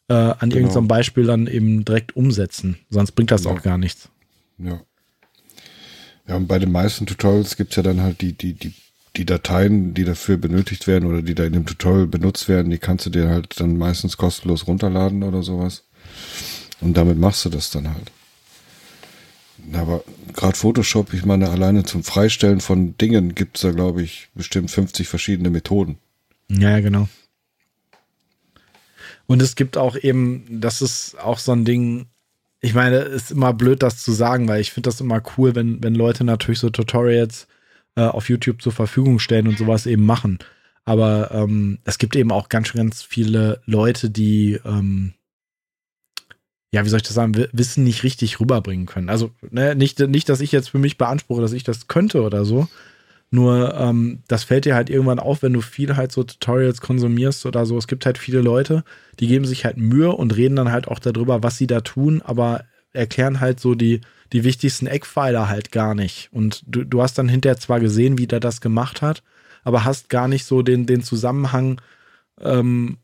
äh, 0.08 0.14
an 0.14 0.36
genau. 0.40 0.56
irgendeinem 0.56 0.88
Beispiel 0.88 1.24
dann 1.24 1.46
eben 1.46 1.84
direkt 1.84 2.16
umsetzen. 2.16 2.78
Sonst 2.90 3.12
bringt 3.12 3.30
das 3.30 3.44
ja. 3.44 3.50
auch 3.50 3.62
gar 3.62 3.78
nichts. 3.78 4.08
Ja. 4.58 4.80
Ja, 6.26 6.36
und 6.36 6.46
bei 6.46 6.58
den 6.58 6.70
meisten 6.70 7.06
Tutorials 7.06 7.56
gibt 7.56 7.70
es 7.70 7.76
ja 7.76 7.82
dann 7.82 8.00
halt 8.00 8.20
die, 8.20 8.32
die, 8.32 8.52
die, 8.52 8.72
die 9.16 9.26
Dateien, 9.26 9.94
die 9.94 10.04
dafür 10.04 10.36
benötigt 10.36 10.86
werden 10.86 11.08
oder 11.08 11.22
die 11.22 11.34
da 11.34 11.44
in 11.44 11.52
dem 11.54 11.66
Tutorial 11.66 12.06
benutzt 12.06 12.48
werden, 12.48 12.70
die 12.70 12.78
kannst 12.78 13.06
du 13.06 13.10
dir 13.10 13.28
halt 13.28 13.58
dann 13.58 13.76
meistens 13.76 14.16
kostenlos 14.16 14.66
runterladen 14.66 15.24
oder 15.24 15.42
sowas. 15.42 15.88
Und 16.80 16.96
damit 16.96 17.18
machst 17.18 17.44
du 17.44 17.48
das 17.48 17.70
dann 17.70 17.92
halt. 17.92 18.12
Aber 19.72 20.02
gerade 20.34 20.56
Photoshop, 20.56 21.12
ich 21.12 21.24
meine, 21.24 21.50
alleine 21.50 21.84
zum 21.84 22.02
Freistellen 22.02 22.60
von 22.60 22.96
Dingen 22.98 23.34
gibt 23.34 23.56
es 23.56 23.62
da, 23.62 23.72
glaube 23.72 24.02
ich, 24.02 24.28
bestimmt 24.34 24.70
50 24.70 25.08
verschiedene 25.08 25.50
Methoden. 25.50 25.98
Ja, 26.48 26.80
genau. 26.80 27.08
Und 29.26 29.42
es 29.42 29.54
gibt 29.54 29.76
auch 29.76 29.96
eben, 29.96 30.44
das 30.60 30.82
ist 30.82 31.16
auch 31.20 31.38
so 31.38 31.52
ein 31.52 31.64
Ding, 31.64 32.06
ich 32.60 32.74
meine, 32.74 32.96
es 32.96 33.24
ist 33.24 33.30
immer 33.30 33.52
blöd, 33.52 33.82
das 33.82 34.02
zu 34.02 34.12
sagen, 34.12 34.48
weil 34.48 34.60
ich 34.60 34.72
finde 34.72 34.88
das 34.88 35.00
immer 35.00 35.22
cool, 35.36 35.54
wenn, 35.54 35.82
wenn 35.82 35.94
Leute 35.94 36.24
natürlich 36.24 36.58
so 36.58 36.68
Tutorials 36.68 37.46
äh, 37.96 38.02
auf 38.02 38.28
YouTube 38.28 38.60
zur 38.60 38.72
Verfügung 38.72 39.18
stellen 39.18 39.48
und 39.48 39.56
sowas 39.56 39.86
eben 39.86 40.04
machen. 40.04 40.38
Aber 40.84 41.30
ähm, 41.30 41.78
es 41.84 41.98
gibt 41.98 42.16
eben 42.16 42.32
auch 42.32 42.48
ganz, 42.48 42.72
ganz 42.72 43.02
viele 43.02 43.60
Leute, 43.66 44.10
die 44.10 44.58
ähm, 44.64 45.14
ja, 46.72 46.84
wie 46.84 46.88
soll 46.88 46.98
ich 46.98 47.02
das 47.02 47.14
sagen, 47.14 47.34
Wissen 47.52 47.84
nicht 47.84 48.04
richtig 48.04 48.38
rüberbringen 48.38 48.86
können. 48.86 49.08
Also 49.08 49.30
ne, 49.50 49.74
nicht, 49.74 49.98
nicht, 49.98 50.28
dass 50.28 50.40
ich 50.40 50.52
jetzt 50.52 50.70
für 50.70 50.78
mich 50.78 50.98
beanspruche, 50.98 51.40
dass 51.40 51.52
ich 51.52 51.64
das 51.64 51.88
könnte 51.88 52.22
oder 52.22 52.44
so. 52.44 52.68
Nur 53.32 53.74
ähm, 53.74 54.22
das 54.28 54.44
fällt 54.44 54.64
dir 54.64 54.74
halt 54.74 54.90
irgendwann 54.90 55.20
auf, 55.20 55.42
wenn 55.42 55.52
du 55.52 55.60
viel 55.60 55.96
halt 55.96 56.10
so 56.10 56.24
Tutorials 56.24 56.80
konsumierst 56.80 57.46
oder 57.46 57.64
so. 57.64 57.78
Es 57.78 57.86
gibt 57.86 58.06
halt 58.06 58.18
viele 58.18 58.40
Leute, 58.40 58.84
die 59.20 59.28
geben 59.28 59.44
sich 59.44 59.64
halt 59.64 59.76
Mühe 59.76 60.10
und 60.10 60.36
reden 60.36 60.56
dann 60.56 60.72
halt 60.72 60.88
auch 60.88 60.98
darüber, 60.98 61.42
was 61.42 61.56
sie 61.56 61.68
da 61.68 61.80
tun, 61.80 62.22
aber 62.24 62.64
erklären 62.92 63.40
halt 63.40 63.60
so 63.60 63.74
die, 63.76 64.00
die 64.32 64.42
wichtigsten 64.42 64.86
Eckpfeiler 64.86 65.48
halt 65.48 65.70
gar 65.70 65.94
nicht. 65.94 66.28
Und 66.32 66.62
du, 66.66 66.84
du 66.84 67.02
hast 67.02 67.18
dann 67.18 67.28
hinterher 67.28 67.58
zwar 67.58 67.78
gesehen, 67.78 68.18
wie 68.18 68.26
der 68.26 68.40
das 68.40 68.60
gemacht 68.60 69.00
hat, 69.00 69.22
aber 69.62 69.84
hast 69.84 70.08
gar 70.08 70.26
nicht 70.26 70.44
so 70.44 70.62
den, 70.62 70.86
den 70.86 71.02
Zusammenhang, 71.02 71.80
ähm, 72.40 72.98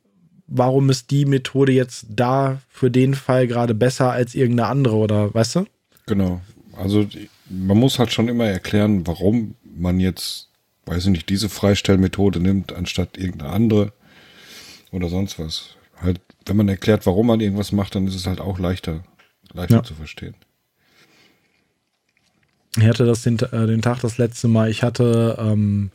warum 0.46 0.90
ist 0.90 1.10
die 1.10 1.24
Methode 1.24 1.72
jetzt 1.72 2.06
da 2.08 2.60
für 2.68 2.90
den 2.90 3.14
Fall 3.14 3.46
gerade 3.46 3.74
besser 3.74 4.10
als 4.12 4.34
irgendeine 4.34 4.68
andere 4.68 4.96
oder 4.96 5.34
weißt 5.34 5.56
du? 5.56 5.66
Genau. 6.06 6.40
Also 6.76 7.06
man 7.48 7.78
muss 7.78 7.98
halt 7.98 8.12
schon 8.12 8.28
immer 8.28 8.46
erklären, 8.46 9.06
warum 9.06 9.54
man 9.64 10.00
jetzt, 10.00 10.48
weiß 10.86 11.04
ich 11.04 11.10
nicht, 11.10 11.28
diese 11.28 11.48
Freistellmethode 11.48 12.40
nimmt, 12.40 12.72
anstatt 12.72 13.16
irgendeine 13.16 13.52
andere 13.52 13.92
oder 14.92 15.08
sonst 15.08 15.38
was. 15.38 15.76
Halt, 16.00 16.20
wenn 16.44 16.56
man 16.56 16.68
erklärt, 16.68 17.06
warum 17.06 17.28
man 17.28 17.40
irgendwas 17.40 17.72
macht, 17.72 17.94
dann 17.94 18.06
ist 18.06 18.14
es 18.14 18.26
halt 18.26 18.40
auch 18.40 18.58
leichter, 18.58 19.02
leichter 19.52 19.76
ja. 19.76 19.82
zu 19.82 19.94
verstehen. 19.94 20.34
Ich 22.76 22.84
hatte 22.84 23.06
das 23.06 23.22
den, 23.22 23.38
äh, 23.38 23.66
den 23.66 23.80
Tag 23.80 24.00
das 24.00 24.18
letzte 24.18 24.48
Mal. 24.48 24.70
Ich 24.70 24.82
hatte 24.82 25.36
ähm, 25.40 25.90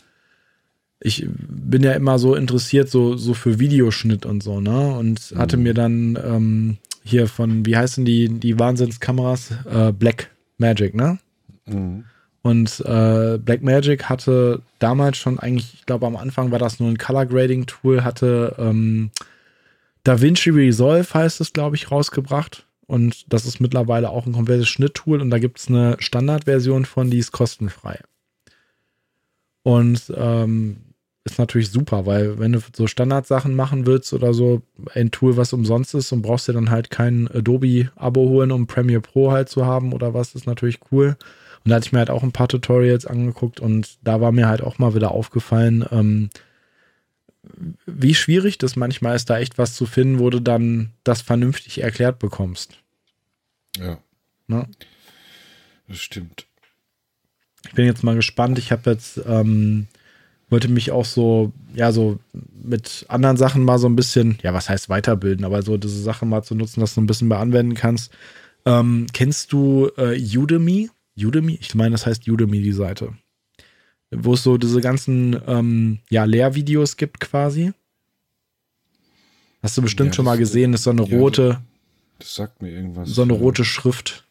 ich 1.02 1.28
bin 1.28 1.84
ja 1.84 1.94
immer 1.94 2.19
so 2.19 2.36
interessiert, 2.36 2.90
so, 2.90 3.18
so 3.18 3.34
für 3.34 3.60
Videoschnitt 3.60 4.26
und 4.26 4.44
so, 4.44 4.61
ne? 4.61 4.95
Und 4.95 5.34
hatte 5.36 5.57
mhm. 5.57 5.64
mir 5.64 5.73
dann 5.73 6.19
ähm, 6.23 6.78
hier 7.03 7.28
von, 7.28 7.65
wie 7.65 7.76
heißen 7.76 8.06
die, 8.06 8.30
die 8.30 8.60
Wahnsinnskameras? 8.60 9.52
Äh, 9.69 9.91
Black 9.91 10.30
Magic, 10.57 10.94
ne? 10.94 11.18
Mhm. 11.65 12.06
Und 12.44 12.84
äh, 12.86 13.38
Black 13.38 13.64
Magic 13.64 14.06
hatte 14.06 14.61
damals 14.80 15.18
schon 15.18 15.40
eigentlich, 15.40 15.73
ich 15.73 15.86
glaube 15.86 16.06
am 16.06 16.15
Anfang 16.15 16.52
war 16.52 16.60
das 16.60 16.80
nur 16.80 16.90
ein 16.90 16.98
Color 16.98 17.26
Grading 17.26 17.65
Tool, 17.65 18.03
hatte 18.03 18.56
ähm, 18.57 19.11
DaVinci 20.03 20.49
Resolve 20.49 21.14
heißt 21.14 21.41
es, 21.41 21.53
glaube 21.53 21.76
ich, 21.76 21.91
rausgebracht. 21.91 22.65
Und 22.88 23.32
das 23.32 23.45
ist 23.45 23.60
mittlerweile 23.60 24.10
auch 24.10 24.26
ein 24.26 24.34
komplettes 24.34 24.68
Schnitttool 24.68 25.22
und 25.22 25.30
da 25.30 25.40
gibt 25.40 25.60
es 25.60 25.68
eine 25.68 25.95
Standardversion 25.99 26.86
von, 26.86 27.10
die 27.10 27.19
ist 27.19 27.32
kostenfrei. 27.32 27.99
Und 29.64 30.11
ähm, 30.15 30.78
ist 31.23 31.38
natürlich 31.38 31.69
super, 31.69 32.06
weil 32.06 32.39
wenn 32.39 32.53
du 32.53 32.60
so 32.76 32.88
Standardsachen 32.88 33.56
machen 33.56 33.85
willst 33.85 34.11
oder 34.14 34.34
so, 34.34 34.64
ein 34.93 35.11
Tool, 35.11 35.38
was 35.38 35.53
umsonst 35.53 35.93
ist 35.93 36.11
und 36.11 36.23
brauchst 36.23 36.48
dir 36.48 36.53
dann 36.53 36.72
halt 36.72 36.89
kein 36.89 37.27
Adobe-Abo 37.27 38.22
holen, 38.22 38.52
um 38.52 38.68
Premiere 38.68 39.02
Pro 39.02 39.31
halt 39.31 39.49
zu 39.49 39.65
haben 39.65 39.93
oder 39.93 40.14
was, 40.14 40.34
ist 40.34 40.48
natürlich 40.48 40.80
cool. 40.91 41.18
Und 41.64 41.69
da 41.69 41.76
hatte 41.76 41.85
ich 41.85 41.91
mir 41.91 41.99
halt 41.99 42.10
auch 42.10 42.23
ein 42.23 42.31
paar 42.31 42.48
Tutorials 42.48 43.06
angeguckt 43.06 43.60
und 43.60 43.99
da 44.03 44.19
war 44.19 44.31
mir 44.31 44.48
halt 44.48 44.61
auch 44.61 44.80
mal 44.80 44.95
wieder 44.95 45.11
aufgefallen, 45.11 45.85
ähm, 45.91 46.30
wie 47.85 48.15
schwierig 48.15 48.57
das 48.57 48.76
manchmal 48.76 49.15
ist, 49.15 49.30
da 49.30 49.38
echt 49.38 49.57
was 49.57 49.76
zu 49.76 49.85
finden, 49.85 50.19
wo 50.19 50.30
du 50.30 50.39
dann 50.39 50.91
das 51.03 51.22
vernünftig 51.22 51.81
erklärt 51.81 52.18
bekommst. 52.18 52.77
Ja. 53.77 53.99
Ne? 54.48 54.68
Das 55.88 55.99
stimmt. 55.99 56.48
Ich 57.68 57.73
bin 57.73 57.85
jetzt 57.85 58.03
mal 58.03 58.15
gespannt. 58.15 58.57
Ich 58.57 58.72
habe 58.72 58.89
jetzt 58.89 59.22
ähm, 59.26 59.88
wollte 60.52 60.68
mich 60.68 60.91
auch 60.91 61.06
so, 61.06 61.53
ja, 61.73 61.91
so 61.91 62.19
mit 62.61 63.06
anderen 63.07 63.38
Sachen 63.38 63.64
mal 63.64 63.80
so 63.80 63.88
ein 63.88 63.95
bisschen, 63.95 64.38
ja, 64.44 64.53
was 64.53 64.69
heißt 64.69 64.90
weiterbilden, 64.90 65.45
aber 65.45 65.64
so 65.64 65.78
diese 65.78 66.02
Sachen 66.02 66.30
mal 66.30 66.44
zu 66.44 66.56
nutzen, 66.56 66.82
dass 66.82 66.94
du 66.94 67.02
ein 67.02 67.07
bisschen 67.07 67.30
mehr 67.30 67.40
anwenden 67.40 67.73
kannst. 67.73 68.11
Ähm, 68.65 69.07
kennst 69.14 69.53
du 69.53 69.90
äh, 69.98 70.19
Udemy? 70.38 70.90
Udemy? 71.18 71.57
Ich 71.61 71.73
meine, 71.73 71.91
das 71.91 72.06
heißt 72.06 72.28
Udemy, 72.28 72.61
die 72.61 72.73
Seite. 72.73 73.14
Wo 74.11 74.34
es 74.34 74.44
so 74.44 74.57
diese 74.57 74.82
ganzen, 74.82 75.41
ähm, 75.48 75.99
ja, 76.10 76.26
Lehrvideos 76.26 76.98
gibt 76.98 77.22
quasi. 77.22 77.72
Hast 79.64 79.78
du 79.78 79.82
bestimmt 79.82 80.10
ja, 80.10 80.14
schon 80.15 80.26
mal 80.26 80.38
gesehen, 80.38 80.73
das 80.73 80.82
ist 80.82 80.86
so 80.86 80.90
eine 80.90 81.06
ja, 81.06 81.18
rote. 81.18 81.61
Das 82.19 82.36
sagt 82.36 82.61
mir 82.61 82.72
irgendwas. 82.72 83.10
So 83.10 83.22
eine 83.22 83.34
rote 83.34 83.64
Schrift. 83.64 84.26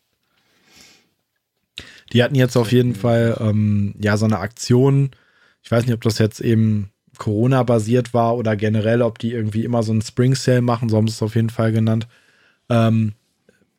Die 2.13 2.23
hatten 2.23 2.35
jetzt 2.35 2.57
auf 2.57 2.73
jeden 2.73 2.95
Fall, 2.95 3.39
ähm, 3.41 3.95
ja, 4.01 4.19
so 4.19 4.27
eine 4.27 4.41
Aktion, 4.41 5.13
ich 5.63 5.71
weiß 5.71 5.85
nicht, 5.85 5.95
ob 5.95 6.03
das 6.03 6.19
jetzt 6.19 6.41
eben 6.41 6.91
Corona-basiert 7.19 8.15
war 8.15 8.37
oder 8.37 8.57
generell, 8.57 9.03
ob 9.03 9.19
die 9.19 9.33
irgendwie 9.33 9.65
immer 9.65 9.83
so 9.83 9.93
einen 9.93 10.03
Spring 10.03 10.35
Sale 10.35 10.63
machen, 10.63 10.89
so 10.89 10.97
haben 10.97 11.09
sie 11.09 11.13
es 11.13 11.23
auf 11.23 11.35
jeden 11.35 11.51
Fall 11.51 11.73
genannt. 11.73 12.09
Ähm, 12.69 13.13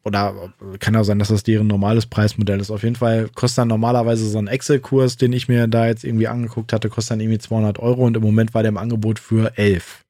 oder 0.04 0.54
kann 0.80 0.96
ja 0.96 1.04
sein, 1.04 1.20
dass 1.20 1.28
das 1.28 1.44
deren 1.44 1.68
normales 1.68 2.08
Preismodell 2.08 2.60
ist. 2.60 2.72
Auf 2.72 2.84
jeden 2.84 2.96
Fall 2.96 3.30
kostet 3.36 3.60
dann 3.60 3.68
normalerweise 3.68 4.28
so 4.28 4.40
ein 4.40 4.48
Excel-Kurs, 4.48 5.18
den 5.18 5.32
ich 5.34 5.48
mir 5.48 5.68
da 5.68 5.86
jetzt 5.86 6.04
irgendwie 6.04 6.28
angeguckt 6.28 6.74
hatte, 6.74 6.90
kostet 6.90 7.12
dann 7.12 7.20
irgendwie 7.20 7.38
200 7.38 7.78
Euro 7.80 8.06
und 8.06 8.18
im 8.18 8.24
Moment 8.24 8.54
war 8.54 8.64
der 8.64 8.70
im 8.70 8.78
Angebot 8.78 9.20
für 9.20 9.58
11. 9.58 10.04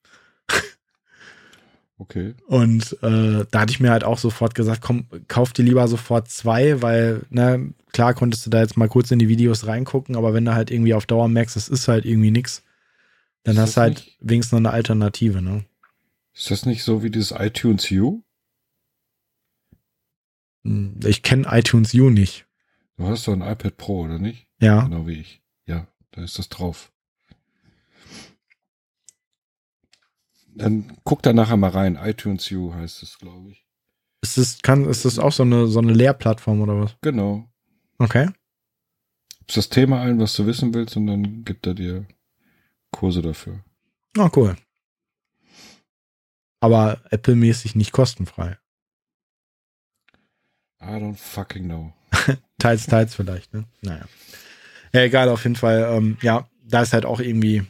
Okay. 2.01 2.33
Und 2.47 2.97
äh, 3.03 3.45
da 3.51 3.59
hatte 3.59 3.71
ich 3.71 3.79
mir 3.79 3.91
halt 3.91 4.03
auch 4.03 4.17
sofort 4.17 4.55
gesagt, 4.55 4.81
komm, 4.81 5.05
kauf 5.27 5.53
dir 5.53 5.61
lieber 5.61 5.87
sofort 5.87 6.29
zwei, 6.29 6.81
weil, 6.81 7.21
ne, 7.29 7.75
klar 7.93 8.15
konntest 8.15 8.43
du 8.43 8.49
da 8.49 8.59
jetzt 8.59 8.75
mal 8.75 8.87
kurz 8.87 9.11
in 9.11 9.19
die 9.19 9.27
Videos 9.27 9.67
reingucken, 9.67 10.15
aber 10.15 10.33
wenn 10.33 10.43
du 10.43 10.55
halt 10.55 10.71
irgendwie 10.71 10.95
auf 10.95 11.05
Dauer 11.05 11.27
merkst, 11.27 11.55
es 11.55 11.69
ist 11.69 11.87
halt 11.87 12.05
irgendwie 12.05 12.31
nix, 12.31 12.63
dann 13.43 13.53
ist 13.53 13.61
hast 13.61 13.77
du 13.77 13.81
halt 13.81 13.93
nicht, 13.97 14.17
wenigstens 14.19 14.53
noch 14.53 14.57
eine 14.57 14.71
Alternative, 14.71 15.43
ne? 15.43 15.63
Ist 16.33 16.49
das 16.49 16.65
nicht 16.65 16.83
so 16.83 17.03
wie 17.03 17.11
dieses 17.11 17.35
iTunes 17.37 17.91
U? 17.91 18.23
Hm, 20.63 20.99
ich 21.05 21.21
kenne 21.21 21.47
iTunes 21.51 21.93
U 21.93 22.09
nicht. 22.09 22.47
Du 22.97 23.05
hast 23.05 23.27
doch 23.27 23.33
ein 23.33 23.41
iPad 23.43 23.77
Pro, 23.77 24.05
oder 24.05 24.17
nicht? 24.17 24.47
Ja. 24.59 24.85
Genau 24.85 25.05
wie 25.05 25.19
ich. 25.19 25.43
Ja, 25.67 25.85
da 26.09 26.23
ist 26.23 26.39
das 26.39 26.49
drauf. 26.49 26.90
Dann 30.53 30.97
guck 31.03 31.21
da 31.23 31.33
nachher 31.33 31.57
mal 31.57 31.69
rein. 31.69 31.97
iTunes 32.01 32.51
U 32.51 32.73
heißt 32.73 33.03
es, 33.03 33.17
glaube 33.17 33.51
ich. 33.51 33.65
Ist 34.21 34.37
das, 34.37 34.61
kann, 34.61 34.85
ist 34.85 35.05
das 35.05 35.17
auch 35.17 35.31
so 35.31 35.43
eine, 35.43 35.67
so 35.67 35.79
eine 35.79 35.93
Lehrplattform 35.93 36.61
oder 36.61 36.79
was? 36.79 36.95
Genau. 37.01 37.47
Okay. 37.97 38.29
Gibst 39.39 39.57
das 39.57 39.69
Thema 39.69 40.01
ein, 40.01 40.19
was 40.19 40.33
du 40.35 40.45
wissen 40.45 40.73
willst, 40.73 40.95
und 40.95 41.07
dann 41.07 41.43
gibt 41.43 41.65
er 41.65 41.73
dir 41.73 42.05
Kurse 42.91 43.21
dafür. 43.21 43.63
Oh, 44.17 44.29
cool. 44.35 44.55
Aber 46.59 47.01
Apple-mäßig 47.09 47.75
nicht 47.75 47.91
kostenfrei. 47.91 48.57
I 50.81 50.85
don't 50.85 51.15
fucking 51.15 51.65
know. 51.65 51.93
teils, 52.59 52.85
teils 52.85 53.15
vielleicht, 53.15 53.53
ne? 53.53 53.65
Naja. 53.81 54.05
Ja, 54.93 55.01
egal, 55.01 55.29
auf 55.29 55.43
jeden 55.43 55.55
Fall. 55.55 55.89
Ähm, 55.91 56.17
ja, 56.21 56.47
da 56.63 56.81
ist 56.81 56.93
halt 56.93 57.05
auch 57.05 57.19
irgendwie, 57.19 57.63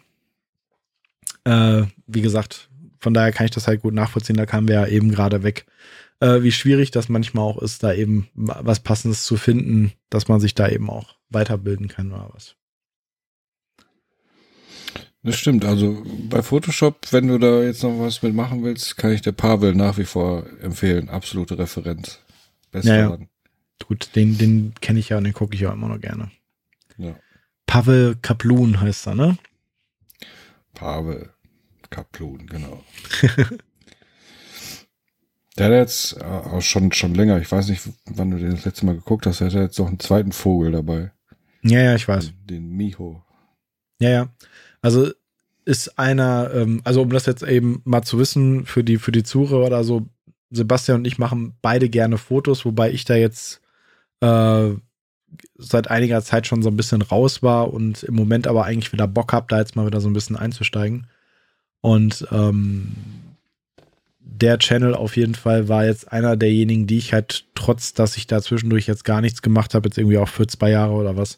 äh, 1.43 1.83
wie 2.07 2.21
gesagt, 2.21 2.69
von 3.01 3.13
daher 3.13 3.31
kann 3.31 3.45
ich 3.45 3.51
das 3.51 3.67
halt 3.67 3.81
gut 3.81 3.93
nachvollziehen. 3.93 4.37
Da 4.37 4.45
kamen 4.45 4.67
wir 4.67 4.75
ja 4.75 4.87
eben 4.87 5.11
gerade 5.11 5.43
weg, 5.43 5.65
äh, 6.19 6.43
wie 6.43 6.51
schwierig 6.51 6.91
das 6.91 7.09
manchmal 7.09 7.43
auch 7.43 7.61
ist, 7.61 7.83
da 7.83 7.93
eben 7.93 8.29
was 8.35 8.79
Passendes 8.79 9.25
zu 9.25 9.35
finden, 9.35 9.91
dass 10.09 10.27
man 10.27 10.39
sich 10.39 10.53
da 10.53 10.69
eben 10.69 10.89
auch 10.89 11.15
weiterbilden 11.29 11.87
kann 11.87 12.13
oder 12.13 12.29
was. 12.33 12.55
Das 15.23 15.35
stimmt. 15.35 15.65
Also 15.65 16.03
bei 16.29 16.41
Photoshop, 16.41 17.11
wenn 17.11 17.27
du 17.27 17.37
da 17.37 17.61
jetzt 17.61 17.83
noch 17.83 17.99
was 17.99 18.23
mitmachen 18.23 18.63
willst, 18.63 18.97
kann 18.97 19.11
ich 19.11 19.21
der 19.21 19.33
Pavel 19.33 19.75
nach 19.75 19.97
wie 19.97 20.05
vor 20.05 20.45
empfehlen. 20.61 21.09
Absolute 21.09 21.57
Referenz. 21.57 22.19
Bester 22.71 22.95
ja, 22.95 23.09
ja. 23.09 23.17
Gut, 23.87 24.15
den, 24.15 24.37
den 24.37 24.73
kenne 24.79 24.99
ich 24.99 25.09
ja 25.09 25.17
und 25.17 25.23
den 25.23 25.33
gucke 25.33 25.55
ich 25.55 25.61
ja 25.61 25.73
immer 25.73 25.89
noch 25.89 25.99
gerne. 25.99 26.31
Ja. 26.97 27.15
Pavel 27.67 28.15
Kaplun 28.21 28.79
heißt 28.81 29.07
er, 29.07 29.15
ne? 29.15 29.37
Pavel 30.73 31.29
Kaplun, 31.91 32.47
genau. 32.47 32.83
der 35.57 35.65
hat 35.65 35.73
jetzt 35.73 36.17
äh, 36.17 36.23
auch 36.23 36.61
schon, 36.61 36.91
schon 36.91 37.13
länger, 37.13 37.39
ich 37.39 37.51
weiß 37.51 37.67
nicht, 37.67 37.83
wann 38.05 38.31
du 38.31 38.37
den 38.37 38.51
das 38.51 38.65
letzte 38.65 38.87
Mal 38.87 38.95
geguckt 38.95 39.27
hast, 39.27 39.41
er 39.41 39.47
hat 39.47 39.53
jetzt 39.53 39.77
noch 39.77 39.87
einen 39.87 39.99
zweiten 39.99 40.31
Vogel 40.31 40.71
dabei. 40.71 41.11
Ja, 41.61 41.79
ja, 41.79 41.93
ich 41.93 42.07
weiß. 42.07 42.27
Den, 42.27 42.47
den 42.47 42.69
Miho. 42.71 43.23
Ja, 43.99 44.09
ja. 44.09 44.29
Also 44.81 45.11
ist 45.65 45.99
einer, 45.99 46.51
ähm, 46.55 46.81
also 46.83 47.03
um 47.03 47.09
das 47.11 47.27
jetzt 47.27 47.43
eben 47.43 47.81
mal 47.85 48.01
zu 48.01 48.17
wissen, 48.17 48.65
für 48.65 48.83
die, 48.83 48.97
für 48.97 49.11
die 49.11 49.23
Zuhörer 49.23 49.67
oder 49.67 49.83
so, 49.83 50.07
Sebastian 50.49 50.99
und 50.99 51.05
ich 51.05 51.19
machen 51.19 51.53
beide 51.61 51.87
gerne 51.89 52.17
Fotos, 52.17 52.65
wobei 52.65 52.91
ich 52.91 53.05
da 53.05 53.15
jetzt 53.15 53.61
äh, 54.21 54.71
seit 55.57 55.89
einiger 55.89 56.21
Zeit 56.21 56.47
schon 56.47 56.61
so 56.61 56.69
ein 56.69 56.77
bisschen 56.77 57.01
raus 57.01 57.43
war 57.43 57.73
und 57.73 58.03
im 58.03 58.15
Moment 58.15 58.47
aber 58.47 58.65
eigentlich 58.65 58.91
wieder 58.91 59.07
Bock 59.07 59.33
habe, 59.33 59.45
da 59.49 59.59
jetzt 59.59 59.75
mal 59.75 59.85
wieder 59.85 60.01
so 60.01 60.09
ein 60.09 60.13
bisschen 60.13 60.35
einzusteigen. 60.35 61.07
Und 61.81 62.27
ähm, 62.31 62.95
der 64.19 64.57
Channel 64.59 64.95
auf 64.95 65.17
jeden 65.17 65.35
Fall 65.35 65.67
war 65.67 65.85
jetzt 65.85 66.11
einer 66.11 66.37
derjenigen, 66.37 66.87
die 66.87 66.97
ich 66.97 67.13
halt, 67.13 67.45
trotz 67.53 67.93
dass 67.93 68.17
ich 68.17 68.27
da 68.27 68.41
zwischendurch 68.41 68.87
jetzt 68.87 69.05
gar 69.05 69.21
nichts 69.21 69.41
gemacht 69.41 69.73
habe, 69.73 69.89
jetzt 69.89 69.97
irgendwie 69.97 70.17
auch 70.17 70.29
für 70.29 70.47
zwei 70.47 70.69
Jahre 70.71 70.93
oder 70.93 71.17
was, 71.17 71.37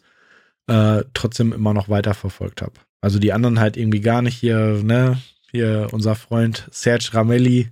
äh, 0.68 1.03
trotzdem 1.14 1.52
immer 1.52 1.74
noch 1.74 1.90
weiterverfolgt 1.90 2.61
habe. 2.61 2.74
Also 3.02 3.20
die 3.20 3.34
anderen 3.34 3.60
halt 3.60 3.76
irgendwie 3.76 3.99
gar 3.99 4.22
nicht 4.22 4.38
hier, 4.38 4.82
ne? 4.84 5.22
Hier 5.52 5.88
unser 5.91 6.15
Freund 6.15 6.68
Serge 6.72 7.10
Ramelli 7.14 7.70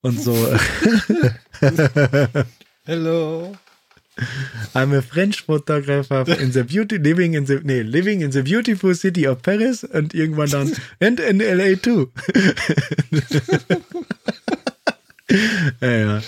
und 0.00 0.20
so. 0.20 0.34
Hello. 2.84 3.56
I'm 4.74 4.92
a 4.92 5.02
French 5.02 5.42
photographer 5.42 6.24
in 6.40 6.52
the 6.52 6.64
beauty, 6.64 6.96
living 6.98 7.34
in 7.34 7.46
the, 7.46 7.60
nee, 7.62 7.82
living 7.82 8.20
in 8.20 8.32
the 8.32 8.42
beautiful 8.42 8.94
city 8.94 9.26
of 9.26 9.42
Paris 9.42 9.84
und 9.84 10.14
irgendwann 10.14 10.50
dann 10.50 10.72
and 11.00 11.20
in 11.20 11.38
LA 11.38 11.76
too. 11.76 12.10
ja, 15.80 15.90
ja. 15.90 16.22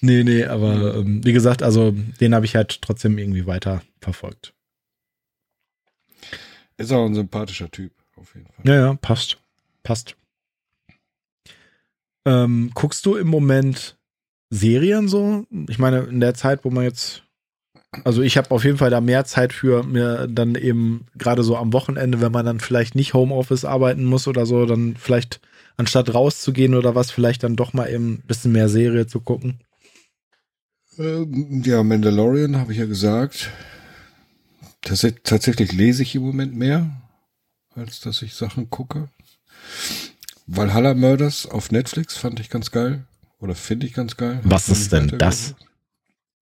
Nee, 0.00 0.24
nee, 0.24 0.44
aber 0.44 0.96
ähm, 0.96 1.24
wie 1.24 1.32
gesagt, 1.32 1.62
also 1.62 1.94
den 2.20 2.34
habe 2.34 2.44
ich 2.44 2.56
halt 2.56 2.82
trotzdem 2.82 3.18
irgendwie 3.18 3.46
weiter 3.46 3.82
verfolgt. 4.00 4.52
Ist 6.76 6.92
auch 6.92 7.06
ein 7.06 7.14
sympathischer 7.14 7.70
Typ, 7.70 7.92
auf 8.16 8.34
jeden 8.34 8.46
Fall. 8.46 8.64
Ja, 8.64 8.74
ja, 8.74 8.94
passt. 8.94 9.38
Passt. 9.82 10.16
Ähm, 12.24 12.70
guckst 12.74 13.06
du 13.06 13.16
im 13.16 13.28
Moment 13.28 13.96
Serien 14.52 15.08
so? 15.08 15.46
Ich 15.68 15.78
meine, 15.78 16.00
in 16.00 16.20
der 16.20 16.34
Zeit, 16.34 16.64
wo 16.64 16.70
man 16.70 16.84
jetzt. 16.84 17.22
Also 18.04 18.22
ich 18.22 18.36
habe 18.36 18.50
auf 18.50 18.64
jeden 18.64 18.76
Fall 18.76 18.90
da 18.90 19.00
mehr 19.00 19.24
Zeit 19.24 19.52
für 19.52 19.82
mir 19.82 20.26
dann 20.26 20.54
eben 20.54 21.06
gerade 21.16 21.42
so 21.42 21.56
am 21.56 21.72
Wochenende, 21.72 22.20
wenn 22.20 22.32
man 22.32 22.44
dann 22.46 22.60
vielleicht 22.60 22.94
nicht 22.94 23.14
Homeoffice 23.14 23.64
arbeiten 23.64 24.04
muss 24.04 24.28
oder 24.28 24.46
so, 24.46 24.64
dann 24.64 24.96
vielleicht 24.96 25.40
anstatt 25.76 26.12
rauszugehen 26.14 26.74
oder 26.74 26.94
was, 26.94 27.10
vielleicht 27.10 27.42
dann 27.42 27.56
doch 27.56 27.72
mal 27.72 27.90
eben 27.90 28.14
ein 28.14 28.22
bisschen 28.26 28.52
mehr 28.52 28.68
Serie 28.68 29.06
zu 29.06 29.20
gucken. 29.20 29.58
Ähm, 30.98 31.62
ja, 31.64 31.82
Mandalorian 31.82 32.56
habe 32.56 32.72
ich 32.72 32.78
ja 32.78 32.86
gesagt. 32.86 33.50
Das, 34.82 35.06
tatsächlich 35.24 35.72
lese 35.72 36.02
ich 36.02 36.14
im 36.14 36.22
Moment 36.22 36.54
mehr, 36.54 36.90
als 37.74 38.00
dass 38.00 38.20
ich 38.20 38.34
Sachen 38.34 38.68
gucke. 38.68 39.08
Valhalla 40.46 40.94
Murders 40.94 41.46
auf 41.46 41.70
Netflix 41.70 42.16
fand 42.16 42.40
ich 42.40 42.50
ganz 42.50 42.70
geil. 42.70 43.06
Oder 43.42 43.56
finde 43.56 43.86
ich 43.86 43.92
ganz 43.92 44.16
geil. 44.16 44.40
Was 44.44 44.68
ist 44.68 44.92
denn 44.92 45.18
das? 45.18 45.56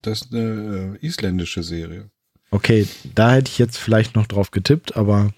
Das 0.02 0.20
ist 0.20 0.34
eine 0.34 0.98
äh, 1.00 1.06
isländische 1.06 1.62
Serie. 1.62 2.10
Okay, 2.50 2.86
da 3.14 3.32
hätte 3.32 3.50
ich 3.50 3.58
jetzt 3.58 3.78
vielleicht 3.78 4.14
noch 4.14 4.26
drauf 4.26 4.50
getippt, 4.50 4.96
aber. 4.96 5.32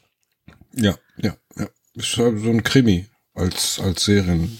Ja, 0.74 0.96
ja, 1.18 1.36
ja. 1.56 1.68
Ist 1.94 2.12
so 2.12 2.24
ein 2.24 2.64
Krimi 2.64 3.06
als, 3.34 3.78
als 3.78 4.04
Serien, 4.04 4.58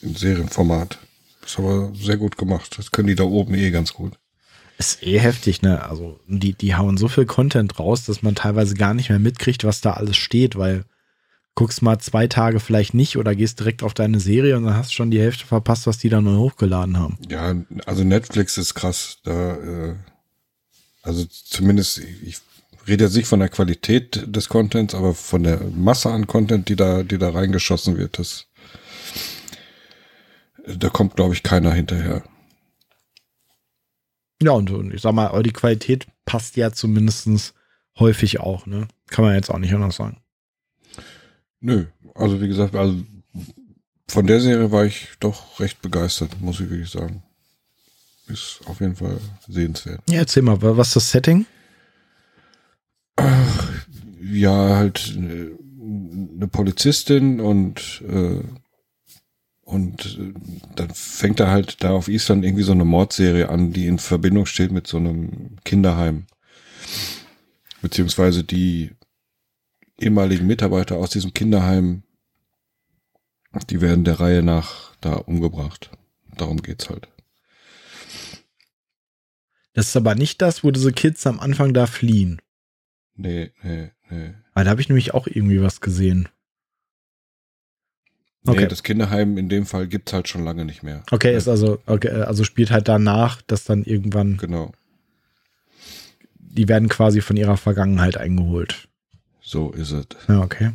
in 0.00 0.16
Serienformat. 0.16 0.98
Ist 1.44 1.60
aber 1.60 1.92
sehr 1.94 2.16
gut 2.16 2.36
gemacht. 2.36 2.76
Das 2.76 2.90
können 2.90 3.08
die 3.08 3.14
da 3.14 3.24
oben 3.24 3.54
eh 3.54 3.70
ganz 3.70 3.92
gut. 3.92 4.18
Ist 4.78 5.02
eh 5.04 5.20
heftig, 5.20 5.62
ne? 5.62 5.84
Also, 5.84 6.18
die, 6.26 6.54
die 6.54 6.74
hauen 6.74 6.96
so 6.96 7.06
viel 7.06 7.26
Content 7.26 7.78
raus, 7.78 8.04
dass 8.04 8.22
man 8.22 8.34
teilweise 8.34 8.74
gar 8.74 8.94
nicht 8.94 9.10
mehr 9.10 9.20
mitkriegt, 9.20 9.62
was 9.62 9.80
da 9.80 9.92
alles 9.92 10.16
steht, 10.16 10.56
weil 10.56 10.86
guckst 11.54 11.82
mal 11.82 11.98
zwei 11.98 12.26
Tage 12.26 12.60
vielleicht 12.60 12.94
nicht 12.94 13.16
oder 13.16 13.34
gehst 13.34 13.60
direkt 13.60 13.82
auf 13.82 13.94
deine 13.94 14.20
Serie 14.20 14.56
und 14.56 14.64
dann 14.64 14.74
hast 14.74 14.90
du 14.90 14.94
schon 14.94 15.10
die 15.10 15.20
Hälfte 15.20 15.46
verpasst, 15.46 15.86
was 15.86 15.98
die 15.98 16.08
da 16.08 16.20
neu 16.20 16.36
hochgeladen 16.36 16.98
haben. 16.98 17.18
Ja, 17.28 17.54
also 17.86 18.04
Netflix 18.04 18.56
ist 18.56 18.74
krass. 18.74 19.18
Da, 19.24 19.56
äh, 19.56 19.94
also 21.02 21.24
zumindest, 21.26 21.98
ich 21.98 22.38
rede 22.88 23.04
jetzt 23.04 23.16
nicht 23.16 23.28
von 23.28 23.40
der 23.40 23.48
Qualität 23.48 24.24
des 24.26 24.48
Contents, 24.48 24.94
aber 24.94 25.14
von 25.14 25.42
der 25.42 25.60
Masse 25.74 26.10
an 26.10 26.26
Content, 26.26 26.68
die 26.68 26.76
da, 26.76 27.02
die 27.02 27.18
da 27.18 27.30
reingeschossen 27.30 27.98
wird, 27.98 28.18
das, 28.18 28.46
da 30.66 30.88
kommt, 30.88 31.16
glaube 31.16 31.34
ich, 31.34 31.42
keiner 31.42 31.72
hinterher. 31.72 32.22
Ja, 34.42 34.52
und, 34.52 34.70
und 34.70 34.92
ich 34.92 35.02
sag 35.02 35.12
mal, 35.12 35.42
die 35.42 35.52
Qualität 35.52 36.06
passt 36.24 36.56
ja 36.56 36.72
zumindest 36.72 37.54
häufig 37.98 38.40
auch, 38.40 38.66
ne? 38.66 38.88
Kann 39.08 39.24
man 39.24 39.34
jetzt 39.34 39.50
auch 39.50 39.58
nicht 39.58 39.74
anders 39.74 39.96
sagen. 39.96 40.21
Nö, 41.62 41.86
also 42.14 42.40
wie 42.40 42.48
gesagt, 42.48 42.74
also 42.74 42.96
von 44.08 44.26
der 44.26 44.40
Serie 44.40 44.70
war 44.70 44.84
ich 44.84 45.08
doch 45.20 45.58
recht 45.60 45.80
begeistert, 45.80 46.40
muss 46.40 46.60
ich 46.60 46.68
wirklich 46.68 46.90
sagen. 46.90 47.22
Ist 48.26 48.60
auf 48.66 48.80
jeden 48.80 48.96
Fall 48.96 49.18
sehenswert. 49.48 50.00
Ja, 50.08 50.18
erzähl 50.18 50.42
mal, 50.42 50.60
was 50.60 50.88
ist 50.88 50.96
das 50.96 51.10
Setting? 51.10 51.46
Ach, 53.16 53.72
ja, 54.20 54.76
halt 54.76 55.14
eine, 55.16 55.52
eine 56.36 56.48
Polizistin 56.48 57.40
und 57.40 58.02
äh, 58.08 58.42
und 59.64 60.18
äh, 60.20 60.34
dann 60.74 60.90
fängt 60.90 61.40
er 61.40 61.48
halt 61.48 61.82
da 61.82 61.90
auf 61.92 62.08
Island 62.08 62.44
irgendwie 62.44 62.64
so 62.64 62.72
eine 62.72 62.84
Mordserie 62.84 63.48
an, 63.48 63.72
die 63.72 63.86
in 63.86 63.98
Verbindung 63.98 64.46
steht 64.46 64.72
mit 64.72 64.86
so 64.86 64.98
einem 64.98 65.56
Kinderheim. 65.64 66.26
Beziehungsweise 67.80 68.44
die 68.44 68.90
ehemaligen 70.02 70.46
Mitarbeiter 70.46 70.96
aus 70.96 71.10
diesem 71.10 71.32
Kinderheim, 71.34 72.02
die 73.70 73.80
werden 73.80 74.04
der 74.04 74.20
Reihe 74.20 74.42
nach 74.42 74.94
da 75.00 75.14
umgebracht. 75.14 75.90
Darum 76.36 76.62
geht's 76.62 76.88
halt. 76.88 77.08
Das 79.74 79.88
ist 79.88 79.96
aber 79.96 80.14
nicht 80.14 80.42
das, 80.42 80.64
wo 80.64 80.70
diese 80.70 80.92
Kids 80.92 81.26
am 81.26 81.40
Anfang 81.40 81.72
da 81.72 81.86
fliehen. 81.86 82.40
Nee, 83.14 83.52
nee, 83.62 83.90
nee. 84.10 84.34
Ah, 84.54 84.64
da 84.64 84.70
habe 84.70 84.80
ich 84.80 84.88
nämlich 84.88 85.14
auch 85.14 85.26
irgendwie 85.26 85.62
was 85.62 85.80
gesehen. 85.80 86.28
Okay. 88.44 88.62
Nee, 88.62 88.66
das 88.66 88.82
Kinderheim 88.82 89.38
in 89.38 89.48
dem 89.48 89.66
Fall 89.66 89.86
gibt's 89.86 90.12
halt 90.12 90.28
schon 90.28 90.44
lange 90.44 90.64
nicht 90.64 90.82
mehr. 90.82 91.04
Okay, 91.10 91.36
ist 91.36 91.48
also, 91.48 91.80
okay, 91.86 92.10
also 92.10 92.42
spielt 92.44 92.70
halt 92.70 92.88
danach, 92.88 93.40
dass 93.42 93.64
dann 93.64 93.84
irgendwann. 93.84 94.36
Genau. 94.38 94.72
Die 96.38 96.68
werden 96.68 96.88
quasi 96.88 97.20
von 97.20 97.36
ihrer 97.36 97.56
Vergangenheit 97.56 98.16
eingeholt. 98.16 98.88
So 99.52 99.70
ist 99.72 99.90
es. 99.90 100.06
Ja, 100.28 100.40
okay. 100.40 100.72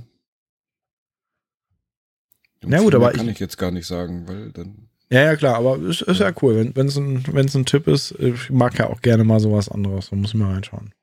Und 2.64 2.70
Na 2.70 2.80
gut, 2.80 2.94
aber 2.94 3.12
kann 3.12 3.26
ich, 3.26 3.34
ich, 3.34 3.40
jetzt 3.40 3.58
gar 3.58 3.72
nicht 3.72 3.88
sagen, 3.88 4.28
weil 4.28 4.52
dann. 4.52 4.90
Ja, 5.10 5.24
ja, 5.24 5.36
klar, 5.36 5.56
aber 5.56 5.80
ist, 5.80 6.04
ist 6.04 6.20
ja. 6.20 6.30
ja 6.30 6.36
cool. 6.44 6.72
Wenn 6.76 6.86
es 6.86 6.96
ein, 6.96 7.26
wenn's 7.34 7.56
ein 7.56 7.66
Tipp 7.66 7.88
ist, 7.88 8.12
ich 8.20 8.52
mag 8.52 8.78
ja 8.78 8.88
auch 8.88 9.02
gerne 9.02 9.24
mal 9.24 9.40
sowas 9.40 9.68
anderes. 9.68 10.12
Da 10.12 10.16
muss 10.16 10.36
man 10.36 10.52
reinschauen. 10.52 10.94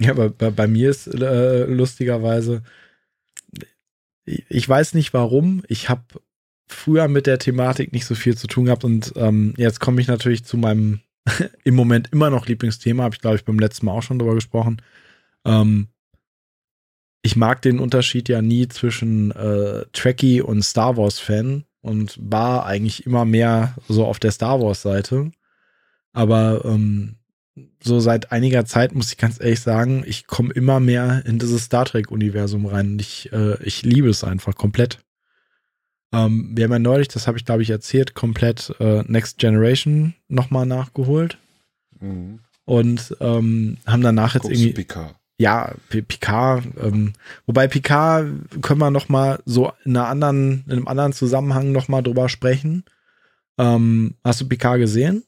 Ja, 0.00 0.12
aber 0.12 0.30
bei, 0.30 0.48
bei 0.48 0.66
mir 0.66 0.88
ist 0.88 1.06
äh, 1.06 1.66
lustigerweise, 1.66 2.62
ich 4.24 4.66
weiß 4.66 4.94
nicht 4.94 5.12
warum, 5.12 5.64
ich 5.68 5.90
habe 5.90 6.02
früher 6.66 7.08
mit 7.08 7.26
der 7.26 7.38
Thematik 7.38 7.92
nicht 7.92 8.06
so 8.06 8.14
viel 8.14 8.38
zu 8.38 8.46
tun 8.46 8.64
gehabt 8.64 8.84
und 8.84 9.12
ähm, 9.16 9.52
jetzt 9.58 9.80
komme 9.80 10.00
ich 10.00 10.08
natürlich 10.08 10.46
zu 10.46 10.56
meinem 10.56 11.00
im 11.64 11.74
Moment 11.74 12.12
immer 12.12 12.30
noch 12.30 12.46
Lieblingsthema, 12.46 13.04
habe 13.04 13.14
ich 13.14 13.20
glaube 13.20 13.36
ich 13.36 13.44
beim 13.44 13.58
letzten 13.58 13.86
Mal 13.86 13.92
auch 13.92 14.02
schon 14.02 14.18
drüber 14.18 14.34
gesprochen. 14.34 14.82
Ähm, 15.44 15.88
ich 17.22 17.36
mag 17.36 17.62
den 17.62 17.78
Unterschied 17.78 18.28
ja 18.28 18.42
nie 18.42 18.68
zwischen 18.68 19.30
äh, 19.30 19.86
Trekkie 19.92 20.42
und 20.42 20.62
Star 20.62 20.96
Wars 20.96 21.18
Fan 21.18 21.64
und 21.80 22.18
war 22.20 22.66
eigentlich 22.66 23.06
immer 23.06 23.24
mehr 23.24 23.74
so 23.88 24.04
auf 24.04 24.18
der 24.18 24.30
Star 24.30 24.60
Wars 24.60 24.82
Seite. 24.82 25.30
Aber 26.12 26.64
ähm, 26.64 27.16
so 27.82 28.00
seit 28.00 28.32
einiger 28.32 28.64
Zeit, 28.64 28.94
muss 28.94 29.10
ich 29.10 29.18
ganz 29.18 29.40
ehrlich 29.40 29.60
sagen, 29.60 30.04
ich 30.06 30.26
komme 30.26 30.52
immer 30.52 30.80
mehr 30.80 31.24
in 31.26 31.38
dieses 31.38 31.64
Star 31.64 31.84
Trek-Universum 31.84 32.66
rein. 32.66 32.92
Und 32.92 33.00
ich, 33.00 33.32
äh, 33.32 33.62
ich 33.62 33.82
liebe 33.82 34.08
es 34.08 34.24
einfach 34.24 34.54
komplett. 34.54 35.03
Ähm, 36.14 36.50
wir 36.54 36.64
haben 36.64 36.72
ja 36.72 36.78
neulich, 36.78 37.08
das 37.08 37.26
habe 37.26 37.38
ich 37.38 37.44
glaube 37.44 37.62
ich 37.62 37.70
erzählt, 37.70 38.14
komplett 38.14 38.74
äh, 38.80 39.02
Next 39.06 39.38
Generation 39.38 40.14
nochmal 40.28 40.66
nachgeholt. 40.66 41.38
Mhm. 42.00 42.40
Und 42.64 43.16
ähm, 43.20 43.78
haben 43.86 44.02
danach 44.02 44.34
jetzt 44.34 44.44
irgendwie. 44.44 44.72
Picard. 44.72 45.14
Ja, 45.36 45.74
Picard. 45.88 46.64
Ähm, 46.80 47.12
wobei 47.46 47.66
Picard 47.66 48.28
können 48.62 48.80
wir 48.80 48.90
nochmal 48.90 49.40
so 49.44 49.72
in, 49.84 49.96
einer 49.96 50.08
anderen, 50.08 50.64
in 50.66 50.72
einem 50.72 50.88
anderen 50.88 51.12
Zusammenhang 51.12 51.72
nochmal 51.72 52.02
drüber 52.02 52.28
sprechen. 52.28 52.84
Ähm, 53.58 54.14
hast 54.22 54.40
du 54.40 54.48
Picard 54.48 54.78
gesehen? 54.78 55.24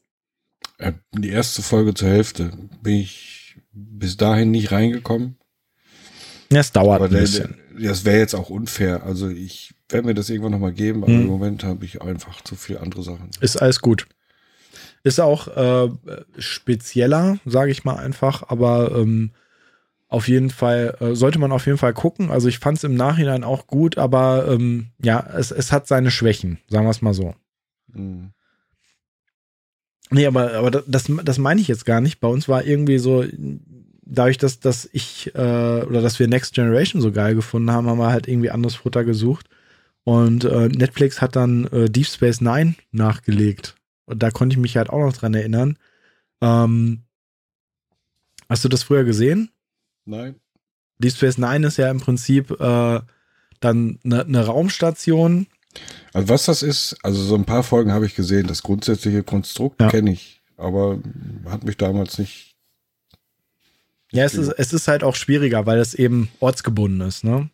Äh, 0.77 0.93
die 1.13 1.29
erste 1.29 1.61
Folge 1.61 1.93
zur 1.93 2.09
Hälfte 2.09 2.51
bin 2.81 2.95
ich 2.95 3.57
bis 3.71 4.17
dahin 4.17 4.51
nicht 4.51 4.71
reingekommen. 4.71 5.37
Ja, 6.51 6.59
es 6.59 6.71
dauert 6.71 7.01
aber 7.01 7.13
ein 7.13 7.21
bisschen. 7.21 7.57
Der, 7.77 7.89
das 7.89 8.05
wäre 8.05 8.19
jetzt 8.19 8.33
auch 8.33 8.49
unfair. 8.49 9.03
Also 9.03 9.29
ich 9.29 9.73
werde 9.89 10.07
mir 10.07 10.13
das 10.13 10.29
irgendwann 10.29 10.51
nochmal 10.51 10.73
geben, 10.73 11.03
aber 11.03 11.13
hm. 11.13 11.21
im 11.21 11.27
Moment 11.27 11.63
habe 11.63 11.85
ich 11.85 12.01
einfach 12.01 12.41
zu 12.41 12.55
viele 12.55 12.81
andere 12.81 13.03
Sachen. 13.03 13.29
Ist 13.39 13.57
alles 13.57 13.81
gut. 13.81 14.07
Ist 15.03 15.19
auch 15.19 15.47
äh, 15.47 15.89
spezieller, 16.37 17.39
sage 17.45 17.71
ich 17.71 17.85
mal 17.85 17.95
einfach, 17.95 18.43
aber 18.49 18.91
ähm, 18.95 19.31
auf 20.09 20.27
jeden 20.27 20.49
Fall, 20.49 20.97
äh, 20.99 21.15
sollte 21.15 21.39
man 21.39 21.51
auf 21.51 21.65
jeden 21.65 21.77
Fall 21.77 21.93
gucken. 21.93 22.31
Also 22.31 22.47
ich 22.47 22.59
fand 22.59 22.77
es 22.77 22.83
im 22.83 22.95
Nachhinein 22.95 23.43
auch 23.43 23.67
gut, 23.67 23.97
aber 23.97 24.47
ähm, 24.49 24.87
ja, 25.01 25.25
es, 25.35 25.51
es 25.51 25.71
hat 25.71 25.87
seine 25.87 26.11
Schwächen, 26.11 26.59
sagen 26.67 26.85
wir 26.85 26.91
es 26.91 27.01
mal 27.01 27.13
so. 27.13 27.35
Mhm. 27.93 28.31
Nee, 30.09 30.25
aber, 30.25 30.53
aber 30.53 30.71
das, 30.71 31.11
das 31.23 31.37
meine 31.37 31.59
ich 31.59 31.67
jetzt 31.67 31.85
gar 31.85 31.99
nicht. 31.99 32.19
Bei 32.19 32.29
uns 32.29 32.47
war 32.47 32.63
irgendwie 32.63 32.97
so, 32.97 33.25
dadurch, 34.09 34.37
dass, 34.37 34.59
dass 34.59 34.89
ich 34.93 35.33
äh, 35.35 35.39
oder 35.83 36.01
dass 36.01 36.19
wir 36.19 36.27
Next 36.27 36.53
Generation 36.53 37.01
so 37.01 37.11
geil 37.11 37.35
gefunden 37.35 37.71
haben, 37.71 37.87
haben 37.87 37.99
wir 37.99 38.11
halt 38.11 38.27
irgendwie 38.27 38.49
anderes 38.49 38.75
Futter 38.75 39.03
gesucht. 39.03 39.47
Und 40.07 40.45
äh, 40.45 40.69
Netflix 40.69 41.19
hat 41.19 41.35
dann 41.35 41.65
äh, 41.65 41.89
Deep 41.89 42.07
Space 42.07 42.39
Nine 42.39 42.75
nachgelegt. 42.93 43.75
Und 44.05 44.23
da 44.23 44.31
konnte 44.31 44.53
ich 44.53 44.57
mich 44.57 44.77
halt 44.77 44.89
auch 44.89 45.01
noch 45.05 45.11
dran 45.11 45.33
erinnern. 45.33 45.77
Ähm, 46.39 47.01
hast 48.47 48.63
du 48.63 48.69
das 48.69 48.83
früher 48.83 49.03
gesehen? 49.03 49.51
Nein. 50.05 50.35
Deep 50.97 51.11
Space 51.11 51.37
Nine 51.37 51.67
ist 51.67 51.75
ja 51.75 51.91
im 51.91 51.99
Prinzip 51.99 52.51
äh, 52.51 53.01
dann 53.59 53.99
eine 54.05 54.23
ne 54.25 54.45
Raumstation, 54.45 55.47
also 56.13 56.29
was 56.29 56.45
das 56.45 56.63
ist, 56.63 56.95
also 57.03 57.21
so 57.21 57.35
ein 57.35 57.43
paar 57.43 57.63
Folgen 57.63 57.91
habe 57.91 58.05
ich 58.05 58.15
gesehen. 58.15 58.47
Das 58.47 58.63
grundsätzliche 58.63 59.23
Konstrukt 59.23 59.81
ja. 59.81 59.89
kenne 59.89 60.13
ich, 60.13 60.41
aber 60.55 60.99
hat 61.49 61.65
mich 61.65 61.75
damals 61.75 62.17
nicht. 62.17 62.55
Ja, 64.11 64.23
es 64.23 64.35
ist, 64.35 64.47
es 64.47 64.71
ist 64.71 64.87
halt 64.87 65.03
auch 65.03 65.15
schwieriger, 65.15 65.65
weil 65.65 65.79
es 65.79 65.93
eben 65.93 66.29
ortsgebunden 66.39 67.01
ist, 67.01 67.25
ne? 67.25 67.49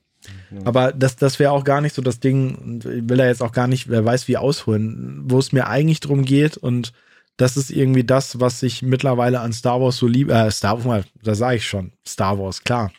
Aber 0.65 0.93
das, 0.93 1.15
das 1.15 1.39
wäre 1.39 1.51
auch 1.51 1.63
gar 1.63 1.81
nicht 1.81 1.95
so 1.95 2.01
das 2.01 2.19
Ding, 2.19 2.79
ich 2.79 3.09
will 3.09 3.17
da 3.17 3.25
jetzt 3.25 3.41
auch 3.41 3.51
gar 3.51 3.67
nicht, 3.67 3.89
wer 3.89 4.05
weiß 4.05 4.27
wie 4.27 4.37
ausholen, 4.37 5.23
wo 5.25 5.39
es 5.39 5.51
mir 5.51 5.67
eigentlich 5.67 5.99
drum 5.99 6.23
geht 6.23 6.57
und 6.57 6.93
das 7.37 7.57
ist 7.57 7.71
irgendwie 7.71 8.03
das, 8.03 8.39
was 8.39 8.61
ich 8.63 8.81
mittlerweile 8.81 9.39
an 9.39 9.53
Star 9.53 9.81
Wars 9.81 9.97
so 9.97 10.07
liebe, 10.07 10.33
äh, 10.33 10.51
Star 10.51 10.83
Wars, 10.85 11.05
da 11.23 11.35
sage 11.35 11.57
ich 11.57 11.67
schon, 11.67 11.91
Star 12.07 12.37
Wars, 12.37 12.63
klar. 12.63 12.91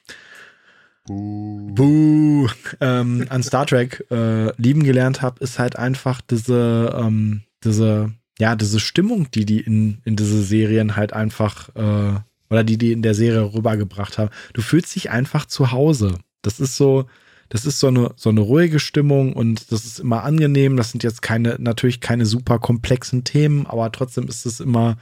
Buh. 1.07 1.75
Buh. 1.75 2.49
Ähm, 2.81 3.27
an 3.29 3.43
Star 3.43 3.67
Trek 3.67 4.05
äh, 4.11 4.53
lieben 4.61 4.85
gelernt 4.85 5.23
habe, 5.23 5.43
ist 5.45 5.59
halt 5.59 5.77
einfach 5.77 6.21
diese, 6.21 6.99
ähm, 6.99 7.43
diese, 7.63 8.13
ja, 8.39 8.57
diese 8.57 8.81
Stimmung, 8.81 9.31
die 9.31 9.45
die 9.45 9.61
in, 9.61 9.99
in 10.05 10.17
diese 10.17 10.43
Serien 10.43 10.97
halt 10.97 11.13
einfach, 11.13 11.69
äh, 11.77 12.19
oder 12.51 12.65
die 12.65 12.79
die 12.79 12.93
in 12.93 13.03
der 13.03 13.15
Serie 13.15 13.55
rübergebracht 13.55 14.19
haben. 14.19 14.31
Du 14.55 14.63
fühlst 14.63 14.95
dich 14.95 15.11
einfach 15.11 15.45
zu 15.47 15.73
Hause. 15.73 16.19
Das 16.45 16.61
ist 16.61 16.77
so, 16.77 17.07
das 17.49 17.67
ist 17.67 17.81
so 17.81 17.89
eine, 17.89 18.13
so 18.17 18.31
eine 18.31 18.41
ruhige 18.41 18.81
Stimmung 18.81 19.33
und 19.33 19.71
das 19.73 19.85
ist 19.85 20.01
immer 20.01 20.25
angenehm. 20.25 20.77
Das 20.77 20.91
sind 20.91 21.03
jetzt 21.03 21.23
keine, 21.23 21.57
natürlich 21.59 22.01
keine 22.01 22.27
super 22.27 22.59
komplexen 22.59 23.25
Themen, 23.25 23.67
aber 23.67 23.91
trotzdem 23.93 24.29
ist 24.29 24.47
es 24.47 24.61
immer 24.61 24.97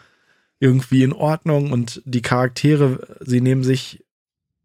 irgendwie 0.59 1.03
in 1.03 1.13
Ordnung 1.13 1.73
und 1.73 2.03
die 2.05 2.23
Charaktere, 2.23 3.19
sie 3.21 3.41
nehmen 3.41 3.65
sich 3.65 4.05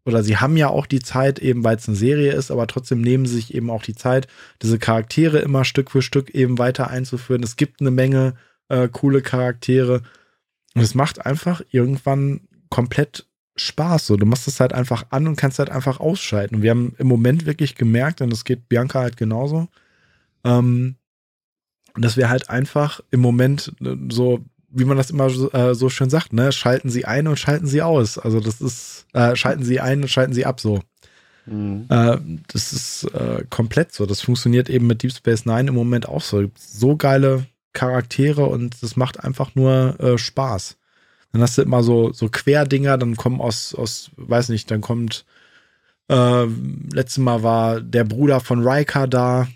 oder 0.04 0.22
sie 0.22 0.38
haben 0.38 0.56
ja 0.56 0.68
auch 0.68 0.86
die 0.86 1.00
Zeit, 1.00 1.38
eben 1.38 1.64
weil 1.64 1.76
es 1.76 1.86
eine 1.86 1.96
Serie 1.96 2.32
ist, 2.32 2.50
aber 2.50 2.66
trotzdem 2.66 3.02
nehmen 3.02 3.26
sie 3.26 3.34
sich 3.34 3.54
eben 3.54 3.68
auch 3.68 3.82
die 3.82 3.94
Zeit, 3.94 4.26
diese 4.62 4.78
Charaktere 4.78 5.38
immer 5.40 5.64
Stück 5.64 5.90
für 5.90 6.00
Stück 6.00 6.30
eben 6.30 6.56
weiter 6.56 6.88
einzuführen. 6.88 7.42
Es 7.42 7.56
gibt 7.56 7.80
eine 7.80 7.90
Menge 7.90 8.34
äh, 8.68 8.88
coole 8.88 9.20
Charaktere 9.20 10.02
und 10.74 10.82
es 10.82 10.94
macht 10.94 11.26
einfach 11.26 11.62
irgendwann 11.70 12.40
komplett 12.70 13.26
Spaß. 13.58 14.06
So, 14.06 14.16
du 14.16 14.26
machst 14.26 14.48
es 14.48 14.60
halt 14.60 14.72
einfach 14.72 15.06
an 15.10 15.26
und 15.26 15.36
kannst 15.36 15.58
halt 15.58 15.70
einfach 15.70 16.00
ausschalten. 16.00 16.56
Und 16.56 16.62
wir 16.62 16.70
haben 16.70 16.94
im 16.98 17.06
Moment 17.06 17.46
wirklich 17.46 17.74
gemerkt, 17.74 18.20
und 18.20 18.30
das 18.30 18.44
geht 18.44 18.68
Bianca 18.68 19.00
halt 19.00 19.16
genauso, 19.16 19.68
ähm, 20.44 20.96
dass 21.96 22.16
wir 22.16 22.28
halt 22.28 22.50
einfach 22.50 23.00
im 23.10 23.20
Moment 23.20 23.72
äh, 23.80 23.96
so 24.10 24.44
wie 24.70 24.84
man 24.84 24.96
das 24.96 25.10
immer 25.10 25.30
so, 25.30 25.50
äh, 25.52 25.74
so 25.74 25.88
schön 25.88 26.10
sagt, 26.10 26.32
ne, 26.32 26.52
schalten 26.52 26.90
sie 26.90 27.04
ein 27.04 27.26
und 27.26 27.38
schalten 27.38 27.66
sie 27.66 27.82
aus. 27.82 28.18
Also 28.18 28.40
das 28.40 28.60
ist, 28.60 29.06
äh, 29.14 29.34
schalten 29.34 29.64
sie 29.64 29.80
ein 29.80 30.02
und 30.02 30.08
schalten 30.08 30.34
sie 30.34 30.46
ab 30.46 30.60
so. 30.60 30.80
Mhm. 31.46 31.86
Äh, 31.88 32.18
das 32.52 32.72
ist 32.72 33.04
äh, 33.14 33.44
komplett 33.48 33.92
so. 33.92 34.06
Das 34.06 34.20
funktioniert 34.20 34.68
eben 34.68 34.86
mit 34.86 35.02
Deep 35.02 35.12
Space 35.12 35.46
Nine 35.46 35.68
im 35.68 35.74
Moment 35.74 36.08
auch 36.08 36.20
so. 36.20 36.50
So 36.56 36.96
geile 36.96 37.46
Charaktere 37.72 38.44
und 38.46 38.82
das 38.82 38.96
macht 38.96 39.24
einfach 39.24 39.54
nur 39.54 39.98
äh, 40.00 40.18
Spaß. 40.18 40.76
Dann 41.32 41.42
hast 41.42 41.58
du 41.58 41.62
immer 41.62 41.82
so, 41.82 42.12
so 42.12 42.28
Querdinger, 42.28 42.98
dann 42.98 43.16
kommen 43.16 43.40
aus, 43.40 43.74
aus, 43.74 44.10
weiß 44.16 44.48
nicht, 44.48 44.70
dann 44.70 44.80
kommt, 44.80 45.24
äh, 46.08 46.44
letztes 46.92 47.18
Mal 47.18 47.42
war 47.42 47.80
der 47.80 48.04
Bruder 48.04 48.40
von 48.40 48.66
Riker 48.66 49.06
da, 49.06 49.46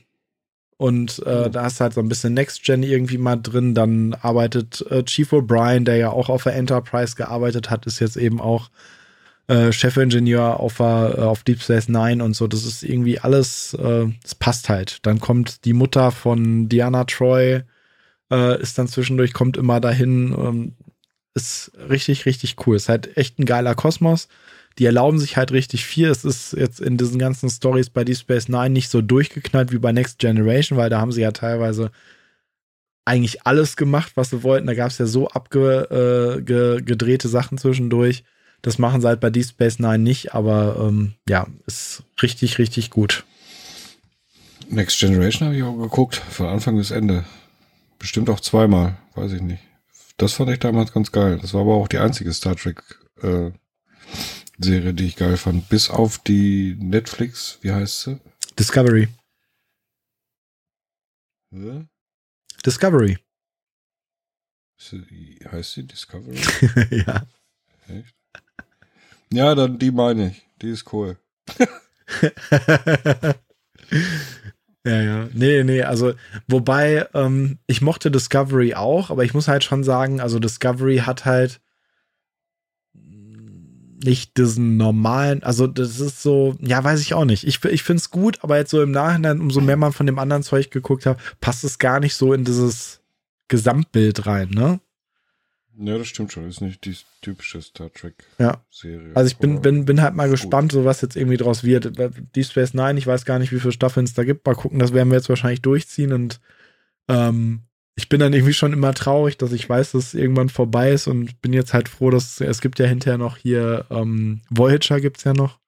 und 0.82 1.22
äh, 1.24 1.44
oh. 1.46 1.48
da 1.48 1.68
ist 1.68 1.80
halt 1.80 1.94
so 1.94 2.00
ein 2.00 2.08
bisschen 2.08 2.34
Next 2.34 2.64
Gen 2.64 2.82
irgendwie 2.82 3.16
mal 3.16 3.36
drin. 3.36 3.72
Dann 3.72 4.14
arbeitet 4.14 4.84
äh, 4.90 5.04
Chief 5.04 5.32
O'Brien, 5.32 5.84
der 5.84 5.96
ja 5.96 6.10
auch 6.10 6.28
auf 6.28 6.42
der 6.42 6.56
Enterprise 6.56 7.14
gearbeitet 7.14 7.70
hat, 7.70 7.86
ist 7.86 8.00
jetzt 8.00 8.16
eben 8.16 8.40
auch 8.40 8.68
äh, 9.46 9.70
Chefingenieur 9.70 10.58
auf, 10.58 10.80
äh, 10.80 10.82
auf 10.82 11.44
Deep 11.44 11.62
Space 11.62 11.88
Nine 11.88 12.24
und 12.24 12.34
so. 12.34 12.48
Das 12.48 12.64
ist 12.64 12.82
irgendwie 12.82 13.20
alles, 13.20 13.74
äh, 13.74 14.08
es 14.24 14.34
passt 14.34 14.68
halt. 14.68 15.06
Dann 15.06 15.20
kommt 15.20 15.64
die 15.66 15.72
Mutter 15.72 16.10
von 16.10 16.68
Diana 16.68 17.04
Troy, 17.04 17.62
äh, 18.32 18.60
ist 18.60 18.76
dann 18.76 18.88
zwischendurch, 18.88 19.34
kommt 19.34 19.56
immer 19.56 19.78
dahin. 19.78 20.34
Ähm, 20.36 20.74
ist 21.34 21.72
richtig, 21.88 22.26
richtig 22.26 22.56
cool. 22.66 22.76
Ist 22.76 22.88
halt 22.88 23.16
echt 23.16 23.38
ein 23.38 23.46
geiler 23.46 23.74
Kosmos 23.74 24.28
die 24.78 24.86
erlauben 24.86 25.18
sich 25.18 25.36
halt 25.36 25.52
richtig 25.52 25.84
viel. 25.84 26.08
Es 26.08 26.24
ist 26.24 26.54
jetzt 26.54 26.80
in 26.80 26.96
diesen 26.96 27.18
ganzen 27.18 27.50
Stories 27.50 27.90
bei 27.90 28.04
Deep 28.04 28.16
Space 28.16 28.48
Nine 28.48 28.70
nicht 28.70 28.88
so 28.88 29.02
durchgeknallt 29.02 29.72
wie 29.72 29.78
bei 29.78 29.92
Next 29.92 30.18
Generation, 30.18 30.78
weil 30.78 30.90
da 30.90 31.00
haben 31.00 31.12
sie 31.12 31.20
ja 31.20 31.32
teilweise 31.32 31.90
eigentlich 33.04 33.46
alles 33.46 33.76
gemacht, 33.76 34.12
was 34.14 34.30
sie 34.30 34.42
wollten. 34.42 34.66
Da 34.66 34.74
gab 34.74 34.90
es 34.90 34.98
ja 34.98 35.06
so 35.06 35.28
abgedrehte 35.28 37.28
äh, 37.28 37.30
Sachen 37.30 37.58
zwischendurch. 37.58 38.24
Das 38.62 38.78
machen 38.78 39.00
sie 39.00 39.08
halt 39.08 39.20
bei 39.20 39.30
Deep 39.30 39.46
Space 39.46 39.78
Nine 39.78 39.98
nicht, 39.98 40.34
aber 40.34 40.76
ähm, 40.80 41.14
ja, 41.28 41.46
ist 41.66 42.04
richtig, 42.22 42.58
richtig 42.58 42.90
gut. 42.90 43.24
Next 44.68 45.00
Generation 45.00 45.48
habe 45.48 45.56
ich 45.56 45.64
auch 45.64 45.76
geguckt, 45.76 46.16
von 46.16 46.46
Anfang 46.46 46.76
bis 46.76 46.92
Ende. 46.92 47.24
Bestimmt 47.98 48.30
auch 48.30 48.40
zweimal, 48.40 48.96
weiß 49.14 49.32
ich 49.32 49.42
nicht. 49.42 49.62
Das 50.22 50.34
fand 50.34 50.50
ich 50.50 50.60
damals 50.60 50.92
ganz 50.92 51.10
geil. 51.10 51.40
Das 51.42 51.52
war 51.52 51.62
aber 51.62 51.74
auch 51.74 51.88
die 51.88 51.98
einzige 51.98 52.32
Star 52.32 52.54
Trek 52.54 52.80
äh, 53.22 53.50
Serie, 54.56 54.94
die 54.94 55.06
ich 55.06 55.16
geil 55.16 55.36
fand. 55.36 55.68
Bis 55.68 55.90
auf 55.90 56.18
die 56.18 56.76
Netflix, 56.78 57.58
wie 57.62 57.72
heißt 57.72 58.02
sie? 58.02 58.20
Discovery. 58.56 59.08
Hä? 61.50 61.88
Discovery. 62.64 63.18
Sie, 64.78 65.40
heißt 65.50 65.72
sie 65.72 65.88
Discovery? 65.88 66.38
ja. 67.04 67.26
Echt? 67.88 68.14
Ja, 69.32 69.56
dann 69.56 69.80
die 69.80 69.90
meine 69.90 70.28
ich. 70.28 70.46
Die 70.60 70.70
ist 70.70 70.92
cool. 70.92 71.18
ja, 74.86 75.02
ja. 75.02 75.28
Nee, 75.32 75.64
nee, 75.64 75.82
also, 75.82 76.12
wobei, 76.48 77.06
ähm, 77.14 77.58
ich 77.66 77.82
mochte 77.82 78.10
Discovery 78.10 78.74
auch, 78.74 79.10
aber 79.10 79.24
ich 79.24 79.34
muss 79.34 79.48
halt 79.48 79.64
schon 79.64 79.84
sagen, 79.84 80.20
also 80.20 80.38
Discovery 80.38 80.98
hat 80.98 81.24
halt 81.24 81.60
nicht 84.04 84.36
diesen 84.36 84.76
normalen, 84.76 85.42
also 85.42 85.66
das 85.66 86.00
ist 86.00 86.22
so, 86.22 86.56
ja, 86.60 86.82
weiß 86.82 87.00
ich 87.00 87.14
auch 87.14 87.24
nicht. 87.24 87.46
Ich, 87.46 87.64
ich 87.64 87.82
finde 87.82 88.00
es 88.00 88.10
gut, 88.10 88.38
aber 88.42 88.56
jetzt 88.56 88.70
so 88.70 88.82
im 88.82 88.90
Nachhinein, 88.90 89.40
umso 89.40 89.60
mehr 89.60 89.76
man 89.76 89.92
von 89.92 90.06
dem 90.06 90.18
anderen 90.18 90.42
Zeug 90.42 90.70
geguckt 90.70 91.06
hat, 91.06 91.18
passt 91.40 91.64
es 91.64 91.78
gar 91.78 92.00
nicht 92.00 92.14
so 92.14 92.32
in 92.32 92.44
dieses 92.44 93.00
Gesamtbild 93.48 94.26
rein, 94.26 94.50
ne? 94.50 94.80
Ja, 95.84 95.98
das 95.98 96.06
stimmt 96.06 96.32
schon. 96.32 96.44
Das 96.44 96.56
ist 96.56 96.60
nicht 96.60 96.84
die 96.84 96.96
typische 97.22 97.60
Star 97.60 97.92
Trek-Serie. 97.92 99.08
Ja. 99.08 99.14
Also 99.14 99.26
ich 99.26 99.36
bin, 99.38 99.60
bin, 99.62 99.84
bin 99.84 100.00
halt 100.00 100.14
mal 100.14 100.30
gespannt, 100.30 100.70
gut. 100.70 100.80
so 100.80 100.84
was 100.84 101.00
jetzt 101.00 101.16
irgendwie 101.16 101.36
draus 101.36 101.64
wird. 101.64 101.98
Deep 102.36 102.46
Space 102.46 102.72
Nine, 102.72 102.98
ich 102.98 103.06
weiß 103.06 103.24
gar 103.24 103.40
nicht, 103.40 103.50
wie 103.50 103.58
viele 103.58 103.72
Staffeln 103.72 104.04
es 104.04 104.14
da 104.14 104.22
gibt. 104.22 104.46
Mal 104.46 104.54
gucken, 104.54 104.78
das 104.78 104.92
werden 104.92 105.10
wir 105.10 105.16
jetzt 105.16 105.28
wahrscheinlich 105.28 105.60
durchziehen 105.60 106.12
und 106.12 106.40
ähm, 107.08 107.62
ich 107.96 108.08
bin 108.08 108.20
dann 108.20 108.32
irgendwie 108.32 108.54
schon 108.54 108.72
immer 108.72 108.94
traurig, 108.94 109.38
dass 109.38 109.50
ich 109.50 109.68
weiß, 109.68 109.92
dass 109.92 110.08
es 110.08 110.14
irgendwann 110.14 110.48
vorbei 110.48 110.92
ist 110.92 111.08
und 111.08 111.42
bin 111.42 111.52
jetzt 111.52 111.74
halt 111.74 111.88
froh, 111.88 112.10
dass 112.10 112.40
es 112.40 112.60
gibt 112.60 112.78
ja 112.78 112.86
hinterher 112.86 113.18
noch 113.18 113.36
hier 113.36 113.86
ähm, 113.90 114.40
Voyager 114.50 115.00
gibt's 115.00 115.24
ja 115.24 115.32
noch. 115.32 115.58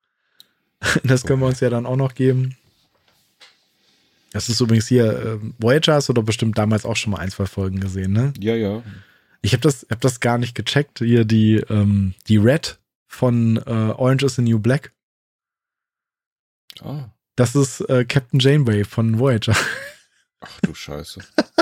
Das 1.03 1.24
können 1.24 1.41
wir 1.41 1.47
uns 1.47 1.61
ja 1.61 1.70
dann 1.70 1.86
auch 1.86 1.97
noch 1.97 2.15
geben. 2.15 2.57
Das 4.32 4.49
ist 4.49 4.61
übrigens 4.61 4.86
hier 4.86 5.07
äh, 5.07 5.39
Voyager 5.59 5.95
hast 5.95 6.09
du 6.09 6.12
doch 6.12 6.24
bestimmt 6.24 6.57
damals 6.57 6.85
auch 6.85 6.97
schon 6.97 7.12
mal 7.12 7.19
ein, 7.19 7.31
zwei 7.31 7.47
Folgen 7.47 7.81
gesehen, 7.81 8.12
ne? 8.12 8.32
Ja, 8.39 8.55
ja. 8.55 8.82
Ich 9.45 9.53
habe 9.53 9.61
das, 9.61 9.87
hab 9.91 10.01
das 10.01 10.21
gar 10.21 10.39
nicht 10.39 10.55
gecheckt. 10.55 11.01
Hier 11.01 11.25
die, 11.25 11.57
ähm, 11.69 12.15
die 12.29 12.39
Red 12.39 12.79
von 13.07 13.59
äh, 13.59 13.71
Orange 13.71 14.25
is 14.25 14.37
the 14.37 14.43
New 14.43 14.59
Black. 14.59 14.93
Ah. 16.81 17.11
Das 17.37 17.55
ist 17.55 17.81
äh, 17.83 18.05
Captain 18.05 18.41
Janeway 18.41 18.85
von 18.85 19.19
Voyager. 19.19 19.57
Ach 20.41 20.61
du 20.62 20.75
Scheiße. 20.75 21.21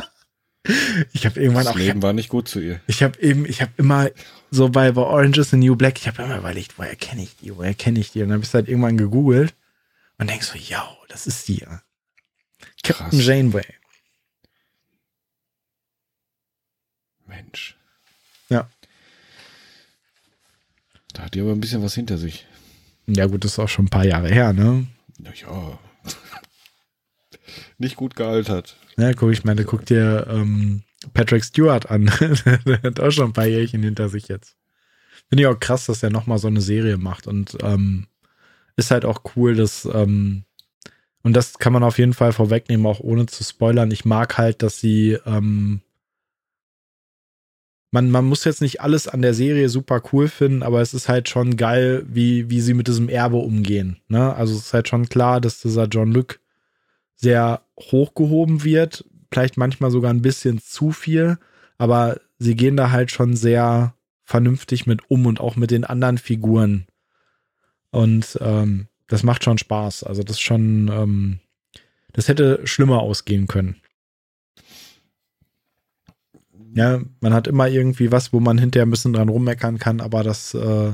Ich 1.12 1.26
habe 1.26 1.40
irgendwann 1.40 1.64
Das 1.64 1.74
auch. 1.74 1.78
Leben 1.78 2.02
war 2.02 2.12
nicht 2.12 2.28
gut 2.28 2.46
zu 2.46 2.60
ihr. 2.60 2.80
Ich 2.86 3.02
habe 3.02 3.18
eben, 3.20 3.46
ich 3.46 3.60
habe 3.62 3.72
immer 3.78 4.10
so 4.52 4.68
bei, 4.68 4.92
bei 4.92 5.02
Orange 5.02 5.40
is 5.40 5.50
the 5.50 5.56
New 5.56 5.74
Black, 5.74 5.98
ich 5.98 6.06
habe 6.06 6.22
immer 6.22 6.38
überlegt, 6.38 6.78
woher 6.78 6.94
kenne 6.94 7.24
ich 7.24 7.36
die, 7.38 7.56
woher 7.56 7.74
kenne 7.74 7.98
ich 7.98 8.12
die? 8.12 8.22
Und 8.22 8.28
dann 8.28 8.36
habe 8.36 8.44
ich 8.44 8.54
halt 8.54 8.68
irgendwann 8.68 8.96
gegoogelt 8.96 9.54
und 10.18 10.30
denkst 10.30 10.46
so, 10.46 10.56
ja, 10.56 10.88
das 11.08 11.26
ist 11.26 11.48
die. 11.48 11.66
Captain 12.84 13.10
Krass. 13.10 13.26
Janeway. 13.26 13.64
Mensch. 17.32 17.76
Ja. 18.48 18.68
Da 21.14 21.22
hat 21.22 21.34
die 21.34 21.40
aber 21.40 21.52
ein 21.52 21.60
bisschen 21.60 21.82
was 21.82 21.94
hinter 21.94 22.18
sich. 22.18 22.46
Ja 23.06 23.26
gut, 23.26 23.44
das 23.44 23.52
ist 23.52 23.58
auch 23.58 23.68
schon 23.68 23.86
ein 23.86 23.90
paar 23.90 24.04
Jahre 24.04 24.28
her, 24.28 24.52
ne? 24.52 24.86
Ja, 25.18 25.32
ja. 25.34 25.78
Nicht 27.78 27.96
gut 27.96 28.16
gealtert. 28.16 28.76
Ja, 28.96 29.12
guck, 29.14 29.32
ich 29.32 29.44
meine, 29.44 29.64
guck 29.64 29.86
dir 29.86 30.26
ähm, 30.30 30.82
Patrick 31.14 31.44
Stewart 31.44 31.90
an. 31.90 32.06
Der 32.66 32.82
hat 32.82 33.00
auch 33.00 33.10
schon 33.10 33.30
ein 33.30 33.32
paar 33.32 33.46
Jährchen 33.46 33.82
hinter 33.82 34.08
sich 34.08 34.28
jetzt. 34.28 34.56
Finde 35.28 35.42
ich 35.42 35.46
auch 35.48 35.58
krass, 35.58 35.86
dass 35.86 36.02
er 36.02 36.10
nochmal 36.10 36.38
so 36.38 36.48
eine 36.48 36.60
Serie 36.60 36.98
macht 36.98 37.26
und 37.26 37.56
ähm, 37.62 38.06
ist 38.76 38.90
halt 38.90 39.04
auch 39.04 39.22
cool, 39.34 39.54
dass 39.54 39.86
ähm, 39.86 40.44
und 41.22 41.34
das 41.34 41.58
kann 41.58 41.72
man 41.72 41.84
auf 41.84 41.98
jeden 41.98 42.14
Fall 42.14 42.32
vorwegnehmen, 42.32 42.86
auch 42.86 43.00
ohne 43.00 43.26
zu 43.26 43.44
spoilern. 43.44 43.90
Ich 43.90 44.04
mag 44.04 44.38
halt, 44.38 44.62
dass 44.62 44.80
sie 44.80 45.18
ähm, 45.24 45.80
man, 47.92 48.10
man 48.10 48.24
muss 48.24 48.44
jetzt 48.44 48.62
nicht 48.62 48.80
alles 48.80 49.06
an 49.06 49.20
der 49.22 49.34
Serie 49.34 49.68
super 49.68 50.02
cool 50.12 50.26
finden, 50.26 50.62
aber 50.62 50.80
es 50.80 50.94
ist 50.94 51.08
halt 51.08 51.28
schon 51.28 51.58
geil, 51.58 52.04
wie, 52.08 52.48
wie 52.48 52.62
sie 52.62 52.72
mit 52.72 52.88
diesem 52.88 53.10
Erbe 53.10 53.36
umgehen. 53.36 53.98
Ne? 54.08 54.34
Also 54.34 54.54
es 54.54 54.66
ist 54.66 54.74
halt 54.74 54.88
schon 54.88 55.10
klar, 55.10 55.40
dass 55.42 55.60
dieser 55.60 55.84
John 55.84 56.10
Luke 56.10 56.36
sehr 57.16 57.60
hochgehoben 57.78 58.64
wird, 58.64 59.04
vielleicht 59.30 59.58
manchmal 59.58 59.90
sogar 59.90 60.10
ein 60.10 60.22
bisschen 60.22 60.58
zu 60.58 60.90
viel, 60.90 61.38
aber 61.76 62.18
sie 62.38 62.56
gehen 62.56 62.78
da 62.78 62.90
halt 62.90 63.10
schon 63.10 63.36
sehr 63.36 63.94
vernünftig 64.24 64.86
mit 64.86 65.10
um 65.10 65.26
und 65.26 65.38
auch 65.38 65.56
mit 65.56 65.70
den 65.70 65.84
anderen 65.84 66.16
Figuren. 66.16 66.86
Und 67.90 68.38
ähm, 68.40 68.88
das 69.06 69.22
macht 69.22 69.44
schon 69.44 69.58
Spaß. 69.58 70.04
Also 70.04 70.22
das 70.22 70.40
schon, 70.40 70.88
ähm, 70.88 71.40
das 72.14 72.28
hätte 72.28 72.60
schlimmer 72.64 73.00
ausgehen 73.00 73.48
können. 73.48 73.81
Ja, 76.74 77.00
man 77.20 77.34
hat 77.34 77.46
immer 77.46 77.68
irgendwie 77.68 78.10
was, 78.12 78.32
wo 78.32 78.40
man 78.40 78.58
hinterher 78.58 78.86
ein 78.86 78.90
bisschen 78.90 79.12
dran 79.12 79.28
rummeckern 79.28 79.78
kann, 79.78 80.00
aber 80.00 80.22
das, 80.22 80.54
äh, 80.54 80.92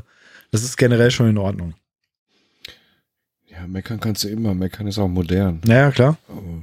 das 0.51 0.63
ist 0.65 0.77
generell 0.77 1.11
schon 1.11 1.29
in 1.29 1.39
Ordnung. 1.39 1.75
Ja, 3.49 3.67
meckern 3.67 4.01
kannst 4.01 4.25
du 4.25 4.29
immer. 4.29 4.55
Meckern 4.55 4.87
ist 4.87 4.99
auch 4.99 5.09
modern. 5.09 5.61
Naja, 5.65 5.91
klar. 5.91 6.17
Aber, 6.29 6.63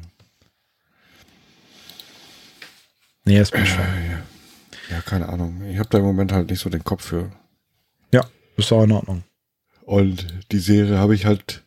Nee, 3.26 3.40
ist 3.40 3.54
mir 3.54 3.66
schon. 3.66 3.80
äh, 3.80 4.12
ja. 4.12 4.20
ja, 4.92 5.02
keine 5.02 5.28
Ahnung. 5.30 5.64
Ich 5.68 5.80
habe 5.80 5.90
da 5.90 5.98
im 5.98 6.04
Moment 6.04 6.32
halt 6.32 6.50
nicht 6.50 6.60
so 6.60 6.70
den 6.70 6.84
Kopf 6.84 7.06
für. 7.06 7.32
Ja, 8.14 8.24
ist 8.56 8.72
auch 8.72 8.84
in 8.84 8.92
Ordnung. 8.92 9.24
Und 9.82 10.28
die 10.52 10.60
Serie 10.60 11.00
habe 11.00 11.16
ich 11.16 11.26
halt 11.26 11.64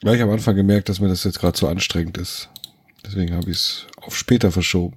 gleich 0.00 0.20
am 0.22 0.30
Anfang 0.30 0.54
gemerkt, 0.54 0.88
dass 0.88 1.00
mir 1.00 1.08
das 1.08 1.24
jetzt 1.24 1.40
gerade 1.40 1.58
so 1.58 1.66
anstrengend 1.66 2.16
ist. 2.16 2.48
Deswegen 3.04 3.34
habe 3.34 3.50
ich 3.50 3.56
es 3.56 3.86
auf 3.96 4.16
später 4.16 4.52
verschoben. 4.52 4.96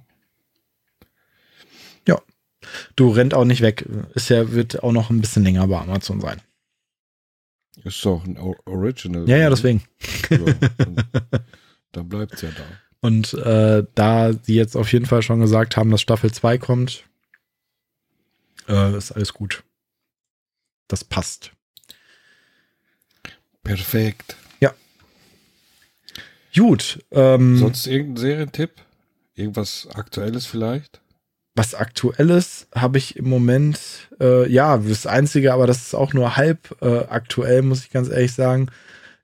Du 2.94 3.10
rennt 3.10 3.34
auch 3.34 3.44
nicht 3.44 3.60
weg. 3.60 3.86
Ist 4.14 4.28
ja, 4.28 4.52
wird 4.52 4.82
auch 4.82 4.92
noch 4.92 5.10
ein 5.10 5.20
bisschen 5.20 5.44
länger 5.44 5.66
bei 5.66 5.78
Amazon 5.78 6.20
sein. 6.20 6.40
Ist 7.84 8.04
doch 8.04 8.24
ein 8.24 8.38
Original. 8.38 9.28
Ja, 9.28 9.36
ja, 9.36 9.50
deswegen. 9.50 9.82
Ja, 10.30 10.38
dann, 10.78 10.96
dann 11.92 12.08
bleibt's 12.08 12.42
ja 12.42 12.50
da. 12.50 12.64
Und 13.00 13.34
äh, 13.34 13.84
da 13.94 14.32
sie 14.32 14.54
jetzt 14.54 14.76
auf 14.76 14.92
jeden 14.92 15.06
Fall 15.06 15.22
schon 15.22 15.40
gesagt 15.40 15.76
haben, 15.76 15.90
dass 15.90 16.00
Staffel 16.00 16.32
2 16.32 16.58
kommt, 16.58 17.04
äh, 18.68 18.96
ist 18.96 19.12
alles 19.12 19.32
gut. 19.32 19.62
Das 20.88 21.04
passt. 21.04 21.52
Perfekt. 23.62 24.36
Gut. 26.56 27.04
Ähm, 27.10 27.58
Sonst 27.58 27.86
irgendein 27.86 28.16
Serientipp? 28.16 28.70
Irgendwas 29.34 29.86
Aktuelles 29.94 30.46
vielleicht? 30.46 31.02
Was 31.56 31.74
Aktuelles 31.74 32.68
habe 32.74 32.98
ich 32.98 33.16
im 33.16 33.28
Moment, 33.28 33.80
äh, 34.20 34.48
ja, 34.50 34.76
das 34.76 35.06
Einzige, 35.06 35.54
aber 35.54 35.66
das 35.66 35.78
ist 35.78 35.94
auch 35.94 36.12
nur 36.12 36.36
halb 36.36 36.76
äh, 36.82 36.98
aktuell, 37.08 37.62
muss 37.62 37.82
ich 37.82 37.90
ganz 37.90 38.10
ehrlich 38.10 38.34
sagen. 38.34 38.68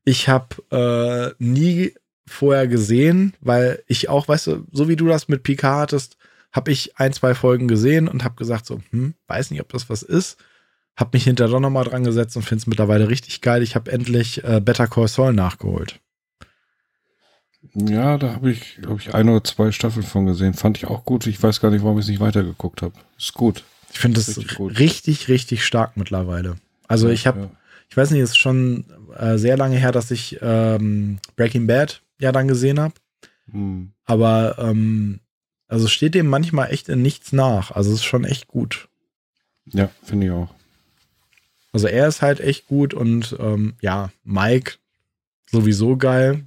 Ich 0.04 0.28
habe 0.28 1.34
äh, 1.38 1.44
nie 1.44 1.94
vorher 2.26 2.66
gesehen, 2.66 3.34
weil 3.40 3.82
ich 3.86 4.09
auch, 4.09 4.28
weißt 4.28 4.46
du, 4.46 4.66
so 4.72 4.88
wie 4.88 4.96
du 4.96 5.06
das 5.06 5.28
mit 5.28 5.42
Picard 5.42 5.82
hattest, 5.82 6.16
habe 6.52 6.72
ich 6.72 6.98
ein, 6.98 7.12
zwei 7.12 7.34
Folgen 7.34 7.68
gesehen 7.68 8.09
und 8.09 8.24
habe 8.24 8.34
gesagt 8.36 8.66
so, 8.66 8.80
hm, 8.90 9.14
weiß 9.26 9.50
nicht, 9.50 9.60
ob 9.60 9.70
das 9.70 9.90
was 9.90 10.02
ist. 10.02 10.38
Hab 10.96 11.12
mich 11.12 11.24
hinterher 11.24 11.52
doch 11.52 11.60
nochmal 11.60 11.84
dran 11.84 12.04
gesetzt 12.04 12.36
und 12.36 12.42
finde 12.42 12.62
es 12.62 12.66
mittlerweile 12.66 13.09
richtig 13.09 13.40
geil. 13.42 13.62
Ich 13.62 13.74
habe 13.74 13.92
endlich 13.92 14.42
äh, 14.44 14.60
Better 14.60 14.86
Call 14.86 15.09
Saul 15.09 15.32
nachgeholt. 15.32 16.00
Ja, 17.74 18.18
da 18.18 18.34
habe 18.34 18.51
ich, 18.51 18.76
glaube 18.82 19.01
ich, 19.01 19.14
ein 19.14 19.28
oder 19.28 19.43
zwei 19.44 19.72
Staffeln 19.72 20.05
von 20.05 20.26
gesehen. 20.26 20.55
Fand 20.55 20.76
ich 20.78 20.86
auch 20.86 21.05
gut. 21.05 21.26
Ich 21.26 21.43
weiß 21.43 21.60
gar 21.60 21.70
nicht, 21.70 21.82
warum 21.82 21.98
ich 21.98 22.05
es 22.05 22.09
nicht 22.10 22.20
weitergeguckt 22.20 22.82
habe. 22.82 22.94
Ist 23.18 23.34
gut. 23.34 23.64
Ich 23.93 23.98
finde 23.98 24.20
es 24.20 24.36
Richtig 24.36 24.78
richtig, 24.78 25.28
richtig, 25.28 25.64
stark 25.64 25.97
mittlerweile. 25.97 26.56
Also 26.89 27.09
ich 27.09 27.26
habe 27.26 27.40
Ja. 27.40 27.51
ich 27.89 27.97
weiß 27.97 28.10
nicht, 28.10 28.20
es 28.20 28.30
ist 28.30 28.39
schon 28.39 28.84
äh, 29.16 29.39
sehr 29.39 29.56
lange 29.56 29.76
her, 29.76 29.93
dass 29.93 30.10
ich 30.10 30.39
ähm, 30.43 31.18
Breaking 31.36 31.66
Bad 31.66 32.02
ja 32.18 32.32
dann 32.32 32.48
gesehen 32.48 32.80
habe. 32.80 32.94
Hm. 33.51 33.93
Aber 34.05 34.56
ähm, 34.59 35.20
also 35.68 35.86
es 35.86 35.93
steht 35.93 36.14
dem 36.14 36.26
manchmal 36.26 36.70
echt 36.70 36.89
in 36.89 37.02
nichts 37.02 37.32
nach. 37.32 37.70
Also 37.70 37.90
es 37.90 37.97
ist 38.01 38.05
schon 38.05 38.24
echt 38.24 38.48
gut. 38.48 38.89
Ja, 39.66 39.90
finde 40.02 40.26
ich 40.26 40.32
auch. 40.32 40.48
Also 41.72 41.86
er 41.86 42.09
ist 42.09 42.20
halt 42.20 42.40
echt 42.40 42.66
gut 42.66 42.93
und 42.93 43.36
ähm, 43.40 43.74
ja, 43.80 44.10
Mike 44.24 44.74
sowieso 45.51 45.97
geil. 45.97 46.44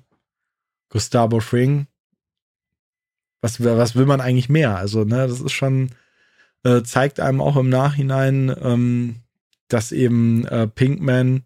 Gustavo 0.96 1.42
Fring. 1.42 1.88
Was, 3.42 3.62
was 3.62 3.96
will 3.96 4.06
man 4.06 4.22
eigentlich 4.22 4.48
mehr? 4.48 4.78
Also, 4.78 5.04
ne, 5.04 5.28
das 5.28 5.42
ist 5.42 5.52
schon, 5.52 5.90
äh, 6.64 6.84
zeigt 6.84 7.20
einem 7.20 7.42
auch 7.42 7.58
im 7.58 7.68
Nachhinein, 7.68 8.56
ähm, 8.62 9.18
dass 9.68 9.92
eben 9.92 10.46
äh, 10.48 10.68
Pinkman 10.68 11.44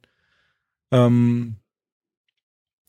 ähm, 0.91 1.55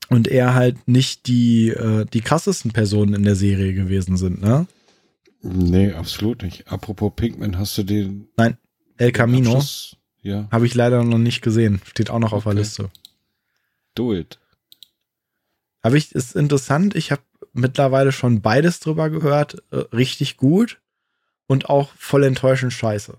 und 0.09 0.27
er 0.27 0.53
halt 0.53 0.87
nicht 0.87 1.25
die, 1.25 1.69
äh, 1.69 2.05
die 2.05 2.21
krassesten 2.21 2.71
Personen 2.73 3.15
in 3.15 3.23
der 3.23 3.35
Serie 3.35 3.73
gewesen 3.73 4.15
sind, 4.15 4.39
ne? 4.39 4.67
Nee, 5.41 5.93
absolut 5.93 6.43
nicht. 6.43 6.67
Apropos 6.71 7.11
Pinkman, 7.15 7.57
hast 7.57 7.75
du 7.79 7.83
den 7.83 8.27
El 8.97 9.11
Camino 9.11 9.49
Abschluss? 9.53 9.97
Ja, 10.21 10.47
habe 10.51 10.67
ich 10.67 10.75
leider 10.75 11.03
noch 11.03 11.17
nicht 11.17 11.41
gesehen. 11.41 11.81
Steht 11.85 12.11
auch 12.11 12.19
noch 12.19 12.33
auf 12.33 12.43
der 12.43 12.51
Okay. 12.51 12.59
Liste. 12.59 12.91
do 13.95 14.13
it. 14.13 14.37
Aber 15.81 15.95
ich 15.95 16.13
ist 16.13 16.35
interessant, 16.35 16.95
ich 16.95 17.11
habe 17.11 17.21
mittlerweile 17.53 18.11
schon 18.11 18.41
beides 18.41 18.79
drüber 18.79 19.09
gehört, 19.09 19.63
äh, 19.71 19.77
richtig 19.93 20.37
gut 20.37 20.79
und 21.47 21.69
auch 21.69 21.91
voll 21.95 22.23
enttäuschend 22.23 22.71
scheiße. 22.73 23.17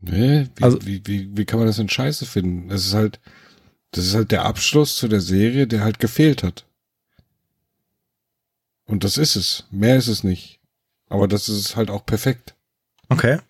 Nee, 0.00 0.48
wie, 0.56 0.62
Also- 0.62 0.78
wie, 0.86 1.02
wie, 1.06 1.36
wie 1.36 1.44
kann 1.44 1.58
man 1.58 1.66
das 1.66 1.76
denn 1.76 1.88
scheiße 1.88 2.26
finden? 2.26 2.68
Das 2.68 2.84
ist 2.86 2.94
halt, 2.94 3.20
das 3.92 4.04
ist 4.06 4.14
halt 4.14 4.30
der 4.30 4.44
Abschluss 4.44 4.96
zu 4.96 5.08
der 5.08 5.20
Serie, 5.20 5.66
der 5.66 5.80
halt 5.82 5.98
gefehlt 5.98 6.42
hat. 6.42 6.66
Und 8.84 9.02
das 9.02 9.16
ist 9.18 9.34
es. 9.36 9.64
Mehr 9.70 9.96
ist 9.96 10.06
es 10.08 10.22
nicht. 10.22 10.60
Aber 11.08 11.26
das 11.26 11.48
ist 11.48 11.74
halt 11.76 11.90
auch 11.90 12.04
perfekt. 12.06 12.54
Okay. 13.08 13.40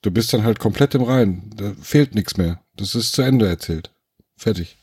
Du 0.00 0.10
bist 0.10 0.32
dann 0.32 0.44
halt 0.44 0.58
komplett 0.58 0.94
im 0.94 1.02
Reinen. 1.02 1.50
Da 1.56 1.74
fehlt 1.82 2.14
nichts 2.14 2.36
mehr. 2.36 2.62
Das 2.76 2.94
ist 2.94 3.12
zu 3.12 3.22
Ende 3.22 3.46
erzählt. 3.48 3.90
Fertig. 4.36 4.77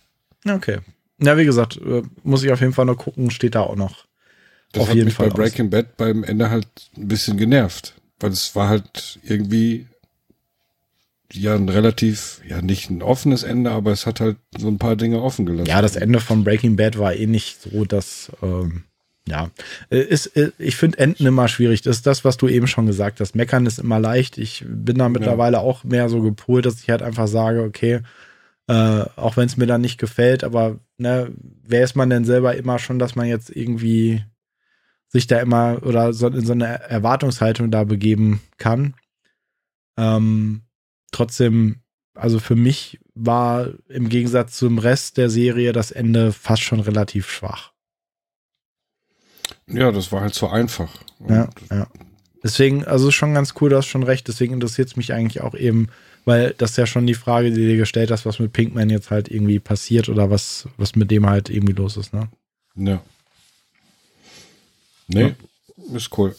Okay. 0.47 0.79
Ja, 1.21 1.37
wie 1.37 1.45
gesagt, 1.45 1.77
äh, 1.77 2.03
muss 2.23 2.43
ich 2.43 2.51
auf 2.51 2.61
jeden 2.61 2.73
Fall 2.73 2.85
noch 2.85 2.97
gucken, 2.97 3.31
steht 3.31 3.55
da 3.55 3.61
auch 3.61 3.75
noch. 3.75 4.05
Das 4.71 4.83
Auf 4.83 4.89
hat 4.89 4.95
jeden 4.95 5.05
mich 5.05 5.15
Fall 5.15 5.29
bei 5.29 5.35
Breaking 5.35 5.69
Bad 5.69 5.97
beim 5.97 6.23
Ende 6.23 6.49
halt 6.49 6.67
ein 6.97 7.07
bisschen 7.07 7.37
genervt. 7.37 7.93
Weil 8.19 8.31
es 8.31 8.55
war 8.55 8.69
halt 8.69 9.19
irgendwie 9.23 9.87
ja 11.33 11.55
ein 11.55 11.69
relativ, 11.69 12.41
ja 12.47 12.61
nicht 12.61 12.89
ein 12.89 13.01
offenes 13.01 13.43
Ende, 13.43 13.71
aber 13.71 13.91
es 13.91 14.05
hat 14.05 14.19
halt 14.19 14.37
so 14.57 14.67
ein 14.67 14.77
paar 14.77 14.95
Dinge 14.95 15.21
offen 15.21 15.45
gelassen. 15.45 15.67
Ja, 15.67 15.81
das 15.81 15.95
Ende 15.95 16.19
von 16.19 16.43
Breaking 16.43 16.75
Bad 16.75 16.97
war 16.97 17.13
eh 17.13 17.27
nicht 17.27 17.61
so, 17.61 17.85
dass, 17.85 18.31
ähm, 18.41 18.83
Ja, 19.27 19.49
äh, 19.89 20.01
ist, 20.01 20.27
äh, 20.37 20.51
ich 20.59 20.75
finde 20.75 20.99
Enden 20.99 21.25
immer 21.25 21.47
schwierig. 21.47 21.81
Das 21.81 21.97
ist 21.97 22.07
das, 22.07 22.23
was 22.23 22.37
du 22.37 22.47
eben 22.47 22.67
schon 22.67 22.85
gesagt 22.85 23.19
hast. 23.19 23.35
Meckern 23.35 23.65
ist 23.65 23.79
immer 23.79 23.99
leicht. 23.99 24.37
Ich 24.37 24.63
bin 24.67 24.99
da 24.99 25.09
mittlerweile 25.09 25.57
ja. 25.57 25.63
auch 25.63 25.83
mehr 25.83 26.09
so 26.09 26.21
gepolt, 26.21 26.65
dass 26.65 26.81
ich 26.81 26.89
halt 26.89 27.01
einfach 27.01 27.27
sage, 27.27 27.63
okay, 27.63 28.01
äh, 28.67 29.05
auch 29.15 29.37
wenn 29.37 29.45
es 29.45 29.57
mir 29.57 29.67
dann 29.67 29.81
nicht 29.81 29.99
gefällt, 29.99 30.43
aber 30.43 30.79
ne, 30.97 31.31
wer 31.63 31.83
ist 31.83 31.95
man 31.95 32.09
denn 32.09 32.25
selber 32.25 32.55
immer 32.55 32.79
schon, 32.79 32.99
dass 32.99 33.15
man 33.15 33.27
jetzt 33.27 33.49
irgendwie 33.49 34.23
sich 35.07 35.27
da 35.27 35.39
immer 35.39 35.81
oder 35.83 36.13
so 36.13 36.27
in 36.27 36.45
so 36.45 36.53
eine 36.53 36.81
Erwartungshaltung 36.81 37.71
da 37.71 37.83
begeben 37.83 38.41
kann. 38.57 38.95
Ähm, 39.97 40.63
trotzdem, 41.11 41.81
also 42.15 42.39
für 42.39 42.55
mich 42.55 42.99
war 43.13 43.69
im 43.87 44.09
Gegensatz 44.09 44.57
zum 44.57 44.77
Rest 44.77 45.17
der 45.17 45.29
Serie 45.29 45.71
das 45.71 45.91
Ende 45.91 46.33
fast 46.33 46.63
schon 46.63 46.79
relativ 46.79 47.29
schwach. 47.29 47.71
Ja, 49.67 49.91
das 49.91 50.11
war 50.11 50.21
halt 50.21 50.33
so 50.33 50.47
einfach. 50.47 50.89
ja, 51.27 51.49
ja. 51.71 51.87
Deswegen, 52.43 52.85
also 52.85 53.09
schon 53.09 53.33
ganz 53.33 53.55
cool, 53.59 53.71
du 53.71 53.77
hast 53.77 53.87
schon 53.87 54.03
recht. 54.03 54.27
Deswegen 54.27 54.53
interessiert 54.53 54.89
es 54.89 54.95
mich 54.95 55.13
eigentlich 55.13 55.41
auch 55.41 55.55
eben, 55.55 55.87
weil 56.25 56.55
das 56.57 56.71
ist 56.71 56.77
ja 56.77 56.87
schon 56.87 57.07
die 57.07 57.13
Frage, 57.13 57.51
die 57.51 57.61
du 57.61 57.67
dir 57.67 57.77
gestellt 57.77 58.11
hast, 58.11 58.25
was 58.25 58.39
mit 58.39 58.51
Pinkman 58.51 58.89
jetzt 58.89 59.11
halt 59.11 59.29
irgendwie 59.29 59.59
passiert 59.59 60.09
oder 60.09 60.29
was, 60.29 60.67
was 60.77 60.95
mit 60.95 61.11
dem 61.11 61.27
halt 61.27 61.49
irgendwie 61.49 61.73
los 61.73 61.97
ist, 61.97 62.13
ne? 62.13 62.29
Ja. 62.75 63.01
Nee, 65.07 65.35
ja. 65.77 65.95
ist 65.95 66.17
cool. 66.17 66.35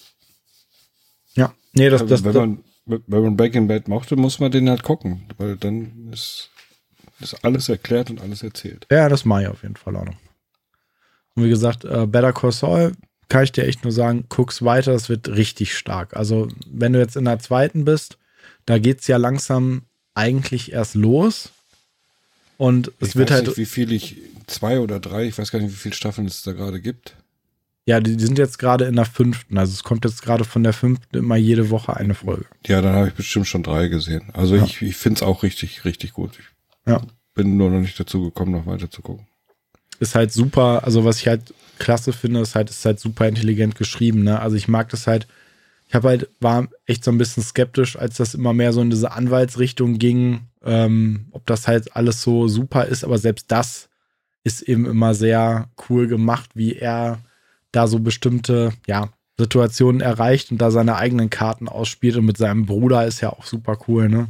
Ja, 1.35 1.55
nee, 1.73 1.89
das, 1.89 2.03
also, 2.03 2.15
das, 2.15 2.25
wenn 2.25 2.35
man, 2.35 2.65
wenn 3.07 3.23
man 3.23 3.37
Breaking 3.37 3.69
Bad 3.69 3.87
mochte, 3.87 4.17
muss 4.17 4.41
man 4.41 4.51
den 4.51 4.69
halt 4.69 4.83
gucken, 4.83 5.25
weil 5.39 5.57
dann 5.57 6.11
ist, 6.13 6.51
ist 7.21 7.45
alles 7.45 7.69
erklärt 7.69 8.11
und 8.11 8.21
alles 8.21 8.43
erzählt. 8.43 8.87
Ja, 8.91 9.09
das 9.09 9.25
mache 9.25 9.43
ich 9.43 9.49
auf 9.49 9.63
jeden 9.63 9.77
Fall 9.77 9.97
auch 9.97 10.05
noch. 10.05 10.17
Und 11.37 11.45
wie 11.45 11.49
gesagt, 11.49 11.85
äh, 11.85 12.07
Better 12.07 12.33
Call 12.33 12.53
Saul 12.53 12.93
kann 13.29 13.45
ich 13.45 13.53
dir 13.53 13.67
echt 13.67 13.85
nur 13.85 13.93
sagen, 13.93 14.25
guck's 14.29 14.65
weiter, 14.65 14.93
das 14.93 15.09
wird 15.09 15.29
richtig 15.29 15.77
stark. 15.77 16.17
Also, 16.17 16.49
wenn 16.67 16.93
du 16.93 16.99
jetzt 16.99 17.17
in 17.17 17.25
der 17.25 17.39
zweiten 17.39 17.85
bist, 17.85 18.19
da 18.67 18.79
geht's 18.79 19.07
ja 19.07 19.17
langsam 19.17 19.83
eigentlich 20.15 20.73
erst 20.73 20.95
los. 20.95 21.51
Und 22.59 22.93
es 23.01 23.11
ich 23.11 23.17
wird 23.17 23.31
weiß 23.31 23.37
halt. 23.37 23.47
Nicht, 23.49 23.59
wie 23.59 23.67
viel 23.67 23.93
ich, 23.93 24.17
zwei 24.47 24.81
oder 24.81 25.01
drei, 25.01 25.27
ich 25.27 25.39
weiß 25.39 25.51
gar 25.51 25.61
nicht, 25.61 25.73
wie 25.73 25.77
viele 25.77 25.95
Staffeln 25.95 26.27
es 26.27 26.43
da 26.43 26.53
gerade 26.53 26.81
gibt. 26.81 27.15
Ja, 27.89 28.01
die, 28.01 28.17
die 28.17 28.25
sind 28.25 28.39
jetzt 28.39 28.59
gerade 28.59 28.87
in 28.87 28.97
der 28.97 29.05
fünften. 29.05 29.59
Also 29.59 29.73
es 29.73 29.85
kommt 29.85 30.05
jetzt 30.05 30.23
gerade 30.23 30.45
von 30.45 30.65
der 30.65 30.73
fünften 30.73 31.17
immer 31.17 31.37
jede 31.37 31.71
Woche 31.71 31.97
eine 31.97 32.15
Folge. 32.15 32.47
Ja, 32.67 32.83
dann 32.83 32.95
habe 32.95 33.09
ich 33.09 33.15
bestimmt 33.15 33.47
schon 33.47 33.63
drei 33.63 33.87
gesehen. 33.87 34.31
Also 34.33 34.57
ja. 34.57 34.65
ich, 34.65 34.83
ich 34.83 34.97
finde 34.97 35.19
es 35.19 35.23
auch 35.23 35.45
richtig, 35.45 35.85
richtig 35.85 36.13
gut. 36.13 36.33
Ich 36.39 36.91
ja. 36.91 37.01
bin 37.35 37.57
nur 37.57 37.71
noch 37.71 37.81
nicht 37.81 37.99
dazu 38.01 38.25
gekommen, 38.25 38.53
noch 38.53 38.67
weiter 38.67 38.91
zu 38.91 39.03
gucken. 39.03 39.27
Ist 40.01 40.17
halt 40.17 40.33
super, 40.33 40.83
also 40.85 41.05
was 41.05 41.21
ich 41.21 41.29
halt 41.29 41.55
klasse 41.79 42.13
finde, 42.13 42.41
ist 42.41 42.57
halt, 42.57 42.71
ist 42.71 42.85
halt 42.85 42.99
super 42.99 43.29
intelligent 43.29 43.77
geschrieben. 43.77 44.25
Ne? 44.25 44.41
Also 44.41 44.57
ich 44.57 44.67
mag 44.67 44.89
das 44.89 45.07
halt, 45.07 45.29
ich 45.89 45.95
habe 45.95 46.09
halt, 46.09 46.31
war 46.41 46.69
echt 46.85 47.05
so 47.05 47.11
ein 47.11 47.19
bisschen 47.19 47.43
skeptisch, 47.43 47.97
als 47.97 48.17
das 48.17 48.35
immer 48.35 48.53
mehr 48.53 48.73
so 48.73 48.81
in 48.81 48.91
diese 48.91 49.13
Anwaltsrichtung 49.13 49.99
ging, 49.99 50.49
ähm, 50.65 51.27
ob 51.31 51.47
das 51.47 51.69
halt 51.69 51.95
alles 51.95 52.23
so 52.23 52.49
super 52.49 52.87
ist, 52.87 53.05
aber 53.05 53.19
selbst 53.19 53.51
das 53.53 53.89
ist 54.43 54.63
eben 54.63 54.87
immer 54.87 55.15
sehr 55.15 55.71
cool 55.89 56.09
gemacht, 56.09 56.51
wie 56.55 56.75
er 56.75 57.21
da 57.73 57.87
so 57.87 57.99
bestimmte, 57.99 58.73
ja, 58.87 59.11
Situationen 59.39 60.01
erreicht 60.01 60.51
und 60.51 60.59
da 60.59 60.71
seine 60.71 60.97
eigenen 60.97 61.31
Karten 61.31 61.69
ausspielt 61.69 62.17
und 62.17 62.25
mit 62.25 62.39
seinem 62.39 62.65
Bruder 62.65 63.07
ist 63.07 63.21
ja 63.21 63.31
auch 63.31 63.45
super 63.45 63.79
cool, 63.87 64.09
ne? 64.09 64.29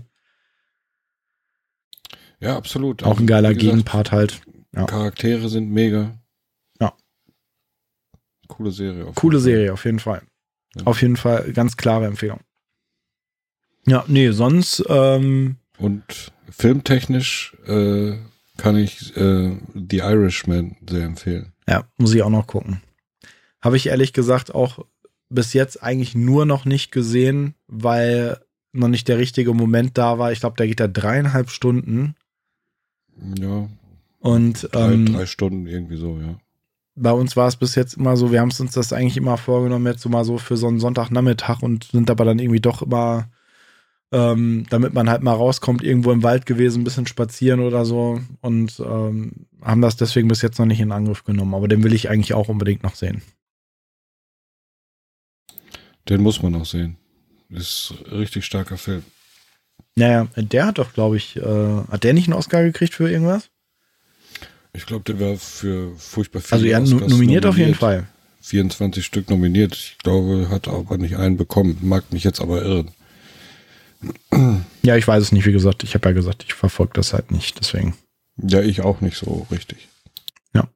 Ja, 2.41 2.57
absolut. 2.57 3.03
Auch 3.03 3.19
ein 3.19 3.27
geiler 3.27 3.55
gesagt, 3.55 3.61
Gegenpart 3.61 4.13
halt. 4.13 4.43
Ja. 4.75 4.85
Charaktere 4.85 5.49
sind 5.49 5.71
mega. 5.71 6.19
Ja. 6.81 6.93
Coole 8.49 8.73
Serie. 8.73 9.07
Coole 9.15 9.39
Serie, 9.39 9.73
auf 9.73 9.85
jeden 9.85 10.01
Fall. 10.01 10.23
Ja. 10.77 10.83
Auf 10.87 11.03
jeden 11.03 11.17
Fall 11.17 11.53
ganz 11.53 11.77
klare 11.77 12.07
Empfehlung. 12.07 12.41
Ja, 13.87 14.05
nee, 14.09 14.31
sonst. 14.31 14.85
Ähm, 14.89 15.57
Und 15.79 16.33
filmtechnisch 16.51 17.57
äh, 17.67 18.15
kann 18.57 18.77
ich 18.77 19.17
äh, 19.17 19.57
The 19.75 19.99
Irishman 19.99 20.77
sehr 20.89 21.05
empfehlen. 21.05 21.53
Ja, 21.69 21.85
muss 21.97 22.15
ich 22.15 22.23
auch 22.23 22.31
noch 22.31 22.47
gucken. 22.47 22.83
Habe 23.61 23.77
ich 23.77 23.87
ehrlich 23.87 24.13
gesagt 24.13 24.55
auch 24.55 24.85
bis 25.29 25.53
jetzt 25.53 25.83
eigentlich 25.83 26.15
nur 26.15 26.47
noch 26.47 26.65
nicht 26.65 26.93
gesehen, 26.93 27.55
weil 27.67 28.41
noch 28.73 28.89
nicht 28.89 29.09
der 29.09 29.19
richtige 29.19 29.55
Moment 29.55 29.99
da 29.99 30.19
war. 30.19 30.33
Ich 30.33 30.41
glaube, 30.41 30.57
der 30.57 30.67
geht 30.67 30.81
da 30.81 30.89
dreieinhalb 30.89 31.51
Stunden. 31.51 32.15
Ja, 33.39 33.69
und 34.21 34.69
drei, 34.73 34.93
ähm, 34.93 35.13
drei 35.13 35.27
Stunden 35.27 35.67
irgendwie 35.67 35.97
so, 35.97 36.19
ja. 36.21 36.39
Bei 36.97 37.13
uns 37.13 37.37
war 37.37 37.47
es 37.47 37.57
bis 37.57 37.75
jetzt 37.75 37.95
immer 37.95 38.17
so, 38.17 38.33
wir 38.33 38.41
haben 38.41 38.49
es 38.49 38.61
uns 38.61 38.73
das 38.73 38.93
eigentlich 38.93 39.19
immer 39.19 39.37
vorgenommen, 39.37 39.87
jetzt 39.87 40.03
so 40.03 40.09
mal 40.09 40.25
so 40.25 40.39
für 40.39 40.57
so 40.57 40.67
einen 40.67 40.81
Sonntagnachmittag 40.81 41.63
und 41.63 41.85
sind 41.85 42.11
aber 42.11 42.25
dann 42.25 42.39
irgendwie 42.39 42.61
doch 42.61 42.81
immer, 42.81 43.29
ähm, 44.13 44.65
damit 44.71 44.95
man 44.95 45.11
halt 45.11 45.23
mal 45.23 45.35
rauskommt, 45.35 45.83
irgendwo 45.83 46.11
im 46.11 46.23
Wald 46.23 46.47
gewesen, 46.47 46.81
ein 46.81 46.85
bisschen 46.85 47.07
spazieren 47.07 47.61
oder 47.61 47.85
so 47.85 48.21
und 48.41 48.81
ähm, 48.81 49.47
haben 49.61 49.83
das 49.83 49.97
deswegen 49.97 50.29
bis 50.29 50.41
jetzt 50.41 50.59
noch 50.59 50.67
nicht 50.67 50.81
in 50.81 50.91
Angriff 50.91 51.23
genommen. 51.25 51.55
Aber 51.55 51.69
den 51.69 51.85
will 51.85 51.93
ich 51.93 52.09
eigentlich 52.09 52.33
auch 52.33 52.49
unbedingt 52.49 52.83
noch 52.83 52.95
sehen. 52.95 53.21
Den 56.09 56.23
muss 56.23 56.43
man 56.43 56.53
noch 56.53 56.67
sehen. 56.67 56.97
Ist 57.51 57.95
ein 58.07 58.17
richtig 58.17 58.45
starker 58.47 58.79
Film. 58.79 59.03
Naja, 59.97 60.29
der 60.37 60.67
hat 60.67 60.79
doch, 60.79 60.93
glaube 60.93 61.17
ich, 61.17 61.37
äh, 61.37 61.83
hat 61.91 62.05
der 62.05 62.15
nicht 62.15 62.29
einen 62.29 62.39
Oscar 62.39 62.63
gekriegt 62.63 62.95
für 62.95 63.11
irgendwas? 63.11 63.51
Ich 64.77 64.85
glaube, 64.85 65.05
der 65.05 65.19
war 65.19 65.37
für 65.37 65.97
furchtbar 65.97 66.41
viele 66.41 66.55
Also 66.55 66.67
er 66.67 66.81
nominiert, 66.81 67.11
nominiert 67.11 67.47
auf 67.47 67.57
jeden 67.57 67.75
Fall. 67.75 68.07
24 68.43 69.05
Stück 69.05 69.31
nominiert. 69.31 69.75
Ich 69.75 69.99
glaube, 69.99 70.49
hat 70.51 70.69
aber 70.69 70.99
nicht 70.99 71.17
einen 71.17 71.37
bekommen. 71.37 71.79
Mag 71.81 72.13
mich 72.13 72.25
jetzt 72.25 72.41
aber 72.41 72.63
irren. 72.63 72.91
Ja, 74.83 74.97
ich 74.97 75.09
weiß 75.09 75.23
es 75.23 75.33
nicht, 75.33 75.47
wie 75.47 75.53
gesagt. 75.53 75.83
Ich 75.83 75.95
habe 75.95 76.09
ja 76.09 76.13
gesagt, 76.13 76.45
ich 76.45 76.55
verfolge 76.55 76.93
das 76.95 77.13
halt 77.13 77.31
nicht, 77.31 77.59
deswegen. 77.59 77.97
Ja, 78.37 78.61
ich 78.61 78.83
auch 78.83 79.01
nicht 79.01 79.17
so 79.17 79.47
richtig. 79.51 79.89
Ja. 80.53 80.69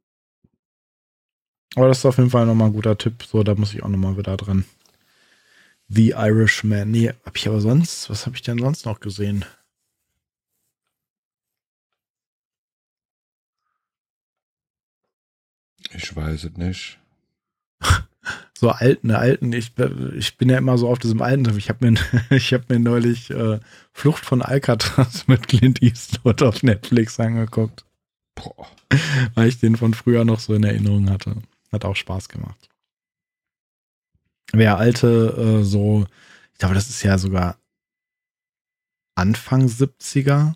Aber 1.77 1.89
das 1.89 1.99
ist 1.99 2.07
auf 2.07 2.17
jeden 2.17 2.31
Fall 2.31 2.47
nochmal 2.47 2.69
ein 2.69 2.75
guter 2.75 2.97
Tipp. 2.97 3.23
So, 3.31 3.43
da 3.43 3.55
muss 3.55 3.75
ich 3.75 3.83
auch 3.83 3.89
nochmal 3.89 4.17
wieder 4.17 4.37
dran. 4.37 4.65
The 5.89 6.11
Irishman. 6.11 6.91
Nee, 6.91 7.13
hab 7.25 7.37
ich 7.37 7.47
aber 7.47 7.61
sonst, 7.61 8.09
was 8.09 8.25
habe 8.25 8.35
ich 8.37 8.43
denn 8.43 8.59
sonst 8.59 8.87
noch 8.87 9.01
gesehen? 9.01 9.45
Ich 15.93 16.15
weiß 16.15 16.45
es 16.45 16.57
nicht. 16.57 16.99
so 18.55 18.71
alten, 18.71 19.11
alten, 19.11 19.53
ich, 19.53 19.73
ich 20.15 20.37
bin 20.37 20.49
ja 20.49 20.59
immer 20.59 20.79
so 20.79 20.89
auf 20.89 20.99
diesem 20.99 21.23
alten, 21.23 21.57
ich 21.57 21.69
habe 21.69 21.91
mir, 21.91 22.01
ich 22.31 22.53
hab 22.53 22.69
mir 22.69 22.79
neulich 22.79 23.31
äh, 23.31 23.59
Flucht 23.93 24.25
von 24.25 24.43
Alcatraz 24.43 25.27
mit 25.27 25.49
Clint 25.49 25.83
Eastwood 25.83 26.43
auf 26.43 26.63
Netflix 26.63 27.19
angeguckt. 27.19 27.85
Boah. 28.35 28.69
Weil 29.35 29.49
ich 29.49 29.59
den 29.59 29.77
von 29.77 29.95
früher 29.95 30.25
noch 30.25 30.41
so 30.41 30.55
in 30.55 30.65
Erinnerung 30.65 31.11
hatte. 31.11 31.37
Hat 31.73 31.85
auch 31.85 31.97
Spaß 31.97 32.29
gemacht. 32.29 32.69
Wer 34.53 34.79
alte, 34.79 35.61
äh, 35.61 35.65
so, 35.65 36.07
ich 36.53 36.59
glaube, 36.59 36.75
das 36.75 36.91
ist 36.91 37.03
ja 37.03 37.19
sogar 37.19 37.57
Anfang 39.15 39.67
70er, 39.67 40.55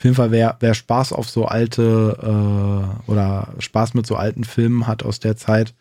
auf 0.00 0.04
jeden 0.04 0.16
Fall, 0.16 0.30
wer, 0.30 0.56
wer 0.60 0.72
Spaß 0.72 1.12
auf 1.12 1.28
so 1.28 1.44
alte 1.44 2.16
äh, 2.22 3.10
oder 3.10 3.52
Spaß 3.58 3.92
mit 3.92 4.06
so 4.06 4.16
alten 4.16 4.44
Filmen 4.44 4.86
hat 4.86 5.02
aus 5.02 5.20
der 5.20 5.36
Zeit, 5.36 5.74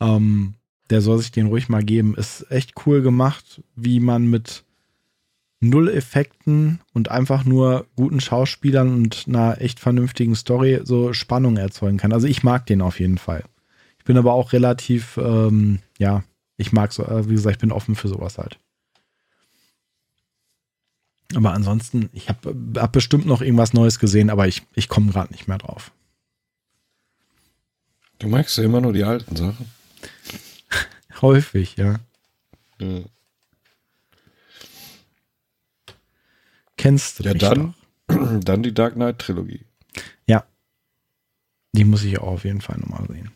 ähm, 0.00 0.54
der 0.90 1.00
soll 1.00 1.18
sich 1.18 1.32
den 1.32 1.48
ruhig 1.48 1.68
mal 1.68 1.82
geben. 1.82 2.14
Ist 2.14 2.48
echt 2.52 2.74
cool 2.86 3.02
gemacht, 3.02 3.60
wie 3.74 3.98
man 3.98 4.30
mit 4.30 4.62
null 5.58 5.88
Effekten 5.88 6.78
und 6.94 7.10
einfach 7.10 7.44
nur 7.44 7.86
guten 7.96 8.20
Schauspielern 8.20 8.94
und 8.94 9.24
einer 9.26 9.60
echt 9.60 9.80
vernünftigen 9.80 10.36
Story 10.36 10.82
so 10.84 11.12
Spannung 11.12 11.56
erzeugen 11.56 11.98
kann. 11.98 12.12
Also 12.12 12.28
ich 12.28 12.44
mag 12.44 12.66
den 12.66 12.80
auf 12.80 13.00
jeden 13.00 13.18
Fall. 13.18 13.42
Ich 13.98 14.04
bin 14.04 14.16
aber 14.16 14.34
auch 14.34 14.52
relativ, 14.52 15.16
ähm, 15.16 15.80
ja, 15.98 16.22
ich 16.58 16.70
mag 16.70 16.92
so, 16.92 17.02
äh, 17.02 17.28
wie 17.28 17.34
gesagt, 17.34 17.56
ich 17.56 17.60
bin 17.60 17.72
offen 17.72 17.96
für 17.96 18.06
sowas 18.06 18.38
halt. 18.38 18.60
Aber 21.34 21.52
ansonsten, 21.52 22.10
ich 22.12 22.28
habe 22.28 22.54
hab 22.76 22.92
bestimmt 22.92 23.26
noch 23.26 23.40
irgendwas 23.40 23.72
Neues 23.72 23.98
gesehen, 23.98 24.30
aber 24.30 24.48
ich, 24.48 24.62
ich 24.74 24.88
komme 24.88 25.12
gerade 25.12 25.32
nicht 25.32 25.48
mehr 25.48 25.58
drauf. 25.58 25.92
Du 28.18 28.28
magst 28.28 28.56
ja 28.56 28.62
immer 28.62 28.80
nur 28.80 28.92
die 28.92 29.02
alten 29.02 29.34
Sachen. 29.34 29.66
Häufig, 31.22 31.76
ja. 31.76 31.98
ja. 32.78 33.00
Kennst 36.76 37.18
du 37.18 37.24
Ja, 37.24 37.34
dann, 37.34 37.74
dann 38.40 38.62
die 38.62 38.72
Dark 38.72 38.94
Knight 38.94 39.18
Trilogie. 39.18 39.64
Ja. 40.28 40.44
Die 41.72 41.84
muss 41.84 42.04
ich 42.04 42.20
auch 42.20 42.28
auf 42.28 42.44
jeden 42.44 42.60
Fall 42.60 42.78
nochmal 42.78 43.08
sehen. 43.08 43.32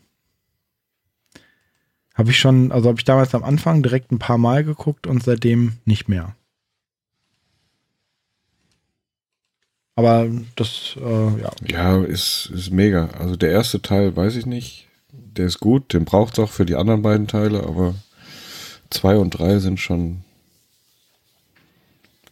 Habe 2.13 2.31
ich 2.31 2.39
schon, 2.39 2.71
also 2.71 2.87
habe 2.87 2.97
ich 2.97 3.03
damals 3.03 3.35
am 3.35 3.43
Anfang 3.43 3.83
direkt 3.83 4.13
ein 4.13 4.19
paar 4.19 4.37
Mal 4.37 4.63
geguckt 4.63 5.05
und 5.05 5.21
seitdem 5.21 5.73
nicht 5.83 6.07
mehr. 6.07 6.36
Aber 9.97 10.29
das, 10.55 10.95
äh, 10.95 11.41
ja. 11.41 11.51
Ja, 11.67 12.03
ist, 12.03 12.51
ist 12.53 12.69
mega. 12.71 13.07
Also 13.17 13.35
der 13.35 13.49
erste 13.49 13.81
Teil 13.81 14.15
weiß 14.15 14.35
ich 14.35 14.45
nicht. 14.45 14.87
der 15.11 15.47
ist 15.47 15.59
gut, 15.59 15.91
den 15.91 16.05
braucht 16.05 16.33
es 16.33 16.39
auch 16.39 16.51
für 16.51 16.67
die 16.67 16.75
anderen 16.75 17.01
beiden 17.01 17.27
Teile, 17.27 17.63
aber 17.63 17.95
zwei 18.91 19.17
und 19.17 19.31
drei 19.31 19.57
sind 19.57 19.79
schon 19.79 20.23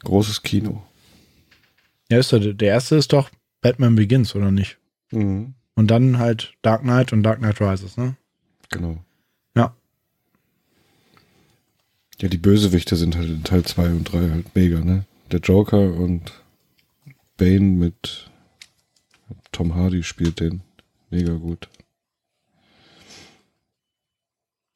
großes 0.04 0.44
Kino. 0.44 0.84
Ja, 2.12 2.20
ist 2.20 2.32
der, 2.32 2.54
der 2.54 2.68
erste 2.70 2.98
ist 2.98 3.12
doch 3.14 3.32
Batman 3.62 3.96
Begins, 3.96 4.36
oder 4.36 4.52
nicht? 4.52 4.78
Mhm. 5.12 5.56
Und 5.74 5.88
dann 5.90 6.20
halt 6.20 6.54
Dark 6.62 6.82
Knight 6.84 7.14
und 7.14 7.24
Dark 7.24 7.40
Knight 7.40 7.60
Rises, 7.60 7.98
ne? 7.98 8.16
Genau. 8.70 8.98
Ja. 9.56 9.74
Ja, 12.22 12.30
die 12.30 12.38
Bösewichte 12.38 12.96
sind 12.96 13.16
halt 13.18 13.28
in 13.28 13.44
Teil 13.44 13.64
2 13.64 13.88
und 13.88 14.04
3 14.04 14.30
halt 14.30 14.56
mega, 14.56 14.82
ne? 14.82 15.06
Der 15.32 15.40
Joker 15.40 15.96
und 15.96 16.32
Bane 17.38 17.60
mit 17.62 18.30
Tom 19.52 19.76
Hardy 19.76 20.04
spielt 20.04 20.40
den 20.40 20.62
mega 21.10 21.34
gut. 21.34 21.70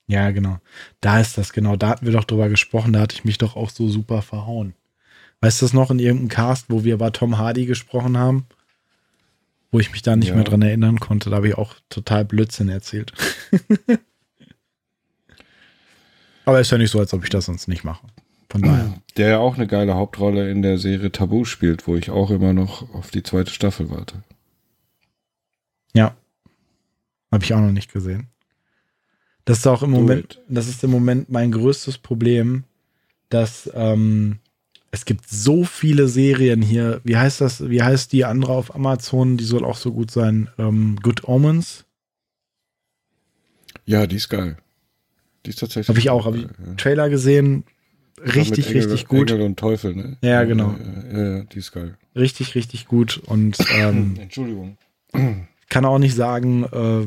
Ja, 0.07 0.31
genau. 0.31 0.57
Da 1.02 1.19
ist 1.19 1.38
das, 1.38 1.53
genau. 1.53 1.76
Da 1.76 1.90
hatten 1.90 2.06
wir 2.06 2.14
doch 2.14 2.23
drüber 2.23 2.49
gesprochen. 2.49 2.94
Da 2.94 3.02
hatte 3.02 3.15
ich 3.15 3.26
mich 3.26 3.38
doch 3.38 3.56
auch 3.56 3.69
so 3.69 3.88
super 3.88 4.22
verhauen. 4.23 4.73
Weißt 5.41 5.61
du 5.61 5.65
das 5.65 5.73
noch 5.73 5.91
in 5.91 5.99
irgendeinem 5.99 6.30
Cast, 6.30 6.65
wo 6.69 6.84
wir 6.84 6.98
bei 6.98 7.11
Tom 7.11 7.38
Hardy 7.38 7.65
gesprochen 7.65 8.18
haben? 8.18 8.48
Wo 9.72 9.80
ich 9.80 9.91
mich 9.91 10.02
da 10.02 10.15
nicht 10.15 10.30
Ja. 10.30 10.36
mehr 10.36 10.44
dran 10.44 10.64
erinnern 10.64 10.99
konnte. 10.99 11.30
Da 11.30 11.36
habe 11.38 11.48
ich 11.49 11.56
auch 11.57 11.76
total 11.90 12.26
Blödsinn 12.26 12.69
erzählt. 12.69 13.14
Aber 16.45 16.60
ist 16.60 16.72
ja 16.72 16.80
nicht 16.80 16.90
so, 16.90 16.99
als 16.99 17.14
ob 17.14 17.23
ich 17.23 17.30
das 17.30 17.45
sonst 17.45 17.68
nicht 17.68 17.84
mache. 17.84 18.07
Von 18.49 18.61
daher. 18.61 18.93
Der 19.17 19.30
ja 19.30 19.39
auch 19.39 19.55
eine 19.55 19.67
geile 19.67 19.95
Hauptrolle 19.95 20.49
in 20.49 20.61
der 20.61 20.77
Serie 20.77 21.11
Tabu 21.11 21.43
spielt, 21.43 21.88
wo 21.88 21.95
ich 21.95 22.09
auch 22.09 22.31
immer 22.31 22.53
noch 22.53 22.93
auf 22.93 23.11
die 23.11 23.23
zweite 23.23 23.51
Staffel 23.51 23.89
warte. 23.89 24.23
Ja. 25.93 26.15
Habe 27.31 27.43
ich 27.43 27.53
auch 27.53 27.59
noch 27.59 27.71
nicht 27.71 27.91
gesehen. 27.91 28.27
Das 29.45 29.59
ist 29.59 29.67
auch 29.67 29.84
im 29.84 29.91
Do 29.91 29.99
Moment, 29.99 30.39
das 30.47 30.67
ist 30.67 30.84
im 30.84 30.91
Moment 30.91 31.30
mein 31.30 31.51
größtes 31.51 31.97
Problem, 31.97 32.63
dass 33.30 33.69
ähm, 33.73 34.39
es 34.91 35.05
gibt 35.05 35.27
so 35.27 35.63
viele 35.63 36.07
Serien 36.07 36.61
hier. 36.61 37.01
Wie 37.03 37.17
heißt 37.17 37.41
das? 37.41 37.69
Wie 37.69 37.81
heißt 37.81 38.11
die 38.11 38.26
andere 38.26 38.53
auf 38.53 38.73
Amazon? 38.73 39.38
Die 39.38 39.43
soll 39.43 39.65
auch 39.65 39.77
so 39.77 39.91
gut 39.91 40.11
sein. 40.11 40.49
Ähm, 40.57 40.97
Good 41.01 41.27
Omens. 41.27 41.85
Ja, 43.85 44.07
die 44.07 44.15
ist 44.15 44.30
geil. 44.30 44.57
Die 45.45 45.51
ist 45.51 45.59
tatsächlich. 45.59 45.89
Habe 45.89 45.99
ich 45.99 46.09
auch. 46.09 46.26
Habe 46.26 46.38
ich 46.38 46.43
ja. 46.43 46.73
Trailer 46.77 47.09
gesehen. 47.09 47.63
Richtig, 48.23 48.67
Engel, 48.67 48.81
richtig 48.81 49.07
gut. 49.07 49.31
Engel 49.31 49.45
und 49.45 49.59
Teufel, 49.59 49.95
ne? 49.95 50.17
Ja, 50.21 50.43
genau. 50.43 50.75
Ja, 51.11 51.37
ja, 51.37 51.43
die 51.43 51.59
ist 51.59 51.71
geil. 51.71 51.97
Richtig, 52.15 52.55
richtig 52.55 52.87
gut. 52.87 53.17
Und 53.25 53.57
ähm, 53.75 54.15
Entschuldigung. 54.19 54.77
kann 55.69 55.85
auch 55.85 55.99
nicht 55.99 56.15
sagen, 56.15 56.63
äh, 56.65 57.05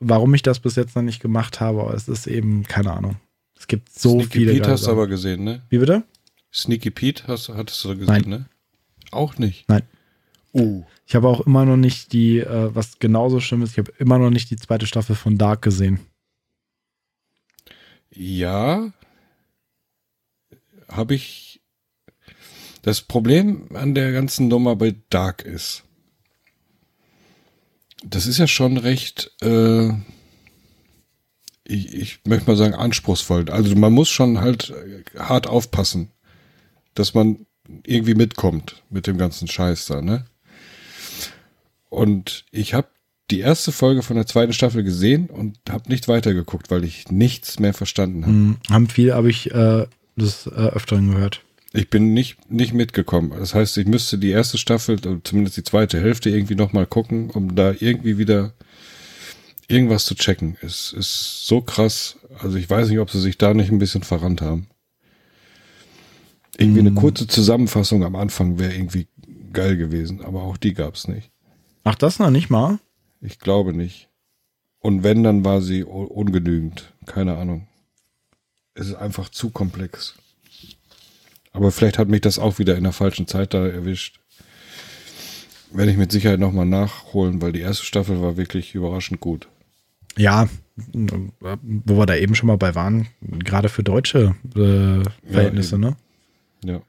warum 0.00 0.34
ich 0.34 0.42
das 0.42 0.60
bis 0.60 0.76
jetzt 0.76 0.96
noch 0.96 1.02
nicht 1.02 1.20
gemacht 1.20 1.60
habe, 1.60 1.82
aber 1.82 1.94
es 1.94 2.08
ist 2.08 2.26
eben, 2.26 2.64
keine 2.64 2.92
Ahnung. 2.92 3.16
Es 3.58 3.66
gibt 3.66 3.92
so 3.92 4.20
Sneaky 4.20 4.38
viele. 4.38 4.52
Pete 4.52 4.70
hast 4.70 4.86
du 4.86 4.90
aber 4.90 5.06
gesehen, 5.06 5.44
ne? 5.44 5.62
Wie 5.68 5.78
bitte? 5.78 6.04
Sneaky 6.52 6.90
Pete 6.90 7.24
hast, 7.26 7.48
hattest 7.48 7.84
du 7.84 7.90
gesehen, 7.90 8.06
Nein. 8.06 8.22
ne? 8.26 8.46
Auch 9.10 9.38
nicht. 9.38 9.68
Nein. 9.68 9.82
Uh. 10.52 10.84
Ich 11.06 11.14
habe 11.14 11.28
auch 11.28 11.40
immer 11.46 11.64
noch 11.64 11.76
nicht 11.76 12.12
die, 12.12 12.38
äh, 12.38 12.74
was 12.74 12.98
genauso 12.98 13.40
schlimm 13.40 13.62
ist, 13.62 13.72
ich 13.72 13.78
habe 13.78 13.92
immer 13.98 14.18
noch 14.18 14.30
nicht 14.30 14.50
die 14.50 14.56
zweite 14.56 14.86
Staffel 14.86 15.16
von 15.16 15.38
Dark 15.38 15.62
gesehen. 15.62 16.00
Ja. 18.10 18.92
Habe 20.88 21.14
ich. 21.14 21.60
Das 22.82 23.02
Problem 23.02 23.68
an 23.74 23.94
der 23.94 24.12
ganzen 24.12 24.48
Nummer 24.48 24.76
bei 24.76 24.94
Dark 25.10 25.42
ist, 25.42 25.82
das 28.04 28.26
ist 28.26 28.38
ja 28.38 28.46
schon 28.46 28.76
recht, 28.76 29.32
äh, 29.42 29.88
ich, 31.64 31.92
ich 31.92 32.20
möchte 32.24 32.48
mal 32.48 32.56
sagen, 32.56 32.74
anspruchsvoll. 32.74 33.50
Also 33.50 33.74
man 33.74 33.92
muss 33.92 34.08
schon 34.08 34.40
halt 34.40 34.72
hart 35.18 35.46
aufpassen, 35.46 36.12
dass 36.94 37.14
man 37.14 37.46
irgendwie 37.84 38.14
mitkommt 38.14 38.82
mit 38.90 39.06
dem 39.06 39.18
ganzen 39.18 39.48
Scheiß 39.48 39.86
da, 39.86 40.00
ne? 40.00 40.24
Und 41.90 42.44
ich 42.50 42.74
habe 42.74 42.88
die 43.30 43.40
erste 43.40 43.72
Folge 43.72 44.02
von 44.02 44.16
der 44.16 44.26
zweiten 44.26 44.52
Staffel 44.52 44.82
gesehen 44.82 45.28
und 45.28 45.58
habe 45.68 45.88
nicht 45.90 46.08
weitergeguckt, 46.08 46.70
weil 46.70 46.84
ich 46.84 47.10
nichts 47.10 47.58
mehr 47.58 47.74
verstanden 47.74 48.22
habe. 48.22 48.32
Hm, 48.32 48.56
haben 48.70 48.88
viel, 48.88 49.14
habe 49.14 49.28
ich 49.28 49.50
äh, 49.50 49.86
das 50.18 50.46
äh, 50.46 50.50
öfteren 50.50 51.10
gehört. 51.12 51.42
Ich 51.72 51.90
bin 51.90 52.14
nicht, 52.14 52.50
nicht 52.50 52.72
mitgekommen. 52.72 53.32
Das 53.38 53.54
heißt, 53.54 53.76
ich 53.78 53.86
müsste 53.86 54.18
die 54.18 54.30
erste 54.30 54.56
Staffel, 54.58 54.96
oder 54.98 55.20
zumindest 55.22 55.56
die 55.58 55.62
zweite 55.64 56.00
Hälfte 56.00 56.30
irgendwie 56.30 56.54
nochmal 56.54 56.86
gucken, 56.86 57.30
um 57.30 57.54
da 57.54 57.72
irgendwie 57.78 58.16
wieder 58.18 58.54
irgendwas 59.68 60.06
zu 60.06 60.14
checken. 60.14 60.56
Es 60.62 60.92
ist 60.94 61.46
so 61.46 61.60
krass. 61.60 62.16
Also 62.38 62.56
ich 62.56 62.68
weiß 62.70 62.88
nicht, 62.88 63.00
ob 63.00 63.10
sie 63.10 63.20
sich 63.20 63.36
da 63.36 63.52
nicht 63.52 63.70
ein 63.70 63.78
bisschen 63.78 64.02
verrannt 64.02 64.40
haben. 64.40 64.66
Irgendwie 66.56 66.80
eine 66.80 66.90
Mm. 66.90 66.96
kurze 66.96 67.26
Zusammenfassung 67.26 68.02
am 68.02 68.16
Anfang 68.16 68.58
wäre 68.58 68.74
irgendwie 68.74 69.06
geil 69.52 69.76
gewesen, 69.76 70.24
aber 70.24 70.42
auch 70.42 70.56
die 70.56 70.74
gab's 70.74 71.06
nicht. 71.06 71.30
Ach, 71.84 71.94
das 71.94 72.18
noch 72.18 72.30
nicht 72.30 72.50
mal? 72.50 72.78
Ich 73.20 73.38
glaube 73.38 73.72
nicht. 73.74 74.08
Und 74.80 75.02
wenn, 75.04 75.22
dann 75.22 75.44
war 75.44 75.60
sie 75.60 75.84
ungenügend. 75.84 76.92
Keine 77.06 77.36
Ahnung. 77.36 77.67
Es 78.78 78.86
ist 78.86 78.94
einfach 78.94 79.28
zu 79.28 79.50
komplex. 79.50 80.14
Aber 81.52 81.72
vielleicht 81.72 81.98
hat 81.98 82.08
mich 82.08 82.20
das 82.20 82.38
auch 82.38 82.60
wieder 82.60 82.76
in 82.76 82.84
der 82.84 82.92
falschen 82.92 83.26
Zeit 83.26 83.52
da 83.52 83.66
erwischt. 83.66 84.20
Werde 85.72 85.90
ich 85.90 85.96
mit 85.96 86.12
Sicherheit 86.12 86.38
nochmal 86.38 86.64
nachholen, 86.64 87.42
weil 87.42 87.50
die 87.52 87.60
erste 87.60 87.84
Staffel 87.84 88.22
war 88.22 88.36
wirklich 88.36 88.76
überraschend 88.76 89.20
gut. 89.20 89.48
Ja, 90.16 90.48
wo 90.94 91.96
wir 91.96 92.06
da 92.06 92.14
eben 92.14 92.36
schon 92.36 92.46
mal 92.46 92.56
bei 92.56 92.76
waren, 92.76 93.08
gerade 93.20 93.68
für 93.68 93.82
deutsche 93.82 94.36
äh, 94.54 95.02
Verhältnisse, 95.30 95.74
eben. 95.74 95.82
ne? 95.82 95.96
Ja. 96.64 96.80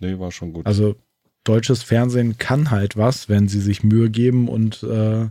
Nee, 0.00 0.18
war 0.18 0.30
schon 0.32 0.52
gut. 0.52 0.66
Also 0.66 0.96
deutsches 1.44 1.82
Fernsehen 1.82 2.36
kann 2.36 2.70
halt 2.70 2.98
was, 2.98 3.30
wenn 3.30 3.48
sie 3.48 3.60
sich 3.60 3.82
Mühe 3.82 4.10
geben 4.10 4.48
und 4.48 4.82
äh, 4.82 5.28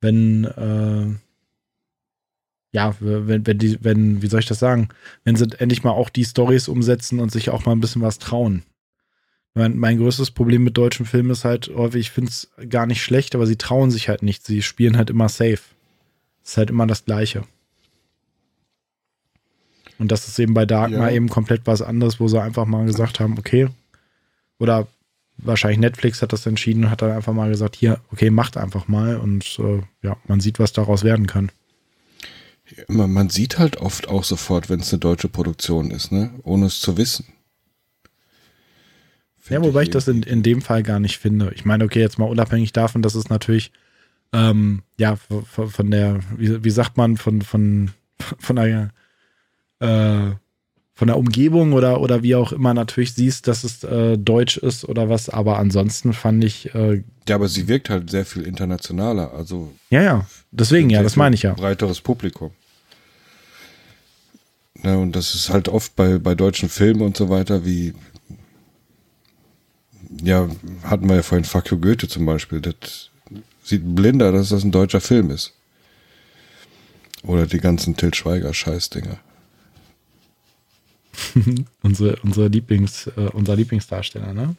wenn 0.00 0.44
äh, 0.44 1.14
ja, 2.72 2.94
wenn, 3.00 3.46
wenn 3.46 3.58
die, 3.58 3.78
wenn, 3.82 4.22
wie 4.22 4.26
soll 4.26 4.40
ich 4.40 4.46
das 4.46 4.58
sagen, 4.58 4.88
wenn 5.24 5.36
sie 5.36 5.46
endlich 5.58 5.82
mal 5.82 5.92
auch 5.92 6.10
die 6.10 6.24
Stories 6.24 6.68
umsetzen 6.68 7.20
und 7.20 7.32
sich 7.32 7.50
auch 7.50 7.64
mal 7.64 7.72
ein 7.72 7.80
bisschen 7.80 8.02
was 8.02 8.18
trauen. 8.18 8.62
Mein, 9.54 9.78
mein 9.78 9.96
größtes 9.96 10.32
Problem 10.32 10.64
mit 10.64 10.76
deutschen 10.76 11.06
Filmen 11.06 11.30
ist 11.30 11.46
halt 11.46 11.70
häufig, 11.74 12.00
ich 12.00 12.10
finde 12.10 12.30
es 12.30 12.50
gar 12.68 12.84
nicht 12.84 13.02
schlecht, 13.02 13.34
aber 13.34 13.46
sie 13.46 13.56
trauen 13.56 13.90
sich 13.90 14.08
halt 14.10 14.22
nicht. 14.22 14.44
Sie 14.44 14.60
spielen 14.60 14.98
halt 14.98 15.08
immer 15.08 15.30
safe. 15.30 15.60
Es 16.44 16.50
ist 16.50 16.56
halt 16.58 16.68
immer 16.68 16.86
das 16.86 17.06
Gleiche. 17.06 17.44
Und 19.98 20.12
das 20.12 20.28
ist 20.28 20.38
eben 20.38 20.52
bei 20.52 20.66
Dark 20.66 20.90
Ja. 20.90 20.98
mal 20.98 21.14
eben 21.14 21.30
komplett 21.30 21.62
was 21.64 21.80
anderes, 21.80 22.20
wo 22.20 22.28
sie 22.28 22.40
einfach 22.40 22.66
mal 22.66 22.84
gesagt 22.84 23.18
haben, 23.18 23.38
okay, 23.38 23.68
oder 24.58 24.86
wahrscheinlich 25.38 25.78
Netflix 25.78 26.22
hat 26.22 26.32
das 26.32 26.46
entschieden 26.46 26.84
und 26.84 26.90
hat 26.90 27.02
dann 27.02 27.12
einfach 27.12 27.32
mal 27.32 27.48
gesagt, 27.50 27.76
hier, 27.76 28.00
okay, 28.12 28.30
macht 28.30 28.56
einfach 28.56 28.88
mal 28.88 29.16
und 29.16 29.58
äh, 29.58 29.82
ja, 30.02 30.16
man 30.26 30.40
sieht, 30.40 30.58
was 30.58 30.72
daraus 30.72 31.04
werden 31.04 31.26
kann. 31.26 31.50
Man, 32.88 33.12
man 33.12 33.30
sieht 33.30 33.58
halt 33.58 33.78
oft 33.78 34.08
auch 34.08 34.24
sofort, 34.24 34.68
wenn 34.68 34.80
es 34.80 34.92
eine 34.92 35.00
deutsche 35.00 35.28
Produktion 35.28 35.90
ist, 35.90 36.12
ne? 36.12 36.30
Ohne 36.42 36.66
es 36.66 36.80
zu 36.80 36.96
wissen. 36.96 37.26
Ja, 39.48 39.58
Find 39.58 39.64
wobei 39.64 39.82
ich 39.84 39.90
das 39.90 40.08
in, 40.08 40.22
in 40.22 40.42
dem 40.42 40.60
Fall 40.60 40.82
gar 40.82 40.98
nicht 40.98 41.18
finde. 41.18 41.52
Ich 41.54 41.64
meine, 41.64 41.84
okay, 41.84 42.00
jetzt 42.00 42.18
mal 42.18 42.28
unabhängig 42.28 42.72
davon, 42.72 43.02
dass 43.02 43.14
es 43.14 43.28
natürlich, 43.28 43.70
ähm, 44.32 44.82
ja, 44.98 45.16
von, 45.16 45.70
von 45.70 45.90
der, 45.90 46.20
wie, 46.36 46.64
wie 46.64 46.70
sagt 46.70 46.96
man, 46.96 47.16
von, 47.16 47.42
von, 47.42 47.90
von 48.38 48.56
der, 48.56 48.90
äh, 49.78 50.34
von 50.96 51.08
der 51.08 51.18
Umgebung 51.18 51.74
oder, 51.74 52.00
oder 52.00 52.22
wie 52.22 52.34
auch 52.34 52.52
immer 52.52 52.72
natürlich 52.72 53.12
siehst, 53.12 53.48
dass 53.48 53.64
es 53.64 53.84
äh, 53.84 54.16
deutsch 54.16 54.56
ist 54.56 54.88
oder 54.88 55.10
was, 55.10 55.28
aber 55.28 55.58
ansonsten 55.58 56.14
fand 56.14 56.42
ich, 56.42 56.74
äh, 56.74 57.04
Ja, 57.28 57.34
aber 57.34 57.48
sie 57.48 57.68
wirkt 57.68 57.90
halt 57.90 58.08
sehr 58.08 58.24
viel 58.24 58.44
internationaler. 58.44 59.34
Also 59.34 59.74
ja, 59.90 60.02
ja, 60.02 60.26
deswegen, 60.52 60.88
ja, 60.88 61.02
das 61.02 61.14
meine 61.14 61.34
ich 61.34 61.42
ja. 61.42 61.52
Breiteres 61.52 62.00
Publikum. 62.00 62.52
Ne, 64.82 64.96
und 64.96 65.14
das 65.14 65.34
ist 65.34 65.50
halt 65.50 65.68
oft 65.68 65.94
bei, 65.96 66.16
bei 66.16 66.34
deutschen 66.34 66.70
Filmen 66.70 67.02
und 67.02 67.14
so 67.14 67.28
weiter, 67.28 67.66
wie, 67.66 67.92
ja, 70.22 70.48
hatten 70.82 71.10
wir 71.10 71.16
ja 71.16 71.22
vorhin 71.22 71.44
Fuck 71.44 71.72
you 71.72 71.78
Goethe 71.78 72.08
zum 72.08 72.24
Beispiel. 72.24 72.62
Das 72.62 73.10
sieht 73.62 73.84
ein 73.84 73.94
blinder, 73.94 74.32
dass 74.32 74.48
das 74.48 74.64
ein 74.64 74.72
deutscher 74.72 75.02
Film 75.02 75.30
ist. 75.30 75.52
Oder 77.22 77.46
die 77.46 77.58
ganzen 77.58 77.96
Til 77.96 78.14
Schweiger 78.14 78.54
Scheißdinger. 78.54 79.18
unsere, 81.82 82.16
unsere 82.22 82.48
Lieblings, 82.48 83.06
äh, 83.16 83.28
unser 83.32 83.56
Lieblingsdarsteller, 83.56 84.32
ne? 84.34 84.56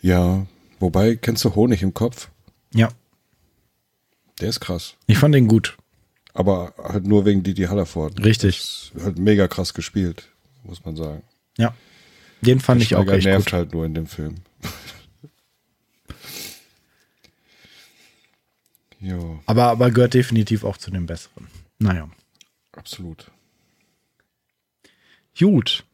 Ja, 0.00 0.46
wobei, 0.80 1.16
kennst 1.16 1.44
du 1.44 1.54
Honig 1.54 1.82
im 1.82 1.94
Kopf? 1.94 2.28
Ja, 2.74 2.88
Der 4.40 4.48
ist 4.48 4.60
krass. 4.60 4.94
ich 5.06 5.18
fand 5.18 5.34
den 5.34 5.46
gut. 5.48 5.76
Aber 6.34 6.72
halt 6.82 7.06
nur 7.06 7.24
wegen 7.26 7.42
Didi 7.42 7.64
Hallerford. 7.64 8.24
Richtig. 8.24 8.90
Halt 8.98 9.18
mega 9.18 9.46
krass 9.48 9.74
gespielt, 9.74 10.28
muss 10.64 10.84
man 10.84 10.96
sagen. 10.96 11.22
Ja. 11.58 11.74
Den 12.40 12.58
fand 12.58 12.82
ich 12.82 12.94
auch 12.96 13.02
Schweiger 13.04 13.16
echt 13.18 13.26
nervt 13.26 13.46
gut. 13.46 13.52
halt 13.52 13.72
nur 13.74 13.84
in 13.86 13.94
dem 13.94 14.06
Film. 14.06 14.36
Jo. 19.00 19.40
Aber, 19.46 19.64
aber 19.64 19.90
gehört 19.90 20.14
definitiv 20.14 20.62
auch 20.64 20.76
zu 20.76 20.90
den 20.90 21.06
besseren. 21.06 21.48
Naja. 21.78 22.08
Absolut. 22.72 23.30
Gut. 25.38 25.84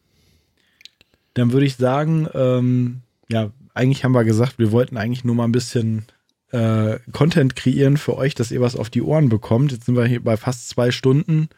Dann 1.34 1.52
würde 1.52 1.66
ich 1.66 1.76
sagen, 1.76 2.28
ähm, 2.34 3.02
ja, 3.28 3.50
eigentlich 3.74 4.04
haben 4.04 4.12
wir 4.12 4.24
gesagt, 4.24 4.58
wir 4.58 4.72
wollten 4.72 4.96
eigentlich 4.96 5.24
nur 5.24 5.34
mal 5.34 5.44
ein 5.44 5.52
bisschen 5.52 6.06
äh, 6.50 6.98
Content 7.12 7.54
kreieren 7.56 7.96
für 7.96 8.16
euch, 8.16 8.34
dass 8.34 8.50
ihr 8.50 8.60
was 8.60 8.76
auf 8.76 8.90
die 8.90 9.02
Ohren 9.02 9.28
bekommt. 9.28 9.72
Jetzt 9.72 9.86
sind 9.86 9.96
wir 9.96 10.06
hier 10.06 10.22
bei 10.22 10.36
fast 10.36 10.68
zwei 10.68 10.90
Stunden. 10.90 11.48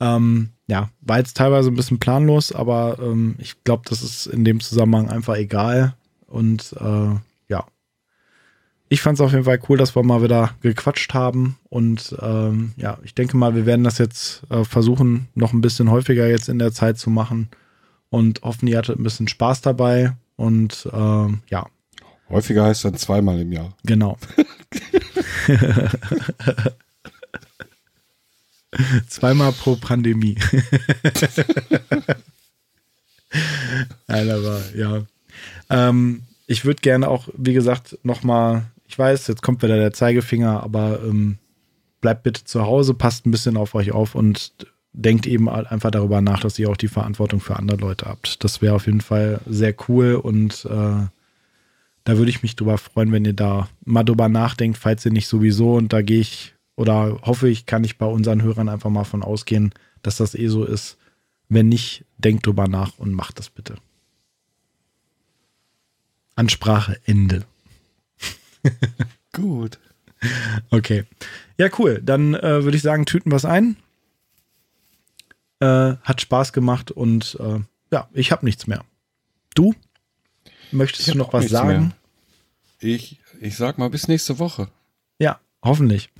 Ähm, 0.00 0.50
ja, 0.68 0.90
war 1.00 1.18
jetzt 1.18 1.36
teilweise 1.36 1.70
ein 1.70 1.74
bisschen 1.76 1.98
planlos, 1.98 2.52
aber 2.52 2.98
ähm, 3.00 3.34
ich 3.38 3.62
glaube, 3.64 3.82
das 3.88 4.02
ist 4.02 4.26
in 4.26 4.44
dem 4.44 4.60
Zusammenhang 4.60 5.10
einfach 5.10 5.36
egal. 5.36 5.94
Und 6.26 6.74
äh, 6.78 7.14
ich 8.88 9.00
fand 9.00 9.18
es 9.18 9.20
auf 9.20 9.32
jeden 9.32 9.44
Fall 9.44 9.60
cool, 9.68 9.76
dass 9.76 9.94
wir 9.94 10.02
mal 10.02 10.22
wieder 10.22 10.54
gequatscht 10.62 11.12
haben. 11.14 11.58
Und 11.68 12.16
ähm, 12.20 12.72
ja, 12.76 12.98
ich 13.02 13.14
denke 13.14 13.36
mal, 13.36 13.54
wir 13.54 13.66
werden 13.66 13.84
das 13.84 13.98
jetzt 13.98 14.42
äh, 14.50 14.64
versuchen, 14.64 15.28
noch 15.34 15.52
ein 15.52 15.60
bisschen 15.60 15.90
häufiger 15.90 16.26
jetzt 16.28 16.48
in 16.48 16.58
der 16.58 16.72
Zeit 16.72 16.98
zu 16.98 17.10
machen. 17.10 17.48
Und 18.10 18.40
hoffen, 18.42 18.66
ihr 18.66 18.78
hattet 18.78 18.98
ein 18.98 19.02
bisschen 19.02 19.28
Spaß 19.28 19.60
dabei. 19.60 20.14
Und 20.36 20.88
äh, 20.92 21.28
ja. 21.50 21.66
Häufiger 22.30 22.64
heißt 22.64 22.84
dann 22.84 22.96
zweimal 22.96 23.40
im 23.40 23.52
Jahr. 23.52 23.74
Genau. 23.84 24.16
Zweimal 29.08 29.52
pro 29.52 29.76
Pandemie. 29.76 30.36
Nein, 34.06 34.30
aber 34.30 34.62
ja. 34.74 35.02
Ähm, 35.70 36.22
ich 36.46 36.64
würde 36.64 36.80
gerne 36.80 37.08
auch, 37.08 37.28
wie 37.36 37.52
gesagt, 37.52 37.98
nochmal, 38.02 38.64
ich 38.88 38.98
weiß, 38.98 39.26
jetzt 39.28 39.42
kommt 39.42 39.62
wieder 39.62 39.76
der 39.76 39.92
Zeigefinger, 39.92 40.62
aber 40.62 41.00
ähm, 41.04 41.38
bleibt 42.00 42.22
bitte 42.22 42.44
zu 42.44 42.62
Hause, 42.62 42.94
passt 42.94 43.26
ein 43.26 43.30
bisschen 43.30 43.56
auf 43.56 43.74
euch 43.74 43.92
auf 43.92 44.14
und 44.14 44.52
denkt 44.92 45.26
eben 45.26 45.48
einfach 45.48 45.90
darüber 45.90 46.20
nach, 46.20 46.40
dass 46.40 46.58
ihr 46.58 46.70
auch 46.70 46.76
die 46.76 46.88
Verantwortung 46.88 47.40
für 47.40 47.56
andere 47.56 47.76
Leute 47.78 48.06
habt. 48.06 48.42
Das 48.42 48.62
wäre 48.62 48.74
auf 48.74 48.86
jeden 48.86 49.02
Fall 49.02 49.40
sehr 49.46 49.74
cool 49.88 50.14
und 50.14 50.64
äh, 50.64 51.06
da 52.04 52.16
würde 52.16 52.30
ich 52.30 52.42
mich 52.42 52.56
drüber 52.56 52.78
freuen, 52.78 53.12
wenn 53.12 53.26
ihr 53.26 53.34
da 53.34 53.68
mal 53.84 54.02
drüber 54.02 54.30
nachdenkt, 54.30 54.78
falls 54.78 55.04
ihr 55.04 55.12
nicht 55.12 55.28
sowieso, 55.28 55.74
und 55.74 55.92
da 55.92 56.00
gehe 56.00 56.20
ich 56.20 56.54
oder 56.74 57.20
hoffe 57.22 57.48
ich, 57.48 57.66
kann 57.66 57.84
ich 57.84 57.98
bei 57.98 58.06
unseren 58.06 58.42
Hörern 58.42 58.68
einfach 58.68 58.88
mal 58.88 59.04
von 59.04 59.22
ausgehen, 59.22 59.72
dass 60.02 60.16
das 60.16 60.34
eh 60.34 60.48
so 60.48 60.64
ist. 60.64 60.96
Wenn 61.50 61.68
nicht, 61.68 62.04
denkt 62.16 62.46
drüber 62.46 62.68
nach 62.68 62.98
und 62.98 63.12
macht 63.12 63.38
das 63.38 63.50
bitte. 63.50 63.74
Ansprache 66.36 66.98
Ende. 67.04 67.44
Gut. 69.32 69.78
Okay. 70.70 71.04
Ja, 71.58 71.68
cool. 71.78 72.00
Dann 72.02 72.34
äh, 72.34 72.64
würde 72.64 72.76
ich 72.76 72.82
sagen, 72.82 73.06
tüten 73.06 73.32
es 73.32 73.44
ein. 73.44 73.76
Äh, 75.60 75.94
hat 76.02 76.20
Spaß 76.20 76.52
gemacht 76.52 76.90
und 76.90 77.36
äh, 77.40 77.60
ja, 77.92 78.08
ich 78.12 78.32
habe 78.32 78.44
nichts 78.44 78.66
mehr. 78.66 78.84
Du? 79.54 79.74
Möchtest 80.70 81.08
du 81.08 81.18
noch 81.18 81.32
was 81.32 81.48
sagen? 81.48 81.92
Mehr. 82.80 82.94
Ich, 82.94 83.20
ich 83.40 83.56
sag 83.56 83.78
mal 83.78 83.90
bis 83.90 84.06
nächste 84.06 84.38
Woche. 84.38 84.68
Ja, 85.18 85.40
Hoffentlich. 85.62 86.10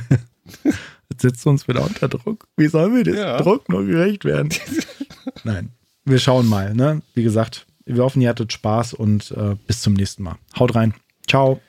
Jetzt 1.10 1.22
setzt 1.22 1.46
uns 1.46 1.68
wieder 1.68 1.84
unter 1.84 2.08
Druck. 2.08 2.46
Wie 2.56 2.68
sollen 2.68 2.94
wir 2.94 3.04
dem 3.04 3.16
ja. 3.16 3.36
Druck 3.38 3.68
nur 3.68 3.84
gerecht 3.84 4.24
werden? 4.24 4.50
Nein, 5.44 5.70
wir 6.04 6.18
schauen 6.18 6.48
mal. 6.48 6.74
Ne? 6.74 7.02
Wie 7.14 7.22
gesagt, 7.22 7.66
wir 7.84 8.02
hoffen, 8.02 8.22
ihr 8.22 8.30
hattet 8.30 8.52
Spaß 8.52 8.94
und 8.94 9.30
äh, 9.32 9.56
bis 9.66 9.82
zum 9.82 9.94
nächsten 9.94 10.22
Mal. 10.22 10.36
Haut 10.58 10.74
rein. 10.74 10.94
Ciao. 11.28 11.60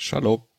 Shalom. 0.00 0.49